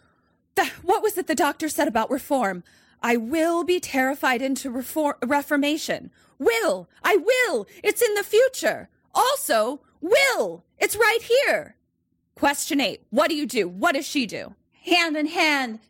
what 0.83 1.03
was 1.03 1.19
it 1.19 1.27
the 1.27 1.35
doctor 1.35 1.69
said 1.69 1.89
about 1.89 2.11
reform? 2.11 2.65
I 3.03 3.17
will 3.17 3.65
be 3.65 3.81
terrified 3.81 4.43
into 4.43 4.71
reform 4.71 5.15
reformation. 5.25 6.11
Will. 6.39 6.89
I 7.03 7.17
will. 7.17 7.67
It's 7.83 8.03
in 8.03 8.15
the 8.15 8.23
future. 8.23 8.89
Also, 9.15 9.81
will. 10.01 10.65
It's 10.79 10.97
right 10.97 11.23
here. 11.23 11.77
Question 12.35 12.81
eight. 12.81 13.03
What 13.11 13.29
do 13.29 13.35
you 13.35 13.47
do? 13.47 13.69
What 13.69 13.95
does 13.95 14.07
she 14.07 14.27
do? 14.27 14.55
Hand 14.85 15.17
in 15.17 15.27
hand. 15.27 15.81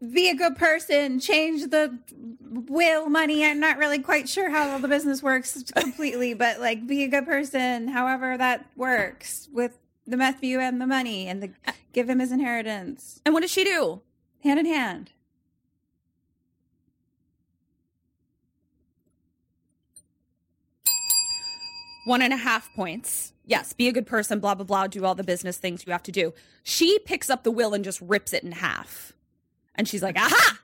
Be 0.00 0.30
a 0.30 0.34
good 0.34 0.56
person. 0.56 1.20
Change 1.20 1.70
the 1.70 1.98
will 2.40 3.08
money. 3.08 3.44
I'm 3.44 3.60
not 3.60 3.76
really 3.76 3.98
quite 3.98 4.28
sure 4.28 4.50
how 4.50 4.70
all 4.70 4.78
the 4.78 4.88
business 4.88 5.22
works 5.22 5.62
completely, 5.74 6.32
but 6.34 6.60
like 6.60 6.86
be 6.86 7.04
a 7.04 7.08
good 7.08 7.26
person. 7.26 7.88
However 7.88 8.38
that 8.38 8.66
works 8.76 9.48
with 9.52 9.76
the 10.06 10.16
meth 10.16 10.40
view 10.40 10.58
and 10.58 10.80
the 10.80 10.86
money, 10.86 11.28
and 11.28 11.42
the 11.42 11.50
give 11.92 12.08
him 12.08 12.18
his 12.18 12.32
inheritance. 12.32 13.20
And 13.24 13.34
what 13.34 13.40
does 13.40 13.50
she 13.50 13.64
do? 13.64 14.00
Hand 14.42 14.58
in 14.58 14.66
hand. 14.66 15.10
One 22.10 22.22
and 22.22 22.32
a 22.32 22.36
half 22.36 22.74
points. 22.74 23.32
Yes, 23.46 23.72
be 23.72 23.86
a 23.86 23.92
good 23.92 24.06
person, 24.06 24.40
blah, 24.40 24.56
blah, 24.56 24.64
blah, 24.64 24.88
do 24.88 25.04
all 25.04 25.14
the 25.14 25.22
business 25.22 25.56
things 25.58 25.84
you 25.86 25.92
have 25.92 26.02
to 26.02 26.12
do. 26.12 26.34
She 26.64 26.98
picks 26.98 27.30
up 27.30 27.44
the 27.44 27.52
will 27.52 27.72
and 27.72 27.84
just 27.84 28.00
rips 28.00 28.32
it 28.32 28.42
in 28.42 28.50
half. 28.50 29.12
And 29.76 29.86
she's 29.86 30.02
like, 30.02 30.16
aha! 30.18 30.58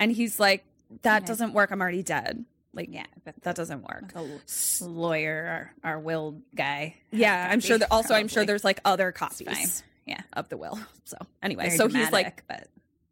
And 0.00 0.10
he's 0.10 0.40
like, 0.40 0.64
that 1.02 1.22
Yeah. 1.22 1.26
doesn't 1.28 1.52
work. 1.52 1.70
I'm 1.70 1.80
already 1.80 2.02
dead. 2.02 2.44
Like, 2.74 2.88
Yeah, 2.92 3.06
but 3.24 3.34
that 3.42 3.54
doesn't 3.54 3.82
work. 3.82 4.12
the 4.12 4.40
lawyer, 4.84 5.70
our, 5.84 5.92
our 5.92 6.00
will 6.00 6.42
guy. 6.54 6.96
Yeah, 7.12 7.48
I'm 7.48 7.60
sure 7.60 7.78
that 7.78 7.88
also, 7.92 8.14
I'm 8.14 8.26
sure 8.28 8.44
there's 8.44 8.64
like 8.64 8.80
other 8.84 9.12
copies 9.12 9.84
Yeah. 10.04 10.20
of 10.32 10.48
the 10.48 10.56
will. 10.56 10.78
So, 11.04 11.16
anyway, 11.44 11.66
Very 11.66 11.78
so 11.78 11.86
he's 11.88 12.10
like, 12.10 12.42
but 12.48 12.66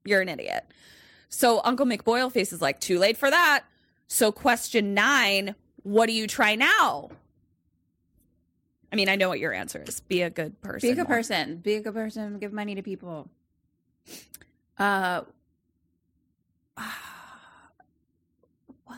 you're 0.05 0.21
an 0.23 0.29
idiot. 0.29 0.65
So 1.29 1.61
Uncle 1.65 1.87
McBoilface 1.87 2.53
is 2.53 2.61
like, 2.61 2.81
too 2.81 2.99
late 2.99 3.17
for 3.17 3.31
that. 3.31 3.63
So 4.09 4.33
question 4.33 4.93
nine, 4.93 5.55
what 5.85 6.07
do 6.07 6.13
you 6.13 6.27
try 6.27 6.57
now? 6.57 7.11
I 8.95 8.97
mean, 8.97 9.09
I 9.09 9.17
know 9.17 9.29
what 9.29 9.41
your 9.41 9.53
answer 9.53 9.83
is. 9.85 9.99
Be 9.99 10.23
a 10.23 10.31
good 10.31 10.61
person. 10.61 10.87
be 10.89 10.93
a 10.93 10.95
good 10.95 11.09
more. 11.09 11.17
person. 11.17 11.57
Be 11.57 11.75
a 11.75 11.81
good 11.81 11.95
person. 11.95 12.39
Give 12.39 12.53
money 12.53 12.77
to 12.77 12.83
people. 12.83 13.29
Uh, 14.79 15.23
what? 18.85 18.97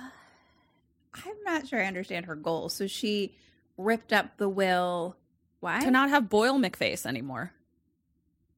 I'm 1.14 1.42
not 1.46 1.66
sure 1.66 1.82
I 1.82 1.86
understand 1.86 2.26
her 2.26 2.34
goal. 2.34 2.68
So 2.68 2.86
she 2.86 3.34
ripped 3.78 4.12
up 4.12 4.36
the 4.36 4.50
will. 4.50 5.16
Why? 5.60 5.80
To 5.82 5.90
not 5.90 6.10
have 6.10 6.28
Boil 6.28 6.58
McFace 6.58 7.06
anymore. 7.06 7.52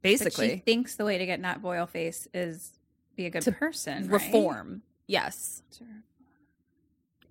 But 0.03 0.09
she 0.09 0.17
Basically, 0.17 0.63
thinks 0.67 0.97
the 0.97 1.05
way 1.05 1.19
to 1.19 1.27
get 1.27 1.39
not 1.39 1.63
Boil 1.63 1.87
face 1.87 2.27
is 2.35 2.73
be 3.15 3.27
a 3.27 3.31
good 3.31 3.43
To 3.43 3.53
person. 3.53 4.09
right? 4.09 4.21
reform. 4.21 4.83
Yes. 5.07 5.63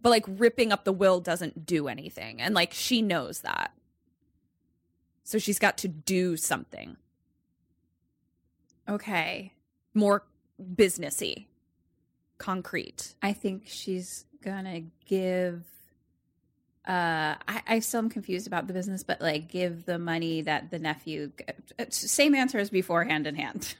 But 0.01 0.11
like 0.11 0.23
ripping 0.29 0.71
up 0.71 0.85
the 0.85 0.93
will 0.93 1.19
doesn't 1.19 1.65
do 1.65 1.89
anything. 1.89 2.39
And 2.41 2.55
like 2.55 2.71
she 2.71 3.01
knows 3.01 3.41
that. 3.41 3.73
So 5.27 5.39
she's 5.39 5.59
got 5.59 5.77
to 5.79 5.89
do 5.89 6.37
something 6.37 6.95
Okay. 8.87 9.51
more 9.93 10.23
businessy, 10.73 11.47
concrete. 12.37 13.13
I 13.21 13.33
think 13.33 13.63
she's 13.65 14.23
gonna 14.41 14.83
give. 15.05 15.65
Uh, 16.87 17.35
I, 17.45 17.61
I 17.67 17.79
still 17.79 17.97
am 17.99 18.09
confused 18.09 18.47
about 18.47 18.67
the 18.67 18.73
business, 18.73 19.03
but 19.03 19.19
like 19.19 19.49
give 19.49 19.83
the 19.83 19.99
money 19.99 20.43
that 20.43 20.71
the 20.71 20.79
nephew. 20.79 21.33
Same 21.89 22.33
answer 22.33 22.57
as 22.57 22.69
before, 22.69 23.03
hand 23.03 23.27
in 23.27 23.35
hand. 23.35 23.75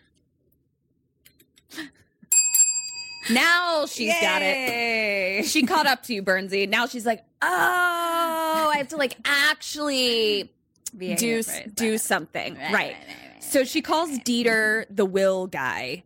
Now 3.32 3.86
she's 3.86 4.14
got 4.20 4.42
it. 4.42 5.46
She 5.46 5.66
caught 5.66 5.88
up 5.88 6.04
to 6.04 6.14
you, 6.14 6.24
Bernsey. 6.24 6.68
Now 6.68 6.88
she's 6.88 7.06
like, 7.06 7.24
oh, 7.42 8.72
I 8.74 8.76
have 8.80 8.90
to 8.90 8.98
like 8.98 9.16
actually 9.26 10.52
Do 10.98 11.44
good 11.44 11.76
do 11.76 11.98
something, 11.98 12.56
Right, 12.56 12.74
right? 12.74 12.96
So 13.40 13.64
she 13.64 13.82
calls 13.82 14.10
Dieter 14.20 14.86
the 14.90 15.06
will 15.06 15.48
guy, 15.48 16.04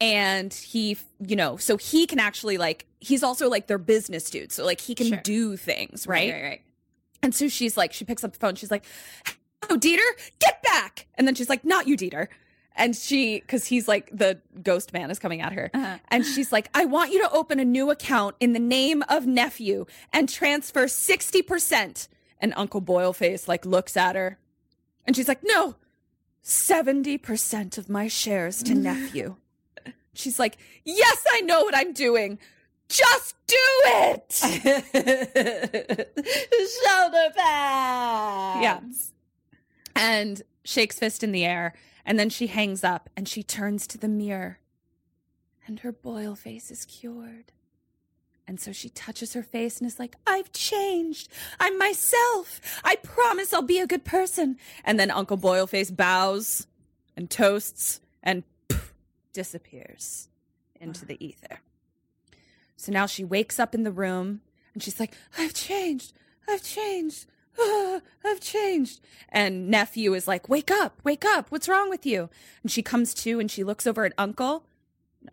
and 0.00 0.52
he, 0.52 0.96
you 1.24 1.36
know, 1.36 1.56
so 1.56 1.76
he 1.76 2.06
can 2.06 2.18
actually 2.18 2.58
like 2.58 2.86
he's 3.00 3.22
also 3.22 3.48
like 3.48 3.66
their 3.66 3.78
business 3.78 4.28
dude, 4.30 4.52
so 4.52 4.64
like 4.64 4.80
he 4.80 4.94
can 4.94 5.06
Sure. 5.08 5.20
do 5.22 5.56
things, 5.56 6.06
right? 6.06 6.32
right, 6.32 6.42
right. 6.42 6.60
And 7.22 7.34
so 7.34 7.48
she's 7.48 7.76
like, 7.76 7.92
she 7.92 8.04
picks 8.04 8.24
up 8.24 8.32
the 8.32 8.38
phone. 8.38 8.54
She's 8.54 8.70
like, 8.70 8.84
"Oh, 9.68 9.76
Dieter, 9.76 10.00
get 10.38 10.62
back!" 10.62 11.06
And 11.16 11.26
then 11.26 11.34
she's 11.34 11.48
like, 11.50 11.64
"Not 11.64 11.86
you, 11.86 11.96
Dieter." 11.96 12.28
And 12.76 12.96
she, 12.96 13.40
because 13.40 13.66
he's 13.66 13.86
like 13.88 14.08
the 14.10 14.40
ghost 14.62 14.92
man 14.94 15.10
is 15.10 15.18
coming 15.18 15.42
at 15.42 15.52
her, 15.52 15.70
Uh-huh. 15.74 15.98
and 16.08 16.24
she's 16.24 16.50
like, 16.50 16.70
"I 16.74 16.86
want 16.86 17.12
you 17.12 17.20
to 17.22 17.30
open 17.30 17.60
a 17.60 17.64
new 17.64 17.90
account 17.90 18.36
in 18.40 18.52
the 18.54 18.58
name 18.58 19.02
of 19.10 19.26
nephew 19.26 19.84
and 20.14 20.28
transfer 20.28 20.88
sixty 20.88 21.42
percent." 21.42 22.08
And 22.40 22.54
Uncle 22.56 22.80
Boilface 22.80 23.46
like 23.46 23.66
looks 23.66 23.96
at 23.96 24.16
her, 24.16 24.38
and 25.06 25.14
she's 25.14 25.28
like, 25.28 25.40
"No, 25.44 25.76
seventy 26.42 27.18
percent 27.18 27.76
of 27.78 27.88
my 27.88 28.08
shares 28.08 28.62
to 28.62 28.74
nephew." 28.88 29.36
She's 30.14 30.38
like, 30.38 30.56
"Yes, 30.84 31.24
I 31.32 31.42
know 31.42 31.62
what 31.64 31.76
I'm 31.76 31.92
doing. 31.92 32.38
Just 32.88 33.34
do 33.46 33.56
it." 33.84 34.32
Shoulder 36.82 37.30
pads. 37.36 38.62
Yeah. 38.62 38.80
And 39.94 40.42
shakes 40.64 40.98
fist 40.98 41.22
in 41.22 41.32
the 41.32 41.44
air. 41.44 41.74
And 42.04 42.18
then 42.18 42.30
she 42.30 42.46
hangs 42.46 42.82
up 42.82 43.10
and 43.16 43.28
she 43.28 43.42
turns 43.42 43.86
to 43.88 43.98
the 43.98 44.08
mirror. 44.08 44.58
And 45.66 45.80
her 45.80 45.92
boil 45.92 46.34
face 46.34 46.70
is 46.70 46.84
cured. 46.84 47.52
And 48.50 48.58
so 48.58 48.72
she 48.72 48.88
touches 48.88 49.34
her 49.34 49.44
face 49.44 49.78
and 49.78 49.86
is 49.86 50.00
like, 50.00 50.16
I've 50.26 50.50
changed. 50.50 51.28
I'm 51.60 51.78
myself. 51.78 52.60
I 52.82 52.96
promise 52.96 53.54
I'll 53.54 53.62
be 53.62 53.78
a 53.78 53.86
good 53.86 54.04
person. 54.04 54.56
And 54.84 54.98
then 54.98 55.08
Uncle 55.08 55.38
Boilface 55.38 55.96
bows 55.96 56.66
and 57.16 57.30
toasts 57.30 58.00
and 58.24 58.42
poof, 58.68 58.92
disappears 59.32 60.30
into 60.80 61.04
the 61.06 61.24
ether. 61.24 61.60
So 62.76 62.90
now 62.90 63.06
she 63.06 63.22
wakes 63.22 63.60
up 63.60 63.72
in 63.72 63.84
the 63.84 63.92
room 63.92 64.40
and 64.74 64.82
she's 64.82 64.98
like, 64.98 65.14
I've 65.38 65.54
changed. 65.54 66.12
I've 66.48 66.64
changed. 66.64 67.26
Ah, 67.56 68.00
I've 68.24 68.40
changed. 68.40 68.98
And 69.28 69.68
nephew 69.68 70.12
is 70.12 70.26
like, 70.26 70.48
Wake 70.48 70.72
up, 70.72 70.98
wake 71.04 71.24
up. 71.24 71.52
What's 71.52 71.68
wrong 71.68 71.88
with 71.88 72.04
you? 72.04 72.28
And 72.64 72.72
she 72.72 72.82
comes 72.82 73.14
to 73.14 73.38
and 73.38 73.48
she 73.48 73.62
looks 73.62 73.86
over 73.86 74.04
at 74.04 74.12
Uncle. 74.18 74.64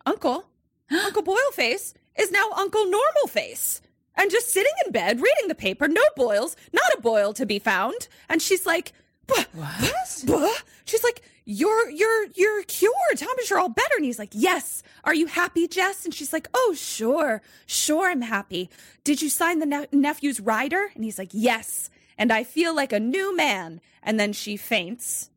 Uncle, 0.06 0.44
Uncle 0.92 1.24
Boilface 1.24 1.94
is 2.18 2.30
now 2.30 2.50
Uncle 2.56 2.84
Normal 2.84 3.28
Face. 3.28 3.80
And 4.16 4.30
just 4.32 4.50
sitting 4.50 4.72
in 4.84 4.90
bed 4.90 5.20
reading 5.20 5.46
the 5.46 5.54
paper, 5.54 5.86
no 5.86 6.02
boils, 6.16 6.56
not 6.72 6.92
a 6.96 7.00
boil 7.00 7.32
to 7.34 7.46
be 7.46 7.60
found. 7.60 8.08
And 8.28 8.42
she's 8.42 8.66
like, 8.66 8.92
"Buh, 9.28 9.44
buh." 9.54 10.52
She's 10.84 11.04
like, 11.04 11.22
"You're 11.44 11.88
you're 11.88 12.26
you're 12.34 12.64
cured. 12.64 13.20
Me 13.20 13.44
you're 13.48 13.60
all 13.60 13.68
better." 13.68 13.94
And 13.94 14.04
he's 14.04 14.18
like, 14.18 14.30
"Yes. 14.32 14.82
Are 15.04 15.14
you 15.14 15.26
happy, 15.26 15.68
Jess?" 15.68 16.04
And 16.04 16.12
she's 16.12 16.32
like, 16.32 16.48
"Oh, 16.52 16.74
sure, 16.76 17.42
sure, 17.66 18.10
I'm 18.10 18.22
happy. 18.22 18.70
Did 19.04 19.22
you 19.22 19.28
sign 19.28 19.60
the 19.60 19.66
ne- 19.66 19.86
nephew's 19.92 20.40
rider?" 20.40 20.90
And 20.96 21.04
he's 21.04 21.18
like, 21.18 21.30
"Yes." 21.32 21.88
And 22.18 22.32
I 22.32 22.42
feel 22.42 22.74
like 22.74 22.92
a 22.92 22.98
new 22.98 23.36
man. 23.36 23.80
And 24.02 24.18
then 24.18 24.32
she 24.32 24.56
faints. 24.56 25.30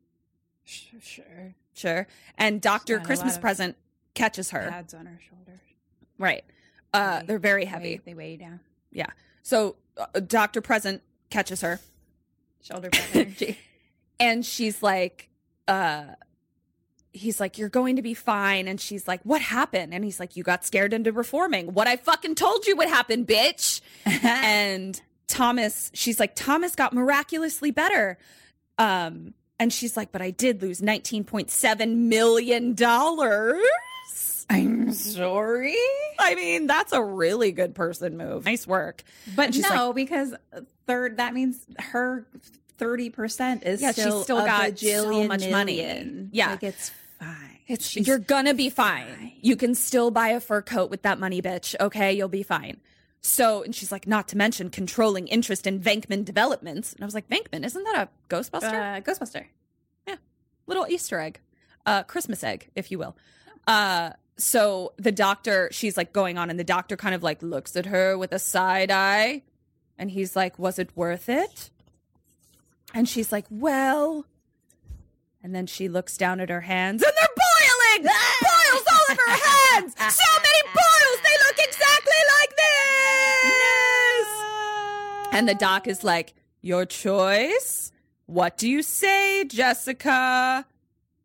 Sure. 0.64 1.54
Sure. 1.74 2.06
And 2.36 2.60
Doctor 2.60 2.98
Christmas 2.98 3.38
present 3.38 3.76
catches 4.14 4.50
her. 4.50 4.68
Pads 4.70 4.94
on 4.94 5.06
her 5.06 5.20
shoulders. 5.20 5.60
Right. 6.18 6.44
Uh, 6.92 7.20
They- 7.20 7.26
they're 7.26 7.38
very 7.38 7.64
heavy. 7.64 8.00
They 8.04 8.14
weigh 8.14 8.32
you 8.32 8.38
down. 8.38 8.60
Yeah. 8.90 9.06
So 9.42 9.76
uh, 9.96 10.20
Doctor 10.20 10.60
Present 10.60 11.02
catches 11.30 11.60
her. 11.62 11.80
Shoulder 12.62 12.90
energy. 13.14 13.58
and 14.20 14.46
she's 14.46 14.82
like 14.82 15.28
uh 15.66 16.04
he's 17.12 17.40
like 17.40 17.58
you're 17.58 17.68
going 17.68 17.96
to 17.96 18.02
be 18.02 18.14
fine 18.14 18.68
and 18.68 18.80
she's 18.80 19.06
like 19.08 19.20
what 19.24 19.40
happened 19.42 19.92
and 19.92 20.04
he's 20.04 20.20
like 20.20 20.36
you 20.36 20.42
got 20.44 20.64
scared 20.64 20.92
into 20.92 21.10
reforming 21.12 21.74
what 21.74 21.86
i 21.88 21.96
fucking 21.96 22.34
told 22.36 22.66
you 22.66 22.76
would 22.76 22.88
happen 22.88 23.26
bitch 23.26 23.80
and 24.06 25.02
thomas 25.26 25.90
she's 25.92 26.18
like 26.20 26.34
thomas 26.36 26.74
got 26.76 26.92
miraculously 26.92 27.70
better 27.72 28.16
um 28.78 29.34
and 29.58 29.72
she's 29.72 29.96
like 29.96 30.10
but 30.12 30.22
i 30.22 30.30
did 30.30 30.62
lose 30.62 30.80
19.7 30.80 31.96
million 31.96 32.74
dollars 32.74 33.60
I'm 34.52 34.92
sorry. 34.92 35.76
i 36.18 36.34
mean 36.34 36.66
that's 36.66 36.92
a 36.92 37.02
really 37.02 37.52
good 37.52 37.74
person 37.74 38.16
move 38.16 38.44
nice 38.44 38.66
work 38.66 39.02
But 39.34 39.46
And 39.46 39.54
she's 39.54 39.68
no, 39.70 39.92
because 39.92 40.34
third 40.86 41.16
that 41.18 41.34
means 41.34 41.64
her 41.78 42.26
thirty 42.78 43.10
percent 43.10 43.64
is 43.64 43.80
Yeah, 43.80 43.92
she's 43.92 44.02
still, 44.04 44.22
still 44.24 44.38
a 44.40 44.46
got 44.46 44.78
so 44.78 45.24
much 45.24 45.48
money. 45.48 45.76
million. 45.76 46.30
Yeah. 46.32 46.50
like 46.50 46.62
it's 46.62 46.90
fine. 47.18 47.58
It's 47.68 47.86
She's 47.86 48.06
you're 48.08 48.18
gonna 48.18 48.54
be 48.54 48.70
fine. 48.70 49.06
fine. 49.06 49.32
You 49.40 49.54
can 49.56 49.74
still 49.74 50.10
buy 50.10 50.28
a 50.30 50.40
fur 50.40 50.62
coat 50.62 50.90
with 50.90 51.02
that 51.02 51.18
money, 51.20 51.40
bitch. 51.40 51.74
Okay, 51.80 52.12
you'll 52.12 52.28
be 52.28 52.42
fine. 52.42 52.80
So, 53.20 53.62
and 53.62 53.72
she's 53.72 53.92
like, 53.92 54.08
not 54.08 54.26
to 54.28 54.36
mention 54.36 54.68
controlling 54.68 55.28
interest 55.28 55.64
in 55.68 55.78
Venkman 55.78 56.24
developments. 56.24 56.92
And 56.92 57.02
I 57.02 57.06
was 57.06 57.14
like, 57.14 57.28
Venkman, 57.28 57.64
isn't 57.64 57.84
that 57.84 58.08
a 58.08 58.34
Ghostbuster? 58.34 58.98
uh, 58.98 59.00
Ghostbuster. 59.00 59.44
Yeah. 60.08 60.16
Little 60.66 60.86
Easter 60.88 61.20
egg, 61.20 61.38
uh, 61.86 62.02
Christmas 62.02 62.42
egg, 62.42 62.68
if 62.74 62.90
you 62.90 62.98
will. 62.98 63.16
Uh, 63.68 64.10
so 64.36 64.92
the 64.96 65.12
doctor, 65.12 65.68
she's 65.72 65.96
like 65.96 66.12
going 66.12 66.38
on, 66.38 66.50
and 66.50 66.58
the 66.58 66.64
doctor 66.64 66.96
kind 66.96 67.14
of 67.14 67.22
like 67.22 67.42
looks 67.42 67.76
at 67.76 67.86
her 67.86 68.16
with 68.16 68.32
a 68.32 68.38
side 68.38 68.90
eye, 68.90 69.42
and 69.98 70.10
he's 70.10 70.34
like, 70.34 70.58
was 70.58 70.78
it 70.78 70.90
worth 70.96 71.28
it? 71.28 71.70
And 72.94 73.08
she's 73.08 73.32
like, 73.32 73.46
well. 73.50 74.26
And 75.42 75.54
then 75.54 75.66
she 75.66 75.88
looks 75.88 76.16
down 76.16 76.40
at 76.40 76.50
her 76.50 76.60
hands, 76.62 77.02
and 77.02 77.12
they're 77.16 77.28
boiling! 77.36 78.08
boils 78.42 78.84
all 78.92 79.12
over 79.12 79.22
her 79.22 79.30
hands! 79.30 79.94
So 79.98 80.32
many 80.42 80.62
boils! 80.74 81.20
They 81.22 81.36
look 81.46 81.58
exactly 81.58 82.22
like 82.40 82.56
this! 82.56 84.28
And 85.32 85.48
the 85.48 85.54
doc 85.54 85.88
is 85.88 86.04
like, 86.04 86.34
Your 86.60 86.86
choice? 86.86 87.92
What 88.26 88.56
do 88.56 88.68
you 88.68 88.82
say, 88.82 89.44
Jessica? 89.44 90.64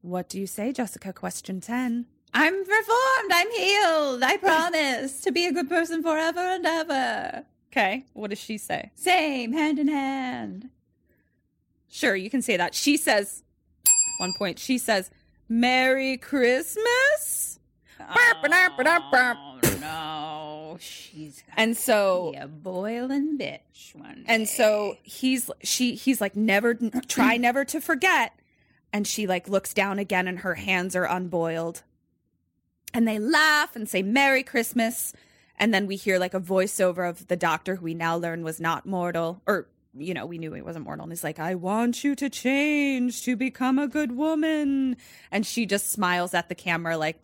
What 0.01 0.29
do 0.29 0.39
you 0.39 0.47
say, 0.47 0.73
Jessica? 0.73 1.13
Question 1.13 1.61
10. 1.61 2.05
I'm 2.39 2.53
reformed. 2.53 3.31
I'm 3.31 3.51
healed. 3.51 4.21
I 4.21 4.37
promise 4.37 5.21
to 5.21 5.31
be 5.31 5.47
a 5.47 5.51
good 5.51 5.67
person 5.67 6.03
forever 6.03 6.39
and 6.39 6.67
ever. 6.67 7.45
Okay. 7.71 8.05
What 8.13 8.29
does 8.29 8.37
she 8.37 8.59
say? 8.59 8.91
Same, 8.93 9.53
hand 9.53 9.79
in 9.79 9.87
hand. 9.87 10.69
Sure, 11.89 12.15
you 12.15 12.29
can 12.29 12.43
say 12.43 12.55
that. 12.55 12.75
She 12.75 12.95
says, 12.95 13.41
one 14.19 14.33
point, 14.37 14.59
she 14.59 14.77
says, 14.77 15.09
Merry 15.49 16.15
Christmas. 16.17 17.57
Oh, 17.99 19.59
no, 19.81 20.77
she's 20.79 21.43
And 21.55 21.75
so, 21.75 22.35
a 22.37 22.47
boiling 22.47 23.39
bitch 23.39 23.95
one 23.95 24.23
and 24.27 24.47
so 24.47 24.95
he's 25.01 25.49
she 25.63 25.95
he's 25.95 26.21
like 26.21 26.35
never 26.35 26.75
try 27.07 27.37
never 27.37 27.65
to 27.65 27.81
forget 27.81 28.33
and 28.93 29.07
she 29.07 29.25
like 29.25 29.49
looks 29.49 29.73
down 29.73 29.97
again 29.97 30.27
and 30.27 30.39
her 30.39 30.53
hands 30.55 30.95
are 30.95 31.05
unboiled 31.05 31.81
and 32.97 33.07
they 33.07 33.19
laugh 33.19 33.75
and 33.75 33.87
say 33.87 34.01
merry 34.01 34.41
christmas 34.43 35.13
and 35.59 35.71
then 35.73 35.85
we 35.87 35.95
hear 35.95 36.17
like 36.19 36.33
a 36.33 36.39
voiceover 36.39 37.07
of 37.07 37.27
the 37.27 37.35
doctor 37.35 37.75
who 37.75 37.85
we 37.85 37.93
now 37.93 38.17
learn 38.17 38.43
was 38.43 38.59
not 38.59 38.85
mortal 38.87 39.39
or 39.45 39.67
you 39.95 40.13
know 40.13 40.25
we 40.25 40.37
knew 40.37 40.51
he 40.53 40.61
wasn't 40.61 40.83
mortal 40.83 41.03
and 41.03 41.11
he's 41.11 41.23
like 41.23 41.39
i 41.39 41.53
want 41.55 42.03
you 42.03 42.15
to 42.15 42.29
change 42.29 43.23
to 43.23 43.35
become 43.35 43.77
a 43.79 43.87
good 43.87 44.11
woman 44.13 44.97
and 45.31 45.45
she 45.45 45.65
just 45.65 45.91
smiles 45.91 46.33
at 46.33 46.49
the 46.49 46.55
camera 46.55 46.97
like 46.97 47.17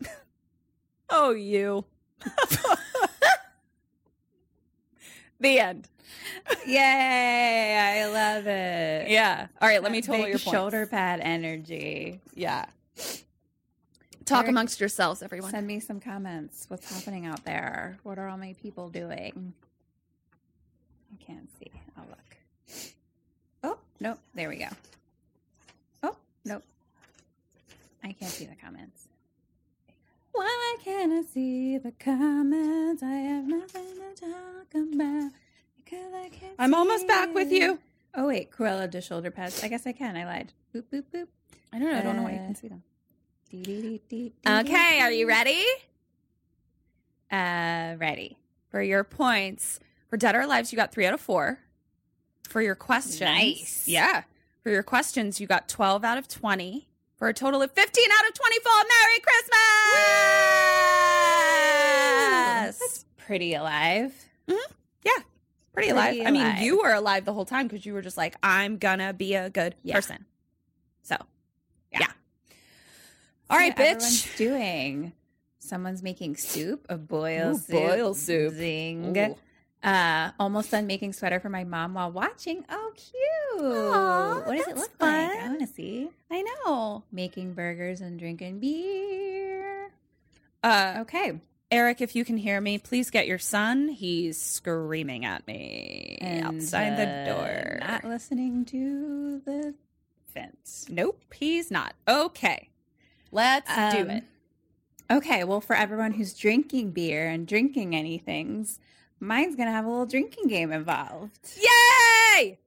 oh 1.10 1.32
you 1.32 1.84
the 5.40 5.58
end 5.58 5.88
Yay! 6.66 7.76
I 7.78 8.06
love 8.06 8.46
it. 8.46 9.10
yeah 9.10 9.48
all 9.60 9.68
right 9.68 9.82
let 9.82 9.92
me 9.92 10.00
That 10.00 10.06
total 10.06 10.26
your 10.28 10.38
points. 10.38 10.44
shoulder 10.44 10.86
pad 10.86 11.20
energy. 11.20 12.20
Yeah. 12.34 12.66
Talk 14.24 14.44
Eric, 14.44 14.50
amongst 14.50 14.80
yourselves, 14.80 15.22
everyone. 15.22 15.50
Send 15.50 15.66
me 15.66 15.80
some 15.80 16.00
comments. 16.00 16.64
What's 16.68 16.90
happening 16.92 17.26
out 17.26 17.44
there? 17.44 17.98
What 18.04 18.18
are 18.18 18.28
all 18.28 18.38
my 18.38 18.54
people 18.62 18.88
doing? 18.88 19.52
I 21.12 21.22
can't 21.24 21.48
see. 21.58 21.70
I'll 21.96 22.06
look. 22.08 22.18
Oh, 23.62 23.78
nope. 24.00 24.18
There 24.34 24.48
we 24.48 24.56
go. 24.56 24.68
Oh, 26.02 26.16
nope. 26.44 26.62
I 28.02 28.12
can't 28.12 28.32
see 28.32 28.46
the 28.46 28.56
comments. 28.56 29.08
Why 30.32 30.76
can't 30.82 31.12
I 31.12 31.22
see 31.22 31.78
the 31.78 31.92
comments? 31.92 33.02
I 33.02 33.10
have 33.12 33.46
nothing 33.46 33.86
to 34.16 34.20
talk 34.20 34.74
about 34.74 35.30
because 35.76 36.12
I 36.14 36.28
can't. 36.30 36.54
I'm 36.58 36.74
almost 36.74 37.06
back 37.06 37.32
with 37.34 37.52
you. 37.52 37.78
Oh 38.16 38.26
wait, 38.28 38.50
Cruella 38.50 38.90
does 38.90 39.04
shoulder 39.04 39.30
pads. 39.30 39.62
I 39.62 39.68
guess 39.68 39.86
I 39.86 39.92
can. 39.92 40.16
I 40.16 40.24
lied. 40.24 40.52
Boop 40.74 40.84
boop 40.92 41.04
boop. 41.14 41.26
I 41.72 41.78
don't 41.78 41.90
know. 41.92 41.98
I 41.98 42.02
don't 42.02 42.16
know 42.16 42.22
why 42.22 42.32
you 42.32 42.38
Uh, 42.40 42.46
can 42.46 42.54
see 42.54 42.68
them. 42.68 42.82
Okay, 43.52 45.00
are 45.00 45.10
you 45.12 45.28
ready 45.28 45.64
Uh, 47.30 47.94
ready. 47.98 48.36
for 48.70 48.82
your 48.82 49.04
points? 49.04 49.78
For 50.08 50.16
Dead 50.16 50.34
or 50.34 50.40
Alive, 50.42 50.70
you 50.72 50.76
got 50.76 50.92
three 50.92 51.06
out 51.06 51.14
of 51.14 51.20
four. 51.20 51.60
For 52.48 52.60
your 52.62 52.74
questions, 52.74 53.20
Nice. 53.20 53.86
Yeah. 53.88 54.24
For 54.62 54.70
your 54.70 54.82
questions, 54.82 55.40
you 55.40 55.46
got 55.46 55.68
12 55.68 56.04
out 56.04 56.18
of 56.18 56.26
20. 56.28 56.88
For 57.16 57.28
a 57.28 57.34
total 57.34 57.62
of 57.62 57.70
15 57.72 58.04
out 58.18 58.28
of 58.28 58.34
24. 58.34 58.72
Merry 58.88 59.20
Christmas! 59.20 59.58
That's 62.78 63.04
pretty 63.16 63.54
alive. 63.54 64.14
Yeah. 64.46 64.56
Pretty 65.72 65.72
Pretty 65.72 65.88
alive. 65.90 66.22
I 66.26 66.30
mean, 66.30 66.56
you 66.62 66.80
were 66.82 66.92
alive 66.92 67.24
the 67.24 67.32
whole 67.32 67.44
time 67.44 67.66
because 67.68 67.84
you 67.86 67.94
were 67.94 68.02
just 68.02 68.16
like, 68.16 68.36
I'm 68.42 68.78
gonna 68.78 69.12
be 69.12 69.34
a 69.34 69.50
good 69.50 69.74
Yeah. 69.82 69.94
person. 69.96 70.24
So, 71.02 71.16
yeah. 71.92 72.00
Yeah. 72.00 72.12
All 73.50 73.58
right, 73.58 73.72
What 73.76 73.80
everyone's 73.86 74.24
bitch. 74.26 74.36
doing. 74.36 75.12
Someone's 75.58 76.02
making 76.02 76.36
soup, 76.36 76.86
a 76.88 76.96
boil 76.98 77.52
Ooh, 77.54 77.58
soup. 77.58 77.70
boil 77.70 78.14
soup. 78.14 78.54
Zing. 78.54 79.16
Ooh. 79.16 79.36
Uh, 79.82 80.30
almost 80.40 80.70
done 80.70 80.86
making 80.86 81.12
sweater 81.12 81.38
for 81.40 81.50
my 81.50 81.64
mom 81.64 81.94
while 81.94 82.10
watching. 82.10 82.64
Oh, 82.70 82.92
cute. 82.96 83.62
Aw, 83.62 84.40
what 84.46 84.56
does 84.56 84.68
it 84.68 84.76
look 84.76 84.90
like? 84.98 85.30
I 85.38 85.46
want 85.48 85.60
to 85.60 85.66
see. 85.66 86.08
I 86.30 86.42
know. 86.64 87.04
Making 87.12 87.52
burgers 87.54 88.00
and 88.00 88.18
drinking 88.18 88.60
beer. 88.60 89.90
Uh, 90.62 90.96
Okay. 91.00 91.40
Eric, 91.70 92.00
if 92.00 92.14
you 92.14 92.24
can 92.24 92.36
hear 92.36 92.60
me, 92.60 92.78
please 92.78 93.10
get 93.10 93.26
your 93.26 93.38
son. 93.38 93.88
He's 93.88 94.40
screaming 94.40 95.24
at 95.24 95.44
me 95.46 96.18
outside 96.44 96.96
the 96.96 97.08
uh, 97.08 97.24
door. 97.34 97.78
Not 97.80 98.04
listening 98.04 98.64
to 98.66 99.40
the 99.44 99.74
fence. 100.28 100.86
Nope, 100.88 101.20
he's 101.34 101.72
not. 101.72 101.94
Okay, 102.06 102.68
let's 103.34 103.68
do 103.68 104.00
Um, 104.00 104.10
it. 104.10 104.24
Okay, 105.10 105.44
well, 105.44 105.60
for 105.60 105.76
everyone 105.76 106.12
who's 106.12 106.32
drinking 106.32 106.92
beer 106.92 107.28
and 107.28 107.46
drinking 107.46 107.90
anythings, 107.92 108.78
mine's 109.20 109.54
gonna 109.56 109.70
have 109.72 109.84
a 109.84 109.88
little 109.90 110.06
drinking 110.06 110.48
game 110.48 110.72
involved. 110.72 111.50
Yay! 111.58 112.58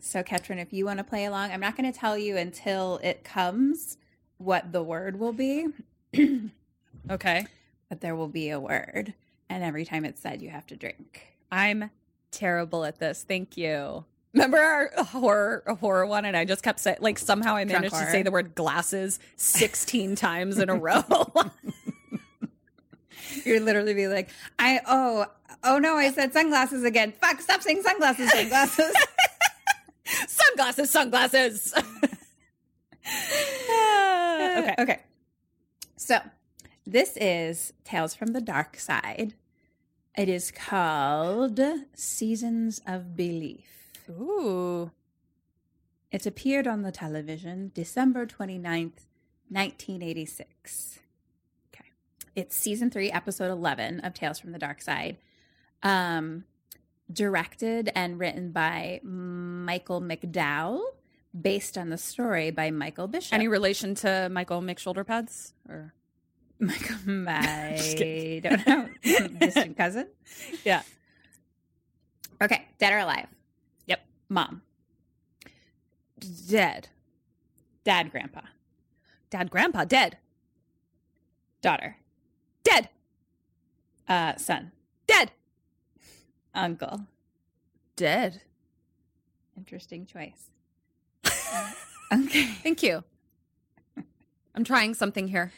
So, 0.00 0.22
Ketrin, 0.22 0.58
if 0.60 0.72
you 0.72 0.84
want 0.84 0.98
to 0.98 1.04
play 1.04 1.24
along, 1.26 1.52
I'm 1.52 1.60
not 1.60 1.76
going 1.76 1.90
to 1.90 1.96
tell 1.96 2.18
you 2.18 2.36
until 2.36 2.98
it 3.04 3.22
comes 3.22 3.98
what 4.38 4.72
the 4.72 4.82
word 4.82 5.16
will 5.20 5.32
be, 5.32 5.68
Okay, 7.10 7.46
but 7.88 8.00
there 8.00 8.16
will 8.16 8.26
be 8.26 8.50
a 8.50 8.58
word, 8.58 9.14
and 9.48 9.62
every 9.62 9.84
time 9.84 10.04
it's 10.04 10.20
said, 10.20 10.42
you 10.42 10.50
have 10.50 10.66
to 10.66 10.76
drink. 10.76 11.36
I'm 11.52 11.90
terrible 12.32 12.84
at 12.84 12.98
this. 12.98 13.22
Thank 13.26 13.56
you. 13.56 14.04
Remember 14.34 14.58
our 14.58 14.90
horror 15.04 15.62
horror 15.80 16.06
one, 16.06 16.24
and 16.24 16.34
I 16.36 16.44
just 16.46 16.62
kept 16.62 16.80
saying 16.80 16.98
like 17.00 17.18
somehow 17.18 17.54
I 17.54 17.64
managed 17.64 17.94
to 17.94 18.10
say 18.10 18.22
the 18.22 18.30
word 18.30 18.54
glasses 18.54 19.20
16 19.36 20.16
times 20.16 20.58
in 20.58 20.70
a 20.70 20.74
row. 20.74 21.02
You'd 23.44 23.62
literally 23.62 23.92
be 23.94 24.08
like, 24.08 24.30
"I 24.58 24.80
oh 24.86 25.26
oh 25.64 25.78
no, 25.78 25.96
I 25.96 26.10
said 26.12 26.32
sunglasses 26.32 26.82
again. 26.84 27.12
Fuck, 27.12 27.42
stop 27.42 27.60
saying 27.60 27.82
sunglasses, 27.82 28.30
sunglasses." 28.30 28.94
sunglasses, 30.26 30.90
sunglasses. 30.90 31.74
okay. 33.04 34.74
okay. 34.78 35.00
So, 35.96 36.18
this 36.86 37.16
is 37.16 37.74
Tales 37.84 38.14
from 38.14 38.32
the 38.32 38.40
Darkside. 38.40 39.32
It 40.16 40.28
is 40.28 40.50
called 40.50 41.60
Seasons 41.94 42.80
of 42.86 43.14
Belief. 43.14 43.81
Ooh. 44.10 44.90
It 46.10 46.26
appeared 46.26 46.66
on 46.66 46.82
the 46.82 46.92
television 46.92 47.70
December 47.74 48.26
29th, 48.26 49.06
1986. 49.48 50.98
Okay. 51.74 51.84
It's 52.34 52.54
season 52.54 52.90
3, 52.90 53.10
episode 53.10 53.50
11 53.50 54.00
of 54.00 54.14
Tales 54.14 54.38
from 54.38 54.52
the 54.52 54.58
Darkside. 54.58 55.16
Um 55.82 56.44
directed 57.12 57.90
and 57.94 58.18
written 58.18 58.52
by 58.52 59.00
Michael 59.02 60.00
McDowell, 60.00 60.80
based 61.38 61.76
on 61.76 61.90
the 61.90 61.98
story 61.98 62.50
by 62.50 62.70
Michael 62.70 63.06
Bishop. 63.08 63.34
Any 63.34 63.48
relation 63.48 63.94
to 63.96 64.28
Michael 64.30 64.62
McShoulder 64.62 65.06
pads? 65.06 65.52
Or 65.68 65.92
Michael, 66.58 66.96
I 67.28 68.40
don't 68.42 68.66
know. 68.66 68.88
Distant 69.40 69.76
cousin? 69.76 70.08
yeah. 70.64 70.82
Okay. 72.40 72.66
Dead 72.78 72.92
or 72.92 72.98
alive? 72.98 73.26
Mom. 74.32 74.62
Dead. 76.48 76.88
Dad, 77.84 78.10
grandpa. 78.10 78.40
Dad, 79.28 79.50
grandpa, 79.50 79.84
dead. 79.84 80.16
Daughter. 81.60 81.96
Dead. 82.64 82.88
Uh, 84.08 84.36
son. 84.36 84.72
Dead. 85.06 85.32
Uncle. 86.54 87.02
Dead. 87.94 88.40
Interesting 89.56 90.06
choice. 90.06 90.50
okay. 92.12 92.46
Thank 92.62 92.82
you. 92.82 93.04
I'm 94.54 94.64
trying 94.64 94.94
something 94.94 95.28
here. 95.28 95.52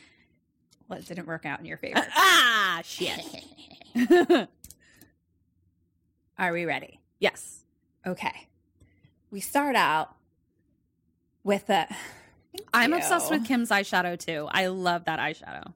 Well, 0.89 0.99
it 0.99 1.07
didn't 1.07 1.27
work 1.27 1.47
out 1.47 1.61
in 1.61 1.66
your 1.66 1.79
favor. 1.79 2.05
ah, 2.16 2.81
shit. 2.85 3.20
Are 6.39 6.53
we 6.53 6.64
ready? 6.64 6.99
yes. 7.20 7.61
Okay. 8.07 8.49
We 9.35 9.41
start 9.41 9.74
out 9.74 10.14
with 11.43 11.68
a. 11.68 11.89
I'm 12.72 12.93
you. 12.93 12.99
obsessed 12.99 13.32
with 13.32 13.45
Kim's 13.45 13.70
eyeshadow 13.70 14.16
too. 14.16 14.47
I 14.49 14.66
love 14.68 15.07
that 15.07 15.18
eyeshadow. 15.18 15.72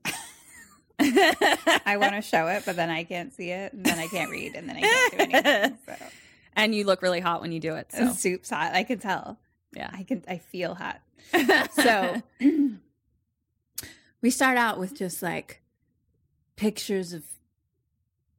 I 1.85 1.97
want 1.97 2.13
to 2.15 2.23
show 2.23 2.47
it, 2.47 2.63
but 2.65 2.77
then 2.77 2.89
I 2.89 3.03
can't 3.03 3.35
see 3.35 3.51
it, 3.51 3.73
and 3.73 3.85
then 3.85 3.99
I 3.99 4.07
can't 4.07 4.31
read, 4.31 4.55
and 4.55 4.69
then 4.69 4.77
I 4.77 4.81
can't 4.83 5.13
do 5.13 5.19
anything. 5.19 5.79
So. 5.87 5.97
and 6.55 6.73
you 6.73 6.85
look 6.85 7.03
really 7.03 7.19
hot 7.19 7.41
when 7.41 7.51
you 7.51 7.59
do 7.59 7.75
it. 7.75 7.91
So 7.91 8.13
Soup's 8.13 8.51
hot. 8.51 8.75
I 8.75 8.85
can 8.85 9.01
tell. 9.01 9.41
yeah. 9.75 9.91
I 9.93 10.05
can. 10.05 10.23
I 10.29 10.39
feel 10.39 10.77
hot. 10.77 11.01
So 11.73 12.23
we 14.23 14.31
start 14.31 14.57
out 14.57 14.79
with 14.79 14.95
just 14.95 15.21
like 15.21 15.63
pictures 16.55 17.13
of 17.13 17.25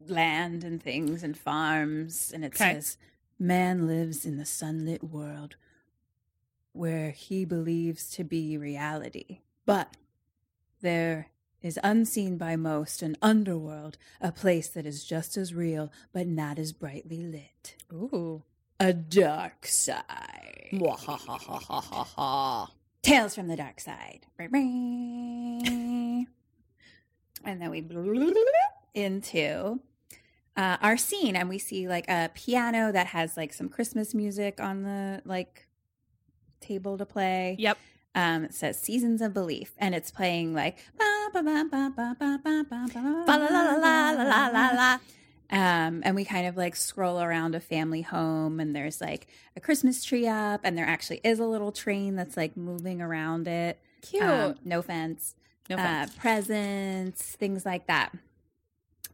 land 0.07 0.63
and 0.63 0.81
things 0.81 1.23
and 1.23 1.37
farms, 1.37 2.31
and 2.33 2.45
it 2.45 2.53
Okay. 2.55 2.75
says, 2.75 2.97
"Man 3.39 3.87
lives 3.87 4.25
in 4.25 4.37
the 4.37 4.45
sunlit 4.45 5.03
world 5.03 5.55
where 6.73 7.11
he 7.11 7.45
believes 7.45 8.09
to 8.11 8.23
be 8.23 8.57
reality, 8.57 9.39
but 9.65 9.97
there." 10.81 11.29
Is 11.61 11.77
unseen 11.83 12.37
by 12.37 12.55
most 12.55 13.01
an 13.01 13.17
underworld, 13.21 13.97
a 14.21 14.31
place 14.31 14.69
that 14.69 14.85
is 14.85 15.03
just 15.03 15.35
as 15.35 15.53
real 15.53 15.91
but 16.13 16.25
not 16.25 16.57
as 16.57 16.71
brightly 16.71 17.21
lit. 17.21 17.75
Ooh. 17.91 18.43
a 18.79 18.93
dark 18.93 19.67
side. 19.67 20.69
Tales 23.01 23.35
from 23.35 23.47
the 23.47 23.57
dark 23.57 23.79
side. 23.79 24.25
and 27.43 27.61
then 27.61 27.69
we 27.69 27.81
into 28.93 29.81
uh, 30.59 30.77
are 30.81 30.97
seen 30.97 31.35
and 31.35 31.49
we 31.49 31.57
see 31.57 31.87
like 31.87 32.07
a 32.09 32.29
piano 32.33 32.91
that 32.91 33.07
has 33.07 33.37
like 33.37 33.53
some 33.53 33.69
christmas 33.69 34.13
music 34.13 34.59
on 34.59 34.83
the 34.83 35.21
like 35.25 35.67
table 36.59 36.97
to 36.97 37.05
play 37.05 37.55
yep 37.57 37.77
um, 38.15 38.45
it 38.45 38.53
says 38.53 38.79
Seasons 38.79 39.21
of 39.21 39.33
Belief, 39.33 39.73
and 39.77 39.93
it's 39.93 40.09
playing 40.11 40.53
like 40.53 40.79
um, 45.51 46.01
and 46.03 46.15
we 46.15 46.25
kind 46.25 46.47
of 46.47 46.57
like 46.57 46.75
scroll 46.75 47.21
around 47.21 47.55
a 47.55 47.59
family 47.59 48.01
home, 48.01 48.59
and 48.59 48.75
there's 48.75 48.99
like 48.99 49.27
a 49.55 49.59
Christmas 49.59 50.03
tree 50.03 50.27
up, 50.27 50.61
and 50.63 50.77
there 50.77 50.87
actually 50.87 51.21
is 51.23 51.39
a 51.39 51.45
little 51.45 51.71
train 51.71 52.15
that's 52.15 52.35
like 52.35 52.57
moving 52.57 53.01
around 53.01 53.47
it. 53.47 53.77
Um, 53.77 54.01
Cute. 54.01 54.23
Um, 54.23 54.55
no 54.65 54.81
fence. 54.81 55.35
No 55.69 55.75
uh, 55.75 55.79
fence. 55.79 56.11
Uh, 56.11 56.19
presents, 56.19 57.21
things 57.35 57.65
like 57.65 57.87
that. 57.87 58.11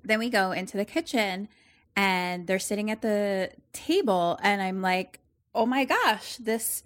Then 0.06 0.20
we 0.20 0.30
go 0.30 0.52
into 0.52 0.78
the 0.78 0.86
kitchen, 0.86 1.48
and 1.96 2.48
they're 2.48 2.60
sitting 2.60 2.92
at 2.92 3.02
the 3.02 3.52
table, 3.74 4.38
and 4.44 4.62
I'm 4.62 4.82
like, 4.82 5.20
oh 5.54 5.66
my 5.66 5.86
gosh, 5.86 6.38
this 6.38 6.84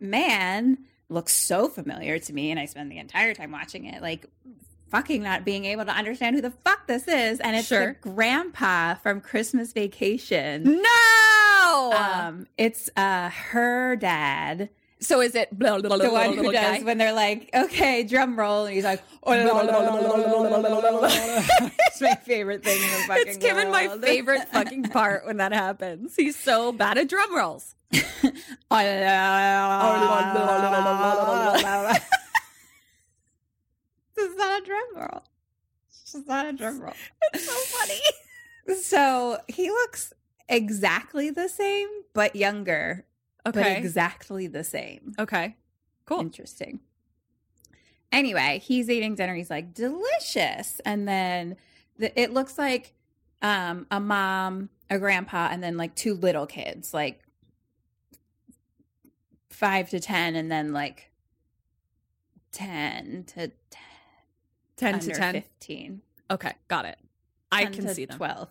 man 0.00 0.78
looks 1.08 1.34
so 1.34 1.68
familiar 1.68 2.18
to 2.18 2.32
me. 2.32 2.50
And 2.50 2.58
I 2.58 2.64
spend 2.66 2.90
the 2.90 2.98
entire 2.98 3.34
time 3.34 3.50
watching 3.50 3.84
it, 3.84 4.00
like 4.02 4.26
fucking 4.90 5.22
not 5.22 5.44
being 5.44 5.64
able 5.64 5.84
to 5.84 5.90
understand 5.92 6.36
who 6.36 6.42
the 6.42 6.50
fuck 6.50 6.86
this 6.86 7.08
is. 7.08 7.40
And 7.40 7.56
it's 7.56 7.68
Sure. 7.68 7.98
the 8.02 8.08
grandpa 8.10 8.94
from 8.94 9.20
Christmas 9.20 9.72
Vacation. 9.72 10.64
no. 10.82 11.92
Um, 11.94 12.46
it's 12.58 12.90
uh 12.96 13.30
her 13.30 13.96
dad, 13.96 14.68
so 15.02 15.20
is 15.20 15.34
it 15.34 15.56
blah, 15.56 15.78
blah, 15.78 15.88
blah, 15.88 15.98
the 15.98 16.10
one 16.10 16.34
who 16.34 16.50
does 16.52 16.78
guy? 16.78 16.82
when 16.82 16.98
they're 16.98 17.12
like, 17.12 17.50
okay, 17.54 18.02
drum 18.04 18.38
roll, 18.38 18.66
and 18.66 18.74
he's 18.74 18.84
like, 18.84 19.02
it's 19.26 20.00
my 22.00 22.14
favorite 22.24 22.64
thing 22.64 22.82
in 22.82 22.90
the 22.90 23.04
fucking 23.06 23.24
It's 23.26 23.36
given 23.36 23.70
my 23.70 23.88
favorite 23.98 24.48
fucking 24.52 24.84
part 24.84 25.26
when 25.26 25.36
that 25.38 25.52
happens. 25.52 26.14
He's 26.16 26.36
so 26.36 26.72
bad 26.72 26.98
at 26.98 27.08
drum 27.08 27.36
rolls. 27.36 27.74
this 27.90 28.04
is 34.16 34.36
not 34.36 34.62
a 34.62 34.64
drum 34.64 34.84
roll. 34.96 35.22
This 35.90 36.14
is 36.14 36.26
not 36.26 36.46
a 36.46 36.52
drum 36.52 36.80
roll. 36.80 36.94
It's 37.32 37.44
so 37.44 37.52
funny. 37.78 38.00
So 38.80 39.38
he 39.48 39.70
looks 39.70 40.12
exactly 40.48 41.30
the 41.30 41.48
same, 41.48 41.88
but 42.14 42.36
younger. 42.36 43.04
But 43.44 43.56
Okay. 43.56 43.76
exactly 43.76 44.46
the 44.46 44.64
same. 44.64 45.14
okay. 45.18 45.56
Cool. 46.04 46.20
Interesting. 46.20 46.80
Anyway, 48.10 48.60
he's 48.62 48.90
eating 48.90 49.14
dinner. 49.14 49.34
He's 49.34 49.50
like, 49.50 49.72
delicious. 49.72 50.80
And 50.84 51.06
then 51.08 51.56
the, 51.96 52.18
it 52.20 52.32
looks 52.32 52.58
like 52.58 52.94
um, 53.40 53.86
a 53.90 54.00
mom, 54.00 54.68
a 54.90 54.98
grandpa, 54.98 55.48
and 55.50 55.62
then 55.62 55.76
like 55.76 55.94
two 55.94 56.14
little 56.14 56.46
kids, 56.46 56.92
like 56.92 57.22
five 59.48 59.88
to 59.90 60.00
10, 60.00 60.34
and 60.34 60.50
then 60.50 60.72
like 60.72 61.10
10 62.52 63.24
to 63.28 63.48
10, 63.48 63.50
10 64.76 65.00
to 65.00 65.12
10. 65.12 65.32
15. 65.34 66.02
Okay. 66.30 66.52
Got 66.68 66.84
it. 66.86 66.98
I 67.50 67.66
can 67.66 67.88
see 67.88 68.04
them. 68.04 68.16
12. 68.16 68.48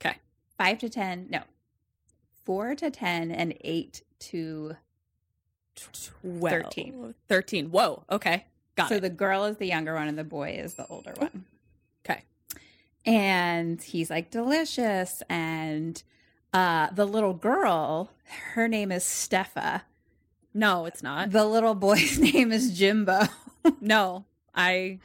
Okay. 0.00 0.16
5 0.56 0.78
to 0.78 0.88
10. 0.88 1.26
No. 1.30 1.42
4 2.44 2.74
to 2.76 2.90
10 2.90 3.30
and 3.30 3.54
8 3.60 4.02
to 4.20 4.76
13. 5.76 7.14
13. 7.28 7.70
Whoa. 7.70 8.04
Okay. 8.10 8.44
Got 8.76 8.86
it. 8.86 8.88
so 8.88 8.94
it. 8.96 9.00
the 9.00 9.10
girl 9.10 9.44
is 9.44 9.56
the 9.56 9.66
younger 9.66 9.94
one 9.94 10.08
and 10.08 10.18
the 10.18 10.24
boy 10.24 10.50
is 10.52 10.74
the 10.74 10.86
older 10.86 11.12
one. 11.16 11.44
okay. 12.04 12.22
And 13.04 13.80
he's 13.82 14.10
like 14.10 14.30
delicious 14.30 15.22
and 15.28 16.02
uh 16.52 16.88
the 16.90 17.04
little 17.04 17.34
girl, 17.34 18.10
her 18.54 18.68
name 18.68 18.90
is 18.92 19.04
Steffa. 19.04 19.82
No, 20.54 20.86
it's 20.86 21.02
not. 21.02 21.30
The 21.30 21.44
little 21.44 21.74
boy's 21.74 22.18
name 22.34 22.52
is 22.52 22.76
Jimbo. 22.76 23.20
No. 23.80 24.24
I 24.54 24.98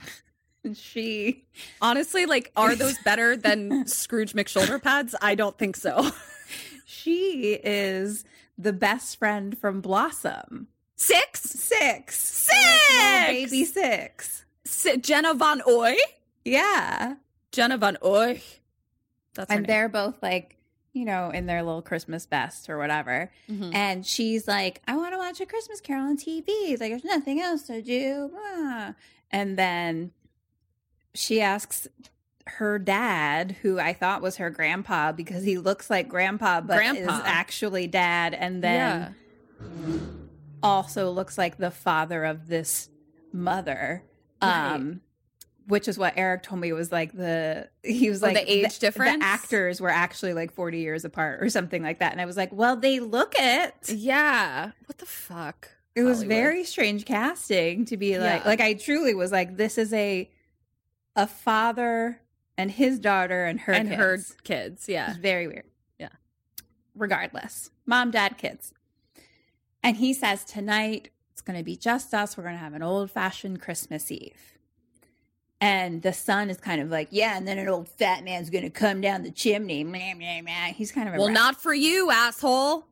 she 0.74 1.44
honestly 1.82 2.26
like 2.26 2.52
are 2.56 2.76
those 2.76 2.98
better 3.00 3.36
than 3.36 3.86
Scrooge 3.88 4.34
McShoulder 4.34 4.82
pads? 4.82 5.14
I 5.22 5.36
don't 5.36 5.58
think 5.58 5.76
so. 5.76 6.12
she 6.86 7.54
is 7.64 8.24
the 8.58 8.74
best 8.74 9.18
friend 9.18 9.58
from 9.58 9.82
Blossom. 9.82 10.68
Six? 10.96 11.42
Six. 11.42 12.16
Six! 12.50 13.28
Baby 13.28 13.66
six. 13.66 14.46
Si- 14.66 14.98
Jenna 14.98 15.34
Von 15.34 15.62
Oy? 15.68 15.96
Yeah. 16.46 17.16
Jenna 17.52 17.78
Von 17.78 17.98
Oy. 18.04 18.42
That's 19.36 19.50
and 19.52 19.62
name. 19.62 19.68
they're 19.68 19.90
both 19.90 20.22
like 20.22 20.58
you 20.94 21.06
know 21.06 21.32
in 21.32 21.48
their 21.48 21.64
little 21.64 21.82
christmas 21.82 22.28
best 22.28 22.70
or 22.70 22.78
whatever 22.78 23.32
Mhm. 23.50 23.74
and 23.74 24.06
she's 24.06 24.48
like 24.48 24.80
i 24.88 24.96
want 24.96 25.12
to 25.14 25.18
watch 25.18 25.42
a 25.42 25.46
christmas 25.48 25.82
carol 25.82 26.06
on 26.06 26.18
tv 26.18 26.46
like 26.80 26.92
there's 26.92 27.04
nothing 27.04 27.42
else 27.42 27.64
to 27.64 27.82
do 27.82 28.30
Ah. 28.38 28.94
and 29.32 29.58
then 29.58 30.12
she 31.16 31.42
asks 31.42 31.88
her 32.46 32.78
dad 32.78 33.56
who 33.62 33.80
i 33.80 33.94
thought 33.94 34.22
was 34.22 34.36
her 34.38 34.50
grandpa 34.50 35.12
because 35.14 35.44
he 35.44 35.58
looks 35.58 35.90
like 35.90 36.10
grandpa 36.10 36.60
but 36.60 36.76
grandpa. 36.76 37.02
is 37.16 37.22
actually 37.26 37.88
dad 37.88 38.34
and 38.34 38.62
then 38.64 39.16
also 40.62 41.10
looks 41.12 41.38
like 41.38 41.58
the 41.58 41.72
father 41.72 42.24
of 42.24 42.48
this 42.48 42.90
mother 43.32 44.04
Right. 44.42 44.74
um 44.74 45.02
which 45.68 45.88
is 45.88 45.98
what 45.98 46.16
Eric 46.18 46.44
told 46.44 46.60
me 46.60 46.74
was 46.74 46.92
like 46.92 47.14
the 47.14 47.70
he 47.82 48.10
was 48.10 48.22
Oh, 48.22 48.26
like 48.28 48.36
the 48.36 48.52
age 48.52 48.80
difference? 48.80 49.20
The 49.20 49.26
actors 49.26 49.80
were 49.80 49.88
actually 49.90 50.34
like 50.34 50.52
40 50.52 50.80
years 50.80 51.06
apart 51.06 51.42
or 51.42 51.50
something 51.50 51.82
like 51.82 52.00
that. 52.00 52.12
And 52.12 52.20
I 52.20 52.26
was 52.26 52.36
like, 52.36 52.52
well, 52.52 52.76
they 52.76 53.00
look 53.00 53.34
it. 53.40 53.74
Yeah. 53.88 54.72
What 54.88 54.98
the 54.98 55.06
fuck? 55.06 55.70
It 55.96 56.04
was 56.04 56.24
very 56.24 56.66
strange 56.66 57.06
casting 57.06 57.86
to 57.86 57.96
be 57.96 58.20
like 58.20 58.42
Yeah. 58.42 58.48
like 58.50 58.60
I 58.60 58.74
truly 58.74 59.16
was 59.16 59.32
like, 59.32 59.56
this 59.56 59.78
is 59.78 59.94
a 59.94 60.30
a 61.16 61.28
father 61.28 62.20
and 62.58 62.72
his 62.72 63.00
daughter 63.00 63.46
and 63.46 63.62
her 63.62 63.74
and 63.74 63.90
kids. 63.90 64.00
her 64.00 64.36
kids. 64.44 64.90
Yeah. 64.90 65.10
It's 65.10 65.18
very 65.20 65.48
weird. 65.48 65.66
Yeah. 66.00 66.10
Regardless. 66.96 67.72
Mom, 67.86 68.12
dad, 68.12 68.38
kids. 68.38 68.74
And 69.82 69.98
he 69.98 70.14
says 70.14 70.44
tonight 70.46 71.10
it's 71.32 71.42
gonna 71.42 71.64
be 71.64 71.76
just 71.76 72.14
us. 72.14 72.38
We're 72.38 72.44
gonna 72.44 72.58
have 72.58 72.74
an 72.74 72.84
old 72.84 73.12
fashioned 73.12 73.62
Christmas 73.62 74.12
Eve. 74.12 74.58
And 75.60 76.02
the 76.02 76.12
son 76.14 76.50
is 76.50 76.58
kind 76.58 76.82
of 76.82 76.90
like, 76.90 77.08
yeah, 77.12 77.38
and 77.38 77.48
then 77.48 77.58
an 77.58 77.70
old 77.70 77.88
fat 77.88 78.24
man's 78.26 78.50
gonna 78.50 78.70
come 78.70 79.00
down 79.02 79.24
the 79.24 79.32
chimney. 79.32 79.84
He's 80.76 80.92
kind 80.92 81.08
of 81.08 81.16
a 81.16 81.18
Well, 81.18 81.28
rat. 81.28 81.34
not 81.34 81.62
for 81.62 81.74
you, 81.74 82.12
asshole. 82.12 82.86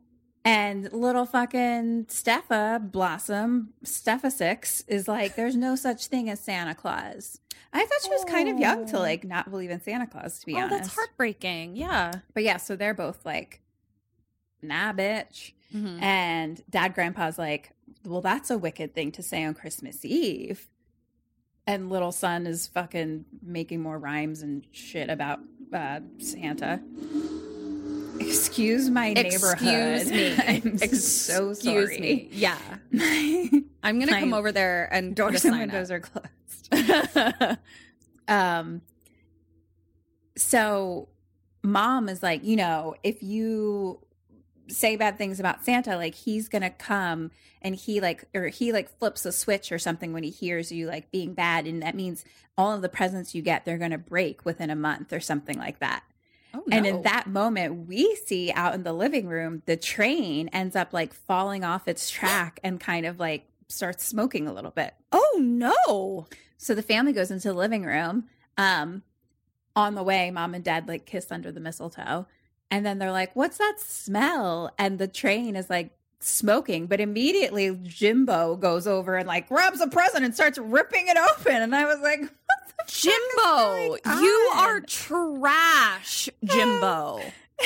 And 0.43 0.91
little 0.91 1.26
fucking 1.28 2.05
Steffa 2.05 2.91
Blossom, 2.91 3.74
Steffa 3.86 4.32
Six, 4.32 4.84
is 4.88 5.07
like, 5.07 5.36
there's 5.36 5.55
no 5.55 5.76
such 5.76 6.07
thing 6.07 6.30
as 6.30 6.39
Santa 6.39 6.74
Claus. 6.74 7.39
I 7.74 7.80
thought 7.86 8.02
she 8.04 8.10
was 8.10 8.26
kind 8.26 8.49
of 8.49 8.60
young 8.60 8.86
to 8.88 8.99
like 8.99 9.24
not 9.24 9.49
believe 9.49 9.70
in 9.70 9.82
Santa 9.82 10.08
Claus, 10.08 10.39
to 10.39 10.45
be 10.45 10.56
oh, 10.56 10.60
honest. 10.60 10.72
that's 10.84 10.95
heartbreaking. 10.95 11.76
Yeah. 11.76 12.12
But 12.34 12.43
yeah, 12.43 12.58
so 12.58 12.76
they're 12.76 12.93
both 12.93 13.26
like, 13.26 13.62
nah, 14.62 14.91
bitch. 14.93 15.54
Mhm. 15.74 16.02
And 16.02 16.62
dad 16.70 16.93
grandpa's 16.93 17.38
like, 17.38 17.72
well, 18.06 18.22
that's 18.22 18.49
a 18.49 18.58
wicked 18.58 18.93
thing 18.93 19.12
to 19.14 19.24
say 19.24 19.43
on 19.43 19.54
Christmas 19.54 20.04
Eve. 20.04 20.68
And 21.68 21.89
little 21.89 22.12
son 22.12 22.45
is 22.47 22.68
fucking 22.68 23.26
making 23.41 23.82
more 23.82 23.97
rhymes 23.97 24.41
and 24.41 24.66
shit 24.72 25.10
about 25.10 25.39
uh, 25.72 25.99
Santa. 26.18 26.82
Excuse 28.20 28.89
my 28.89 29.14
neighborhood. 29.14 30.02
Excuse 30.02 30.12
me. 30.12 30.36
I'm 30.47 30.78
so 30.78 31.49
Excuse 31.52 31.89
sorry. 31.89 31.99
me. 31.99 32.30
Yeah. 32.32 32.58
My 32.91 33.49
I'm 33.84 33.99
gonna 33.99 34.12
My 34.12 34.20
come 34.20 34.34
over 34.34 34.52
there 34.52 34.89
and 34.91 35.16
doors 35.16 35.43
and 35.45 35.58
windows 35.58 35.89
up. 35.89 35.95
are 35.95 35.99
closed. 36.02 36.28
um 38.28 38.82
so 40.38 41.09
mom 41.63 42.09
is 42.09 42.24
like 42.24 42.43
you 42.43 42.55
know 42.55 42.95
if 43.03 43.22
you 43.22 43.99
say 44.67 44.95
bad 44.95 45.17
things 45.17 45.39
about 45.39 45.63
santa 45.65 45.97
like 45.97 46.15
he's 46.15 46.47
gonna 46.47 46.69
come 46.69 47.30
and 47.61 47.76
he 47.76 47.99
like 47.99 48.24
or 48.34 48.47
he 48.47 48.72
like 48.72 48.89
flips 48.99 49.26
a 49.26 49.32
switch 49.32 49.72
or 49.72 49.78
something 49.78 50.13
when 50.13 50.24
he 50.24 50.30
hears 50.30 50.72
you 50.72 50.88
like 50.88 51.11
being 51.11 51.34
bad 51.34 51.67
and 51.67 51.84
that 51.84 51.93
means 51.93 52.24
all 52.57 52.74
of 52.74 52.82
the 52.82 52.89
presents 52.89 53.36
you 53.36 53.41
get 53.41 53.65
they're 53.65 53.78
gonna 53.78 53.97
break 53.97 54.45
within 54.45 54.69
a 54.69 54.76
month 54.76 55.11
or 55.13 55.19
something 55.19 55.57
like 55.57 55.80
that 55.80 56.03
Oh, 56.53 56.63
no. 56.67 56.76
and 56.78 56.86
in 56.86 57.01
that 57.03 57.28
moment 57.28 57.88
we 57.88 58.13
see 58.26 58.51
out 58.51 58.74
in 58.74 58.84
the 58.84 58.91
living 58.91 59.28
room 59.28 59.61
the 59.67 59.78
train 59.78 60.49
ends 60.49 60.76
up 60.76 60.91
like 60.91 61.13
falling 61.13 61.63
off 61.63 61.88
its 61.88 62.09
track 62.09 62.59
and 62.63 62.78
kind 62.80 63.05
of 63.05 63.19
like 63.19 63.47
starts 63.69 64.05
smoking 64.05 64.47
a 64.49 64.53
little 64.53 64.72
bit 64.72 64.93
Oh 65.13 65.38
no. 65.39 66.28
So 66.62 66.76
the 66.76 66.84
family 66.84 67.12
goes 67.12 67.32
into 67.32 67.47
the 67.47 67.55
living 67.55 67.84
room. 67.84 68.26
Um, 68.55 69.01
on 69.76 69.95
the 69.95 70.03
way, 70.03 70.30
mom 70.30 70.53
and 70.53 70.64
dad 70.64 70.88
like 70.88 71.05
kiss 71.05 71.32
under 71.32 71.51
the 71.51 71.59
mistletoe, 71.59 72.28
And 72.70 72.86
then 72.86 72.99
they're 72.99 73.12
like, 73.12 73.36
"What's 73.36 73.57
that 73.57 73.80
smell?" 73.80 74.72
And 74.78 74.99
the 74.99 75.07
train 75.07 75.55
is 75.55 75.70
like 75.70 75.89
smoking, 76.20 76.86
but 76.86 77.01
immediately 77.01 77.76
Jimbo 77.82 78.57
goes 78.57 78.86
over 78.86 79.18
and 79.18 79.28
like 79.28 79.49
grabs 79.49 79.82
a 79.82 79.88
present 79.88 80.24
and 80.24 80.36
starts 80.36 80.59
ripping 80.59 81.07
it 81.07 81.18
open. 81.18 81.62
And 81.64 81.76
I 81.76 81.86
was 81.86 81.99
like, 81.99 82.20
"What 82.22 82.30
the 82.68 82.74
fuck 82.78 82.88
is 82.88 83.01
Jimbo, 83.01 83.97
you 84.22 84.51
are 84.53 84.82
trash, 84.82 86.30
Jimbo. 86.43 87.22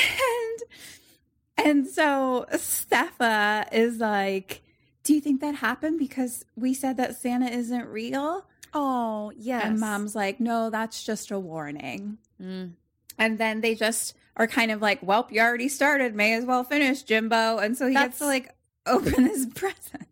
and 1.58 1.68
and 1.68 1.88
so 1.88 2.46
Steffa 2.54 3.68
is 3.74 3.98
like, 3.98 4.62
"Do 5.04 5.14
you 5.14 5.20
think 5.20 5.42
that 5.42 5.56
happened 5.56 6.00
because 6.00 6.46
we 6.56 6.74
said 6.74 6.96
that 6.98 7.18
Santa 7.18 7.48
isn't 7.48 7.88
real?" 7.88 8.46
Oh, 8.76 9.32
yes. 9.36 9.64
And 9.66 9.80
mom's 9.80 10.16
like, 10.16 10.40
"No, 10.40 10.70
that's 10.70 11.04
just 11.04 11.32
a 11.32 11.40
warning." 11.40 12.18
Mm. 12.42 12.74
And 13.18 13.38
then 13.38 13.62
they 13.62 13.74
just 13.74 14.14
are 14.36 14.46
kind 14.48 14.70
of 14.72 14.82
like, 14.82 15.00
"Well, 15.02 15.28
you 15.32 15.40
already 15.42 15.70
started. 15.70 16.14
May 16.14 16.34
as 16.34 16.46
well 16.46 16.64
finish, 16.66 17.02
Jimbo." 17.04 17.58
And 17.60 17.78
so 17.78 17.88
he 17.88 17.94
gets 17.94 18.20
to 18.20 18.26
like 18.26 18.54
open 18.86 19.26
his 19.26 19.46
present, 19.48 20.08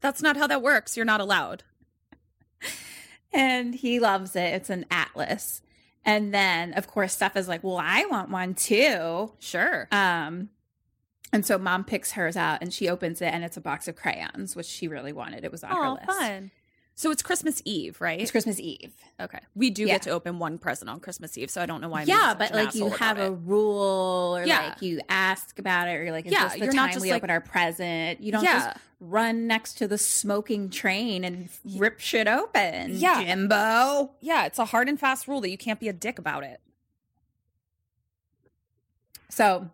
That's 0.00 0.20
not 0.20 0.36
how 0.36 0.46
that 0.48 0.60
works. 0.62 0.96
You're 0.96 1.06
not 1.06 1.20
allowed. 1.20 1.62
and 3.32 3.74
he 3.74 4.00
loves 4.00 4.34
it. 4.36 4.54
It's 4.54 4.70
an 4.70 4.84
atlas. 4.90 5.62
And 6.04 6.32
then, 6.32 6.72
of 6.74 6.86
course, 6.86 7.14
Steph 7.14 7.36
is 7.36 7.48
like, 7.48 7.62
"Well, 7.62 7.78
I 7.80 8.04
want 8.10 8.30
one 8.30 8.54
too." 8.54 9.32
Sure. 9.38 9.88
Um, 9.92 10.48
and 11.32 11.44
so 11.44 11.58
mom 11.58 11.84
picks 11.84 12.12
hers 12.12 12.36
out 12.36 12.62
and 12.62 12.72
she 12.72 12.88
opens 12.88 13.20
it 13.20 13.26
and 13.34 13.44
it's 13.44 13.58
a 13.58 13.60
box 13.60 13.86
of 13.86 13.94
crayons, 13.96 14.56
which 14.56 14.64
she 14.66 14.88
really 14.88 15.12
wanted. 15.12 15.44
It 15.44 15.52
was 15.52 15.62
on 15.62 15.70
her 15.70 15.84
Oh, 15.84 15.92
list. 15.92 16.06
fun. 16.06 16.50
So 16.98 17.12
it's 17.12 17.22
Christmas 17.22 17.62
Eve, 17.64 18.00
right? 18.00 18.20
It's 18.20 18.32
Christmas 18.32 18.58
Eve. 18.58 18.92
okay. 19.20 19.38
We 19.54 19.70
do 19.70 19.82
Yeah. 19.82 19.94
get 19.94 20.02
to 20.02 20.10
open 20.10 20.40
one 20.40 20.58
present 20.58 20.90
on 20.90 20.98
Christmas 20.98 21.38
Eve, 21.38 21.48
so 21.48 21.62
I 21.62 21.66
don't 21.66 21.80
know 21.80 21.88
why. 21.88 22.00
I'm 22.00 22.08
yeah, 22.08 22.34
but 22.36 22.52
like 22.52 22.74
you 22.74 22.90
have 22.90 23.18
a 23.20 23.26
it. 23.26 23.38
rule 23.44 24.36
or 24.36 24.44
Yeah. 24.44 24.70
like 24.70 24.82
you 24.82 25.00
ask 25.08 25.56
about 25.60 25.86
it 25.86 25.92
or 25.92 26.02
you're 26.02 26.10
like, 26.10 26.26
is 26.26 26.32
Yeah, 26.32 26.48
this 26.48 26.54
the 26.54 26.58
you're 26.64 26.72
time 26.72 27.00
we 27.00 27.10
like- 27.12 27.18
open 27.18 27.30
our 27.30 27.40
present? 27.40 28.20
You 28.20 28.32
don't 28.32 28.42
Yeah. 28.42 28.72
just 28.72 28.78
run 28.98 29.46
next 29.46 29.74
to 29.74 29.86
the 29.86 29.96
smoking 29.96 30.70
train 30.70 31.22
and 31.22 31.48
rip 31.76 32.00
shit 32.00 32.26
open. 32.26 32.96
Yeah. 32.98 33.22
Jimbo. 33.22 34.16
Yeah, 34.20 34.46
it's 34.46 34.58
a 34.58 34.64
hard 34.64 34.88
and 34.88 34.98
fast 34.98 35.28
rule 35.28 35.40
that 35.42 35.50
you 35.50 35.56
can't 35.58 35.78
be 35.78 35.88
a 35.88 35.92
dick 35.92 36.18
about 36.18 36.42
it. 36.42 36.60
So 39.28 39.70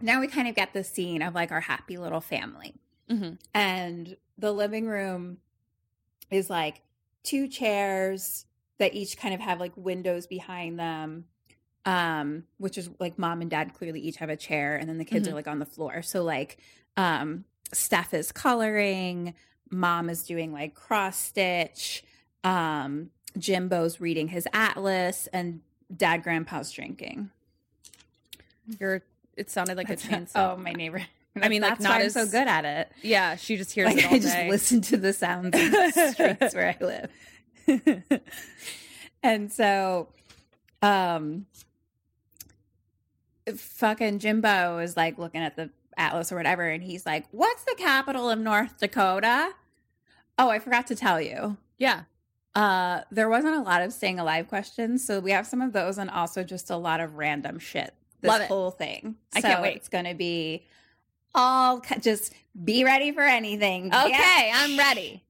now 0.00 0.20
we 0.20 0.28
kind 0.28 0.46
of 0.46 0.54
get 0.54 0.74
the 0.74 0.84
scene 0.84 1.22
of 1.22 1.34
like 1.34 1.50
our 1.50 1.62
happy 1.62 1.96
little 1.96 2.20
family. 2.20 2.74
Mhm. 3.10 3.38
And 3.52 4.16
the 4.38 4.52
living 4.52 4.86
room 4.86 5.38
is 6.30 6.48
like 6.50 6.82
two 7.22 7.48
chairs 7.48 8.46
that 8.78 8.94
each 8.94 9.16
kind 9.16 9.34
of 9.34 9.40
have 9.40 9.60
like 9.60 9.72
windows 9.76 10.26
behind 10.26 10.78
them. 10.78 11.24
Um, 11.86 12.44
which 12.58 12.76
is 12.76 12.90
like 12.98 13.18
mom 13.18 13.40
and 13.40 13.50
dad 13.50 13.72
clearly 13.72 14.00
each 14.00 14.16
have 14.16 14.28
a 14.28 14.36
chair, 14.36 14.76
and 14.76 14.86
then 14.88 14.98
the 14.98 15.04
kids 15.04 15.26
Mhm. 15.26 15.32
are 15.32 15.34
like 15.34 15.48
on 15.48 15.58
the 15.60 15.66
floor. 15.66 16.02
So 16.02 16.22
like 16.22 16.58
um 16.96 17.44
Steph 17.72 18.12
is 18.12 18.32
coloring, 18.32 19.34
mom 19.70 20.10
is 20.10 20.24
doing 20.24 20.52
like 20.52 20.74
cross 20.74 21.16
stitch, 21.16 22.04
um, 22.44 23.10
Jimbo's 23.38 23.98
reading 24.00 24.28
his 24.28 24.46
atlas, 24.52 25.26
and 25.32 25.62
dad 25.96 26.22
grandpa's 26.22 26.70
drinking. 26.70 27.30
You're. 28.78 29.02
It 29.36 29.48
sounded 29.50 29.76
like 29.78 29.88
a 29.88 29.96
That's- 29.96 30.32
chainsaw. 30.34 30.52
Oh, 30.52 30.56
my 30.56 30.72
neighbor. 30.72 31.02
I 31.42 31.48
mean, 31.48 31.62
like, 31.62 31.72
that's 31.72 31.82
not 31.82 32.00
as- 32.00 32.14
so 32.14 32.26
good 32.26 32.48
at 32.48 32.64
it. 32.64 32.92
Yeah, 33.02 33.36
she 33.36 33.56
just 33.56 33.72
hears 33.72 33.86
Like 33.88 33.98
it 33.98 34.06
all 34.06 34.14
I 34.14 34.18
just 34.18 34.36
listen 34.48 34.80
to 34.82 34.96
the 34.96 35.12
sounds 35.12 35.46
of 35.46 35.52
the 35.52 36.10
streets 36.12 36.54
where 36.54 36.76
I 36.80 36.84
live. 36.84 38.20
and 39.22 39.52
so, 39.52 40.08
um, 40.82 41.46
fucking 43.54 44.18
Jimbo 44.18 44.78
is 44.78 44.96
like 44.96 45.18
looking 45.18 45.40
at 45.42 45.56
the 45.56 45.70
atlas 45.96 46.32
or 46.32 46.36
whatever, 46.36 46.68
and 46.68 46.82
he's 46.82 47.04
like, 47.06 47.26
"What's 47.30 47.64
the 47.64 47.74
capital 47.76 48.30
of 48.30 48.38
North 48.38 48.78
Dakota?" 48.78 49.52
Oh, 50.38 50.48
I 50.48 50.58
forgot 50.58 50.86
to 50.88 50.94
tell 50.94 51.20
you. 51.20 51.56
yeah. 51.78 52.02
Uh, 52.52 53.02
there 53.12 53.28
wasn't 53.28 53.54
a 53.54 53.60
lot 53.60 53.80
of 53.80 53.92
staying 53.92 54.18
alive 54.18 54.48
questions, 54.48 55.06
so 55.06 55.20
we 55.20 55.30
have 55.30 55.46
some 55.46 55.60
of 55.60 55.72
those, 55.72 55.98
and 55.98 56.10
also 56.10 56.42
just 56.42 56.68
a 56.70 56.76
lot 56.76 56.98
of 56.98 57.14
random 57.16 57.60
shit. 57.60 57.94
This 58.22 58.28
Love 58.28 58.40
it. 58.40 58.48
whole 58.48 58.72
thing. 58.72 59.14
I 59.34 59.40
So 59.40 59.48
can't 59.48 59.62
wait. 59.62 59.76
It's 59.76 59.88
going 59.88 60.04
to 60.06 60.14
be 60.14 60.66
all 61.34 61.80
ca- 61.80 61.98
just 61.98 62.32
be 62.64 62.84
ready 62.84 63.12
for 63.12 63.22
anything. 63.22 63.86
Okay, 63.94 64.50
I'm 64.54 64.78
ready. 64.78 65.22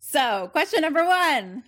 So, 0.00 0.48
question 0.52 0.82
number 0.82 1.04
one: 1.04 1.62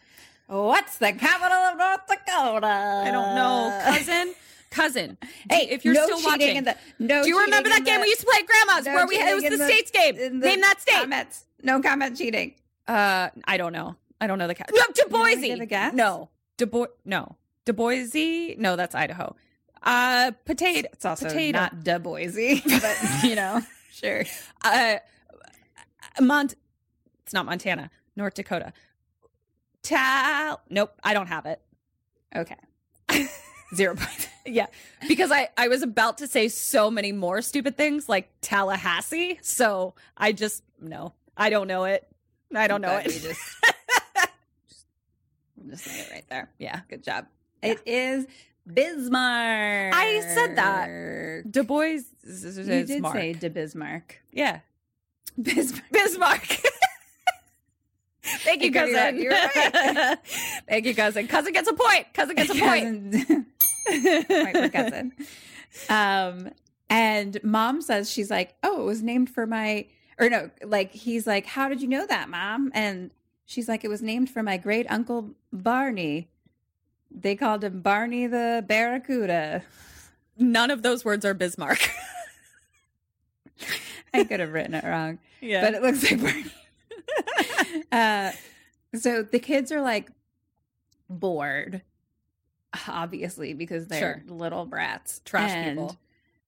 What's 0.46 0.98
the 0.98 1.12
capital 1.12 1.56
of 1.56 1.78
North 1.78 2.06
Dakota? 2.08 2.66
I 2.66 3.10
don't 3.10 3.34
know, 3.34 3.80
cousin. 3.84 4.34
Cousin. 4.70 5.16
Hey, 5.50 5.66
if 5.70 5.82
you're 5.82 5.94
no 5.94 6.04
still 6.04 6.22
watching, 6.30 6.56
in 6.56 6.64
the 6.64 6.76
no. 6.98 7.22
do 7.22 7.28
you 7.30 7.40
remember 7.40 7.70
that 7.70 7.86
game 7.86 7.96
the- 7.96 8.02
we 8.02 8.08
used 8.08 8.20
to 8.20 8.26
play 8.26 8.36
at 8.40 8.46
Grandma's 8.46 8.84
no 8.84 8.94
where 8.94 9.06
we 9.06 9.16
it 9.16 9.34
was 9.34 9.42
cheating 9.42 9.58
the, 9.58 9.64
states 9.66 9.90
game? 9.90 10.14
the 10.16 10.28
Name 10.46 10.60
that 10.60 10.78
state. 10.82 10.92
Comments. 10.94 11.44
No 11.62 11.80
comment 11.80 12.18
cheating. 12.18 12.52
Uh, 12.86 13.30
I 13.46 13.56
don't 13.56 13.72
know. 13.72 13.96
I 14.20 14.26
don't 14.26 14.38
know 14.38 14.46
the 14.46 14.54
cat. 14.54 14.68
No, 14.70 14.82
Du 14.94 15.04
wanna 15.08 15.24
Boise. 15.36 15.48
give 15.48 15.60
a 15.60 15.66
guess? 15.66 15.94
No, 15.94 16.28
Du 16.58 16.66
Bois. 16.66 16.88
No, 17.06 17.36
Du 17.64 17.72
Boise. 17.72 18.56
No, 18.58 18.76
that's 18.76 18.94
Idaho. 18.94 19.34
Uh, 19.82 20.32
potato. 20.44 20.88
It's 20.92 21.06
also 21.06 21.28
potato. 21.28 21.58
not 21.58 21.82
Du 21.82 21.98
Boise, 21.98 22.62
but 22.66 22.98
you 23.24 23.36
know, 23.36 23.62
sure. 23.98 24.24
uh, 24.64 24.96
Mont. 26.20 26.54
It's 27.22 27.32
not 27.32 27.46
Montana. 27.46 27.90
North 28.16 28.34
Dakota. 28.34 28.72
Tal. 29.82 30.60
Nope, 30.70 30.92
I 31.02 31.14
don't 31.14 31.28
have 31.28 31.46
it. 31.46 31.60
Okay. 32.34 32.56
Zero 33.74 33.94
points. 33.94 34.28
Yeah, 34.50 34.68
because 35.06 35.30
I 35.30 35.50
I 35.58 35.68
was 35.68 35.82
about 35.82 36.16
to 36.18 36.26
say 36.26 36.48
so 36.48 36.90
many 36.90 37.12
more 37.12 37.42
stupid 37.42 37.76
things 37.76 38.08
like 38.08 38.30
Tallahassee. 38.40 39.38
So 39.42 39.94
I 40.16 40.32
just 40.32 40.62
no, 40.80 41.12
I 41.36 41.50
don't 41.50 41.68
know 41.68 41.84
it. 41.84 42.08
I 42.54 42.66
don't 42.66 42.80
know 42.80 42.88
But 42.88 43.08
it. 43.08 43.12
we 43.12 43.18
just, 43.28 43.40
just 45.68 45.86
made 45.86 46.00
it 46.00 46.10
right 46.10 46.24
there. 46.30 46.50
yeah, 46.58 46.80
Good 46.88 47.04
job. 47.04 47.26
It 47.62 47.78
is 47.84 48.26
Bismarck. 48.72 49.94
I 49.94 50.20
said 50.34 50.56
that. 50.56 51.50
Du 51.50 51.62
Bois 51.64 52.00
is, 52.24 52.44
is, 52.44 52.58
You 52.58 52.84
did 52.84 53.02
Mark. 53.02 53.14
say 53.14 53.32
de 53.32 53.48
Bismarck. 53.50 54.20
yeah, 54.32 54.60
Bismarck. 55.40 55.84
Bismarck. 55.90 56.46
Thank 58.22 58.62
you, 58.62 58.68
I 58.68 58.72
could 58.72 58.86
do 58.86 58.94
cousin. 58.94 59.22
You're 59.22 59.32
right. 59.32 60.18
Thank 60.68 60.84
you, 60.84 60.94
cousin. 60.94 61.26
Cousin 61.28 61.52
gets 61.52 61.68
a 61.68 61.72
point. 61.72 62.06
Cousin 62.12 62.36
gets 62.36 62.50
a 62.50 62.54
point. 62.58 63.46
For 64.26 64.68
cousin. 64.68 65.12
Um, 65.88 66.50
and 66.90 67.42
mom 67.42 67.80
says 67.80 68.10
she's 68.10 68.30
like, 68.30 68.54
oh, 68.62 68.82
it 68.82 68.84
was 68.84 69.02
named 69.02 69.30
for 69.30 69.46
my, 69.46 69.86
or 70.18 70.28
no, 70.28 70.50
like 70.62 70.90
he's 70.92 71.26
like, 71.26 71.46
how 71.46 71.68
did 71.70 71.80
you 71.80 71.88
know 71.88 72.06
that, 72.06 72.28
mom? 72.28 72.70
And 72.74 73.10
she's 73.46 73.66
like, 73.68 73.82
it 73.84 73.88
was 73.88 74.02
named 74.02 74.28
for 74.28 74.42
my 74.42 74.58
great 74.58 74.86
uncle 74.90 75.30
Barney. 75.52 76.28
They 77.10 77.36
called 77.36 77.64
him 77.64 77.80
Barney 77.80 78.26
the 78.26 78.64
Barracuda. 78.66 79.62
None 80.36 80.70
of 80.70 80.82
those 80.82 81.04
words 81.04 81.24
are 81.24 81.34
Bismarck. 81.34 81.90
I 84.14 84.24
could 84.24 84.40
have 84.40 84.52
written 84.52 84.74
it 84.74 84.84
wrong, 84.84 85.18
yeah, 85.40 85.62
but 85.62 85.74
it 85.74 85.82
looks 85.82 86.10
like 86.10 86.22
Barney. 86.22 86.52
uh, 87.92 88.32
so 88.98 89.22
the 89.22 89.38
kids 89.38 89.70
are 89.72 89.82
like 89.82 90.10
bored, 91.10 91.82
obviously, 92.86 93.54
because 93.54 93.86
they're 93.88 94.22
Sure. 94.26 94.36
little 94.36 94.64
brats, 94.64 95.20
Trash 95.24 95.50
and 95.50 95.78
people. 95.78 95.96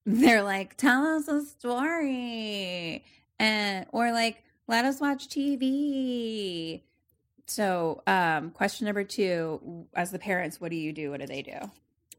They're 0.05 0.41
like, 0.43 0.77
"Tell 0.77 1.05
us 1.05 1.27
a 1.27 1.45
story," 1.45 3.03
and 3.37 3.85
or 3.91 4.11
like, 4.11 4.43
"Let 4.67 4.85
us 4.85 4.99
watch 4.99 5.27
TV." 5.27 6.81
So, 7.47 8.01
um, 8.07 8.51
question 8.51 8.85
number 8.85 9.03
two: 9.03 9.87
As 9.93 10.11
the 10.11 10.19
parents, 10.19 10.61
what 10.61 10.71
do 10.71 10.77
you 10.77 10.93
do? 10.93 11.11
What 11.11 11.19
do 11.19 11.27
they 11.27 11.41
do? 11.41 11.71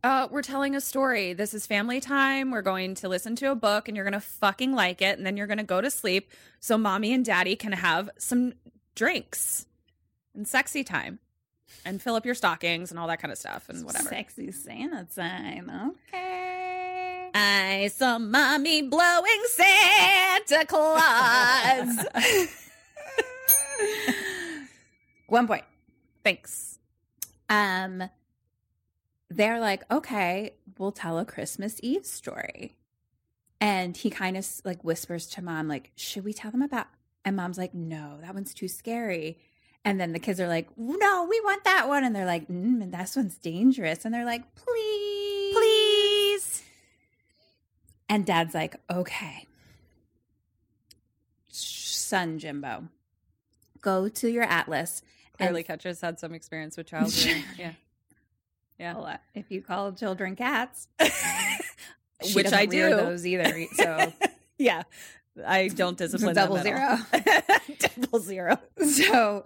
Uh, 0.05 0.27
we're 0.32 0.43
telling 0.43 0.74
a 0.74 0.81
story. 0.81 1.32
This 1.32 1.55
is 1.55 1.65
family 1.65 2.01
time. 2.01 2.51
We're 2.51 2.62
going 2.62 2.97
to 2.97 3.09
listen 3.09 3.36
to 3.36 3.53
a 3.53 3.55
book 3.55 3.86
and 3.86 3.97
you're 3.97 4.05
going 4.05 4.15
to 4.15 4.20
fucking 4.20 4.74
like 4.74 5.01
it. 5.01 5.16
And 5.16 5.24
then 5.24 5.36
you're 5.36 5.47
going 5.47 5.59
to 5.59 5.65
go 5.65 5.81
to 5.81 5.93
sleep 5.93 6.28
so 6.59 6.77
mommy 6.77 7.12
and 7.12 7.24
daddy 7.24 7.55
can 7.55 7.70
have 7.70 8.11
some 8.19 8.55
drinks 8.97 9.66
and 10.35 10.47
sexy 10.49 10.82
time 10.82 11.20
and 11.85 12.03
fill 12.03 12.16
up 12.16 12.27
your 12.27 12.35
stockings 12.35 12.90
and 12.90 12.99
all 12.99 13.07
that 13.07 13.20
kind 13.20 13.31
of 13.31 13.39
stuff 13.39 13.69
and 13.69 13.85
whatever. 13.85 14.09
Sexy 14.09 14.51
Santa 14.51 15.07
time. 15.15 15.70
Okay. 16.11 17.31
I 17.35 17.89
saw 17.94 18.19
mommy 18.19 18.82
blowing 18.82 19.43
Santa 19.47 20.66
Claus. 20.69 22.07
One 25.32 25.46
point. 25.46 25.64
Thanks. 26.22 26.78
Um, 27.48 28.02
they're 29.30 29.60
like, 29.60 29.82
okay, 29.90 30.52
we'll 30.76 30.92
tell 30.92 31.18
a 31.18 31.24
Christmas 31.24 31.80
Eve 31.82 32.04
story. 32.04 32.76
And 33.59 33.96
he 33.96 34.10
kind 34.10 34.36
of 34.36 34.46
like 34.62 34.84
whispers 34.84 35.26
to 35.28 35.40
mom, 35.40 35.68
like, 35.68 35.92
should 35.96 36.26
we 36.26 36.34
tell 36.34 36.50
them 36.50 36.60
about? 36.60 36.86
And 37.24 37.34
mom's 37.34 37.56
like, 37.56 37.72
no, 37.72 38.18
that 38.20 38.34
one's 38.34 38.52
too 38.52 38.68
scary. 38.68 39.38
And 39.86 39.98
then 39.98 40.12
the 40.12 40.18
kids 40.18 40.38
are 40.38 40.48
like, 40.48 40.68
no, 40.76 41.26
we 41.30 41.40
want 41.40 41.64
that 41.64 41.88
one. 41.88 42.04
And 42.04 42.14
they're 42.14 42.26
like, 42.26 42.46
mm, 42.48 42.82
and 42.82 42.92
that 42.92 43.10
one's 43.16 43.38
dangerous. 43.38 44.04
And 44.04 44.12
they're 44.12 44.26
like, 44.26 44.54
please, 44.54 45.54
Please. 45.54 46.62
And 48.10 48.26
dad's 48.26 48.52
like, 48.52 48.76
okay, 48.90 49.46
son 51.48 52.38
Jimbo, 52.38 52.88
go 53.80 54.10
to 54.10 54.28
your 54.28 54.44
atlas. 54.44 55.00
Clearly, 55.38 55.62
Ketcher's 55.62 56.00
had 56.00 56.18
some 56.20 56.34
experience 56.34 56.76
with 56.76 56.86
child 56.88 57.12
rearing. 57.24 57.44
Yeah. 57.59 57.72
Yeah. 58.78 58.94
Well, 58.94 59.18
if 59.34 59.50
you 59.50 59.62
call 59.62 59.92
children 59.92 60.36
cats, 60.36 60.88
Which 62.34 62.52
I 62.52 62.66
do. 62.66 62.90
those 62.90 63.26
either. 63.26 63.66
So, 63.74 64.12
Yeah. 64.59 64.82
I 65.46 65.68
don't 65.68 65.96
discipline 65.96 66.34
Double 66.34 66.56
all. 66.59 66.98
Double 67.78 68.18
zero. 68.20 68.59
so 68.86 69.44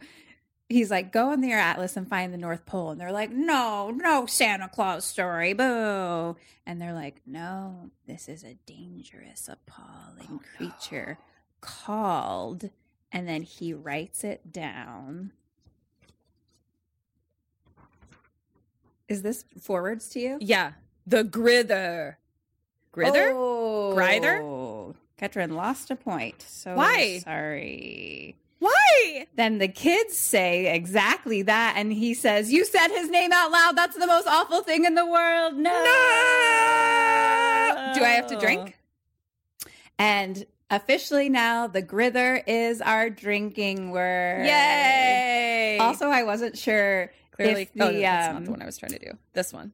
he's 0.69 0.91
like, 0.91 1.13
go 1.13 1.31
on 1.31 1.43
your 1.45 1.59
atlas 1.59 1.97
and 1.97 2.09
find 2.09 2.33
the 2.33 2.39
North 2.39 2.67
Pole. 2.67 2.91
And 2.91 3.01
they're 3.01 3.13
like, 3.13 3.31
no, 3.31 3.91
no 3.91 4.27
Santa 4.27 4.69
Claus 4.69 5.05
story, 5.05 5.53
boo. 5.53 6.37
And 6.67 6.83
they're 6.83 6.93
like, 6.93 7.21
no, 7.25 7.91
this 8.07 8.29
is 8.29 8.43
a 8.43 8.55
dangerous, 8.67 9.49
appalling 9.49 10.29
oh, 10.33 10.41
creature 10.57 11.19
called. 11.61 12.71
And 13.13 13.29
then 13.29 13.43
he 13.43 13.73
writes 13.73 14.25
it 14.25 14.53
down. 14.53 15.33
Is 19.09 19.23
this 19.23 19.45
forwards 19.61 20.09
to 20.11 20.21
you? 20.21 20.39
Yeah. 20.41 20.73
The 21.07 21.23
grither. 21.25 22.19
Grither? 22.93 23.33
Oh, 23.35 23.95
Grither? 23.95 24.95
Katrin 25.17 25.55
lost 25.55 25.91
a 25.91 25.97
point. 25.97 26.43
So 26.43 26.75
Why? 26.75 27.19
sorry. 27.19 28.37
Why? 28.59 29.27
Then 29.35 29.59
the 29.59 29.69
kids 29.69 30.17
say 30.17 30.75
exactly 30.75 31.43
that, 31.43 31.75
and 31.77 31.93
he 31.93 32.15
says, 32.15 32.51
"You 32.53 32.65
said 32.65 32.89
his 32.89 33.11
name 33.11 33.31
out 33.33 33.51
loud. 33.51 33.77
That's 33.77 33.97
the 33.97 34.07
most 34.07 34.27
awful 34.27 34.63
thing 34.63 34.85
in 34.85 34.95
the 34.95 35.05
world." 35.07 35.57
No. 35.57 35.71
Do 37.95 38.03
I 38.03 38.13
have 38.17 38.27
to 38.29 38.37
drink? 38.39 38.79
And 39.99 40.47
officially 40.71 41.29
now, 41.29 41.67
the 41.67 41.83
grither 41.83 42.43
is 42.47 42.81
our 42.81 43.11
drinking 43.11 43.91
word. 43.91 44.47
Yay! 44.47 45.79
Also, 45.81 46.09
I 46.09 46.23
wasn't 46.23 46.57
sure 46.59 47.13
Clearly, 47.37 47.63
if 47.63 47.73
the 47.75 47.85
oh, 47.85 47.91
no, 47.91 48.01
that's 48.01 48.27
not 48.33 48.37
um, 48.37 48.45
the 48.47 48.51
one 48.51 48.63
I 48.63 48.67
was 48.67 48.79
trying 48.79 48.93
to 48.93 48.99
do. 48.99 49.11
This 49.35 49.53
one. 49.53 49.73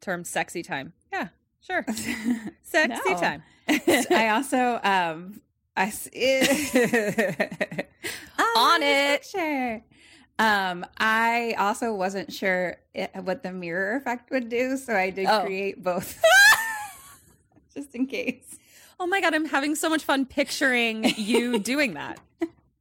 Term 0.00 0.24
sexy 0.24 0.62
time. 0.62 0.94
Yeah, 1.12 1.28
sure. 1.60 1.84
Sexy 2.62 3.10
No. 3.12 3.20
time. 3.20 3.42
I 3.68 4.28
also 4.30 4.80
um 4.82 5.40
I 5.76 5.84
s- 5.86 6.08
On 8.56 8.82
it. 8.82 9.22
picture. 9.22 9.82
Um, 10.38 10.84
I 10.98 11.54
also 11.58 11.94
wasn't 11.94 12.32
sure 12.32 12.76
it, 12.94 13.10
what 13.22 13.42
the 13.42 13.52
mirror 13.52 13.96
effect 13.96 14.30
would 14.30 14.48
do, 14.48 14.76
so 14.76 14.94
I 14.94 15.10
did 15.10 15.26
Oh. 15.28 15.44
create 15.44 15.82
both, 15.82 16.20
just 17.74 17.94
in 17.94 18.06
case. 18.06 18.58
Oh 18.98 19.06
my 19.06 19.20
god, 19.20 19.34
I'm 19.34 19.44
having 19.44 19.74
so 19.76 19.88
much 19.88 20.04
fun 20.04 20.26
picturing 20.26 21.04
you 21.16 21.58
doing 21.58 21.94
that. 21.94 22.18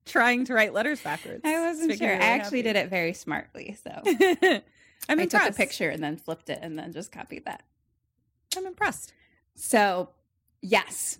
Trying 0.05 0.45
to 0.45 0.53
write 0.53 0.73
letters 0.73 1.01
backwards. 1.01 1.41
I 1.43 1.59
wasn't 1.61 1.97
sure. 1.97 2.09
I 2.11 2.15
actually 2.15 2.61
did 2.63 2.75
it 2.75 2.89
very 2.89 3.13
smartly, 3.13 3.77
so. 3.83 3.91
I'm 5.09 5.19
I 5.19 5.23
impressed. 5.23 5.45
took 5.45 5.53
a 5.53 5.57
picture 5.57 5.89
and 5.89 6.03
then 6.03 6.17
flipped 6.17 6.49
it 6.49 6.59
and 6.61 6.77
then 6.77 6.91
just 6.91 7.11
copied 7.11 7.45
that. 7.45 7.63
I'm 8.57 8.65
impressed. 8.65 9.13
So, 9.55 10.09
yes, 10.61 11.19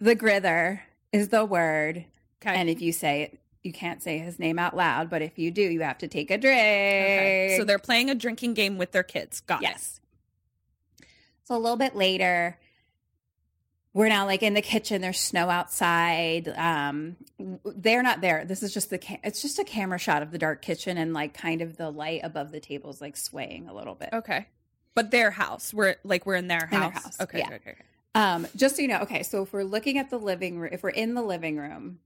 the 0.00 0.14
grither 0.14 0.82
is 1.12 1.28
the 1.28 1.44
word, 1.44 2.04
Okay. 2.42 2.54
and 2.54 2.68
if 2.68 2.80
you 2.82 2.92
say 2.92 3.22
it, 3.22 3.38
you 3.62 3.72
can't 3.72 4.02
say 4.02 4.18
his 4.18 4.38
name 4.38 4.58
out 4.58 4.76
loud. 4.76 5.08
But 5.10 5.22
if 5.22 5.38
you 5.38 5.50
do, 5.50 5.62
you 5.62 5.80
have 5.80 5.98
to 5.98 6.08
take 6.08 6.30
a 6.30 6.38
drink. 6.38 6.56
okay. 6.58 7.54
So 7.58 7.64
they're 7.64 7.78
playing 7.78 8.10
a 8.10 8.14
drinking 8.14 8.54
game 8.54 8.78
with 8.78 8.92
their 8.92 9.02
kids. 9.02 9.40
Got 9.40 9.62
Yes. 9.62 10.00
So 11.44 11.56
a 11.56 11.58
little 11.58 11.76
bit 11.76 11.94
later, 11.96 12.58
we're 13.96 14.10
now 14.10 14.26
like 14.26 14.42
in 14.42 14.52
the 14.52 14.60
kitchen. 14.60 15.00
There's 15.00 15.18
snow 15.18 15.48
outside. 15.48 16.48
Um, 16.48 17.16
they're 17.64 18.02
not 18.02 18.20
there. 18.20 18.44
This 18.44 18.62
is 18.62 18.74
just 18.74 18.90
the. 18.90 18.98
Ca- 18.98 19.20
it's 19.24 19.40
just 19.40 19.58
a 19.58 19.64
camera 19.64 19.98
shot 19.98 20.20
of 20.22 20.30
the 20.32 20.36
dark 20.38 20.60
kitchen 20.60 20.98
and 20.98 21.14
like 21.14 21.32
kind 21.32 21.62
of 21.62 21.78
the 21.78 21.88
light 21.90 22.20
above 22.22 22.52
the 22.52 22.60
tables 22.60 23.00
like 23.00 23.16
swaying 23.16 23.68
a 23.68 23.74
little 23.74 23.94
bit. 23.94 24.10
Okay. 24.12 24.48
But 24.94 25.10
their 25.12 25.30
house. 25.30 25.72
We're 25.72 25.96
like 26.04 26.26
we're 26.26 26.34
in 26.34 26.46
their 26.46 26.66
house. 26.66 26.72
In 26.74 26.80
their 26.80 26.90
house, 26.90 27.20
Okay, 27.22 27.38
yeah. 27.38 27.46
okay, 27.46 27.54
okay, 27.54 27.70
okay. 27.70 27.82
Um, 28.14 28.46
just 28.54 28.76
so 28.76 28.82
you 28.82 28.88
know, 28.88 28.98
okay. 29.00 29.22
So 29.22 29.42
if 29.44 29.52
we're 29.54 29.64
looking 29.64 29.96
at 29.96 30.10
the 30.10 30.18
living 30.18 30.58
room, 30.58 30.70
if 30.74 30.82
we're 30.82 30.90
in 30.90 31.14
the 31.14 31.22
living 31.22 31.56
room, 31.56 32.00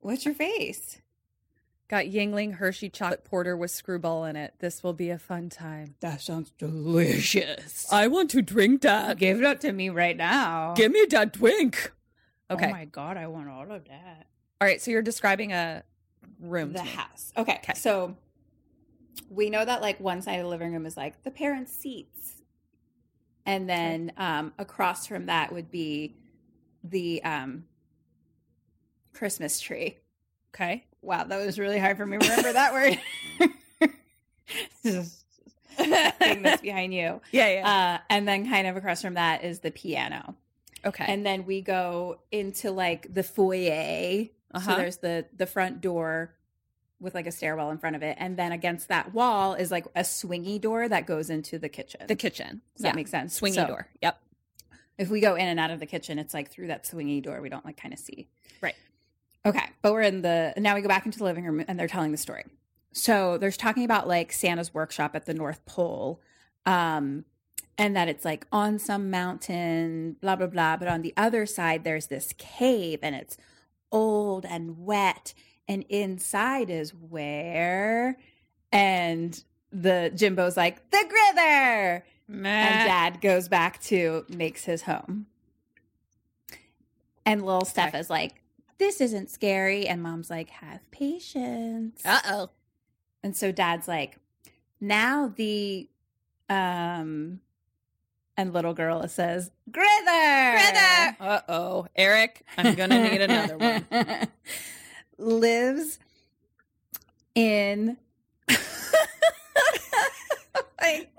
what's 0.00 0.26
your 0.26 0.34
face? 0.34 0.98
Got 1.90 2.04
Yuengling 2.04 2.54
Hershey 2.54 2.88
chocolate 2.88 3.24
porter 3.24 3.56
with 3.56 3.72
screwball 3.72 4.24
in 4.24 4.36
it. 4.36 4.54
This 4.60 4.84
will 4.84 4.92
be 4.92 5.10
a 5.10 5.18
fun 5.18 5.48
time. 5.48 5.96
That 5.98 6.20
sounds 6.20 6.52
delicious. 6.56 7.92
I 7.92 8.06
want 8.06 8.30
to 8.30 8.42
drink 8.42 8.82
that. 8.82 9.18
Give 9.18 9.38
it 9.38 9.44
up 9.44 9.58
to 9.60 9.72
me 9.72 9.88
right 9.88 10.16
now. 10.16 10.74
Give 10.76 10.92
me 10.92 11.04
that 11.10 11.32
drink. 11.32 11.90
Okay. 12.48 12.68
Oh 12.68 12.70
my 12.70 12.84
god, 12.84 13.16
I 13.16 13.26
want 13.26 13.48
all 13.48 13.72
of 13.72 13.88
that. 13.88 14.28
All 14.60 14.68
right. 14.68 14.80
So 14.80 14.92
you're 14.92 15.02
describing 15.02 15.52
a 15.52 15.82
room. 16.38 16.74
the 16.74 16.82
house. 16.84 17.32
Okay. 17.36 17.58
Okay. 17.64 17.74
So 17.74 18.16
we 19.28 19.50
know 19.50 19.64
that 19.64 19.80
like 19.82 19.98
one 19.98 20.22
side 20.22 20.36
of 20.36 20.44
the 20.44 20.48
living 20.48 20.72
room 20.72 20.86
is 20.86 20.96
like 20.96 21.24
the 21.24 21.32
parents' 21.32 21.72
seats. 21.72 22.34
And 23.44 23.68
then 23.68 24.12
um 24.16 24.52
across 24.58 25.08
from 25.08 25.26
that 25.26 25.52
would 25.52 25.72
be 25.72 26.14
the 26.84 27.20
um 27.24 27.64
Christmas 29.12 29.58
tree. 29.58 29.98
Okay. 30.54 30.84
Wow, 31.02 31.24
that 31.24 31.44
was 31.44 31.58
really 31.58 31.78
hard 31.78 31.96
for 31.96 32.04
me 32.06 32.18
to 32.18 32.24
remember 32.28 32.52
that 32.52 32.72
word. 32.72 32.98
Thing 34.82 36.42
that's 36.42 36.60
behind 36.62 36.92
you. 36.92 37.20
Yeah, 37.32 37.48
yeah. 37.48 37.68
Uh, 38.00 38.04
and 38.10 38.26
then 38.28 38.48
kind 38.48 38.66
of 38.66 38.76
across 38.76 39.00
from 39.02 39.14
that 39.14 39.44
is 39.44 39.60
the 39.60 39.70
piano. 39.70 40.34
okay. 40.84 41.04
And 41.08 41.24
then 41.24 41.46
we 41.46 41.62
go 41.62 42.18
into 42.30 42.70
like 42.70 43.12
the 43.12 43.22
foyer. 43.22 44.26
Uh-huh. 44.52 44.70
So 44.70 44.76
there's 44.76 44.96
the 44.98 45.26
the 45.36 45.46
front 45.46 45.80
door 45.80 46.34
with 47.00 47.14
like 47.14 47.26
a 47.26 47.32
stairwell 47.32 47.70
in 47.70 47.78
front 47.78 47.96
of 47.96 48.02
it, 48.02 48.16
and 48.20 48.36
then 48.36 48.52
against 48.52 48.88
that 48.88 49.14
wall 49.14 49.54
is 49.54 49.70
like 49.70 49.86
a 49.94 50.00
swingy 50.00 50.60
door 50.60 50.86
that 50.88 51.06
goes 51.06 51.30
into 51.30 51.58
the 51.58 51.68
kitchen. 51.68 52.02
the 52.08 52.16
kitchen. 52.16 52.60
Does 52.76 52.82
that 52.82 52.94
make 52.94 53.08
sense? 53.08 53.40
Swingy 53.40 53.54
So- 53.54 53.66
door. 53.68 53.88
Yep. 54.02 54.20
if 54.98 55.08
we 55.08 55.20
go 55.20 55.34
in 55.34 55.46
and 55.48 55.58
out 55.58 55.70
of 55.70 55.80
the 55.80 55.86
kitchen, 55.86 56.18
it's 56.18 56.34
like 56.34 56.50
through 56.50 56.66
that 56.66 56.84
swingy 56.84 57.22
door. 57.22 57.40
We 57.40 57.48
don't 57.48 57.64
like 57.64 57.78
kind 57.78 57.94
of 57.94 58.00
see. 58.00 58.28
Right. 58.60 58.74
Okay, 59.46 59.64
but 59.80 59.92
we're 59.92 60.02
in 60.02 60.22
the 60.22 60.52
now 60.58 60.74
we 60.74 60.82
go 60.82 60.88
back 60.88 61.06
into 61.06 61.18
the 61.18 61.24
living 61.24 61.44
room 61.44 61.64
and 61.66 61.78
they're 61.78 61.88
telling 61.88 62.12
the 62.12 62.18
story. 62.18 62.44
So 62.92 63.38
there's 63.38 63.56
talking 63.56 63.84
about 63.84 64.06
like 64.08 64.32
Santa's 64.32 64.74
workshop 64.74 65.14
at 65.14 65.24
the 65.26 65.32
North 65.32 65.64
Pole, 65.64 66.20
um, 66.66 67.24
and 67.78 67.96
that 67.96 68.08
it's 68.08 68.24
like 68.24 68.46
on 68.52 68.78
some 68.78 69.10
mountain, 69.10 70.16
blah 70.20 70.36
blah 70.36 70.48
blah. 70.48 70.76
But 70.76 70.88
on 70.88 71.02
the 71.02 71.14
other 71.16 71.46
side, 71.46 71.84
there's 71.84 72.08
this 72.08 72.34
cave, 72.36 72.98
and 73.02 73.14
it's 73.14 73.38
old 73.90 74.44
and 74.44 74.84
wet, 74.84 75.32
and 75.66 75.84
inside 75.88 76.68
is 76.68 76.92
where, 76.94 78.18
and 78.70 79.42
the 79.72 80.12
Jimbo's 80.14 80.56
like 80.56 80.90
the 80.90 81.04
Grither, 81.08 82.04
and 82.28 82.44
Dad 82.44 83.20
goes 83.22 83.48
back 83.48 83.80
to 83.84 84.26
makes 84.28 84.64
his 84.64 84.82
home, 84.82 85.26
and 87.24 87.46
little 87.46 87.64
Steph 87.64 87.94
is 87.94 88.10
like, 88.10 88.39
"This 88.80 89.00
isn't 89.00 89.30
scary," 89.30 89.86
and 89.86 90.02
Mom's 90.02 90.28
like, 90.30 90.50
"Have 90.50 90.90
patience." 90.90 92.02
Uh 92.04 92.18
oh. 92.26 92.50
And 93.22 93.36
so 93.36 93.52
dad's 93.52 93.86
like, 93.86 94.16
now 94.80 95.28
the 95.36 95.88
um 96.48 97.40
and 98.36 98.52
little 98.54 98.72
girl 98.74 99.06
says, 99.06 99.50
Grither. 99.70 100.56
Grither. 100.56 101.16
Uh 101.20 101.40
oh. 101.48 101.86
Eric, 101.94 102.42
I'm 102.56 102.74
gonna 102.74 103.08
need 103.10 103.20
another 103.20 103.58
one. 103.58 103.86
Lives 105.18 105.98
in 107.34 107.98
Like, 110.80 111.12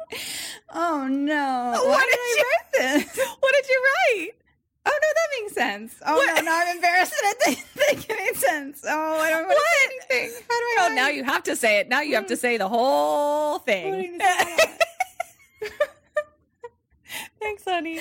Oh 0.73 1.07
no. 1.07 1.71
What 1.75 1.87
Why 1.87 2.09
did 2.09 2.17
did 2.17 2.19
I 2.19 2.43
write 2.43 2.71
this? 3.05 3.19
What 3.39 3.53
did 3.53 3.69
you 3.69 3.83
write? 3.85 4.31
Oh 4.85 4.89
no, 5.01 5.07
that 5.15 5.41
makes 5.41 5.53
sense. 5.53 5.95
Oh 6.05 6.33
no, 6.35 6.41
now 6.41 6.59
I'm 6.61 6.75
embarrassed 6.75 7.13
it 7.15 7.37
didn't 7.45 7.65
think 7.67 8.09
it 8.09 8.17
made 8.17 8.35
sense. 8.35 8.83
Oh, 8.87 9.19
I 9.19 9.29
don't 9.29 9.45
want 9.45 9.59
to 9.59 10.09
say 10.09 10.15
anything. 10.17 10.41
How 10.49 10.59
do 10.59 10.65
I 10.65 10.77
Oh, 10.79 10.95
now 10.95 11.07
you 11.09 11.23
have 11.23 11.43
to 11.43 11.55
say 11.55 11.79
it. 11.79 11.89
Now 11.89 12.01
you 12.01 12.15
have 12.15 12.27
to 12.27 12.37
say 12.37 12.57
the 12.57 12.67
whole 12.67 13.59
thing. 13.59 13.93
Putting 13.93 14.17
this 14.17 14.69
on. 15.63 15.69
Thanks, 17.39 17.63
honey. 17.65 17.99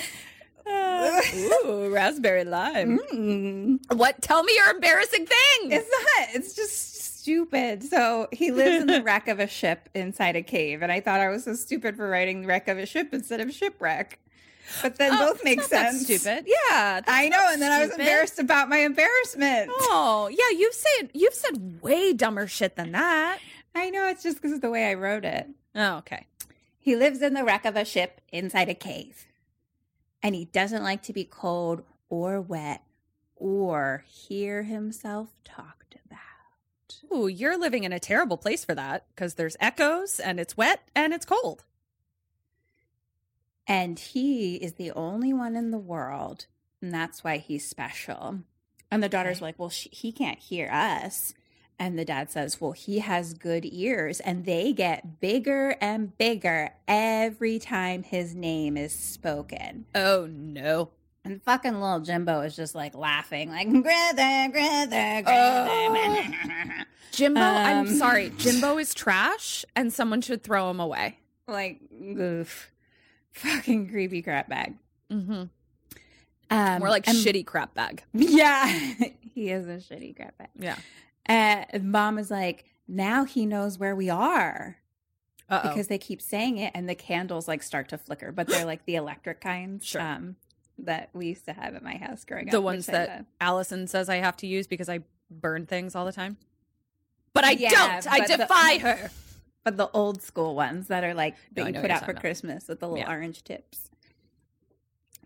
Uh, 0.65 1.21
ooh, 1.35 1.89
raspberry 1.93 2.43
lime. 2.45 2.99
Mm. 3.11 3.95
What? 3.95 4.21
Tell 4.21 4.43
me 4.43 4.53
your 4.55 4.69
embarrassing 4.69 5.25
thing. 5.25 5.71
It's 5.71 5.89
not. 5.89 6.35
It's 6.35 6.55
just 6.55 7.19
stupid. 7.19 7.83
So 7.83 8.27
he 8.31 8.51
lives 8.51 8.81
in 8.81 8.87
the 8.87 9.01
wreck 9.03 9.27
of 9.27 9.39
a 9.39 9.47
ship 9.47 9.89
inside 9.93 10.35
a 10.35 10.41
cave, 10.43 10.81
and 10.81 10.91
I 10.91 10.99
thought 11.01 11.19
I 11.19 11.29
was 11.29 11.43
so 11.43 11.55
stupid 11.55 11.95
for 11.97 12.07
writing 12.09 12.45
wreck 12.45 12.67
of 12.67 12.77
a 12.77 12.85
ship 12.85 13.09
instead 13.13 13.41
of 13.41 13.51
shipwreck. 13.51 14.19
But 14.81 14.97
then 14.97 15.11
Oh, 15.13 15.27
both 15.33 15.43
make 15.43 15.59
it's 15.59 15.71
not 15.71 15.77
that 15.83 15.91
sense. 15.93 16.03
Stupid. 16.05 16.45
Yeah, 16.47 17.01
I 17.07 17.29
know, 17.29 17.49
and 17.51 17.61
then 17.61 17.71
I 17.71 17.81
was 17.85 17.91
embarrassed 17.91 18.39
about 18.39 18.69
my 18.69 18.77
embarrassment. 18.79 19.69
Oh, 19.73 20.29
yeah. 20.31 20.57
You've 20.57 20.73
said 20.73 21.09
you've 21.13 21.33
said 21.33 21.81
way 21.81 22.13
dumber 22.13 22.47
shit 22.47 22.75
than 22.75 22.91
that. 22.93 23.39
I 23.75 23.89
know 23.89 24.07
it's 24.07 24.23
just 24.23 24.37
because 24.37 24.53
of 24.53 24.61
the 24.61 24.69
way 24.69 24.89
I 24.89 24.93
wrote 24.95 25.25
it. 25.25 25.47
Oh, 25.75 25.97
okay. 25.97 26.27
He 26.79 26.95
lives 26.95 27.21
in 27.21 27.33
the 27.33 27.43
wreck 27.43 27.65
of 27.65 27.75
a 27.75 27.85
ship 27.85 28.21
inside 28.31 28.67
a 28.69 28.73
cave. 28.73 29.27
and 30.23 30.35
he 30.35 30.45
doesn't 30.45 30.83
like 30.83 31.01
to 31.03 31.13
be 31.13 31.23
cold 31.23 31.83
or 32.09 32.39
wet 32.41 32.83
or 33.35 34.03
hear 34.07 34.63
himself 34.63 35.29
talked 35.43 35.95
about. 36.05 36.19
Ooh, 37.13 37.27
you're 37.27 37.57
living 37.57 37.83
in 37.83 37.91
a 37.93 37.99
terrible 37.99 38.37
place 38.37 38.63
for 38.65 38.75
that 38.75 39.05
because 39.15 39.33
there's 39.35 39.55
echoes 39.59 40.19
and 40.19 40.39
it's 40.39 40.55
wet 40.57 40.81
and 40.95 41.13
it's 41.13 41.25
cold. 41.25 41.63
And 43.67 43.97
he 43.99 44.55
is 44.55 44.73
the 44.73 44.91
only 44.91 45.33
one 45.33 45.55
in 45.55 45.71
the 45.71 45.77
world, 45.77 46.45
and 46.81 46.93
that's 46.93 47.23
why 47.23 47.37
he's 47.37 47.67
special. 47.67 48.39
And 48.89 49.01
the 49.03 49.09
daughter's 49.09 49.41
like, 49.41 49.57
Well, 49.57 49.69
she, 49.69 49.89
he 49.91 50.11
can't 50.11 50.39
hear 50.39 50.69
us. 50.71 51.33
And 51.79 51.97
the 51.97 52.05
dad 52.05 52.29
says, 52.29 52.59
Well, 52.61 52.73
he 52.73 52.99
has 52.99 53.33
good 53.33 53.65
ears, 53.65 54.19
and 54.19 54.45
they 54.45 54.73
get 54.73 55.19
bigger 55.19 55.75
and 55.81 56.15
bigger 56.17 56.71
every 56.87 57.59
time 57.59 58.03
his 58.03 58.35
name 58.35 58.77
is 58.77 58.93
spoken. 58.93 59.85
Oh 59.95 60.27
no. 60.29 60.89
And 61.23 61.41
fucking 61.43 61.79
little 61.79 61.99
Jimbo 61.99 62.41
is 62.41 62.55
just 62.55 62.73
like 62.73 62.95
laughing, 62.95 63.49
like, 63.51 63.69
Grother, 63.69 64.49
Grother, 64.51 65.21
Grother. 65.21 66.35
Jimbo, 67.11 67.39
I'm 67.41 67.87
Um, 67.87 67.95
sorry. 67.95 68.29
Jimbo 68.37 68.77
is 68.79 68.93
trash 68.93 69.63
and 69.75 69.93
someone 69.93 70.21
should 70.21 70.43
throw 70.43 70.69
him 70.71 70.79
away. 70.79 71.19
like, 71.47 71.79
goof. 72.15 72.71
Fucking 73.33 73.89
creepy 73.89 74.21
crap 74.21 74.49
bag. 74.49 74.75
Mm-hmm. 75.11 75.43
Um, 76.49 76.79
More 76.79 76.89
like 76.89 77.07
and- 77.07 77.17
shitty 77.17 77.45
crap 77.45 77.73
bag. 77.73 78.03
Yeah, 78.13 78.65
he 79.33 79.49
is 79.49 79.67
a 79.67 79.77
shitty 79.77 80.15
crap 80.15 80.37
bag. 80.37 80.49
Yeah. 80.59 80.75
And 81.25 81.91
mom 81.91 82.17
is 82.17 82.29
like, 82.29 82.65
now 82.87 83.23
he 83.23 83.45
knows 83.45 83.77
where 83.79 83.95
we 83.95 84.09
are 84.09 84.77
Uh-oh. 85.49 85.69
because 85.69 85.87
they 85.87 85.97
keep 85.97 86.21
saying 86.21 86.57
it, 86.57 86.71
and 86.75 86.89
the 86.89 86.95
candles 86.95 87.47
like 87.47 87.63
start 87.63 87.87
to 87.89 87.97
flicker, 87.97 88.31
but 88.33 88.47
they're 88.47 88.65
like 88.65 88.85
the 88.85 88.95
electric 88.95 89.39
kinds 89.39 89.85
Sure. 89.85 90.01
um, 90.01 90.35
that 90.79 91.09
we 91.13 91.27
used 91.27 91.45
to 91.45 91.53
have 91.53 91.73
at 91.75 91.83
my 91.83 91.95
house 91.95 92.25
growing 92.25 92.47
up. 92.49 92.51
the 92.51 92.59
ones 92.61 92.89
I 92.89 92.91
that 92.93 93.09
love. 93.09 93.25
Allison 93.39 93.87
says 93.87 94.09
I 94.09 94.17
have 94.17 94.35
to 94.37 94.47
use 94.47 94.67
because 94.67 94.89
I 94.89 94.99
burn 95.29 95.65
things 95.67 95.95
all 95.95 96.05
the 96.05 96.11
time. 96.11 96.37
But 97.33 97.45
I 97.45 97.51
Yeah, 97.51 97.69
don't. 97.69 98.11
I 98.11 98.19
but 98.19 98.27
the- 98.27 98.37
defy 98.37 98.77
her. 98.81 99.11
But 99.63 99.77
the 99.77 99.89
old 99.91 100.21
school 100.23 100.55
ones 100.55 100.87
that 100.87 101.03
are 101.03 101.13
like 101.13 101.35
No, 101.55 101.63
that 101.63 101.75
you 101.75 101.81
put 101.81 101.91
out 101.91 102.03
for 102.05 102.11
about. 102.11 102.21
Christmas 102.21 102.67
with 102.67 102.79
the 102.79 102.87
little 102.87 102.99
Yeah. 103.05 103.11
orange 103.11 103.43
tips. 103.43 103.89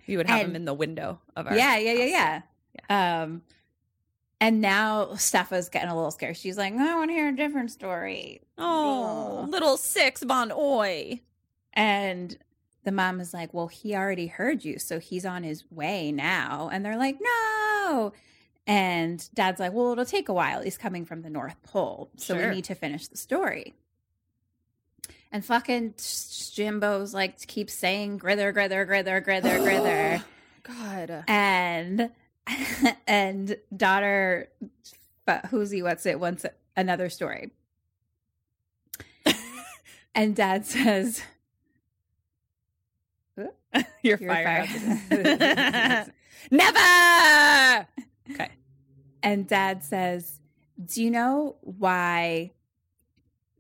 You 0.06 0.18
would 0.18 0.28
have 0.28 0.42
And- 0.42 0.50
them 0.50 0.56
in 0.58 0.66
the 0.66 0.74
window 0.74 1.20
of 1.36 1.48
our 1.48 1.56
Yeah, 1.58 1.78
yeah, 1.78 1.92
yeah, 1.94 2.04
house. 2.40 2.44
yeah. 2.90 3.22
Um, 3.24 3.42
and 4.42 4.60
now 4.62 5.16
Steffa's 5.16 5.70
getting 5.70 5.90
a 5.90 5.96
little 5.96 6.12
scared. 6.12 6.38
She's 6.38 6.58
like, 6.58 6.74
I 6.74 6.96
want 6.96 7.10
to 7.10 7.14
hear 7.16 7.30
a 7.30 7.36
different 7.36 7.72
story. 7.72 8.42
Oh, 8.58 9.46
little 9.50 9.78
six 9.78 10.22
Von 10.22 10.52
Oy. 10.52 11.22
And 11.74 12.38
the 12.84 12.92
mom 12.92 13.20
is 13.22 13.34
like, 13.34 13.54
Well, 13.54 13.68
he 13.68 13.96
already 13.96 14.28
heard 14.28 14.64
you, 14.66 14.78
so 14.80 15.00
he's 15.00 15.26
on 15.26 15.44
his 15.44 15.64
way 15.72 16.12
now. 16.12 16.70
And 16.72 16.86
they're 16.86 16.98
like, 16.98 17.18
No. 17.22 18.14
And 18.68 19.28
dad's 19.34 19.60
like, 19.60 19.72
Well, 19.74 19.94
it'll 19.94 20.06
take 20.06 20.28
a 20.30 20.34
while. 20.34 20.62
He's 20.62 20.78
coming 20.78 21.06
from 21.06 21.22
the 21.22 21.30
North 21.30 21.62
Pole. 21.64 22.12
So 22.18 22.36
Sure. 22.38 22.50
we 22.50 22.56
need 22.56 22.66
to 22.66 22.76
finish 22.76 23.08
the 23.08 23.18
story. 23.18 23.74
And 25.32 25.44
fucking 25.44 25.96
Jimbo's 26.54 27.14
like 27.14 27.46
keeps 27.48 27.74
saying 27.74 28.18
grither, 28.18 28.52
grither, 28.52 28.86
grither, 28.86 29.20
grither, 29.20 29.60
grither. 29.64 30.24
God. 30.64 31.24
And 31.28 32.12
and 33.08 33.58
daughter 33.76 34.50
but 35.26 35.48
who's 35.48 35.72
he 35.72 35.82
what's 35.82 36.06
it 36.06 36.20
wants 36.20 36.46
another 36.78 37.10
story. 37.10 37.52
and 40.16 40.36
dad 40.36 40.66
says 40.66 41.22
You're, 44.02 44.18
You're 44.20 44.30
fired. 44.30 44.70
fired. 44.70 46.12
Never. 46.52 47.88
Okay. 48.32 48.50
And 49.22 49.48
dad 49.48 49.84
says, 49.84 50.40
Do 50.84 51.04
you 51.04 51.12
know 51.12 51.56
why 51.62 52.52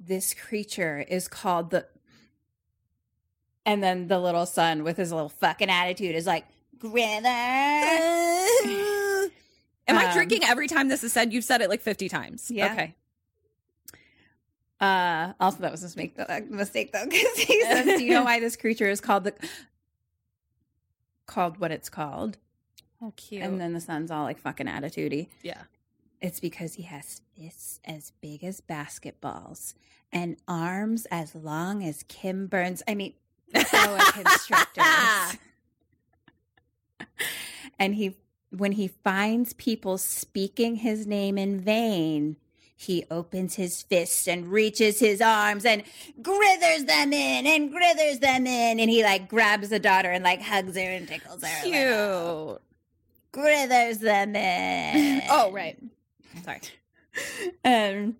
this 0.07 0.33
creature 0.33 1.03
is 1.07 1.27
called 1.27 1.71
the. 1.71 1.85
And 3.65 3.83
then 3.83 4.07
the 4.07 4.19
little 4.19 4.45
son 4.45 4.83
with 4.83 4.97
his 4.97 5.11
little 5.11 5.29
fucking 5.29 5.69
attitude 5.69 6.15
is 6.15 6.27
like, 6.27 6.45
Grither. 6.77 7.23
Am 9.87 9.97
I 9.97 10.05
Um, 10.07 10.13
drinking 10.13 10.43
every 10.43 10.67
time 10.67 10.87
this 10.87 11.03
is 11.03 11.13
said? 11.13 11.33
You've 11.33 11.43
said 11.43 11.61
it 11.61 11.69
like 11.69 11.81
50 11.81 12.09
times. 12.09 12.49
Yeah. 12.51 12.71
Okay. 12.73 12.95
Uh, 14.79 15.33
also, 15.39 15.59
that 15.59 15.71
was 15.71 15.81
a 15.81 15.85
mistake, 15.85 16.15
a 16.17 16.41
mistake 16.41 16.91
though, 16.91 17.05
because 17.05 17.37
he 17.37 17.61
says, 17.63 17.85
"Do 17.85 18.03
you 18.03 18.11
know 18.13 18.23
why 18.23 18.39
this 18.41 18.55
creature 18.57 18.89
is 18.89 18.99
called 18.99 19.23
the 19.23 19.33
called 21.27 21.59
what 21.59 21.71
it's 21.71 21.89
called?" 21.89 22.37
Oh, 23.01 23.13
cute. 23.15 23.41
And 23.41 23.59
then 23.59 23.73
the 23.73 23.79
son's 23.79 24.11
all 24.11 24.23
like 24.23 24.37
fucking 24.37 24.67
attitudey. 24.67 25.27
yeah. 25.43 25.61
It's 26.21 26.39
because 26.39 26.75
he 26.75 26.83
has 26.83 27.21
fists 27.37 27.79
as 27.85 28.11
big 28.21 28.43
as 28.43 28.61
basketballs 28.61 29.73
and 30.11 30.37
arms 30.47 31.05
as 31.11 31.35
long 31.35 31.83
as 31.83 32.03
Kim 32.03 32.47
Burns. 32.47 32.81
I 32.87 32.95
mean, 32.95 33.13
boa 33.53 33.99
constrictors. 34.11 35.37
and 37.79 37.95
he, 37.95 38.15
when 38.49 38.73
he 38.73 38.87
finds 38.87 39.53
people 39.53 39.97
speaking 39.97 40.77
his 40.77 41.05
name 41.05 41.37
in 41.37 41.59
vain, 41.59 42.37
he 42.77 43.05
opens 43.09 43.55
his 43.55 43.81
fists 43.83 44.27
and 44.27 44.47
reaches 44.47 44.99
his 44.99 45.21
arms 45.21 45.65
and 45.65 45.83
grithers 46.21 46.85
them 46.85 47.13
in 47.13 47.47
and 47.47 47.71
grithers 47.73 48.19
them 48.19 48.45
in. 48.45 48.79
And 48.79 48.89
he 48.89 49.03
like 49.03 49.29
grabs 49.29 49.69
the 49.69 49.79
daughter 49.79 50.11
and 50.11 50.23
like 50.23 50.41
hugs 50.41 50.75
her 50.75 50.81
and 50.81 51.07
tickles 51.07 51.43
her. 51.43 51.63
Cute. 51.63 52.61
Grithers 53.33 53.99
them 53.99 54.35
in. 54.35 55.21
Oh, 55.29 55.51
right. 55.51 55.77
Sorry. 56.45 56.61
Um, 57.63 58.17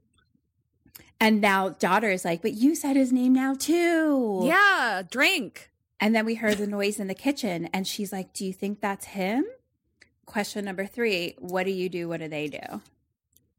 and 1.20 1.42
now 1.42 1.70
daughter 1.70 2.10
is 2.10 2.26
like, 2.26 2.42
but 2.42 2.54
you 2.54 2.76
said 2.76 2.96
his 2.96 3.12
name 3.14 3.34
now 3.34 3.54
too. 3.54 4.42
Yeah. 4.44 5.04
Drink. 5.10 5.70
And 6.00 6.14
then 6.16 6.26
we 6.26 6.36
heard 6.36 6.58
the 6.58 6.68
noise 6.68 7.00
in 7.00 7.08
the 7.08 7.14
kitchen, 7.16 7.70
and 7.74 7.88
she's 7.88 8.12
like, 8.12 8.34
"Do 8.34 8.46
you 8.46 8.52
think 8.52 8.82
that's 8.82 9.06
him?" 9.06 9.46
Question 10.26 10.66
number 10.66 10.86
three: 10.86 11.36
What 11.40 11.64
do 11.66 11.72
you 11.72 11.88
do? 11.88 12.10
What 12.10 12.20
do 12.20 12.28
they 12.28 12.48
do? 12.48 12.82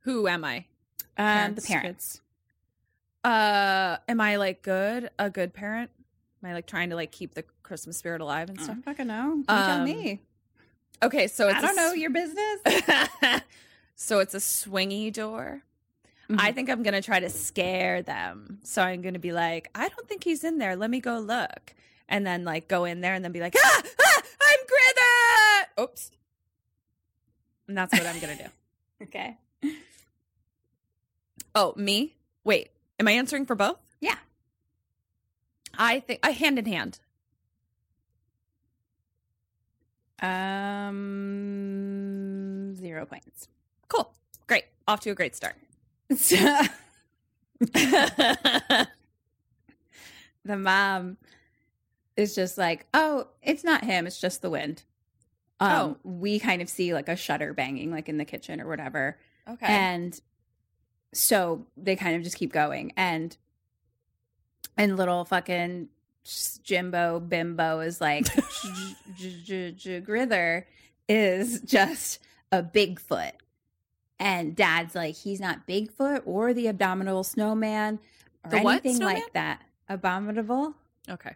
Who 0.01 0.28
am 0.28 0.44
I? 0.44 0.66
Um, 1.16 1.55
the 1.55 1.62
Parents. 1.62 1.66
parents. 1.66 2.20
Uh, 3.24 3.97
am 4.06 4.20
I 4.20 4.36
like 4.36 4.62
good? 4.62 5.10
A 5.18 5.30
good 5.30 5.55
parent? 5.55 5.90
Am 6.43 6.51
I 6.51 6.52
like 6.55 6.66
trying 6.66 6.90
to 6.90 6.97
like 6.97 7.10
keep 7.10 7.34
the 7.34 7.43
Christmas 7.62 7.97
spirit 7.97 8.20
alive 8.20 8.51
and 8.51 8.59
I 8.60 8.62
stuff? 8.62 8.76
don't 8.76 8.84
fucking 8.84 9.06
know. 9.06 9.43
Tell 9.48 9.56
Um, 9.80 9.84
me. 9.84 10.20
Okay, 11.02 11.26
so 11.28 11.48
it's 11.48 11.56
I 11.59 11.60
don't 11.62 11.76
know 11.76 11.93
your 11.94 12.10
business. 12.10 12.60
so 13.97 14.20
it's 14.20 14.35
a 14.35 14.39
swingy 14.39 15.12
door. 15.12 15.62
Mm-hmm. 16.31 16.40
I 16.40 16.52
think 16.52 16.70
I'm 16.70 16.82
gonna 16.82 17.02
try 17.02 17.18
to 17.18 17.31
scare 17.31 18.02
them. 18.02 18.59
So 18.62 18.82
I'm 18.82 19.02
gonna 19.02 19.18
be 19.18 19.32
like, 19.32 19.68
I 19.74 19.89
don't 19.89 20.09
think 20.09 20.23
he's 20.23 20.44
in 20.44 20.59
there. 20.59 20.77
Let 20.77 20.90
me 20.90 21.01
go 21.01 21.18
look, 21.18 21.74
and 22.09 22.27
then 22.27 22.44
like 22.44 22.68
go 22.68 22.85
in 22.85 23.01
there 23.01 23.14
and 23.14 23.24
then 23.24 23.32
be 23.32 23.40
like, 23.40 23.55
ah, 23.56 23.82
ah 24.01 24.23
I'm 24.43 24.59
Grither. 24.68 25.82
Oops. 25.82 26.10
And 27.68 27.77
that's 27.77 27.93
what 27.93 28.06
I'm 28.06 28.20
gonna 28.20 28.36
do. 28.36 28.44
okay. 29.05 29.39
Oh, 31.55 31.73
me? 31.74 32.14
Wait, 32.44 32.68
am 33.01 33.09
I 33.09 33.12
answering 33.12 33.47
for 33.47 33.55
both? 33.55 33.78
Yeah. 33.98 34.16
I 35.78 36.01
think 36.01 36.20
I 36.23 36.32
hand 36.32 36.59
in 36.59 36.66
hand. 36.66 37.01
Um, 40.20 40.97
zero 42.77 43.06
points. 43.06 43.48
Cool. 43.88 44.12
Great. 44.46 44.64
Off 44.88 45.00
to 45.00 45.10
a 45.10 45.14
great 45.14 45.34
start. 45.36 45.56
The 50.44 50.56
mom 50.56 51.16
is 52.16 52.34
just 52.34 52.56
like, 52.56 52.86
"Oh, 52.94 53.26
it's 53.42 53.64
not 53.64 53.84
him. 53.84 54.06
It's 54.06 54.20
just 54.20 54.42
the 54.42 54.50
wind." 54.50 54.84
Um, 55.58 55.70
Oh. 55.70 55.96
we 56.04 56.38
kind 56.38 56.62
of 56.62 56.68
see 56.68 56.94
like 56.94 57.08
a 57.08 57.16
shutter 57.16 57.52
banging, 57.52 57.90
like 57.90 58.08
in 58.08 58.16
the 58.18 58.24
kitchen 58.24 58.60
or 58.60 58.68
whatever, 58.68 59.18
Okay. 59.48 59.66
and 59.66 60.20
so 61.12 61.66
they 61.76 61.96
kind 61.96 62.14
of 62.14 62.22
just 62.22 62.36
keep 62.36 62.52
going, 62.52 62.92
and 62.96 63.36
and 64.76 64.96
little 64.96 65.24
fucking 65.24 65.88
Jimbo 66.62 67.20
Bimbo 67.20 67.80
is 67.80 68.00
like, 68.00 68.26
Grither 70.04 70.66
is 71.08 71.60
just 71.62 72.20
a 72.52 72.62
Bigfoot. 72.62 73.32
And 74.18 74.56
dad's 74.56 74.94
like, 74.94 75.14
he's 75.14 75.40
not 75.40 75.66
Bigfoot 75.66 76.22
or 76.24 76.55
the 76.55 76.68
abominable 76.68 77.24
snowman 77.24 77.98
or 78.44 78.51
The 78.51 78.56
anything 78.59 78.97
snowman? 78.97 79.14
like 79.16 79.32
that. 79.34 79.60
Abominable 79.88 80.74
okay. 81.09 81.34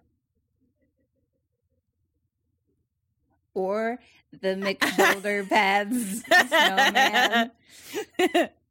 or 3.55 3.99
the 4.41 4.55
McShoulder 4.57 5.49
pads 5.49 6.23
snowman. 6.49 7.51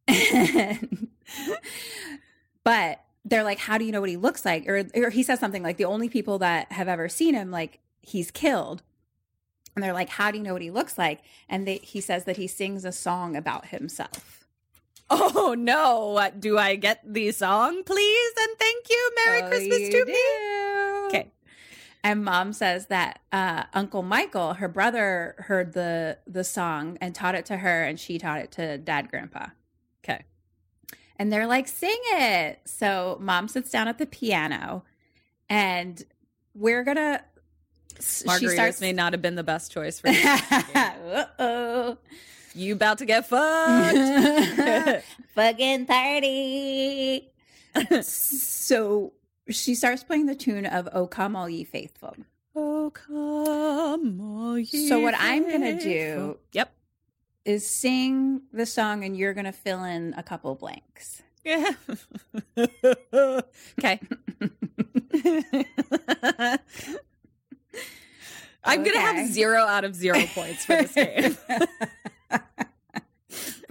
but 2.63 3.03
they're 3.25 3.43
like, 3.43 3.59
how 3.59 3.77
do 3.77 3.85
you 3.85 3.91
know 3.91 4.01
what 4.01 4.09
he 4.09 4.17
looks 4.17 4.45
like? 4.45 4.67
Or, 4.67 4.83
or 4.95 5.09
he 5.09 5.23
says 5.23 5.39
something 5.39 5.61
like, 5.63 5.77
the 5.77 5.85
only 5.85 6.09
people 6.09 6.39
that 6.39 6.71
have 6.71 6.87
ever 6.87 7.09
seen 7.09 7.35
him, 7.35 7.51
like, 7.51 7.79
he's 8.01 8.31
killed. 8.31 8.81
And 9.75 9.83
they're 9.83 9.93
like, 9.93 10.09
"How 10.09 10.31
do 10.31 10.37
you 10.37 10.43
know 10.43 10.53
what 10.53 10.61
he 10.61 10.71
looks 10.71 10.97
like?" 10.97 11.21
And 11.47 11.67
they, 11.67 11.77
he 11.77 12.01
says 12.01 12.25
that 12.25 12.37
he 12.37 12.47
sings 12.47 12.85
a 12.85 12.91
song 12.91 13.35
about 13.35 13.67
himself. 13.67 14.35
Oh 15.11 15.55
no! 15.57 16.29
Do 16.37 16.59
I 16.59 16.75
get 16.75 17.01
the 17.03 17.31
song, 17.31 17.81
please? 17.83 18.31
And 18.39 18.59
thank 18.59 18.89
you. 18.91 19.11
Merry 19.25 19.41
Oh, 19.41 19.47
Christmas 19.47 19.79
you 19.79 19.91
to 19.91 20.05
me. 20.05 21.07
Okay. 21.07 21.31
And 22.03 22.23
mom 22.23 22.53
says 22.53 22.87
that 22.87 23.19
uh, 23.31 23.63
Uncle 23.73 24.03
Michael, 24.03 24.53
her 24.53 24.67
brother, 24.67 25.33
heard 25.47 25.73
the 25.73 26.19
the 26.27 26.43
song 26.43 26.97
and 27.01 27.15
taught 27.15 27.33
it 27.33 27.45
to 27.47 27.57
her, 27.57 27.83
and 27.83 27.99
she 27.99 28.19
taught 28.19 28.39
it 28.39 28.51
to 28.51 28.77
Dad, 28.77 29.09
Grandpa. 29.09 29.47
Okay. 30.03 30.25
And 31.17 31.33
they're 31.33 31.47
like, 31.47 31.67
"Sing 31.67 31.99
it!" 32.11 32.59
So 32.65 33.17
mom 33.19 33.47
sits 33.47 33.71
down 33.71 33.87
at 33.87 33.97
the 33.97 34.05
piano, 34.05 34.83
and 35.49 36.03
we're 36.53 36.83
gonna. 36.83 37.23
Margaritas 37.97 38.53
starts. 38.53 38.81
may 38.81 38.93
not 38.93 39.13
have 39.13 39.21
been 39.21 39.35
the 39.35 39.43
best 39.43 39.71
choice 39.71 39.99
for 39.99 40.09
you. 40.09 40.21
Uh-oh. 40.23 41.97
you 42.55 42.73
about 42.73 42.97
to 42.99 43.05
get 43.05 43.27
fucked. 43.27 45.03
Fucking 45.35 45.85
30. 45.85 47.29
so 48.01 49.13
she 49.49 49.75
starts 49.75 50.03
playing 50.03 50.25
the 50.27 50.35
tune 50.35 50.65
of 50.65 50.87
O 50.93 51.07
Come 51.07 51.35
All 51.35 51.49
Ye 51.49 51.63
Faithful. 51.63 52.15
oh 52.55 52.91
come, 52.91 54.19
all 54.21 54.57
ye 54.57 54.87
So 54.87 54.99
what 54.99 55.13
I'm 55.17 55.49
gonna 55.49 55.79
do- 55.79 56.37
Yep. 56.53 56.73
Is 57.45 57.67
sing 57.69 58.41
the 58.53 58.65
song 58.65 59.03
and 59.03 59.15
you're 59.17 59.33
going 59.33 59.45
to 59.45 59.51
fill 59.51 59.83
in 59.83 60.13
a 60.17 60.21
couple 60.21 60.53
blanks. 60.55 61.23
Yeah. 61.43 61.71
okay. 63.79 63.99
I'm 68.63 68.83
gonna 68.83 68.99
have 68.99 69.27
zero 69.31 69.61
out 69.61 69.83
of 69.83 69.95
zero 69.95 70.21
points 70.33 70.65
for 70.65 70.75
this 70.75 70.93
game. 70.93 71.37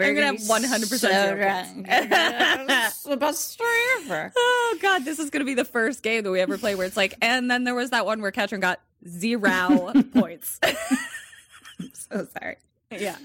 I'm 0.01 0.15
gonna 0.15 0.27
have 0.27 0.41
100 0.49 0.89
percent 0.89 1.77
points. 1.77 3.03
the 3.03 3.17
best 3.17 3.49
story 3.53 3.77
ever. 4.01 4.33
Oh 4.37 4.79
god, 4.81 5.05
this 5.05 5.19
is 5.19 5.31
gonna 5.31 5.45
be 5.45 5.55
the 5.55 5.65
first 5.65 6.03
game 6.03 6.23
that 6.25 6.31
we 6.31 6.41
ever 6.41 6.57
play 6.59 6.75
where 6.77 6.87
it's 6.87 6.97
like, 6.97 7.15
and 7.21 7.51
then 7.51 7.65
there 7.65 7.75
was 7.75 7.91
that 7.91 8.07
one 8.07 8.21
where 8.23 8.31
Katrin 8.31 8.61
got 8.61 8.81
zero 9.09 9.93
points. 10.15 10.61
I'm 10.63 11.91
so 11.93 12.27
sorry. 12.39 12.57
yeah. 12.91 13.17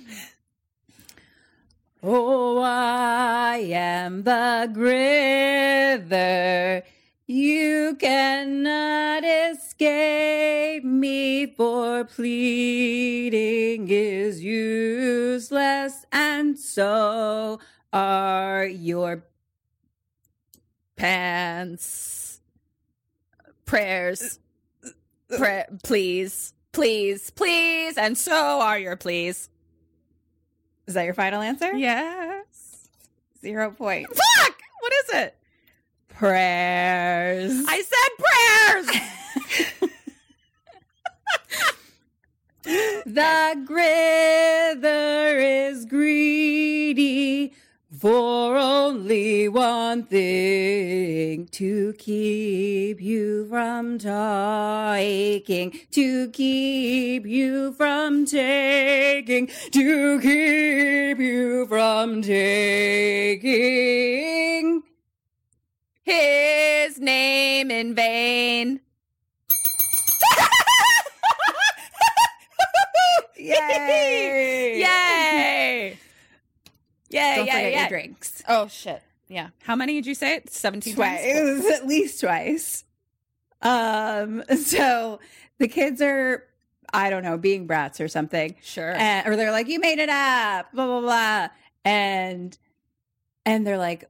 Oh, 2.02 2.60
I 2.62 3.58
am 3.72 4.24
the 4.24 4.70
grither. 4.74 6.14
You 7.26 7.96
cannot 8.00 9.24
escape 9.24 10.84
me, 10.84 11.46
for 11.46 12.04
pleading 12.04 13.88
is 13.90 14.44
useless, 14.44 16.06
and 16.12 16.60
so 16.60 17.60
are 17.94 18.66
your 18.66 19.24
Pants. 20.96 22.42
Prayers. 23.66 24.40
Pra- 25.30 25.68
please. 25.84 26.54
Please. 26.72 27.30
Please. 27.32 27.98
And 27.98 28.18
so 28.18 28.34
are 28.34 28.78
your 28.78 28.96
please. 28.96 29.50
Is 30.88 30.94
that 30.94 31.04
your 31.06 31.14
final 31.14 31.42
answer? 31.42 31.74
Yes. 31.74 32.90
Zero 33.42 33.72
points. 33.72 34.10
Fuck! 34.10 34.60
What 34.82 34.94
is 34.94 35.10
it? 35.16 35.36
Prayers. 36.24 37.52
I 37.68 37.84
said 37.92 38.12
prayers! 38.24 38.88
The 43.06 43.62
grither 43.66 45.38
is 45.38 45.84
greedy 45.84 47.52
for 48.00 48.56
only 48.56 49.50
one 49.50 50.04
thing 50.04 51.48
to 51.48 51.92
keep 51.98 53.02
you 53.02 53.46
from 53.50 53.98
taking, 54.00 55.78
to 55.92 56.30
keep 56.30 57.26
you 57.26 57.74
from 57.74 58.26
taking, 58.26 59.48
to 59.72 60.22
keep 60.22 61.20
you 61.20 61.66
from 61.68 62.22
taking. 62.22 63.44
His 66.04 67.00
name 67.00 67.72
in 67.72 67.96
vain. 67.96 68.82
Yay! 73.38 74.80
Yay! 74.80 75.98
Yay, 77.10 77.36
Don't 77.36 77.46
yay, 77.46 77.52
forget 77.52 77.64
yay. 77.64 77.80
your 77.80 77.88
drinks. 77.90 78.44
Oh, 78.48 78.68
shit. 78.68 79.02
Yeah. 79.28 79.50
How 79.64 79.76
many 79.76 79.94
did 79.94 80.06
you 80.06 80.16
say? 80.16 80.42
17 80.48 80.96
twice. 80.96 81.22
times? 81.22 81.26
It 81.26 81.44
was 81.44 81.66
at 81.80 81.88
least 81.88 82.20
twice. 82.22 82.84
Um, 83.62 84.44
so 84.58 85.20
the 85.60 85.68
kids 85.68 86.02
are, 86.02 86.44
I 86.94 87.10
don't 87.10 87.24
know, 87.24 87.38
being 87.38 87.68
brats 87.68 88.00
or 88.02 88.08
something. 88.08 88.56
Sure. 88.62 88.92
And, 88.92 89.28
or 89.28 89.36
they're 89.36 89.52
like, 89.52 89.68
you 89.68 89.80
made 89.80 90.00
it 90.00 90.10
up, 90.10 90.72
blah, 90.74 90.86
blah, 90.86 91.02
blah. 91.02 91.48
And, 91.86 92.58
and 93.46 93.66
they're 93.68 93.78
like, 93.78 94.06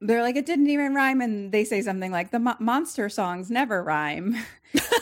they're 0.00 0.22
like, 0.22 0.36
it 0.36 0.46
didn't 0.46 0.68
even 0.68 0.94
rhyme. 0.94 1.20
And 1.20 1.50
they 1.52 1.64
say 1.64 1.82
something 1.82 2.10
like, 2.12 2.30
the 2.30 2.38
mo- 2.38 2.56
monster 2.60 3.08
songs 3.08 3.50
never 3.50 3.82
rhyme. 3.82 4.36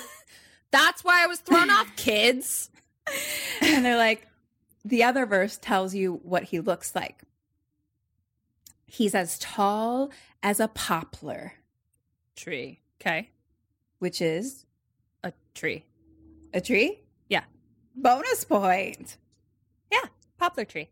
That's 0.71 1.05
why 1.05 1.23
I 1.23 1.27
was 1.27 1.39
thrown 1.41 1.71
off, 1.71 1.95
kids. 1.97 2.71
and 3.63 3.85
they're 3.85 3.97
like, 3.97 4.27
the 4.85 5.05
other 5.05 5.27
verse 5.27 5.59
tells 5.61 5.95
you 5.95 6.21
what 6.23 6.45
he 6.45 6.61
looks 6.61 6.95
like. 6.95 7.23
He's 8.87 9.15
as 9.15 9.39
tall 9.39 10.11
as 10.43 10.61
a 10.61 10.69
poplar, 10.69 11.55
Tree. 12.37 12.81
Okay. 13.01 13.31
which 13.99 14.21
is 14.23 14.65
A 15.25 15.33
tree. 15.55 15.85
a 16.55 16.61
tree. 16.61 17.01
Yeah. 17.29 17.45
Bonus 17.97 18.45
point. 18.45 19.17
Yeah. 19.91 20.05
Poplar 20.39 20.65
tree. 20.65 20.89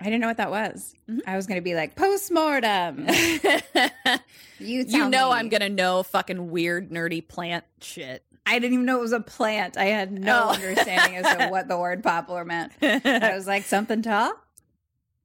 I 0.00 0.04
didn't 0.04 0.20
know 0.20 0.26
what 0.28 0.36
that 0.36 0.50
was. 0.50 0.94
Mhm. 1.08 1.20
I 1.26 1.36
was 1.36 1.46
going 1.46 1.56
to 1.56 1.62
be 1.64 1.74
like 1.74 1.94
postmortem. 1.96 3.06
you 4.58 4.84
you 4.86 5.08
know 5.08 5.30
me. 5.30 5.36
I'm 5.38 5.48
going 5.48 5.62
to 5.62 5.68
know 5.70 6.02
fucking 6.02 6.50
weird, 6.50 6.90
nerdy 6.90 7.26
plant 7.26 7.64
shit. 7.80 8.22
I 8.44 8.58
didn't 8.58 8.74
even 8.74 8.86
know 8.86 8.98
it 8.98 9.02
was 9.02 9.12
a 9.12 9.20
plant. 9.20 9.76
I 9.76 9.86
had 9.86 10.12
no 10.12 10.44
Oh. 10.48 10.54
understanding 10.54 11.16
as 11.16 11.36
to 11.36 11.48
what 11.48 11.66
the 11.68 11.76
word 11.78 12.02
poplar 12.04 12.44
meant. 12.44 12.72
I 12.82 13.32
was 13.34 13.46
like 13.46 13.64
something 13.64 14.02
tall. 14.02 14.34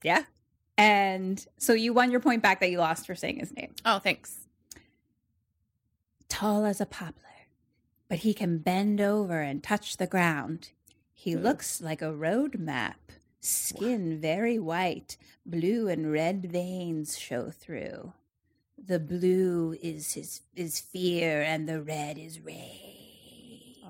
yeah. 0.04 0.24
And 0.78 1.46
so 1.58 1.74
you 1.74 1.94
won 1.94 2.10
your 2.10 2.20
point 2.22 2.42
back 2.42 2.60
that 2.62 2.72
you 2.72 2.80
lost 2.80 3.06
for 3.06 3.14
saying 3.14 3.40
his 3.40 3.54
name. 3.56 3.76
Oh, 3.86 4.00
thanks. 4.00 4.48
Tall 6.30 6.66
as 6.66 6.80
a 6.82 6.86
poplar, 6.86 7.48
but 8.08 8.20
he 8.20 8.34
can 8.34 8.58
bend 8.60 9.00
over 9.02 9.42
and 9.42 9.62
touch 9.62 9.98
the 9.98 10.08
ground. 10.08 10.70
He 11.14 11.36
looks 11.36 11.82
like 11.82 12.02
a 12.02 12.12
road 12.14 12.58
map. 12.58 12.98
Skin 13.42 14.22
very 14.22 14.60
white, 14.60 15.18
blue 15.46 15.88
and 15.88 16.12
red 16.12 16.52
veins 16.52 17.18
show 17.18 17.50
through. 17.50 18.14
The 18.78 19.00
blue 19.00 19.76
is 19.82 20.14
his 20.14 20.42
is 20.56 20.80
fear, 20.80 21.42
and 21.42 21.68
the 21.68 21.82
red 21.82 22.18
is 22.18 22.40
oh 22.40 22.46
rage. 22.46 23.02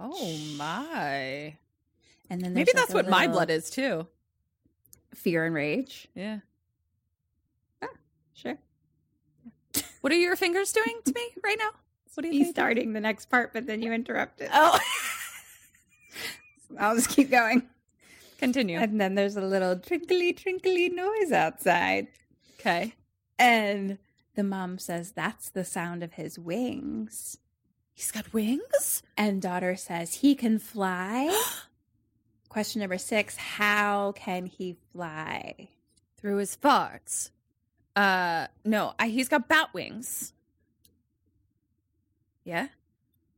Oh, 0.02 0.38
my. 0.58 1.56
And 2.30 2.42
then 2.42 2.54
Maybe 2.54 2.72
that's 2.74 2.94
what 2.94 3.10
my 3.10 3.28
blood 3.28 3.50
is, 3.52 3.70
too. 3.70 4.08
Fear 5.14 5.46
and 5.46 5.56
rage. 5.56 6.08
Yeah. 6.16 6.40
Ah, 7.82 7.90
sure. 8.34 8.58
What 10.00 10.12
are 10.12 10.18
your 10.18 10.36
fingers 10.36 10.72
doing 10.72 11.00
to 11.06 11.14
me 11.14 11.28
right 11.44 11.58
now? 11.60 11.70
What 12.16 12.26
are 12.26 12.30
you 12.30 12.46
He's 12.46 12.50
starting 12.50 12.94
the 12.94 13.02
next 13.02 13.26
part, 13.30 13.54
but 13.54 13.68
then 13.68 13.82
you 13.82 13.94
interrupted. 13.94 14.50
Oh, 14.54 14.80
I'll 16.80 16.96
just 16.96 17.10
keep 17.10 17.30
going. 17.30 17.68
Continue. 18.42 18.78
And 18.78 19.00
then 19.00 19.16
there's 19.16 19.38
a 19.38 19.42
little 19.42 19.76
trinkly, 19.78 20.38
trinkly 20.38 20.94
noise 20.94 21.32
outside. 21.32 22.08
Okay. 22.60 22.96
And 23.40 23.98
the 24.36 24.44
mom 24.44 24.78
says, 24.78 25.12
That's 25.12 25.50
the 25.50 25.64
sound 25.64 26.04
of 26.04 26.14
his 26.14 26.38
wings. 26.38 27.38
He's 27.94 28.12
got 28.12 28.34
wings? 28.34 29.04
And 29.16 29.42
daughter 29.42 29.76
says, 29.76 30.16
He 30.16 30.36
can 30.36 30.60
fly. 30.60 31.34
Question 32.50 32.82
number 32.82 32.98
six 32.98 33.38
How 33.38 34.14
can 34.14 34.48
he 34.48 34.76
fly? 34.92 35.70
Through 36.18 36.38
his 36.38 36.56
farts. 36.56 37.32
Uh, 37.96 38.48
no, 38.64 38.94
I, 39.00 39.08
he's 39.08 39.30
got 39.30 39.48
bat 39.48 39.70
wings. 39.74 40.34
Yeah? 42.44 42.68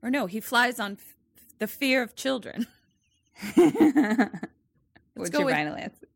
Or 0.02 0.10
no, 0.10 0.28
he 0.28 0.40
flies 0.40 0.80
on 0.80 0.94
f- 0.94 1.16
the 1.60 1.68
fear 1.68 2.02
of 2.02 2.16
children. 2.16 2.68
What's 5.16 5.32
your 5.32 5.46
with- 5.46 5.54
final 5.56 5.76
answer? 5.76 6.08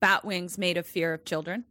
Bat 0.00 0.24
wings 0.24 0.58
made 0.58 0.76
of 0.76 0.86
fear 0.86 1.14
of 1.14 1.24
children. 1.24 1.64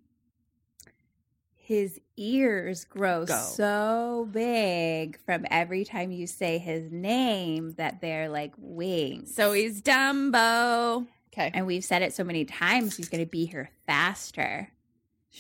his 1.56 2.00
ears 2.18 2.84
grow 2.84 3.26
Go. 3.26 3.38
so 3.38 4.28
big 4.32 5.18
from 5.26 5.46
every 5.50 5.86
time 5.86 6.12
you 6.12 6.28
say 6.28 6.58
his 6.58 6.92
name 6.92 7.72
that 7.78 8.02
they're 8.02 8.28
like 8.28 8.54
wings. 8.58 9.34
So 9.34 9.54
he's 9.54 9.82
Dumbo. 9.82 11.08
Okay. 11.32 11.50
and 11.54 11.66
we've 11.66 11.84
said 11.86 12.02
it 12.02 12.14
so 12.14 12.24
many 12.24 12.44
times 12.46 12.98
he's 12.98 13.08
going 13.10 13.24
to 13.24 13.30
be 13.30 13.46
here 13.46 13.70
faster. 13.88 14.70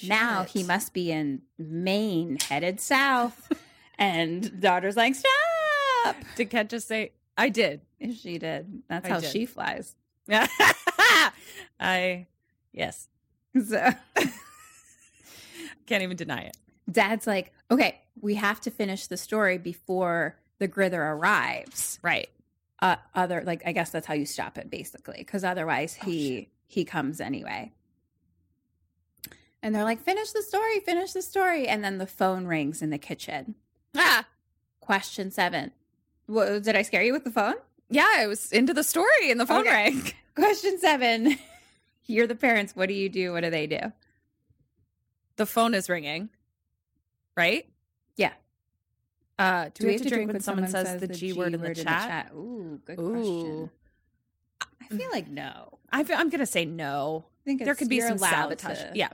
Now 0.01 0.43
he 0.43 0.63
must 0.63 0.93
be 0.93 1.11
in 1.11 1.41
Maine, 1.59 2.37
headed 2.39 2.79
south. 2.79 3.51
and 3.99 4.59
daughter's 4.61 4.95
like, 4.97 5.13
"Stop!" 5.15 6.15
Did 6.35 6.49
Kat 6.49 6.69
just 6.69 6.87
say, 6.87 7.11
I 7.37 7.49
did? 7.49 7.81
She 8.17 8.37
did. 8.39 8.81
That's 8.89 9.05
I 9.05 9.09
how 9.09 9.19
did. 9.19 9.29
she 9.29 9.45
flies. 9.45 9.95
I, 11.79 12.27
yes. 12.71 13.07
So 13.67 13.89
Can't 15.85 16.03
even 16.03 16.17
deny 16.17 16.41
it. 16.43 16.57
dad's 16.89 17.27
like, 17.27 17.51
"Okay, 17.69 17.99
we 18.21 18.35
have 18.35 18.59
to 18.61 18.71
finish 18.71 19.07
the 19.07 19.17
story 19.17 19.57
before 19.57 20.37
the 20.59 20.67
Grither 20.67 21.01
arrives." 21.01 21.99
Right. 22.01 22.29
uh, 22.81 22.95
other 23.13 23.43
like 23.45 23.61
I 23.65 23.71
guess 23.73 23.89
that's 23.91 24.07
how 24.07 24.13
you 24.13 24.25
stop 24.25 24.57
it 24.57 24.69
basically 24.69 25.17
because 25.19 25.43
otherwise 25.43 25.93
he 25.93 26.49
he 26.67 26.85
comes 26.85 27.19
anyway. 27.21 27.71
And 29.61 29.73
they're 29.73 29.85
like, 29.85 30.01
finish 30.01 30.31
the 30.33 30.41
story, 30.41 30.81
finish 30.81 31.13
the 31.13 31.21
story, 31.21 31.67
and 31.69 31.81
then 31.83 31.97
the 31.97 32.05
phone 32.07 32.47
rings 32.47 32.81
in 32.81 32.89
the 32.89 32.97
kitchen. 32.97 33.55
Ah, 33.95 34.25
Question 34.81 35.31
seven. 35.31 35.71
What, 36.25 36.63
did 36.63 36.75
I 36.75 36.81
scare 36.81 37.01
you 37.03 37.13
with 37.13 37.23
the 37.23 37.31
phone? 37.31 37.53
Yeah, 37.93 38.07
I 38.17 38.27
was 38.27 38.51
into 38.51 38.73
the 38.73 38.83
story 38.83 39.29
and 39.31 39.39
the 39.39 39.45
phone 39.45 39.61
Okay. 39.61 39.69
rang. 39.71 40.11
Question 40.35 40.79
seven. 40.79 41.37
You're 42.05 42.27
the 42.27 42.35
parents. 42.35 42.75
What 42.75 42.87
do 42.89 42.93
you 42.93 43.07
do? 43.09 43.31
What 43.33 43.41
do 43.41 43.49
they 43.49 43.67
do? 43.67 43.79
The 45.37 45.45
phone 45.45 45.73
is 45.73 45.89
ringing. 45.89 46.29
Right? 47.35 47.67
Yeah. 48.17 48.33
Uh, 49.39 49.69
do, 49.73 49.87
we 49.87 49.93
have 49.93 50.01
to 50.03 50.09
drink, 50.09 50.31
when 50.31 50.41
someone 50.41 50.67
says, 50.67 50.99
the 50.99 51.07
G 51.07 51.33
word 51.33 51.53
in 51.53 51.61
the 51.61 51.73
chat? 51.73 52.31
Ooh, 52.35 52.79
good 52.85 52.99
Ooh. 52.99 53.09
question. 53.11 53.69
I 54.81 54.95
feel 54.95 55.09
like 55.11 55.27
no. 55.27 55.79
I 55.91 56.03
feel, 56.03 56.17
I'm 56.17 56.29
going 56.29 56.39
to 56.39 56.45
say 56.45 56.65
no. 56.65 57.25
I 57.41 57.45
think 57.45 57.63
There 57.63 57.73
could 57.75 57.89
be 57.89 58.01
some 58.01 58.17
sabotage. 58.19 58.77
to- 58.79 58.91
Yeah. 58.93 59.09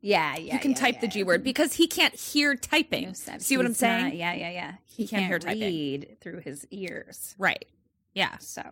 yeah, 0.00 0.36
yeah. 0.36 0.54
you 0.54 0.58
can 0.60 0.72
yeah, 0.72 0.76
type 0.78 1.00
the. 1.00 1.06
G 1.08 1.22
word 1.22 1.44
because 1.44 1.74
he 1.74 1.86
can't 1.86 2.14
hear 2.14 2.56
typing. 2.56 3.14
No. 3.28 3.38
See 3.38 3.56
what 3.56 3.66
I'm 3.66 3.74
saying? 3.74 4.04
not- 4.04 4.16
yeah, 4.16 4.32
yeah, 4.34 4.50
yeah. 4.50 4.72
He 4.86 5.06
can't 5.06 5.26
hear 5.26 5.38
typing. 5.38 5.60
read 5.60 6.16
through 6.20 6.40
his 6.40 6.66
ears. 6.70 7.34
Right. 7.38 7.66
Yeah. 8.14 8.36
So 8.38 8.62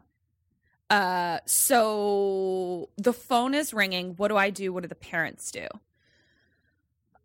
Uh, 0.91 1.39
so 1.47 2.89
the 2.97 3.13
phone 3.13 3.55
is 3.55 3.75
ringing. 3.75 4.15
What 4.17 4.29
do 4.29 4.37
I 4.37 4.51
do? 4.51 4.73
What 4.73 4.83
do 4.83 4.89
the 4.89 4.95
parents 4.95 5.51
do? 5.51 5.67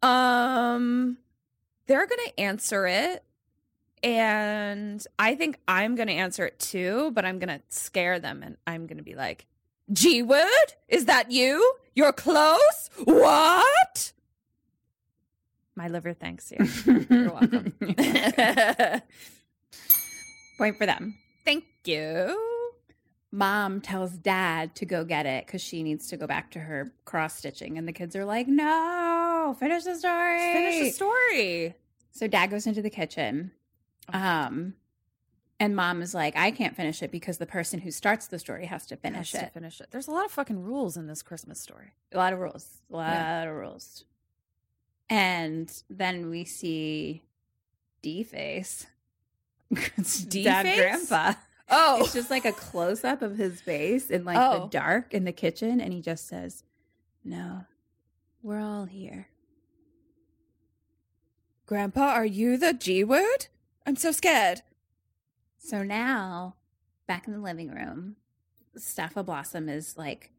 Um, 0.01 1.17
they're 1.87 2.05
gonna 2.05 2.21
answer 2.37 2.85
it, 2.87 3.23
and 4.03 5.05
I 5.17 5.35
think 5.35 5.59
I'm 5.67 5.95
gonna 5.95 6.11
answer 6.11 6.45
it 6.45 6.59
too. 6.59 7.11
But 7.11 7.23
I'm 7.25 7.39
gonna 7.39 7.61
scare 7.69 8.19
them, 8.19 8.43
and 8.43 8.57
I'm 8.67 8.85
gonna 8.85 9.01
be 9.03 9.15
like, 9.15 9.45
"G 9.93 10.21
word, 10.21 10.73
is 10.89 11.05
that 11.05 11.31
you? 11.31 11.73
You're 11.95 12.11
close. 12.11 12.89
What?" 13.05 14.11
My 15.75 15.87
liver 15.87 16.13
thanks 16.13 16.51
you. 16.51 17.05
You're 17.09 17.31
welcome. 17.31 17.73
point 20.57 20.77
for 20.77 20.85
them. 20.85 21.15
Thank 21.45 21.65
you. 21.85 22.39
Mom 23.31 23.81
tells 23.81 24.11
dad 24.17 24.75
to 24.75 24.85
go 24.85 25.03
get 25.03 25.25
it 25.25 25.45
because 25.45 25.61
she 25.61 25.81
needs 25.81 26.07
to 26.09 26.17
go 26.17 26.27
back 26.27 26.51
to 26.51 26.59
her 26.59 26.93
cross 27.05 27.35
stitching, 27.37 27.77
and 27.77 27.87
the 27.87 27.91
kids 27.93 28.15
are 28.15 28.25
like, 28.25 28.47
"No, 28.47 29.55
finish 29.59 29.83
the 29.85 29.95
story. 29.95 30.39
Finish 30.39 30.79
the 30.79 30.89
story. 30.91 31.75
So 32.11 32.27
dad 32.27 32.51
goes 32.51 32.67
into 32.67 32.83
the 32.83 32.91
kitchen, 32.91 33.51
um, 34.09 34.75
and 35.59 35.75
mom 35.75 36.03
is 36.03 36.13
like, 36.13 36.35
"I 36.37 36.51
can't 36.51 36.75
finish 36.75 37.01
it 37.01 37.09
because 37.11 37.39
the 37.39 37.47
person 37.47 37.79
who 37.79 37.89
starts 37.89 38.27
the 38.27 38.37
story 38.37 38.67
has 38.67 38.85
to 38.87 38.97
finish 38.97 39.31
Has 39.31 39.41
to 39.41 39.47
it." 39.47 39.53
finish 39.53 39.81
it. 39.81 39.87
There's 39.89 40.07
a 40.07 40.11
lot 40.11 40.25
of 40.25 40.31
fucking 40.31 40.61
rules 40.61 40.95
in 40.95 41.07
this 41.07 41.23
Christmas 41.23 41.59
story. 41.59 41.93
A 42.11 42.17
lot 42.17 42.33
of 42.33 42.39
rules. 42.39 42.83
A 42.91 42.95
lot 42.95 43.13
Yeah. 43.13 43.43
of 43.49 43.55
rules. 43.55 44.05
And 45.09 45.71
then 45.89 46.29
we 46.29 46.45
see 46.45 47.23
D 48.03 48.21
face. 48.23 48.85
Dad 50.43 50.75
grandpa. 50.77 51.33
Oh, 51.69 52.03
It's 52.03 52.13
just 52.13 52.29
like 52.29 52.45
a 52.45 52.51
close 52.51 53.03
up 53.03 53.21
of 53.21 53.37
his 53.37 53.61
face 53.61 54.09
in 54.09 54.25
like 54.25 54.37
Oh. 54.37 54.61
the 54.61 54.67
dark 54.67 55.13
in 55.13 55.23
the 55.23 55.31
kitchen, 55.31 55.79
and 55.81 55.91
he 55.93 56.01
just 56.01 56.27
says, 56.27 56.63
No, 57.23 57.65
we're 58.41 58.59
all 58.59 58.85
here. 58.85 59.27
Grandpa, 61.65 62.09
are 62.13 62.25
you 62.25 62.57
the 62.57 62.73
G 62.73 63.03
word? 63.03 63.47
I'm 63.85 63.95
so 63.95 64.11
scared. 64.11 64.61
So 65.57 65.81
now, 65.83 66.55
back 67.07 67.25
in 67.27 67.33
the 67.33 67.39
living 67.39 67.69
room, 67.71 68.17
Staffa 68.77 69.25
Blossom 69.25 69.69
is 69.69 69.97
like 69.97 70.31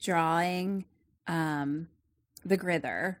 drawing 0.00 0.84
um 1.28 1.86
the 2.44 2.56
grither 2.56 3.20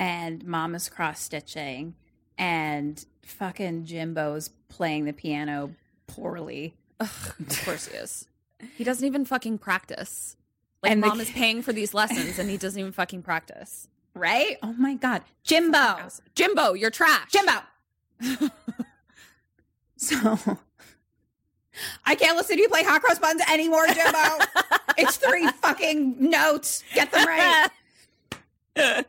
and 0.00 0.44
mom 0.44 0.74
is 0.74 0.88
cross 0.88 1.20
stitching 1.20 1.94
and 2.36 3.06
fucking 3.24 3.84
Jimbo's 3.86 4.50
playing 4.68 5.04
the 5.04 5.12
piano 5.12 5.74
poorly. 6.06 6.74
Of 7.00 7.34
course 7.64 7.86
he 7.88 7.96
is. 7.96 8.26
He 8.76 8.84
doesn't 8.84 9.04
even 9.04 9.26
fucking 9.26 9.58
practice. 9.58 10.36
Like 10.82 10.92
And 10.92 11.00
mom 11.02 11.16
ki- 11.16 11.22
is 11.22 11.30
paying 11.30 11.60
for 11.60 11.72
these 11.74 11.92
lessons 11.92 12.38
and 12.38 12.48
he 12.48 12.56
doesn't 12.56 12.78
even 12.80 12.92
fucking 12.92 13.22
practice. 13.22 13.88
Right? 14.14 14.56
Oh 14.62 14.72
my 14.78 14.94
god. 14.94 15.22
Jimbo. 15.42 15.98
Jimbo, 16.34 16.72
you're 16.72 16.90
trash. 16.90 17.30
Jimbo. 17.30 17.60
so 19.96 20.38
I 22.06 22.14
can't 22.14 22.36
listen 22.38 22.56
to 22.56 22.62
you 22.62 22.68
play 22.70 22.84
hot 22.84 23.02
cross 23.02 23.18
buns 23.18 23.42
anymore, 23.52 23.86
Jimbo. 23.88 24.44
it's 24.96 25.16
three 25.16 25.46
fucking 25.60 26.16
notes. 26.30 26.84
Get 26.94 27.10
them 27.12 27.26
right. 28.76 29.04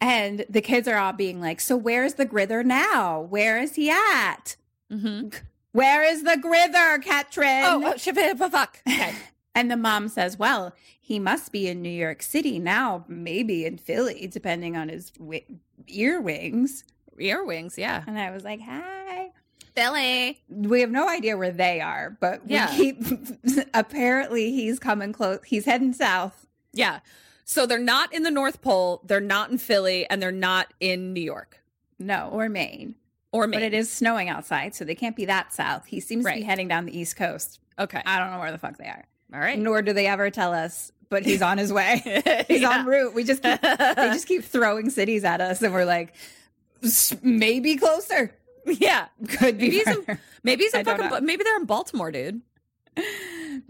And 0.00 0.44
the 0.48 0.60
kids 0.60 0.86
are 0.88 0.96
all 0.98 1.12
being 1.12 1.40
like, 1.40 1.60
So 1.60 1.76
where's 1.76 2.14
the 2.14 2.24
grither 2.24 2.62
now? 2.62 3.20
Where 3.20 3.58
is 3.58 3.74
he 3.76 3.90
at? 3.90 4.56
Mm-hmm. 4.92 5.28
Where 5.72 6.02
is 6.04 6.22
the 6.22 6.36
grither, 6.36 6.98
Katrin? 6.98 7.62
Oh, 7.64 7.82
oh 7.92 7.96
shit, 7.96 8.38
fuck. 8.38 8.78
Okay. 8.88 9.14
And 9.54 9.70
the 9.70 9.76
mom 9.78 10.08
says, 10.08 10.38
Well, 10.38 10.74
he 11.00 11.18
must 11.18 11.50
be 11.50 11.66
in 11.66 11.80
New 11.80 11.88
York 11.88 12.22
City 12.22 12.58
now, 12.58 13.06
maybe 13.08 13.64
in 13.64 13.78
Philly, 13.78 14.26
depending 14.30 14.76
on 14.76 14.90
his 14.90 15.12
wi- 15.12 15.46
ear 15.88 16.20
wings. 16.20 16.84
Ear 17.18 17.42
wings, 17.42 17.78
yeah. 17.78 18.04
And 18.06 18.18
I 18.18 18.30
was 18.32 18.44
like, 18.44 18.60
Hi. 18.60 19.30
Philly. 19.74 20.42
We 20.50 20.82
have 20.82 20.90
no 20.90 21.08
idea 21.08 21.38
where 21.38 21.52
they 21.52 21.80
are, 21.80 22.18
but 22.20 22.44
we 22.46 22.52
Yeah. 22.52 22.66
keep 22.66 23.02
apparently 23.74 24.52
he's 24.52 24.78
coming 24.78 25.14
close. 25.14 25.38
He's 25.46 25.64
heading 25.64 25.94
south. 25.94 26.46
Yeah. 26.74 27.00
So 27.48 27.64
they're 27.64 27.78
not 27.78 28.12
in 28.12 28.24
the 28.24 28.30
North 28.30 28.60
Pole, 28.60 29.00
they're 29.04 29.20
not 29.20 29.50
in 29.50 29.58
Philly, 29.58 30.04
and 30.10 30.20
they're 30.20 30.32
not 30.32 30.74
in 30.80 31.12
New 31.12 31.20
York 31.22 31.62
No, 31.98 32.28
or 32.32 32.48
Maine. 32.48 32.96
or 33.30 33.46
Maine. 33.46 33.60
But 33.60 33.62
it 33.62 33.72
is 33.72 33.90
snowing 33.90 34.28
outside, 34.28 34.74
so 34.74 34.84
they 34.84 34.96
can't 34.96 35.14
be 35.14 35.26
that 35.26 35.52
south. 35.54 35.86
He 35.86 36.00
seems 36.00 36.24
to 36.26 36.32
be 36.34 36.42
heading 36.42 36.66
down 36.66 36.86
the 36.86 36.98
East 36.98 37.16
Coast. 37.16 37.60
Okay. 37.78 38.02
I 38.04 38.18
don't 38.18 38.32
know 38.32 38.40
where 38.40 38.50
the 38.50 38.58
fuck 38.58 38.76
they 38.78 38.86
are. 38.88 39.04
All 39.32 39.38
right. 39.38 39.56
Nor 39.58 39.82
do 39.82 39.92
they 39.92 40.06
ever 40.08 40.28
tell 40.30 40.52
us, 40.52 40.90
but 41.08 41.24
he's 41.24 41.40
on 41.40 41.56
his 41.56 41.72
way. 41.72 42.00
he's 42.48 42.62
Yeah. 42.62 42.80
en 42.80 42.86
route. 42.86 43.14
We 43.14 43.22
just 43.22 43.42
keep, 43.44 43.60
they 43.60 43.94
just 44.12 44.26
keep 44.26 44.42
throwing 44.44 44.90
cities 44.90 45.24
at 45.24 45.40
us, 45.40 45.62
and 45.62 45.72
we're 45.72 45.84
like, 45.84 46.14
maybe 47.22 47.76
closer. 47.76 48.34
Yeah. 48.66 49.06
Could 49.28 49.58
be 49.58 49.68
Maybe 49.68 49.76
he's 49.76 49.86
in, 49.86 50.18
maybe 50.42 50.64
he's 50.64 50.74
in 50.74 50.84
fucking 50.84 51.24
maybe 51.24 51.44
they're 51.44 51.56
in 51.56 51.66
Baltimore, 51.66 52.10
dude. 52.10 52.40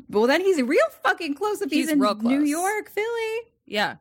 Well, 0.08 0.26
then 0.26 0.40
he's 0.40 0.62
real 0.62 0.86
fucking 1.02 1.34
close 1.34 1.60
if 1.60 1.68
he's, 1.70 1.90
He's 1.90 1.92
in 1.92 1.98
New. 1.98 2.40
York, 2.42 2.88
Philly. 2.88 3.36
Yeah. 3.66 3.96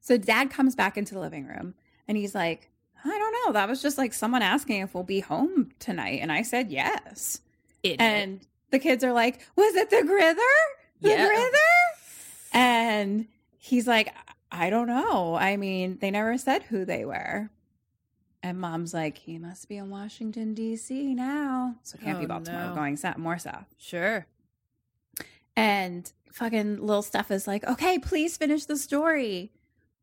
So 0.00 0.16
dad 0.16 0.50
comes 0.50 0.74
back 0.76 0.96
into 0.96 1.14
the 1.14 1.20
living 1.20 1.46
room 1.46 1.74
and 2.06 2.16
he's 2.16 2.34
like, 2.34 2.70
I 3.04 3.08
don't 3.08 3.32
know. 3.46 3.52
That 3.52 3.68
was 3.68 3.82
just 3.82 3.98
like 3.98 4.12
someone 4.12 4.42
asking 4.42 4.80
if 4.80 4.94
we'll 4.94 5.04
be 5.04 5.20
home 5.20 5.70
tonight. 5.78 6.20
And 6.22 6.30
I 6.32 6.42
said 6.42 6.70
yes. 6.70 7.40
Idiot. 7.82 8.00
And 8.00 8.40
the 8.70 8.78
kids 8.78 9.02
are 9.04 9.12
like, 9.12 9.40
Was 9.56 9.74
it 9.74 9.90
the 9.90 10.02
Grither? 10.02 11.00
The 11.00 11.10
Yeah. 11.10 11.26
Grither? 11.28 12.52
And 12.52 13.26
he's 13.58 13.86
like, 13.86 14.12
I 14.50 14.70
don't 14.70 14.86
know. 14.86 15.34
I 15.34 15.56
mean, 15.56 15.98
they 16.00 16.10
never 16.10 16.38
said 16.38 16.62
who 16.64 16.84
they 16.84 17.04
were. 17.04 17.50
And 18.42 18.60
mom's 18.60 18.94
like, 18.94 19.18
He 19.18 19.38
must 19.38 19.68
be 19.68 19.76
in 19.76 19.90
Washington, 19.90 20.54
D.C. 20.54 21.14
now. 21.14 21.76
So 21.82 21.96
it 22.00 22.04
can't 22.04 22.18
be 22.18 22.24
Oh, 22.26 22.28
Baltimore. 22.28 22.68
no. 22.68 22.74
Going 22.74 22.96
south, 22.96 23.18
more 23.18 23.38
south. 23.38 23.66
sure. 23.76 24.26
And 25.56 26.10
fucking 26.32 26.80
little 26.80 27.02
stuff 27.02 27.30
is 27.30 27.46
like, 27.46 27.64
okay, 27.64 27.98
please 27.98 28.36
finish 28.36 28.64
the 28.66 28.76
story. 28.76 29.50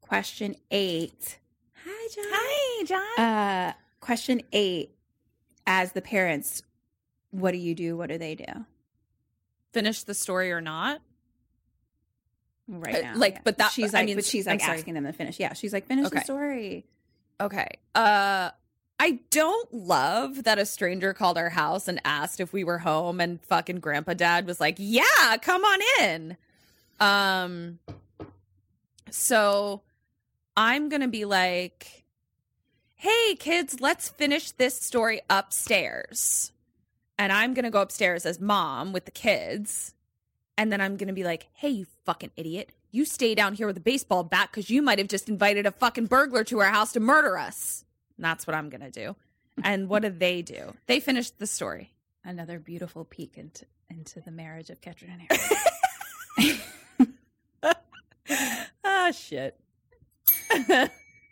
Question 0.01 0.55
eight. 0.71 1.39
Hi, 1.85 2.07
John. 2.13 2.25
Hi, 2.29 2.83
John. 2.85 3.25
Uh, 3.25 3.73
question 3.99 4.41
eight. 4.51 4.91
As 5.65 5.93
the 5.93 6.01
parents, 6.01 6.61
what 7.31 7.51
do 7.51 7.57
you 7.57 7.73
do? 7.73 7.95
What 7.95 8.09
do 8.09 8.17
they 8.17 8.35
do? 8.35 8.45
Finish 9.71 10.03
the 10.03 10.13
story 10.13 10.51
or 10.51 10.59
not? 10.61 11.01
right 12.67 12.95
Uh, 12.95 13.01
now. 13.01 13.15
like, 13.17 13.35
yeah. 13.35 13.41
but 13.43 13.57
that- 13.57 13.71
she's 13.71 13.93
I 13.93 14.03
mean, 14.05 14.15
but 14.15 14.25
she's 14.25 14.47
I'm 14.47 14.57
like 14.57 14.67
asking 14.67 14.93
them 14.93 15.03
to 15.05 15.11
finish. 15.13 15.39
Yeah, 15.39 15.53
she's 15.53 15.73
like, 15.73 15.87
finish 15.87 16.09
the 16.09 16.21
story. 16.21 16.85
Okay. 17.41 17.67
Uh 17.95 18.51
I 19.03 19.19
don't 19.31 19.73
love 19.73 20.45
that 20.45 20.59
a 20.59 20.65
stranger 20.65 21.13
called 21.13 21.37
our 21.37 21.49
house 21.49 21.89
and 21.89 21.99
asked 22.05 22.39
if 22.39 22.53
we 22.53 22.63
were 22.63 22.77
home 22.77 23.19
and 23.19 23.41
fucking 23.41 23.81
grandpa 23.81 24.13
dad 24.13 24.47
was 24.47 24.61
like, 24.61 24.75
"Yeah, 24.77 25.35
come 25.41 25.61
on 25.65 25.79
in." 25.99 26.37
Um 27.01 27.79
so 29.11 29.81
I'm 30.55 30.87
going 30.87 31.01
to 31.01 31.09
be 31.09 31.25
like, 31.25 32.05
"Hey 32.95 33.35
kids, 33.35 33.81
let's 33.81 34.07
finish 34.07 34.51
this 34.51 34.79
story 34.79 35.19
upstairs." 35.29 36.53
And 37.19 37.33
I'm 37.33 37.53
going 37.53 37.65
to 37.65 37.71
go 37.71 37.81
upstairs 37.81 38.25
as 38.25 38.39
mom 38.39 38.93
with 38.93 39.03
the 39.03 39.11
kids. 39.11 39.93
And 40.57 40.71
then 40.71 40.79
I'm 40.79 40.95
going 40.95 41.09
to 41.09 41.13
be 41.13 41.25
like, 41.25 41.47
"Hey, 41.51 41.71
you 41.71 41.87
fucking 42.05 42.31
idiot. 42.37 42.69
You 42.89 43.03
stay 43.03 43.35
down 43.35 43.55
here 43.55 43.67
with 43.67 43.75
a 43.75 43.81
baseball 43.81 44.23
bat 44.23 44.53
cuz 44.53 44.69
you 44.69 44.81
might 44.81 44.99
have 44.99 45.09
just 45.09 45.27
invited 45.27 45.65
a 45.65 45.71
fucking 45.71 46.05
burglar 46.05 46.45
to 46.45 46.59
our 46.59 46.71
house 46.71 46.93
to 46.93 47.01
murder 47.01 47.37
us." 47.37 47.83
That's 48.17 48.47
what 48.47 48.55
I'm 48.55 48.69
going 48.69 48.81
to 48.81 48.91
do. 48.91 49.15
And 49.63 49.87
what 49.87 50.01
do 50.01 50.09
they 50.09 50.41
do? 50.41 50.73
They 50.87 50.99
finished 50.99 51.37
the 51.37 51.45
story. 51.45 51.93
Another 52.25 52.57
beautiful 52.57 53.05
peek 53.05 53.37
into 53.37 53.67
into 53.87 54.19
the 54.19 54.31
marriage 54.31 54.71
of 54.71 54.81
Katrin 54.81 55.11
and 55.11 55.21
Eric. 57.61 57.77
ah, 58.83 59.11
shit. 59.11 59.59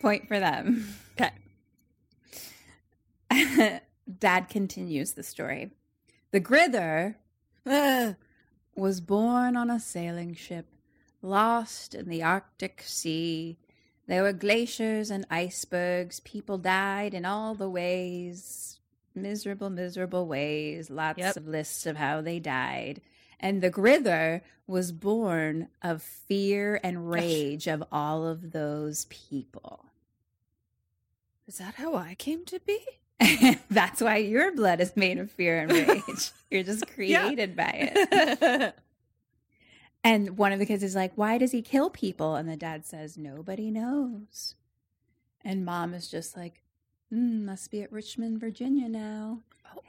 Point 0.02 0.28
for 0.28 0.40
them. 0.40 0.88
Okay. 1.20 1.32
Dad 4.20 4.50
continues 4.50 5.14
the 5.14 5.24
story. 5.24 5.72
The 6.32 6.40
Grither 6.40 7.18
was 8.76 9.02
born 9.02 9.56
on 9.56 9.70
a 9.70 9.80
sailing 9.80 10.36
ship, 10.36 10.68
lost 11.22 11.96
in 11.96 12.08
the 12.08 12.22
Arctic 12.24 12.84
Sea. 12.86 13.58
There 14.08 14.24
were 14.24 14.34
glaciers 14.34 15.10
and 15.10 15.26
icebergs. 15.30 16.20
People 16.22 16.58
died 16.58 17.14
in 17.14 17.26
all 17.26 17.56
the 17.56 17.70
ways. 17.70 18.80
Miserable, 19.16 19.70
miserable 19.70 20.26
ways. 20.28 20.90
Lots 20.90 21.20
Yep. 21.20 21.38
of 21.38 21.48
lists 21.48 21.86
of 21.86 21.98
how 21.98 22.22
they 22.22 22.40
died. 22.40 23.02
And 23.40 23.62
the 23.62 23.70
Grither 23.70 24.42
was 24.68 24.92
born 24.92 25.68
of 25.82 26.02
fear 26.02 26.80
and 26.84 27.10
rage 27.10 27.68
of 27.68 27.84
all 27.92 28.26
of 28.28 28.52
those 28.52 29.06
people. 29.06 29.86
Is 31.48 31.58
that 31.58 31.76
how 31.76 31.96
I 31.96 32.16
came 32.16 32.46
to 32.46 32.60
be? 32.60 32.80
That's 33.70 34.02
why 34.02 34.18
your 34.18 34.52
blood 34.54 34.80
is 34.80 34.96
made 34.96 35.18
of 35.20 35.32
fear 35.32 35.60
and 35.60 35.72
rage. 35.90 36.32
You're 36.50 36.64
just 36.64 36.88
created 36.88 37.56
by 37.56 37.92
it. 37.94 38.76
And 40.04 40.38
one 40.38 40.52
of 40.52 40.60
the 40.60 40.66
kids 40.66 40.84
is 40.84 40.96
like, 40.96 41.12
Why 41.16 41.38
does 41.38 41.52
he 41.52 41.62
kill 41.62 41.90
people? 41.90 42.36
And 42.36 42.50
the 42.50 42.56
dad 42.58 42.86
says, 42.86 43.18
Nobody 43.18 43.70
knows. 43.72 44.56
And 45.44 45.66
mom 45.66 45.94
is 45.94 46.10
just 46.10 46.36
like, 46.36 46.64
mm, 47.14 47.44
Must 47.44 47.70
be 47.72 47.82
at 47.84 47.92
Richmond, 47.92 48.40
Virginia 48.40 48.90
now. 48.90 49.40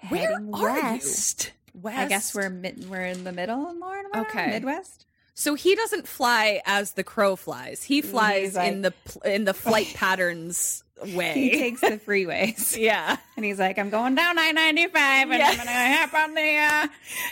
Where 0.08 0.30
Heading 0.32 0.50
are 0.54 0.62
west. 0.62 1.52
you? 1.74 1.80
West. 1.80 1.98
I 1.98 2.06
guess 2.08 2.34
we're 2.34 2.50
mid- 2.50 2.88
we're 2.90 3.06
in 3.06 3.24
the 3.24 3.32
middle 3.32 3.72
more. 3.74 4.02
Okay. 4.14 4.48
Midwest. 4.48 5.06
So 5.34 5.54
he 5.54 5.74
doesn't 5.74 6.06
fly 6.06 6.60
as 6.66 6.92
the 6.92 7.02
crow 7.04 7.36
flies. 7.36 7.82
He 7.82 8.02
flies 8.02 8.54
like- 8.54 8.70
in 8.72 8.82
the 8.82 8.92
in 9.24 9.44
the 9.44 9.54
flight 9.54 9.88
patterns 9.94 10.84
way. 11.14 11.32
He 11.34 11.50
takes 11.58 11.80
the 11.80 11.98
freeways. 11.98 12.76
yeah. 12.78 13.16
And 13.36 13.44
he's 13.44 13.58
like, 13.58 13.76
I'm 13.78 13.90
going 13.90 14.14
down 14.14 14.38
I 14.38 14.52
95 14.52 15.30
and 15.30 15.38
Yeah. 15.40 15.48
I'm 15.48 15.56
going 15.56 15.66
to 15.66 15.72
hop 15.72 16.14
on 16.14 16.34
the. 16.34 16.58
Uh, 16.58 16.86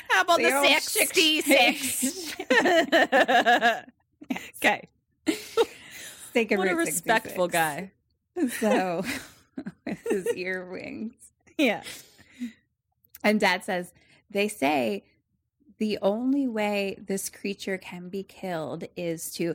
How 0.08 0.20
about 0.22 0.38
The 0.38 0.44
the, 0.44 0.56
old 0.56 0.66
66? 0.82 2.34
okay. 4.58 4.88
Take 6.32 6.52
a 6.52 6.56
What 6.56 6.68
a 6.68 6.74
respectful 6.74 7.48
66. 7.48 7.52
guy. 7.52 7.92
So, 8.60 9.04
with 9.86 9.98
his 10.08 10.26
ear 10.34 10.64
wings. 10.64 11.12
Yeah. 11.58 11.82
And 13.22 13.38
dad 13.38 13.64
says, 13.64 13.92
they 14.30 14.48
say 14.48 15.04
the 15.80 15.98
only 16.02 16.46
way 16.46 16.96
this 17.04 17.28
creature 17.28 17.76
can 17.78 18.08
be 18.08 18.22
killed 18.22 18.84
is 18.96 19.32
to 19.32 19.54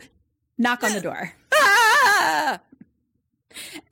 knock 0.58 0.84
on 0.84 0.92
the 0.94 1.02
door. 1.02 1.34
Ah! 1.58 2.60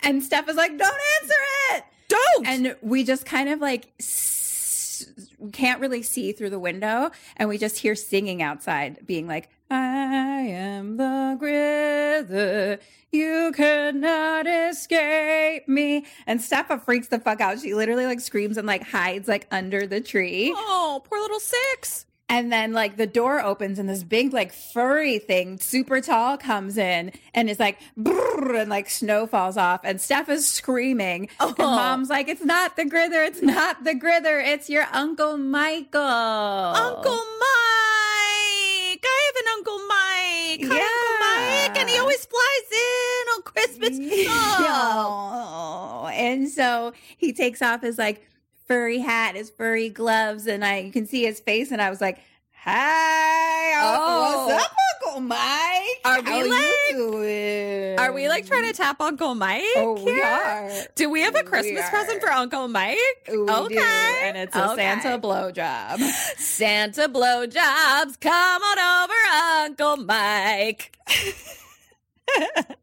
And 0.01 0.21
Steph 0.21 0.49
is 0.49 0.55
like, 0.57 0.77
don't 0.77 0.99
answer 1.21 1.35
it. 1.71 1.83
Don't. 2.09 2.47
And 2.47 2.75
we 2.81 3.03
just 3.05 3.25
kind 3.25 3.47
of 3.49 3.61
like, 3.61 3.93
s- 3.99 5.05
we 5.39 5.51
can't 5.51 5.79
really 5.79 6.03
see 6.03 6.31
through 6.33 6.49
the 6.49 6.59
window. 6.59 7.11
And 7.37 7.47
we 7.47 7.57
just 7.57 7.77
hear 7.79 7.95
singing 7.95 8.41
outside, 8.41 9.05
being 9.07 9.25
like, 9.27 9.49
I 9.71 10.41
am 10.41 10.97
the 10.97 11.37
Grither. 11.39 12.79
You 13.11 13.51
cannot 13.55 14.47
escape 14.47 15.67
me. 15.67 16.05
And 16.27 16.41
Steph 16.41 16.83
freaks 16.83 17.07
the 17.07 17.19
fuck 17.19 17.39
out. 17.41 17.59
She 17.61 17.73
literally 17.73 18.05
like 18.05 18.19
screams 18.19 18.57
and 18.57 18.67
like 18.67 18.83
hides 18.83 19.27
like 19.29 19.47
under 19.51 19.87
the 19.87 20.01
tree. 20.01 20.53
oh, 20.55 21.01
poor 21.05 21.19
little 21.19 21.39
six. 21.39 22.05
And 22.35 22.51
then 22.51 22.73
like 22.73 22.97
the 22.97 23.05
door 23.05 23.39
opens 23.41 23.77
and 23.77 23.87
this 23.87 24.03
big 24.03 24.33
like 24.33 24.51
furry 24.53 25.19
thing, 25.19 25.59
super 25.59 26.01
tall, 26.01 26.35
comes 26.35 26.79
in 26.79 27.11
and 27.35 27.47
is 27.47 27.59
like 27.59 27.77
and 27.95 28.69
like 28.71 28.89
snow 28.89 29.27
falls 29.27 29.55
off 29.55 29.81
and 29.83 30.01
Steph 30.01 30.29
is 30.29 30.47
screaming. 30.51 31.29
And 31.39 31.53
Oh. 31.59 31.69
mom's 31.69 32.09
like, 32.09 32.27
It's 32.27 32.43
not 32.43 32.75
the 32.75 32.85
Grither, 32.85 33.23
it's 33.23 33.43
not 33.43 33.83
the 33.83 33.93
Grither, 33.93 34.39
it's 34.39 34.67
your 34.67 34.87
Uncle 34.93 35.37
Michael. 35.37 36.01
Uncle 36.01 37.11
Mike. 37.17 39.05
I 39.05 39.21
have 39.27 39.35
an 39.45 39.49
Uncle 39.57 39.79
Mike. 39.87 40.61
Hi, 40.71 40.77
Yeah. 40.77 40.89
Uncle 40.89 41.19
Mike. 41.19 41.79
And 41.81 41.89
he 41.89 41.99
always 41.99 42.25
flies 42.25 42.71
in 42.71 43.27
on 43.35 43.41
Christmas. 43.43 43.99
Oh. 44.29 46.01
Oh. 46.05 46.07
And 46.07 46.49
so 46.49 46.93
he 47.17 47.31
takes 47.33 47.61
off 47.61 47.81
his 47.81 47.97
like 47.97 48.25
furry 48.67 48.99
hat, 48.99 49.35
his 49.35 49.49
furry 49.49 49.89
gloves, 49.89 50.47
and 50.47 50.63
I 50.63 50.79
you 50.79 50.91
can 50.91 51.05
see 51.07 51.23
his 51.23 51.39
face, 51.39 51.71
and 51.71 51.81
I 51.81 51.89
was 51.89 52.01
like, 52.01 52.19
Hi, 52.65 53.73
Oh. 53.75 54.45
what's 54.47 54.63
up, 54.63 54.71
Uncle 55.05 55.19
Mike? 55.21 55.99
Are 56.05 56.21
we, 56.21 56.29
How 56.29 56.49
like- 56.49 56.71
doing? 56.91 57.99
Are 57.99 58.13
we 58.13 58.29
like 58.29 58.45
trying 58.47 58.63
to 58.63 58.73
tap 58.73 59.01
Uncle 59.01 59.35
Mike? 59.35 59.63
Oh, 59.75 60.01
we 60.01 60.21
are. 60.21 60.71
Do 60.95 61.09
we 61.09 61.21
have 61.21 61.35
a 61.35 61.43
Christmas 61.43 61.87
present 61.89 62.21
for 62.21 62.31
Uncle 62.31 62.67
Mike? 62.69 62.97
We 63.27 63.33
do, 63.33 63.49
okay. 63.49 64.21
and 64.23 64.37
it's 64.37 64.55
a 64.55 64.71
Okay. 64.71 64.81
Santa 64.81 65.19
blowjob. 65.19 65.99
Santa 66.37 67.09
blowjobs. 67.09 68.19
Come 68.21 68.61
on 68.63 69.03
over, 69.03 69.65
Uncle 69.65 69.97
Mike. 70.05 70.97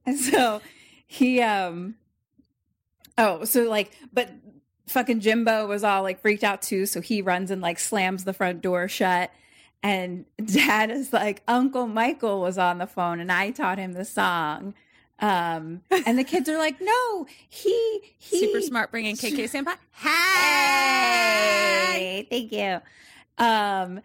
And 0.07 0.19
so 0.19 0.61
he 1.07 1.40
um 1.40 1.94
oh 3.19 3.44
so 3.44 3.62
like 3.69 3.90
but 4.12 4.31
fucking 4.91 5.21
jimbo 5.21 5.67
was 5.67 5.85
all 5.85 6.03
like 6.03 6.21
freaked 6.21 6.45
out 6.45 6.62
too 6.62 6.87
so 6.87 7.01
he 7.01 7.23
runs 7.23 7.51
and 7.51 7.62
like 7.62 7.79
slams 7.79 8.25
the 8.25 8.33
front 8.33 8.61
door 8.61 8.89
shut 8.89 9.31
and 9.83 10.25
dad 10.45 10.91
is 10.91 11.12
like 11.12 11.43
uncle 11.49 11.87
michael 11.87 12.41
was 12.41 12.59
on 12.59 12.79
the 12.79 12.87
phone 12.87 13.21
and 13.21 13.31
i 13.31 13.51
taught 13.51 13.79
him 13.79 13.93
the 13.93 14.05
song 14.05 14.75
um 15.21 15.83
and 16.07 16.19
the 16.19 16.25
kids 16.25 16.49
are 16.49 16.59
like 16.59 16.81
no 16.81 17.27
he 17.49 18.01
he 18.19 18.41
Super 18.41 18.61
smart 18.61 18.91
bringing 18.91 19.17
KK 19.17 19.51
Senpai. 19.51 19.77
Hey, 21.93 22.27
thank 22.31 22.53
you. 22.53 22.81
Um, 23.37 24.01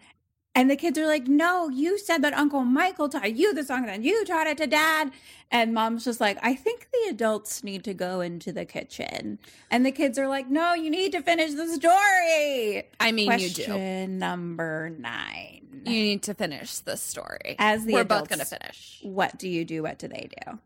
and 0.56 0.68
the 0.68 0.74
kids 0.74 0.98
are 0.98 1.06
like, 1.06 1.28
"No, 1.28 1.68
you 1.68 1.98
said 1.98 2.22
that 2.22 2.32
Uncle 2.34 2.64
Michael 2.64 3.08
taught 3.08 3.36
you 3.36 3.54
the 3.54 3.62
song, 3.62 3.80
and 3.80 3.88
then 3.90 4.02
you 4.02 4.24
taught 4.24 4.48
it 4.48 4.56
to 4.58 4.66
Dad." 4.66 5.12
And 5.52 5.72
Mom's 5.72 6.04
just 6.04 6.20
like, 6.20 6.38
"I 6.42 6.54
think 6.56 6.88
the 6.92 7.10
adults 7.10 7.62
need 7.62 7.84
to 7.84 7.94
go 7.94 8.20
into 8.20 8.50
the 8.52 8.64
kitchen." 8.64 9.38
And 9.70 9.86
the 9.86 9.92
kids 9.92 10.18
are 10.18 10.26
like, 10.26 10.48
"No, 10.48 10.74
you 10.74 10.90
need 10.90 11.12
to 11.12 11.22
finish 11.22 11.52
the 11.52 11.68
story." 11.68 12.82
I 12.98 13.12
mean, 13.12 13.30
you 13.30 13.48
Question 13.48 14.10
do. 14.10 14.16
number 14.18 14.90
nine. 14.98 15.82
You 15.84 15.92
need 16.02 16.22
to 16.24 16.34
finish 16.34 16.78
the 16.78 16.96
story. 16.96 17.54
As 17.60 17.84
the 17.84 17.92
We're 17.92 18.02
both 18.04 18.22
adults- 18.22 18.28
going 18.30 18.38
to 18.40 18.44
finish. 18.46 18.98
What 19.02 19.38
do 19.38 19.48
you 19.48 19.64
do? 19.64 19.84
What 19.84 19.98
do 20.00 20.08
they 20.08 20.28
do? 20.44 20.58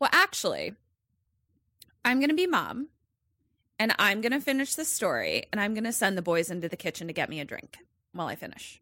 Well, 0.00 0.10
actually, 0.12 0.74
I'm 2.04 2.18
going 2.18 2.30
to 2.30 2.34
be 2.34 2.46
mom 2.48 2.88
and 3.78 3.94
I'm 3.98 4.20
going 4.20 4.32
to 4.32 4.40
finish 4.40 4.74
the 4.74 4.84
story 4.84 5.44
and 5.52 5.60
I'm 5.60 5.74
going 5.74 5.84
to 5.84 5.92
send 5.92 6.18
the 6.18 6.22
boys 6.22 6.50
into 6.50 6.68
the 6.68 6.76
kitchen 6.76 7.06
to 7.06 7.12
get 7.12 7.28
me 7.28 7.38
a 7.40 7.44
drink 7.44 7.78
while 8.12 8.26
I 8.26 8.34
finish. 8.34 8.80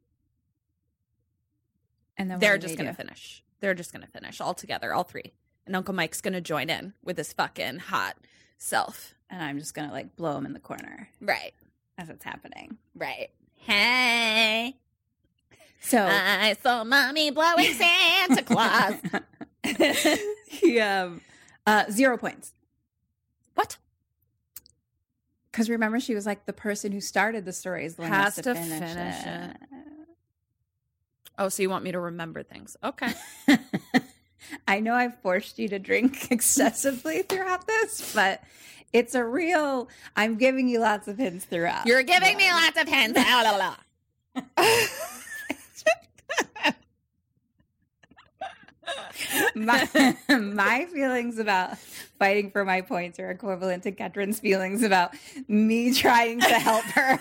And 2.16 2.30
then 2.30 2.38
They're 2.38 2.58
just 2.58 2.76
they 2.76 2.84
to 2.86 2.92
do? 2.92 2.96
finish. 2.96 3.42
They're 3.60 3.74
just 3.74 3.92
to 4.02 4.10
finish 4.10 4.40
all 4.40 4.54
together, 4.54 4.92
all 4.92 5.04
three. 5.04 5.32
And 5.66 5.74
Uncle 5.76 5.94
Mike's 5.94 6.20
to 6.34 6.40
join 6.40 6.68
in 6.70 6.92
with 7.04 7.16
his 7.16 7.32
fucking 7.32 7.78
hot 7.78 8.16
self. 8.58 9.14
And 9.30 9.42
I'm 9.42 9.58
just 9.58 9.74
gonna 9.74 9.92
like 9.92 10.16
blow 10.16 10.36
him 10.36 10.44
in 10.46 10.52
the 10.52 10.60
corner 10.60 11.08
Right. 11.20 11.52
as 11.96 12.08
it's 12.10 12.24
happening. 12.24 12.76
Right. 12.94 13.30
Hey, 13.54 14.76
So 15.80 16.04
I 16.04 16.56
saw 16.62 16.82
mommy 16.84 17.30
blowing 17.30 17.72
Santa 17.74 18.42
Claus. 18.42 18.94
he 20.48 20.80
um 20.80 21.20
uh 21.66 21.84
zero 21.90 22.18
points 22.18 22.52
What? 23.54 23.76
because 25.52 25.70
remember 25.70 26.00
she 26.00 26.14
was 26.16 26.26
like 26.26 26.46
the 26.46 26.52
person 26.52 26.90
who 26.92 27.00
started 27.00 27.44
the 27.44 27.52
story 27.52 27.84
is 27.84 27.94
the 27.94 28.02
one 28.02 28.10
Has 28.10 28.24
has 28.24 28.34
to 28.36 28.42
to 28.42 28.54
finish, 28.54 28.92
finish 28.92 29.26
it. 29.26 29.56
Oh, 31.38 31.48
so 31.48 31.62
you 31.62 31.70
want 31.70 31.84
me 31.84 31.92
to 31.92 32.00
remember 32.00 32.42
things? 32.42 32.76
Okay. 32.82 33.12
I 34.68 34.80
know 34.80 34.94
I've 34.94 35.18
forced 35.20 35.58
you 35.58 35.68
to 35.68 35.78
drink 35.78 36.28
excessively 36.30 37.22
throughout 37.22 37.66
this, 37.66 38.14
but 38.14 38.42
it's 38.92 39.14
a 39.14 39.24
real. 39.24 39.88
I'm 40.16 40.36
giving 40.36 40.68
you 40.68 40.80
lots 40.80 41.08
of 41.08 41.16
hints 41.18 41.44
throughout. 41.44 41.86
You're 41.86 42.02
giving 42.02 42.36
me 42.36 42.50
lots 42.50 42.80
of 42.80 42.88
hints. 42.88 43.18
Ah, 43.22 43.42
la, 43.44 43.50
la, 43.56 43.76
la. 44.56 44.72
my, 49.54 50.16
my 50.28 50.86
feelings 50.92 51.38
about 51.38 51.78
fighting 51.78 52.50
for 52.50 52.64
my 52.64 52.80
points 52.82 53.18
are 53.18 53.30
equivalent 53.30 53.84
to 53.84 53.92
Katrin's 53.92 54.40
feelings 54.40 54.82
about 54.82 55.14
me 55.48 55.92
trying 55.94 56.40
to 56.40 56.58
help 56.58 56.84
her 56.84 57.18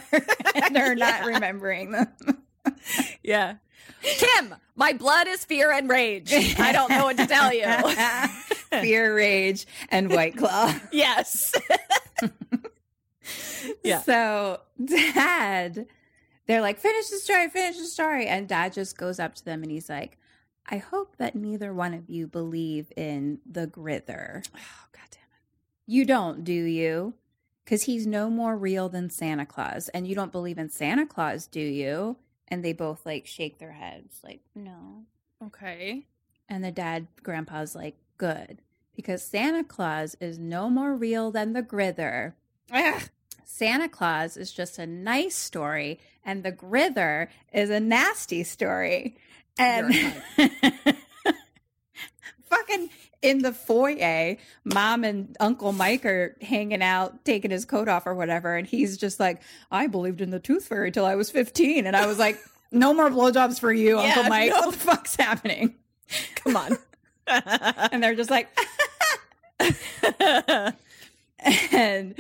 and 0.56 0.78
her 0.78 0.96
not 0.96 1.26
remembering 1.26 1.92
them. 1.92 2.08
yeah. 3.24 3.56
Kim, 4.04 4.56
my 4.76 4.94
blood 4.94 5.28
is 5.28 5.46
fear 5.46 5.72
and 5.72 5.90
rage. 5.90 6.34
I 6.34 6.72
don't 6.72 6.90
know 6.90 7.06
what 7.06 7.18
to 7.18 7.28
tell 7.28 7.54
you. 7.54 7.66
Fear, 8.82 9.16
rage, 9.16 9.68
and 9.90 10.10
White 10.12 10.38
Claw. 10.38 10.74
yes. 10.92 11.54
Yeah. 13.84 14.02
So, 14.02 14.60
Dad, 14.84 15.86
they're 16.48 16.62
like, 16.62 16.80
finish 16.80 17.10
the 17.10 17.18
story, 17.18 17.48
finish 17.50 17.78
the 17.78 17.86
story. 17.86 18.26
And 18.28 18.48
Dad 18.48 18.74
just 18.74 18.98
goes 18.98 19.20
up 19.20 19.36
to 19.36 19.46
them 19.46 19.62
and 19.62 19.72
he's 19.72 19.88
like, 19.90 20.18
I 20.70 20.78
hope 20.78 21.18
that 21.18 21.36
neither 21.36 21.74
one 21.74 21.94
of 21.94 22.10
you 22.10 22.28
believe 22.28 22.92
in 22.98 23.40
the 23.46 23.68
Grither. 23.68 24.44
Oh, 24.56 24.88
God 24.92 25.08
damn 25.12 25.22
it. 25.22 25.44
You 25.86 26.06
don't, 26.06 26.44
do 26.44 26.54
you? 26.54 27.14
Because 27.64 27.84
he's 27.84 28.08
no 28.08 28.30
more 28.30 28.58
real 28.58 28.90
than 28.90 29.10
Santa 29.10 29.46
Claus. 29.46 29.90
And 29.90 30.08
you 30.08 30.16
don't 30.16 30.32
believe 30.32 30.58
in 30.58 30.70
Santa 30.70 31.06
Claus, 31.06 31.46
do 31.48 31.62
you? 31.62 32.18
And 32.52 32.64
they 32.64 32.74
both 32.74 33.06
like 33.06 33.26
shake 33.26 33.58
their 33.58 33.72
heads, 33.72 34.20
like, 34.24 34.42
no. 34.54 35.06
Okay. 35.44 36.06
And 36.48 36.64
the 36.64 36.72
dad, 36.72 37.08
grandpa's 37.24 37.74
like, 37.76 37.96
good. 38.18 38.62
Because 38.96 39.24
Santa 39.24 39.64
Claus 39.64 40.16
is 40.20 40.38
no 40.38 40.70
more 40.70 40.94
real 40.96 41.32
than 41.32 41.54
the 41.54 41.64
Grither. 41.64 42.36
Ugh. 42.72 43.02
Santa 43.46 43.90
Claus 43.90 44.38
is 44.38 44.52
just 44.52 44.78
a 44.80 44.86
nice 44.86 45.36
story, 45.36 46.00
and 46.24 46.44
the 46.44 46.52
Grither 46.52 47.30
is 47.54 47.70
a 47.70 47.80
nasty 47.80 48.44
story. 48.44 49.18
And 49.58 49.94
fucking 52.50 52.90
in 53.22 53.40
the 53.44 53.52
foyer, 53.54 54.36
mom 54.64 55.04
and 55.04 55.36
Uncle 55.40 55.72
Mike 55.74 56.06
are 56.06 56.36
hanging 56.42 56.82
out, 56.82 57.24
taking 57.24 57.52
his 57.52 57.66
coat 57.66 57.88
off 57.88 58.08
or 58.08 58.16
whatever. 58.16 58.56
And 58.56 58.68
he's 58.68 58.98
just 58.98 59.20
like, 59.20 59.42
I 59.72 59.88
believed 59.88 60.22
in 60.22 60.32
the 60.32 60.40
tooth 60.40 60.68
fairy 60.68 60.92
till 60.92 61.06
I 61.06 61.16
was 61.16 61.30
15. 61.30 61.86
And 61.86 61.96
I 61.96 62.06
was 62.08 62.18
like, 62.18 62.40
no 62.72 62.94
more 62.94 63.10
blowjobs 63.10 63.60
for 63.60 63.72
you, 63.72 64.00
Yeah, 64.02 64.08
Uncle 64.08 64.24
Mike. 64.24 64.50
no. 64.50 64.60
What 64.62 64.72
the 64.72 64.78
fuck's 64.80 65.16
happening? 65.16 65.76
Come 66.36 66.56
on. 66.58 66.78
And 67.28 68.04
they're 68.04 68.16
just 68.16 68.30
like, 68.32 68.50
and 71.72 72.16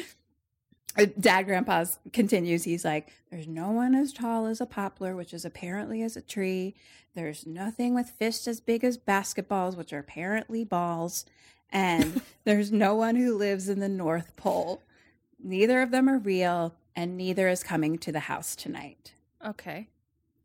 Uh, 0.98 1.06
dad 1.20 1.44
grandpa's 1.44 2.00
continues 2.12 2.64
he's 2.66 2.84
like 2.84 3.14
there's 3.30 3.48
no 3.48 3.72
one 3.72 3.96
as 3.96 4.12
tall 4.12 4.46
as 4.46 4.60
a 4.60 4.66
poplar 4.66 5.16
which 5.16 5.34
is 5.34 5.46
apparently 5.46 6.02
as 6.02 6.18
a 6.18 6.22
tree 6.22 6.76
there's 7.14 7.46
nothing 7.46 7.94
with 7.94 8.10
fists 8.10 8.48
as 8.48 8.60
big 8.60 8.84
as 8.84 8.98
basketballs 8.98 9.78
which 9.78 9.94
are 9.94 10.00
apparently 10.00 10.64
balls 10.66 11.26
and 11.70 12.22
there's 12.44 12.72
no 12.72 12.94
one 12.94 13.16
who 13.16 13.38
lives 13.38 13.70
in 13.70 13.80
the 13.80 13.88
north 13.88 14.36
pole 14.36 14.84
neither 15.42 15.82
of 15.82 15.92
them 15.92 16.10
are 16.10 16.20
real 16.20 16.76
and 16.96 17.16
neither 17.16 17.48
is 17.48 17.64
coming 17.64 17.98
to 17.98 18.12
the 18.12 18.22
house 18.22 18.54
tonight 18.54 19.14
okay. 19.46 19.88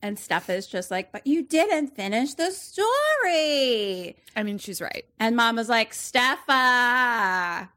and 0.01 0.17
Steph 0.17 0.49
is 0.49 0.69
just 0.69 0.93
like 0.93 1.11
but 1.11 1.27
you 1.27 1.43
didn't 1.43 1.89
finish 1.89 2.35
the 2.35 2.53
story 2.53 4.17
I 4.37 4.43
mean, 4.43 4.59
she's 4.59 4.83
right. 4.83 5.07
and 5.19 5.35
Mama's 5.35 5.71
like, 5.71 5.93
Steffa. 5.95 7.71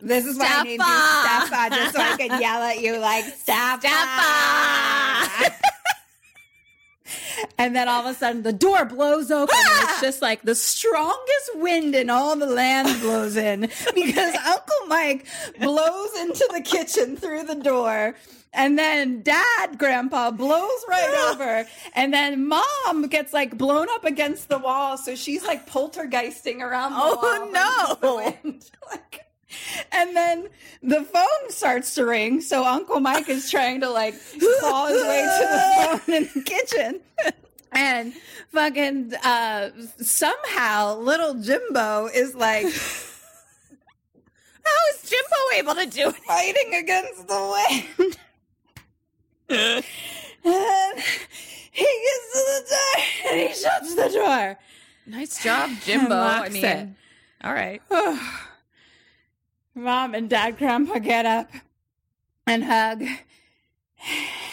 This 0.00 0.26
is 0.26 0.38
why 0.38 0.46
I 0.48 0.62
named 0.62 0.80
you. 0.80 0.86
Steffa, 0.86 1.70
just 1.70 1.94
so 1.94 2.00
I 2.00 2.16
could 2.16 2.40
yell 2.40 2.62
at 2.62 2.80
you 2.80 2.98
like, 2.98 3.24
Steffa. 3.24 3.88
and 7.58 7.74
then 7.74 7.88
all 7.88 8.06
of 8.06 8.14
a 8.14 8.18
sudden 8.18 8.42
the 8.42 8.52
door 8.52 8.84
blows 8.84 9.30
open 9.30 9.56
and 9.56 9.88
it's 9.88 10.00
just 10.00 10.22
like 10.22 10.42
the 10.42 10.54
strongest 10.54 11.50
wind 11.56 11.94
in 11.94 12.10
all 12.10 12.36
the 12.36 12.46
land 12.46 13.00
blows 13.00 13.36
in 13.36 13.60
because 13.94 14.34
Uncle 14.36 14.86
Mike 14.86 15.26
blows 15.60 16.14
into 16.20 16.48
the 16.52 16.60
kitchen 16.60 17.16
through 17.16 17.44
the 17.44 17.54
door. 17.56 18.14
And 18.54 18.78
then 18.78 19.22
dad, 19.22 19.78
grandpa 19.78 20.30
blows 20.30 20.84
right 20.88 21.30
over. 21.32 21.66
And 21.94 22.12
then 22.14 22.48
mom 22.48 23.06
gets 23.08 23.32
like 23.32 23.58
blown 23.58 23.88
up 23.90 24.04
against 24.04 24.48
the 24.48 24.58
wall. 24.58 24.96
So 24.96 25.14
she's 25.14 25.44
like 25.44 25.68
poltergeisting 25.68 26.60
around 26.60 26.92
the 26.92 26.98
Oh, 27.00 27.50
no. 27.52 27.94
The 28.00 28.14
wind. 28.42 28.70
Like, 28.90 29.26
and 29.92 30.14
then 30.14 30.48
the 30.82 31.02
phone 31.02 31.50
starts 31.50 31.94
to 31.94 32.04
ring. 32.04 32.40
So 32.40 32.64
Uncle 32.64 33.00
Mike 33.00 33.28
is 33.28 33.50
trying 33.50 33.80
to 33.80 33.90
like 33.90 34.14
claw 34.60 34.86
his 34.88 35.02
way 35.02 35.22
to 35.22 35.46
the 35.50 36.00
phone 36.06 36.14
in 36.14 36.30
the 36.34 36.42
kitchen. 36.42 37.00
And 37.72 38.14
fucking 38.52 39.14
uh 39.24 39.70
somehow 39.98 40.98
little 40.98 41.34
Jimbo 41.34 42.06
is 42.06 42.34
like 42.34 42.64
How 44.64 44.80
is 44.92 45.10
Jimbo 45.10 45.36
able 45.56 45.74
to 45.74 45.86
do 45.86 46.08
it? 46.08 46.16
fighting 46.16 46.74
against 46.74 47.26
the 47.28 47.56
wind. 47.88 48.18
and 49.50 49.84
he 51.70 51.84
gets 51.84 52.32
to 52.32 52.40
the 52.44 52.64
door 52.68 53.04
and 53.30 53.40
he 53.40 53.48
shuts 53.54 53.94
the 53.94 54.08
door. 54.10 54.58
Nice 55.06 55.42
job, 55.42 55.70
Jimbo. 55.84 56.16
I 56.16 56.48
mean, 56.50 56.64
it. 56.64 56.88
all 57.42 57.54
right. 57.54 57.80
Mom 59.78 60.14
and 60.14 60.28
Dad, 60.28 60.58
Grandpa 60.58 60.98
get 60.98 61.26
up 61.26 61.50
and 62.46 62.64
hug. 62.64 63.04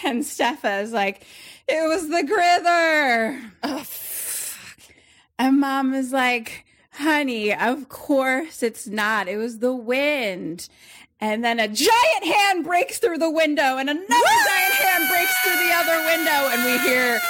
And 0.04 0.24
Steffa 0.24 0.82
is 0.82 0.92
like, 0.92 1.24
it 1.68 1.88
was 1.88 2.08
the 2.08 2.24
grither. 2.24 3.40
Oh, 3.62 3.82
fuck. 3.84 4.94
And 5.38 5.60
Mom 5.60 5.94
is 5.94 6.12
like, 6.12 6.64
honey, 6.92 7.54
of 7.54 7.88
course 7.88 8.62
it's 8.62 8.86
not. 8.86 9.28
It 9.28 9.36
was 9.36 9.58
the 9.58 9.74
wind. 9.74 10.68
And 11.20 11.44
then 11.44 11.58
a 11.58 11.68
giant 11.68 12.24
hand 12.24 12.64
breaks 12.64 12.98
through 12.98 13.18
the 13.18 13.30
window, 13.30 13.78
and 13.78 13.88
another 13.88 14.04
giant 14.06 14.74
hand 14.74 15.08
breaks 15.08 15.34
through 15.38 15.56
the 15.56 15.72
other 15.72 16.04
window, 16.04 16.48
and 16.52 16.64
we 16.64 16.78
hear. 16.86 17.20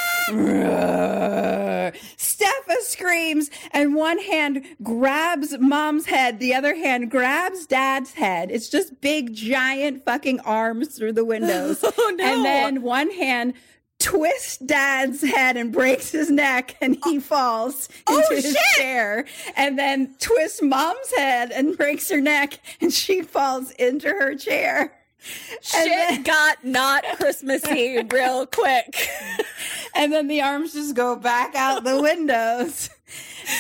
"Roar." 1.93 2.03
Steffa 2.17 2.81
screams, 2.81 3.51
and 3.71 3.95
one 3.95 4.19
hand 4.19 4.65
grabs 4.83 5.59
mom's 5.59 6.07
head, 6.07 6.39
the 6.39 6.55
other 6.55 6.75
hand 6.75 7.11
grabs 7.11 7.67
dad's 7.67 8.15
head. 8.15 8.51
It's 8.51 8.69
just 8.69 9.01
big, 9.01 9.35
giant 9.35 10.05
fucking 10.05 10.41
arms 10.41 10.97
through 10.97 11.13
the 11.13 11.25
windows. 11.25 11.85
Oh, 11.99 12.15
no. 12.17 12.25
And 12.25 12.45
then 12.45 12.83
one 12.83 13.11
hand 13.11 13.55
twists 13.99 14.59
dad's 14.59 15.23
head 15.23 15.57
and 15.57 15.73
breaks 15.73 16.11
his 16.11 16.31
neck, 16.31 16.77
and 16.81 16.99
he 17.05 17.19
oh. 17.19 17.21
falls 17.21 17.89
oh, 18.07 18.19
into 18.19 18.27
Oh, 18.31 18.35
his 18.37 18.57
chair. 18.77 19.25
And 19.57 19.79
then 19.79 20.15
twists 20.21 20.63
mom's 20.63 21.13
head 21.17 21.51
and 21.53 21.77
breaks 21.77 22.11
her 22.11 22.21
neck, 22.21 22.61
and 22.81 22.93
she 22.93 23.23
falls 23.23 23.71
into 23.73 24.09
her 24.09 24.35
chair. 24.35 24.93
Shit 25.63 25.85
then- 25.87 26.23
got 26.23 26.65
not 26.65 27.05
Christmassy 27.17 28.03
real 28.11 28.47
quick. 28.47 29.09
and 29.95 30.13
then 30.13 30.29
the 30.29 30.43
arms 30.43 30.73
just 30.73 30.95
go 30.95 31.17
back 31.17 31.55
out 31.55 31.85
the 31.85 32.01
windows. 32.01 32.91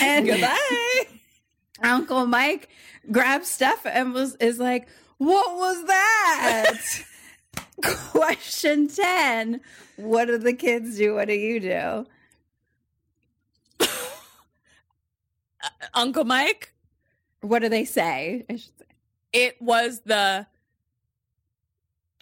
And 0.02 0.26
Goodbye. 0.26 1.06
Uncle 1.80 2.26
Mike 2.26 2.68
grabs 3.12 3.46
stuff 3.48 3.86
and 3.86 4.12
was 4.12 4.34
is 4.40 4.58
like, 4.58 4.88
"What 5.18 5.56
was 5.56 5.84
that?" 5.86 6.74
Question 8.10 8.88
ten: 8.88 9.60
What 9.94 10.24
do 10.24 10.38
the 10.38 10.54
kids 10.54 10.96
do? 10.98 11.14
What 11.14 11.28
do 11.28 11.34
you 11.34 11.60
do? 11.60 12.06
Uh, 13.80 13.86
Uncle 15.94 16.24
Mike, 16.24 16.72
What 17.42 17.60
do 17.62 17.68
they 17.68 17.84
say? 17.84 18.44
Say. 18.48 18.60
it 19.32 19.60
was 19.62 20.00
the 20.00 20.46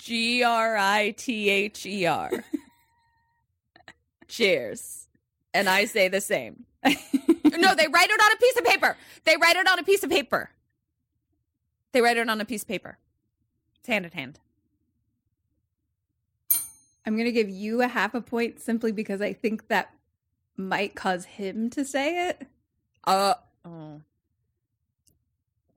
G 0.04 0.42
R 0.42 0.76
I 0.76 1.12
T 1.16 1.48
H 1.48 1.86
E 1.86 2.04
R. 2.04 2.30
Cheers. 4.28 5.08
And 5.54 5.66
I 5.66 5.86
say 5.86 6.08
the 6.08 6.20
same. 6.20 6.64
no, 6.84 6.92
they 7.74 7.88
write 7.88 8.10
it 8.10 8.20
on 8.20 8.32
a 8.32 8.36
piece 8.36 8.58
of 8.58 8.64
paper. 8.66 8.96
They 9.24 9.36
write 9.40 9.56
it 9.56 9.66
on 9.66 9.78
a 9.78 9.82
piece 9.82 10.02
of 10.02 10.10
paper. 10.10 10.50
They 11.92 12.02
write 12.02 12.18
it 12.18 12.28
on 12.28 12.38
a 12.38 12.44
piece 12.44 12.60
of 12.60 12.68
paper. 12.68 12.98
It's 13.78 13.88
hand 13.88 14.04
in 14.04 14.10
hand. 14.10 14.40
I'm 17.06 17.14
going 17.14 17.24
to 17.24 17.32
give 17.32 17.48
you 17.48 17.80
a 17.80 17.88
half 17.88 18.12
a 18.14 18.20
point 18.20 18.60
simply 18.60 18.92
because 18.92 19.22
I 19.22 19.32
think 19.32 19.68
that 19.68 19.90
might 20.54 20.94
cause 20.94 21.24
him 21.24 21.70
to 21.70 21.82
say 21.82 22.28
it. 22.28 22.46
Uh 23.06 23.34
oh. 23.64 24.02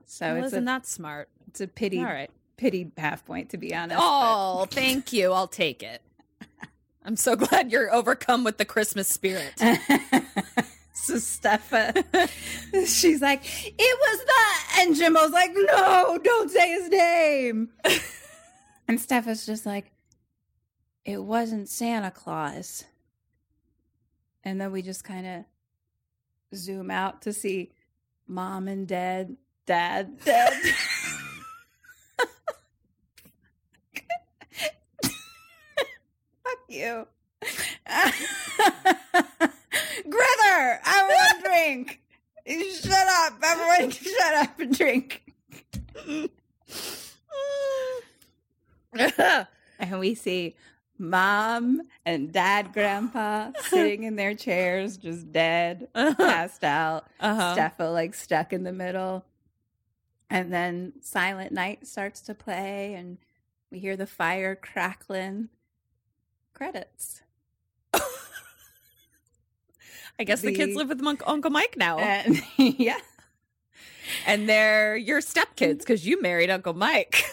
So 0.06 0.34
Well, 0.34 0.38
it's 0.40 0.48
isn't 0.48 0.64
a 0.64 0.66
that 0.66 0.86
smart? 0.86 1.30
it's 1.48 1.62
a 1.62 1.68
pity 1.68 2.00
All 2.00 2.06
right. 2.06 2.30
Pity 2.58 2.92
half 2.98 3.26
point 3.26 3.50
to 3.52 3.58
be 3.58 3.74
honest. 3.76 3.98
but- 4.00 4.04
Oh, 4.06 4.66
thank 4.70 5.14
you. 5.14 5.32
I'll 5.32 5.48
take 5.48 5.82
it. 5.84 6.02
I'm 7.06 7.16
so 7.16 7.36
glad 7.36 7.72
you're 7.72 7.94
overcome 7.94 8.44
with 8.44 8.58
the 8.58 8.66
Christmas 8.66 9.08
spirit. 9.08 9.54
so 9.60 11.16
Steffa, 11.16 11.94
she's 12.88 13.22
like, 13.22 13.42
it 13.66 14.00
was 14.00 14.20
the, 14.26 14.82
and 14.82 14.96
Jimbo's 14.96 15.32
like, 15.32 15.52
no, 15.54 16.20
don't 16.24 16.50
say 16.52 16.70
his 16.72 16.90
name. 16.90 17.70
and 18.88 19.00
Steffa's 19.00 19.46
just 19.46 19.66
like, 19.66 19.92
it 21.06 21.24
wasn't 21.24 21.70
Santa 21.70 22.12
Claus. 22.12 22.84
And 24.44 24.60
then 24.60 24.72
we 24.74 24.82
just 24.82 25.04
kind 25.06 25.26
of 25.28 25.46
zoom 26.58 26.92
out 26.92 27.22
to 27.22 27.32
see 27.34 27.72
mom 28.28 28.68
and 28.68 28.86
dad, 28.88 29.38
dad, 29.66 30.20
dad. 30.26 30.54
Fuck 36.44 36.57
you. 36.68 37.08
Grither, 40.10 40.80
I 40.84 41.08
want 41.08 41.40
a 41.40 41.42
drink. 41.48 42.02
Shut 42.48 43.08
up. 43.08 43.34
Everyone 43.44 43.92
shut 43.92 44.34
up 44.36 44.60
and 44.60 44.78
drink. 44.78 45.24
and 49.80 50.00
we 50.00 50.16
see 50.16 50.56
mom 50.98 51.82
and 52.06 52.32
dad 52.32 52.74
grandpa 52.74 53.52
sitting 53.70 54.04
in 54.04 54.16
their 54.16 54.34
chairs 54.34 54.98
just 54.98 55.32
dead 55.32 55.88
passed 55.94 56.64
out 56.64 57.06
Uh-huh. 57.20 57.54
steffa 57.56 57.92
like 57.94 58.16
stuck 58.16 58.52
in 58.52 58.64
the 58.64 58.72
middle 58.74 59.24
and 60.30 60.52
then 60.52 60.94
silent 61.02 61.52
night 61.52 61.86
starts 61.86 62.22
to 62.22 62.34
play 62.34 62.96
and 62.96 63.18
we 63.72 63.78
hear 63.80 63.96
the 63.96 64.08
fire 64.08 64.56
crackling 64.56 65.50
credits 66.58 67.22
I 70.20 70.24
guess 70.24 70.42
the, 70.42 70.52
kids 70.52 70.76
live 70.76 70.90
with 70.90 71.00
Monk- 71.02 71.22
Uncle 71.28 71.52
Mike 71.52 71.76
now. 71.78 72.00
and 72.00 72.42
yeah 72.58 72.98
and 74.26 74.50
they're 74.50 74.96
your 74.98 75.20
stepkids 75.22 75.80
because 75.80 76.06
you 76.08 76.22
married 76.22 76.50
Uncle 76.50 76.74
Mike. 76.74 77.24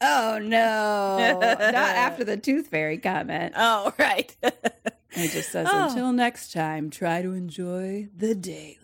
oh 0.00 0.38
no 0.40 1.38
not 1.40 1.74
after 1.74 2.22
the 2.24 2.36
tooth 2.46 2.68
fairy 2.68 2.98
comment 2.98 3.54
oh, 3.56 3.92
right. 3.98 4.36
it 4.42 5.30
just 5.32 5.50
says 5.50 5.66
Oh. 5.70 5.88
until 5.88 6.12
next 6.12 6.52
time 6.52 6.90
try 6.90 7.22
to 7.22 7.32
enjoy 7.32 8.08
the 8.16 8.34
daylight 8.34 8.76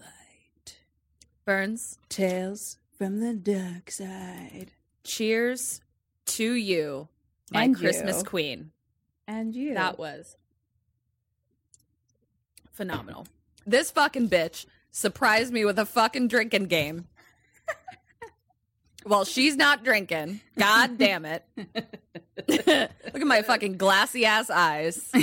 Burns, 1.44 1.98
tales 2.08 2.78
from 2.98 3.20
the 3.20 3.34
Darkside 3.34 4.68
cheers 5.04 5.82
to 6.26 6.54
you, 6.54 7.08
my 7.52 7.64
And 7.64 7.76
Christmas 7.76 8.18
you. 8.20 8.24
queen. 8.24 8.70
And 9.26 9.54
you 9.54 9.74
That 9.74 9.98
was 9.98 10.36
phenomenal. 12.72 13.26
This 13.66 13.90
fucking 13.90 14.28
bitch 14.28 14.66
surprised 14.90 15.52
me 15.52 15.64
with 15.64 15.78
a 15.78 15.86
fucking 15.86 16.28
drinking 16.28 16.66
game. 16.66 17.06
Well, 19.06 19.24
she's 19.26 19.54
not 19.56 19.84
drinking. 19.84 20.40
God 20.58 20.96
damn 20.96 21.26
it. 21.26 21.44
Look 22.48 22.68
at 22.68 23.26
my 23.26 23.42
fucking 23.42 23.76
glassy 23.76 24.24
ass 24.24 24.48
eyes. 24.48 25.10
I 25.14 25.22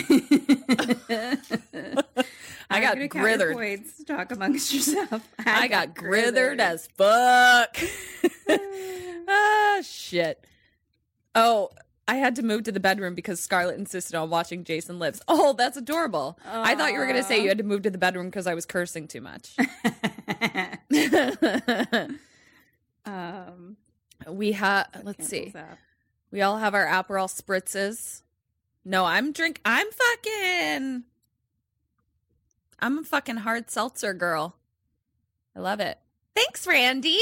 got 2.79 2.79
gonna 2.79 2.79
count 2.79 2.99
your 2.99 3.07
grithered. 3.09 3.53
Points. 3.53 4.03
Talk 4.03 4.31
amongst 4.31 4.71
yourself. 4.73 5.27
I 5.45 5.67
got 5.67 5.95
grithered 5.95 6.59
as 6.59 6.87
fuck. 6.95 7.75
ah, 9.27 9.79
shit. 9.83 10.45
Oh, 11.33 11.71
I 12.07 12.15
had 12.15 12.35
to 12.37 12.43
move 12.43 12.63
to 12.63 12.71
the 12.71 12.79
bedroom 12.79 13.15
because 13.15 13.39
Scarlett 13.39 13.77
insisted 13.77 14.15
on 14.15 14.29
watching 14.29 14.63
Jason 14.63 14.99
Lives. 14.99 15.21
Oh, 15.27 15.53
that's 15.53 15.77
adorable. 15.77 16.37
I 16.45 16.75
thought 16.75 16.91
you 16.91 16.99
were 16.99 17.05
going 17.05 17.17
to 17.17 17.23
say 17.23 17.41
you 17.41 17.47
had 17.47 17.59
to 17.59 17.63
move 17.63 17.83
to 17.83 17.89
the 17.89 17.97
bedroom 17.97 18.27
because 18.27 18.47
I 18.47 18.53
was 18.53 18.65
cursing 18.65 19.07
too 19.07 19.21
much. 19.21 19.55
um, 23.05 23.77
we 24.27 24.51
have, 24.53 24.87
let's 25.03 25.27
see. 25.27 25.53
We 26.31 26.41
all 26.41 26.57
have 26.57 26.73
our 26.73 26.85
Aperol 26.85 27.27
spritzes. 27.27 28.21
No, 28.83 29.05
I'm 29.05 29.31
drink. 29.31 29.61
I'm 29.63 29.87
fucking. 29.91 31.03
I'm 32.79 32.97
a 32.97 33.03
fucking 33.03 33.37
hard 33.37 33.69
seltzer 33.69 34.13
girl. 34.13 34.55
I 35.55 35.59
love 35.59 35.79
it. 35.79 35.99
Thanks, 36.35 36.65
Randy. 36.65 37.19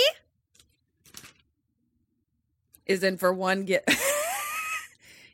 Is 2.86 3.04
in 3.04 3.18
for 3.18 3.34
one 3.34 3.66
get. 3.66 3.88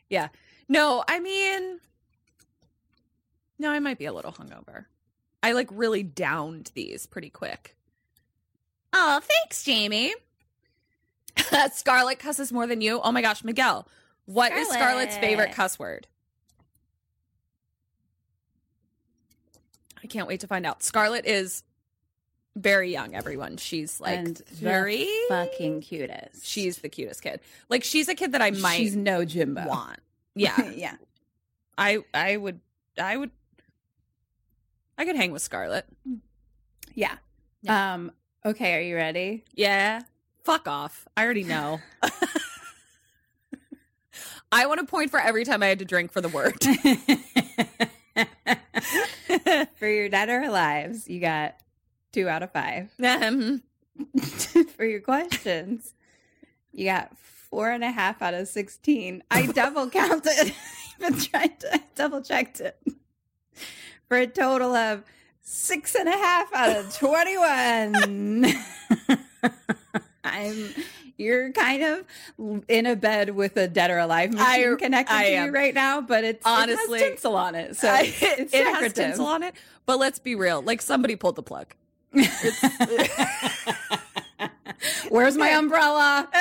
yeah. 0.08 0.28
No, 0.68 1.04
I 1.08 1.20
mean. 1.20 1.80
No, 3.58 3.70
I 3.70 3.78
might 3.78 3.98
be 3.98 4.06
a 4.06 4.12
little 4.12 4.32
hungover. 4.32 4.86
I 5.42 5.52
like 5.52 5.68
really 5.70 6.02
downed 6.02 6.70
these 6.74 7.06
pretty 7.06 7.30
quick. 7.30 7.76
Oh, 8.92 9.20
thanks, 9.22 9.62
Jamie. 9.62 10.14
Scarlett 11.72 12.18
cusses 12.18 12.52
more 12.52 12.66
than 12.66 12.80
you. 12.80 13.00
Oh 13.00 13.12
my 13.12 13.22
gosh, 13.22 13.44
Miguel. 13.44 13.86
What 14.24 14.52
is 14.52 14.68
Scarlet's 14.68 15.16
favorite 15.18 15.52
cuss 15.52 15.78
word? 15.78 16.08
I 20.02 20.06
can't 20.06 20.26
wait 20.28 20.40
to 20.40 20.46
find 20.46 20.66
out. 20.66 20.82
Scarlet 20.82 21.26
is 21.26 21.62
very 22.56 22.90
young, 22.90 23.14
everyone. 23.14 23.58
She's 23.58 24.00
like 24.00 24.18
and 24.18 24.38
very 24.48 25.06
fucking 25.28 25.82
cutest. 25.82 26.44
She's 26.44 26.78
the 26.78 26.88
cutest 26.88 27.22
kid. 27.22 27.40
Like 27.68 27.84
she's 27.84 28.08
a 28.08 28.14
kid 28.14 28.32
that 28.32 28.42
I 28.42 28.50
might 28.50 28.78
She's 28.78 28.96
no 28.96 29.24
Jimbo. 29.24 29.66
want. 29.68 30.00
Yeah. 30.34 30.70
yeah. 30.74 30.94
I 31.78 31.98
I 32.12 32.36
would 32.36 32.60
I 32.98 33.16
would 33.16 33.30
I 34.98 35.04
could 35.04 35.16
hang 35.16 35.32
with 35.32 35.42
Scarlett. 35.42 35.86
Yeah. 36.94 37.16
Um. 37.68 38.12
Okay. 38.44 38.76
Are 38.76 38.80
you 38.80 38.96
ready? 38.96 39.44
Yeah. 39.54 40.02
Fuck 40.44 40.68
off. 40.68 41.06
I 41.16 41.24
already 41.24 41.44
know. 41.44 41.80
I 44.52 44.66
want 44.66 44.80
a 44.80 44.84
point 44.84 45.10
for 45.10 45.18
every 45.20 45.44
time 45.44 45.62
I 45.62 45.66
had 45.66 45.80
to 45.80 45.84
drink 45.84 46.12
for 46.12 46.20
the 46.20 46.28
word. 46.28 46.56
For 49.78 49.88
your 49.88 50.08
dead 50.08 50.28
or 50.30 50.40
alives, 50.40 51.06
you 51.08 51.20
got 51.20 51.56
two 52.16 52.28
out 52.30 52.42
of 52.42 52.50
five. 52.50 52.90
Um, 53.04 53.62
For 54.76 54.84
your 54.84 55.00
questions, 55.00 55.92
you 56.72 56.86
got 56.86 57.16
four 57.18 57.70
and 57.70 57.84
a 57.84 57.90
half 57.90 58.22
out 58.22 58.32
of 58.34 58.48
sixteen. 58.48 59.22
I 59.30 59.46
double 59.46 59.90
counted. 59.90 60.30
I 60.52 60.52
even 61.00 61.18
tried 61.20 61.60
to 61.60 61.82
double 61.94 62.22
checked 62.22 62.60
it 62.60 62.78
for 64.08 64.16
a 64.16 64.26
total 64.26 64.74
of 64.74 65.04
six 65.42 65.94
and 65.94 66.08
a 66.08 66.12
half 66.16 66.52
out 66.54 66.76
of 66.76 66.96
twenty-one. 66.96 68.46
I'm. 70.24 70.68
You're 71.18 71.50
kind 71.52 71.82
of 71.82 72.04
in 72.68 72.84
a 72.84 72.94
bed 72.94 73.30
with 73.30 73.56
a 73.56 73.66
dead 73.68 73.90
or 73.90 73.96
alive 73.98 74.34
machine 74.34 74.72
I- 74.74 74.76
connected 74.78 75.14
I 75.14 75.24
to 75.24 75.30
am. 75.30 75.46
you 75.46 75.52
right 75.52 75.72
now, 75.74 76.02
but 76.02 76.24
it's 76.24 76.44
Honestly- 76.44 76.98
it 76.98 77.02
has 77.02 77.10
tinsel 77.12 77.36
on 77.36 77.54
it, 77.54 77.74
so 77.76 77.88
I- 77.88 78.02
it's, 78.02 78.22
it's 78.22 78.54
it 78.54 78.66
has 78.66 78.92
tinsel 78.92 79.24
on 79.26 79.42
it, 79.42 79.54
but 79.86 79.98
let's 79.98 80.18
be 80.18 80.34
real. 80.34 80.60
Like 80.60 80.82
somebody 80.82 81.16
pulled 81.16 81.36
the 81.36 81.42
plug. 81.42 81.74
Where's 85.08 85.36
my 85.36 85.50
umbrella? 85.50 86.28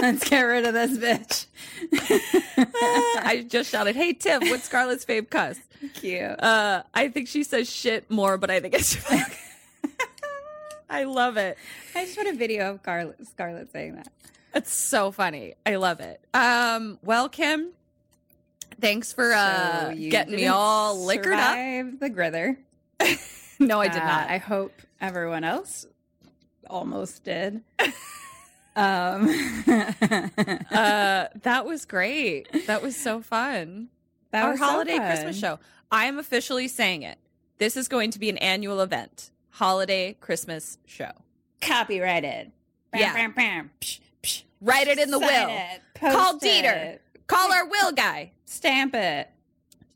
Let's 0.00 0.28
get 0.28 0.42
rid 0.42 0.66
of 0.66 0.74
this 0.74 0.98
bitch. 0.98 1.46
I 3.24 3.44
just 3.48 3.70
shouted, 3.70 3.96
"Hey 3.96 4.12
Tim, 4.12 4.48
what's 4.48 4.64
Scarlett's 4.64 5.04
fave 5.04 5.30
cuss?" 5.30 5.58
Cute. 5.94 6.42
Uh, 6.42 6.82
I 6.92 7.08
think 7.08 7.28
she 7.28 7.44
says 7.44 7.70
shit 7.70 8.10
more, 8.10 8.36
but 8.38 8.50
I 8.50 8.60
think 8.60 8.74
it's. 8.74 8.96
I 10.90 11.04
love 11.04 11.36
it. 11.36 11.56
I 11.94 12.04
just 12.04 12.16
want 12.16 12.28
a 12.28 12.34
video 12.34 12.72
of 12.72 12.80
Scarlett, 12.80 13.26
Scarlett 13.26 13.72
saying 13.72 13.96
that. 13.96 14.08
It's 14.54 14.72
so 14.72 15.10
funny. 15.10 15.54
I 15.66 15.76
love 15.76 16.00
it. 16.00 16.20
Um, 16.32 16.98
well, 17.02 17.28
Kim, 17.28 17.70
thanks 18.80 19.12
for 19.12 19.32
uh 19.32 19.90
So 19.90 19.96
getting 19.96 20.36
me 20.36 20.46
all 20.46 21.04
liquored 21.04 21.34
up. 21.34 21.56
The 21.98 22.10
grither. 22.10 22.58
No, 23.66 23.80
I 23.80 23.88
did 23.88 24.02
Uh, 24.02 24.06
not. 24.06 24.30
I 24.30 24.38
hope 24.38 24.72
everyone 25.00 25.44
else 25.44 25.86
almost 26.68 27.24
did. 27.24 27.62
um, 28.76 29.28
uh, 30.70 31.26
that 31.42 31.62
was 31.64 31.84
great. 31.84 32.66
That 32.66 32.82
was 32.82 32.96
so 32.96 33.20
fun. 33.20 33.88
that 34.30 34.44
Our 34.44 34.50
was 34.52 34.60
so 34.60 34.66
holiday 34.66 34.96
fun. 34.98 35.06
Christmas 35.06 35.38
show. 35.38 35.58
I 35.90 36.06
am 36.06 36.18
officially 36.18 36.68
saying 36.68 37.02
it. 37.02 37.18
This 37.58 37.76
is 37.76 37.86
going 37.88 38.10
to 38.12 38.18
be 38.18 38.28
an 38.30 38.38
annual 38.38 38.80
event. 38.80 39.30
Holiday 39.50 40.16
Christmas 40.20 40.78
show. 40.86 41.10
Copyrighted. 41.60 42.50
Bam, 42.90 43.00
Yeah. 43.00 43.12
bam, 43.14 43.32
bam. 43.32 43.70
Psh, 43.80 44.00
psh. 44.22 44.42
Write 44.60 44.88
it 44.88 44.98
in 44.98 45.10
the 45.10 45.20
Sign 45.20 45.28
will. 45.48 45.56
it. 45.56 45.80
Call 46.12 46.38
Dieter. 46.40 46.74
it. 46.94 47.02
Call 47.28 47.52
our 47.52 47.66
will 47.68 47.92
guy. 47.92 48.32
Stamp 48.44 48.94
it. 48.94 49.30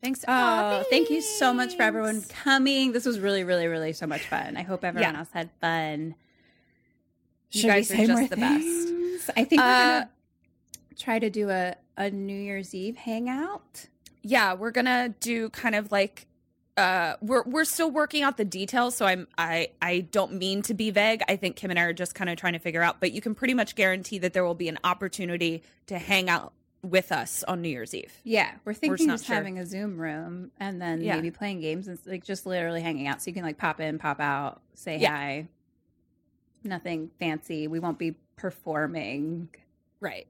Thanks. 0.02 0.24
Oh, 0.28 0.84
thank 0.90 1.10
you 1.10 1.20
so 1.20 1.52
much 1.52 1.76
for 1.76 1.82
everyone 1.82 2.22
coming. 2.22 2.92
This 2.92 3.04
was 3.04 3.18
really, 3.18 3.42
really, 3.44 3.66
really 3.66 3.92
so 3.92 4.06
much 4.06 4.22
fun. 4.22 4.56
I 4.56 4.62
hope 4.62 4.84
everyone 4.84 5.12
Yeah. 5.14 5.18
else 5.20 5.28
had 5.32 5.50
fun. 5.60 6.14
You 7.50 7.60
Should 7.62 7.66
guys 7.68 7.90
are 7.90 8.06
just 8.06 8.30
the 8.30 8.36
best. 8.36 9.30
I 9.36 9.44
think 9.44 9.60
we're 9.60 9.66
Uh, 9.66 9.88
gonna 10.00 10.10
try 10.96 11.18
to 11.18 11.30
do 11.30 11.50
a, 11.50 11.74
a 11.96 12.10
New 12.10 12.38
Year's 12.38 12.74
Eve 12.74 12.96
hangout. 12.96 13.86
yeah, 14.22 14.52
we're 14.54 14.70
gonna 14.70 15.14
do 15.20 15.48
kind 15.50 15.74
of 15.74 15.90
like 15.90 16.26
uh 16.76 17.16
we're 17.20 17.42
we're 17.44 17.64
still 17.64 17.90
working 17.90 18.22
out 18.22 18.36
the 18.36 18.44
details 18.44 18.94
so 18.94 19.04
i'm 19.04 19.26
i 19.36 19.68
i 19.82 19.98
don't 20.12 20.32
mean 20.34 20.62
to 20.62 20.74
be 20.74 20.90
vague 20.92 21.20
i 21.28 21.34
think 21.34 21.56
kim 21.56 21.70
and 21.70 21.78
i 21.80 21.82
are 21.82 21.92
just 21.92 22.14
kind 22.14 22.30
of 22.30 22.36
trying 22.36 22.52
to 22.52 22.58
figure 22.60 22.82
out 22.82 23.00
but 23.00 23.10
you 23.10 23.20
can 23.20 23.34
pretty 23.34 23.52
much 23.52 23.74
guarantee 23.74 24.16
that 24.16 24.32
there 24.32 24.44
will 24.44 24.54
be 24.54 24.68
an 24.68 24.78
opportunity 24.84 25.60
to 25.88 25.98
hang 25.98 26.30
out 26.30 26.52
with 26.82 27.10
us 27.12 27.42
on 27.48 27.60
new 27.62 27.68
year's 27.68 27.92
eve 27.94 28.12
Yeah, 28.24 28.52
we're 28.64 28.72
thinking 28.74 29.08
not 29.08 29.14
just 29.14 29.26
sure. 29.26 29.34
having 29.34 29.58
a 29.58 29.66
Zoom 29.66 29.98
room 29.98 30.52
and 30.60 30.80
then 30.80 31.00
Yeah. 31.00 31.16
maybe 31.16 31.30
playing 31.32 31.60
games 31.60 31.88
and 31.88 31.98
like 32.06 32.24
just 32.24 32.46
literally 32.46 32.80
hanging 32.82 33.08
out. 33.08 33.20
So 33.20 33.28
you 33.28 33.34
can 33.34 33.42
like 33.42 33.58
pop 33.58 33.80
in, 33.80 33.98
pop 33.98 34.20
out, 34.20 34.62
say 34.74 34.98
Yeah. 34.98 35.10
hi. 35.16 35.48
Nothing 36.64 37.10
fancy. 37.18 37.68
We 37.68 37.78
won't 37.80 37.98
be 37.98 38.14
performing. 38.36 39.48
right 40.00 40.26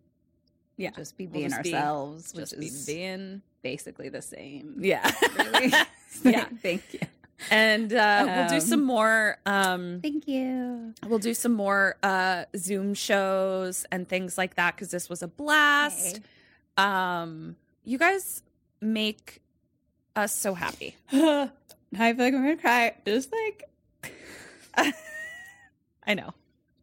Yeah, 0.79 0.91
just 0.93 1.19
be 1.19 1.27
We'll 1.27 1.35
being 1.35 1.51
just 1.51 1.63
be- 1.63 1.75
ourselves, 1.75 2.33
just 2.33 2.53
which 2.57 2.61
be 2.61 2.67
is 2.67 2.87
being 2.87 3.43
basically 3.63 4.09
the 4.09 4.23
same. 4.23 4.77
yeah 4.81 5.11
Really? 5.37 5.73
Yeah. 6.25 6.47
Thank 6.63 6.95
you. 6.95 7.01
and 7.51 7.93
uh 7.93 8.25
we'll 8.27 8.49
do 8.49 8.55
Um, 8.55 8.61
some 8.63 8.83
more 8.85 9.37
um 9.45 10.01
Thank 10.03 10.27
you. 10.27 10.95
we'll 11.07 11.19
do 11.19 11.35
some 11.35 11.53
more 11.53 11.97
uh 12.03 12.45
zoom 12.57 12.95
shows 12.95 13.85
and 13.93 14.09
things 14.09 14.39
like 14.39 14.55
that 14.57 14.75
because 14.75 14.91
this 14.91 15.09
was 15.11 15.23
a 15.23 15.29
blast 15.29 16.21
um 16.79 17.57
you 17.85 17.99
guys 17.99 18.43
make 18.81 19.43
us 20.17 20.35
so 20.35 20.55
happy 20.55 20.97
I 21.13 22.13
feel 22.13 22.25
like 22.25 22.35
I'm 22.35 22.43
gonna 22.43 22.57
cry. 22.57 22.95
Just 23.07 23.31
like 23.33 23.65
i 26.07 26.15
know 26.15 26.33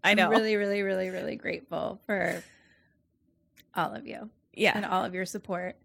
i 0.04 0.14
know 0.14 0.26
I'm 0.26 0.32
really, 0.32 0.56
really, 0.56 0.82
really, 0.82 1.10
really 1.10 1.36
grateful 1.36 2.00
for 2.06 2.44
all 3.74 3.94
of 3.94 4.06
you. 4.06 4.30
yeah 4.54 4.74
and 4.76 4.86
all 4.86 5.04
of 5.06 5.14
your 5.14 5.26
support. 5.26 5.76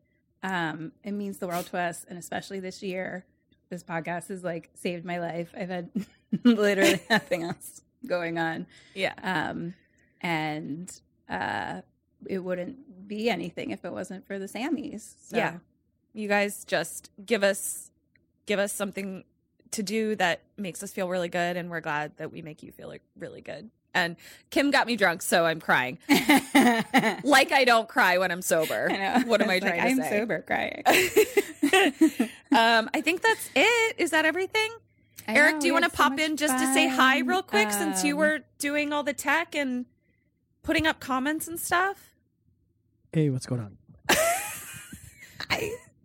Um, 0.42 0.92
it 1.04 1.12
means 1.12 1.38
the 1.38 1.46
world 1.46 1.66
to 1.66 1.78
us, 1.78 2.06
and 2.08 2.18
especially 2.18 2.60
this 2.60 2.82
year, 2.82 3.26
this 3.68 3.82
podcast 3.84 4.28
has 4.28 4.42
like 4.42 4.70
saved 4.74 5.04
my 5.04 5.18
life. 5.18 5.54
I've 5.56 5.68
had 5.68 5.90
literally 6.44 7.00
nothing 7.10 7.42
else 7.44 7.82
going 8.06 8.38
on, 8.38 8.66
yeah 8.94 9.12
um, 9.22 9.74
and 10.20 10.90
uh, 11.28 11.82
it 12.26 12.38
wouldn't 12.40 13.08
be 13.08 13.28
anything 13.30 13.70
if 13.70 13.84
it 13.84 13.92
wasn't 13.92 14.26
for 14.26 14.38
the 14.38 14.46
Sammys. 14.46 15.14
So, 15.28 15.36
Yeah. 15.36 15.58
you 16.12 16.28
guys 16.28 16.64
just 16.64 17.10
give 17.24 17.42
us 17.42 17.90
give 18.46 18.58
us 18.58 18.72
something 18.72 19.24
to 19.70 19.82
do 19.82 20.16
that 20.16 20.40
makes 20.56 20.82
us 20.82 20.90
feel 20.92 21.08
really 21.08 21.28
good 21.28 21.56
and 21.56 21.70
we're 21.70 21.80
glad 21.80 22.16
that 22.16 22.32
we 22.32 22.42
make 22.42 22.62
you 22.62 22.72
feel 22.72 22.88
like 22.88 23.02
really 23.16 23.40
good. 23.40 23.70
And 23.94 24.16
kim 24.50 24.70
got 24.70 24.86
me 24.86 24.96
drunk 24.96 25.22
so 25.22 25.44
i'm 25.46 25.60
crying. 25.60 25.98
Like 27.24 27.52
i 27.52 27.64
don't 27.64 27.88
cry 27.88 28.18
when 28.18 28.30
i'm 28.30 28.42
sober. 28.42 28.88
What 29.26 29.40
am 29.42 29.50
i 29.50 29.54
It's 29.54 29.64
like, 29.64 29.74
trying 29.74 29.96
to 29.96 30.02
I'm 30.02 30.08
say? 30.10 30.18
sober 30.18 30.42
crying. 30.42 30.82
um 32.52 32.90
i 32.94 33.00
think 33.00 33.22
that's 33.22 33.50
it. 33.54 33.94
Is 33.98 34.10
that 34.10 34.24
everything? 34.24 34.70
I 35.28 35.34
eric 35.34 35.54
know, 35.54 35.60
do 35.60 35.66
you 35.68 35.72
want 35.72 35.84
to 35.84 35.90
so 35.90 35.96
pop 35.96 36.18
in 36.18 36.36
just 36.36 36.58
to 36.58 36.74
say 36.74 36.88
hi 36.88 37.20
real 37.20 37.42
quick 37.42 37.70
since 37.70 38.02
you 38.04 38.14
Um, 38.14 38.18
were 38.20 38.38
doing 38.58 38.92
all 38.92 39.02
the 39.02 39.12
tech 39.12 39.54
and 39.54 39.86
putting 40.62 40.86
up 40.86 40.98
comments 41.00 41.46
and 41.46 41.58
stuff 41.60 42.09
Hey, 43.12 43.30
what's 43.30 43.46
going 43.46 43.60
on? 43.60 43.76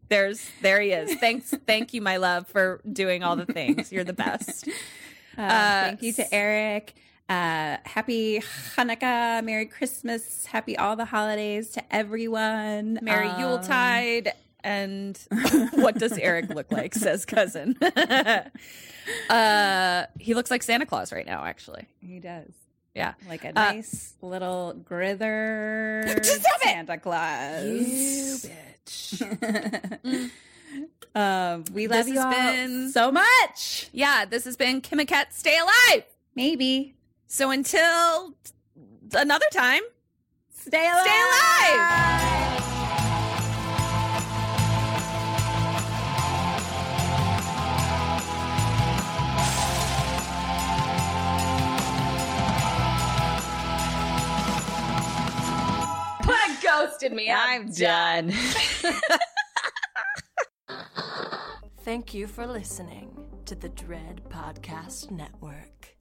there's 0.10 0.48
there 0.62 0.80
he 0.82 0.92
is 0.92 1.16
thanks 1.16 1.52
thank 1.66 1.92
you 1.94 2.00
my 2.02 2.18
love 2.18 2.48
for 2.48 2.80
doing 2.92 3.24
all 3.24 3.36
the 3.36 3.46
things 3.46 3.92
you're 3.92 4.04
the 4.04 4.14
best 4.14 4.68
Uh, 5.38 5.42
Uh, 5.42 5.82
thank 5.84 6.02
you 6.02 6.14
to 6.14 6.34
Eric. 6.34 6.94
Uh, 7.28 7.76
happy 7.84 8.40
Hanukkah, 8.78 9.44
Merry 9.44 9.66
Christmas, 9.66 10.46
happy 10.46 10.78
all 10.78 10.96
the 10.96 11.04
holidays 11.04 11.72
to 11.72 11.84
everyone. 11.94 13.00
Merry 13.02 13.28
Um, 13.28 13.42
Yuletide. 13.42 14.32
And 14.64 15.20
what 15.74 15.98
does 15.98 16.18
Eric 16.18 16.48
look 16.52 16.72
like? 16.72 16.96
Says 16.96 17.26
cousin. 17.26 17.76
uh, 19.30 20.06
he 20.20 20.34
looks 20.36 20.50
like 20.50 20.64
Santa 20.64 20.86
Claus 20.86 21.12
right 21.12 21.26
now, 21.26 21.44
actually. 21.44 21.86
He 22.00 22.20
does. 22.22 22.54
Yeah. 22.96 23.14
Like 23.28 23.44
a 23.44 23.50
Uh, 23.50 23.52
nice 23.74 24.14
little 24.22 24.74
grither! 24.74 26.06
Santa 26.64 26.98
Claus. 26.98 27.64
You 27.66 28.50
bitch. 28.50 30.32
um, 31.16 31.64
we 31.74 31.88
love 31.88 32.08
you 32.08 32.20
all 32.20 32.90
so 32.90 33.12
much. 33.12 33.90
Yeah, 33.92 34.26
this 34.26 34.46
has 34.46 34.56
been 34.58 34.82
Kim 34.82 35.00
and 35.00 35.08
Kat 35.08 35.34
Stay 35.34 35.58
Alive. 35.58 36.06
Maybe. 36.36 36.96
So 37.28 37.52
until 37.52 38.34
another 39.14 39.48
time, 39.52 39.82
Stay 40.52 40.86
alive. 40.88 41.06
stay 41.06 41.22
alive. 41.76 42.75
Ghosted 57.06 57.16
me. 57.16 57.32
I'm 57.32 57.72
done. 57.72 58.34
Thank 61.82 62.14
you 62.14 62.28
for 62.28 62.48
listening 62.48 63.16
to 63.46 63.56
the 63.56 63.70
Dread 63.70 64.22
Podcast 64.30 65.12
Network. 65.12 65.95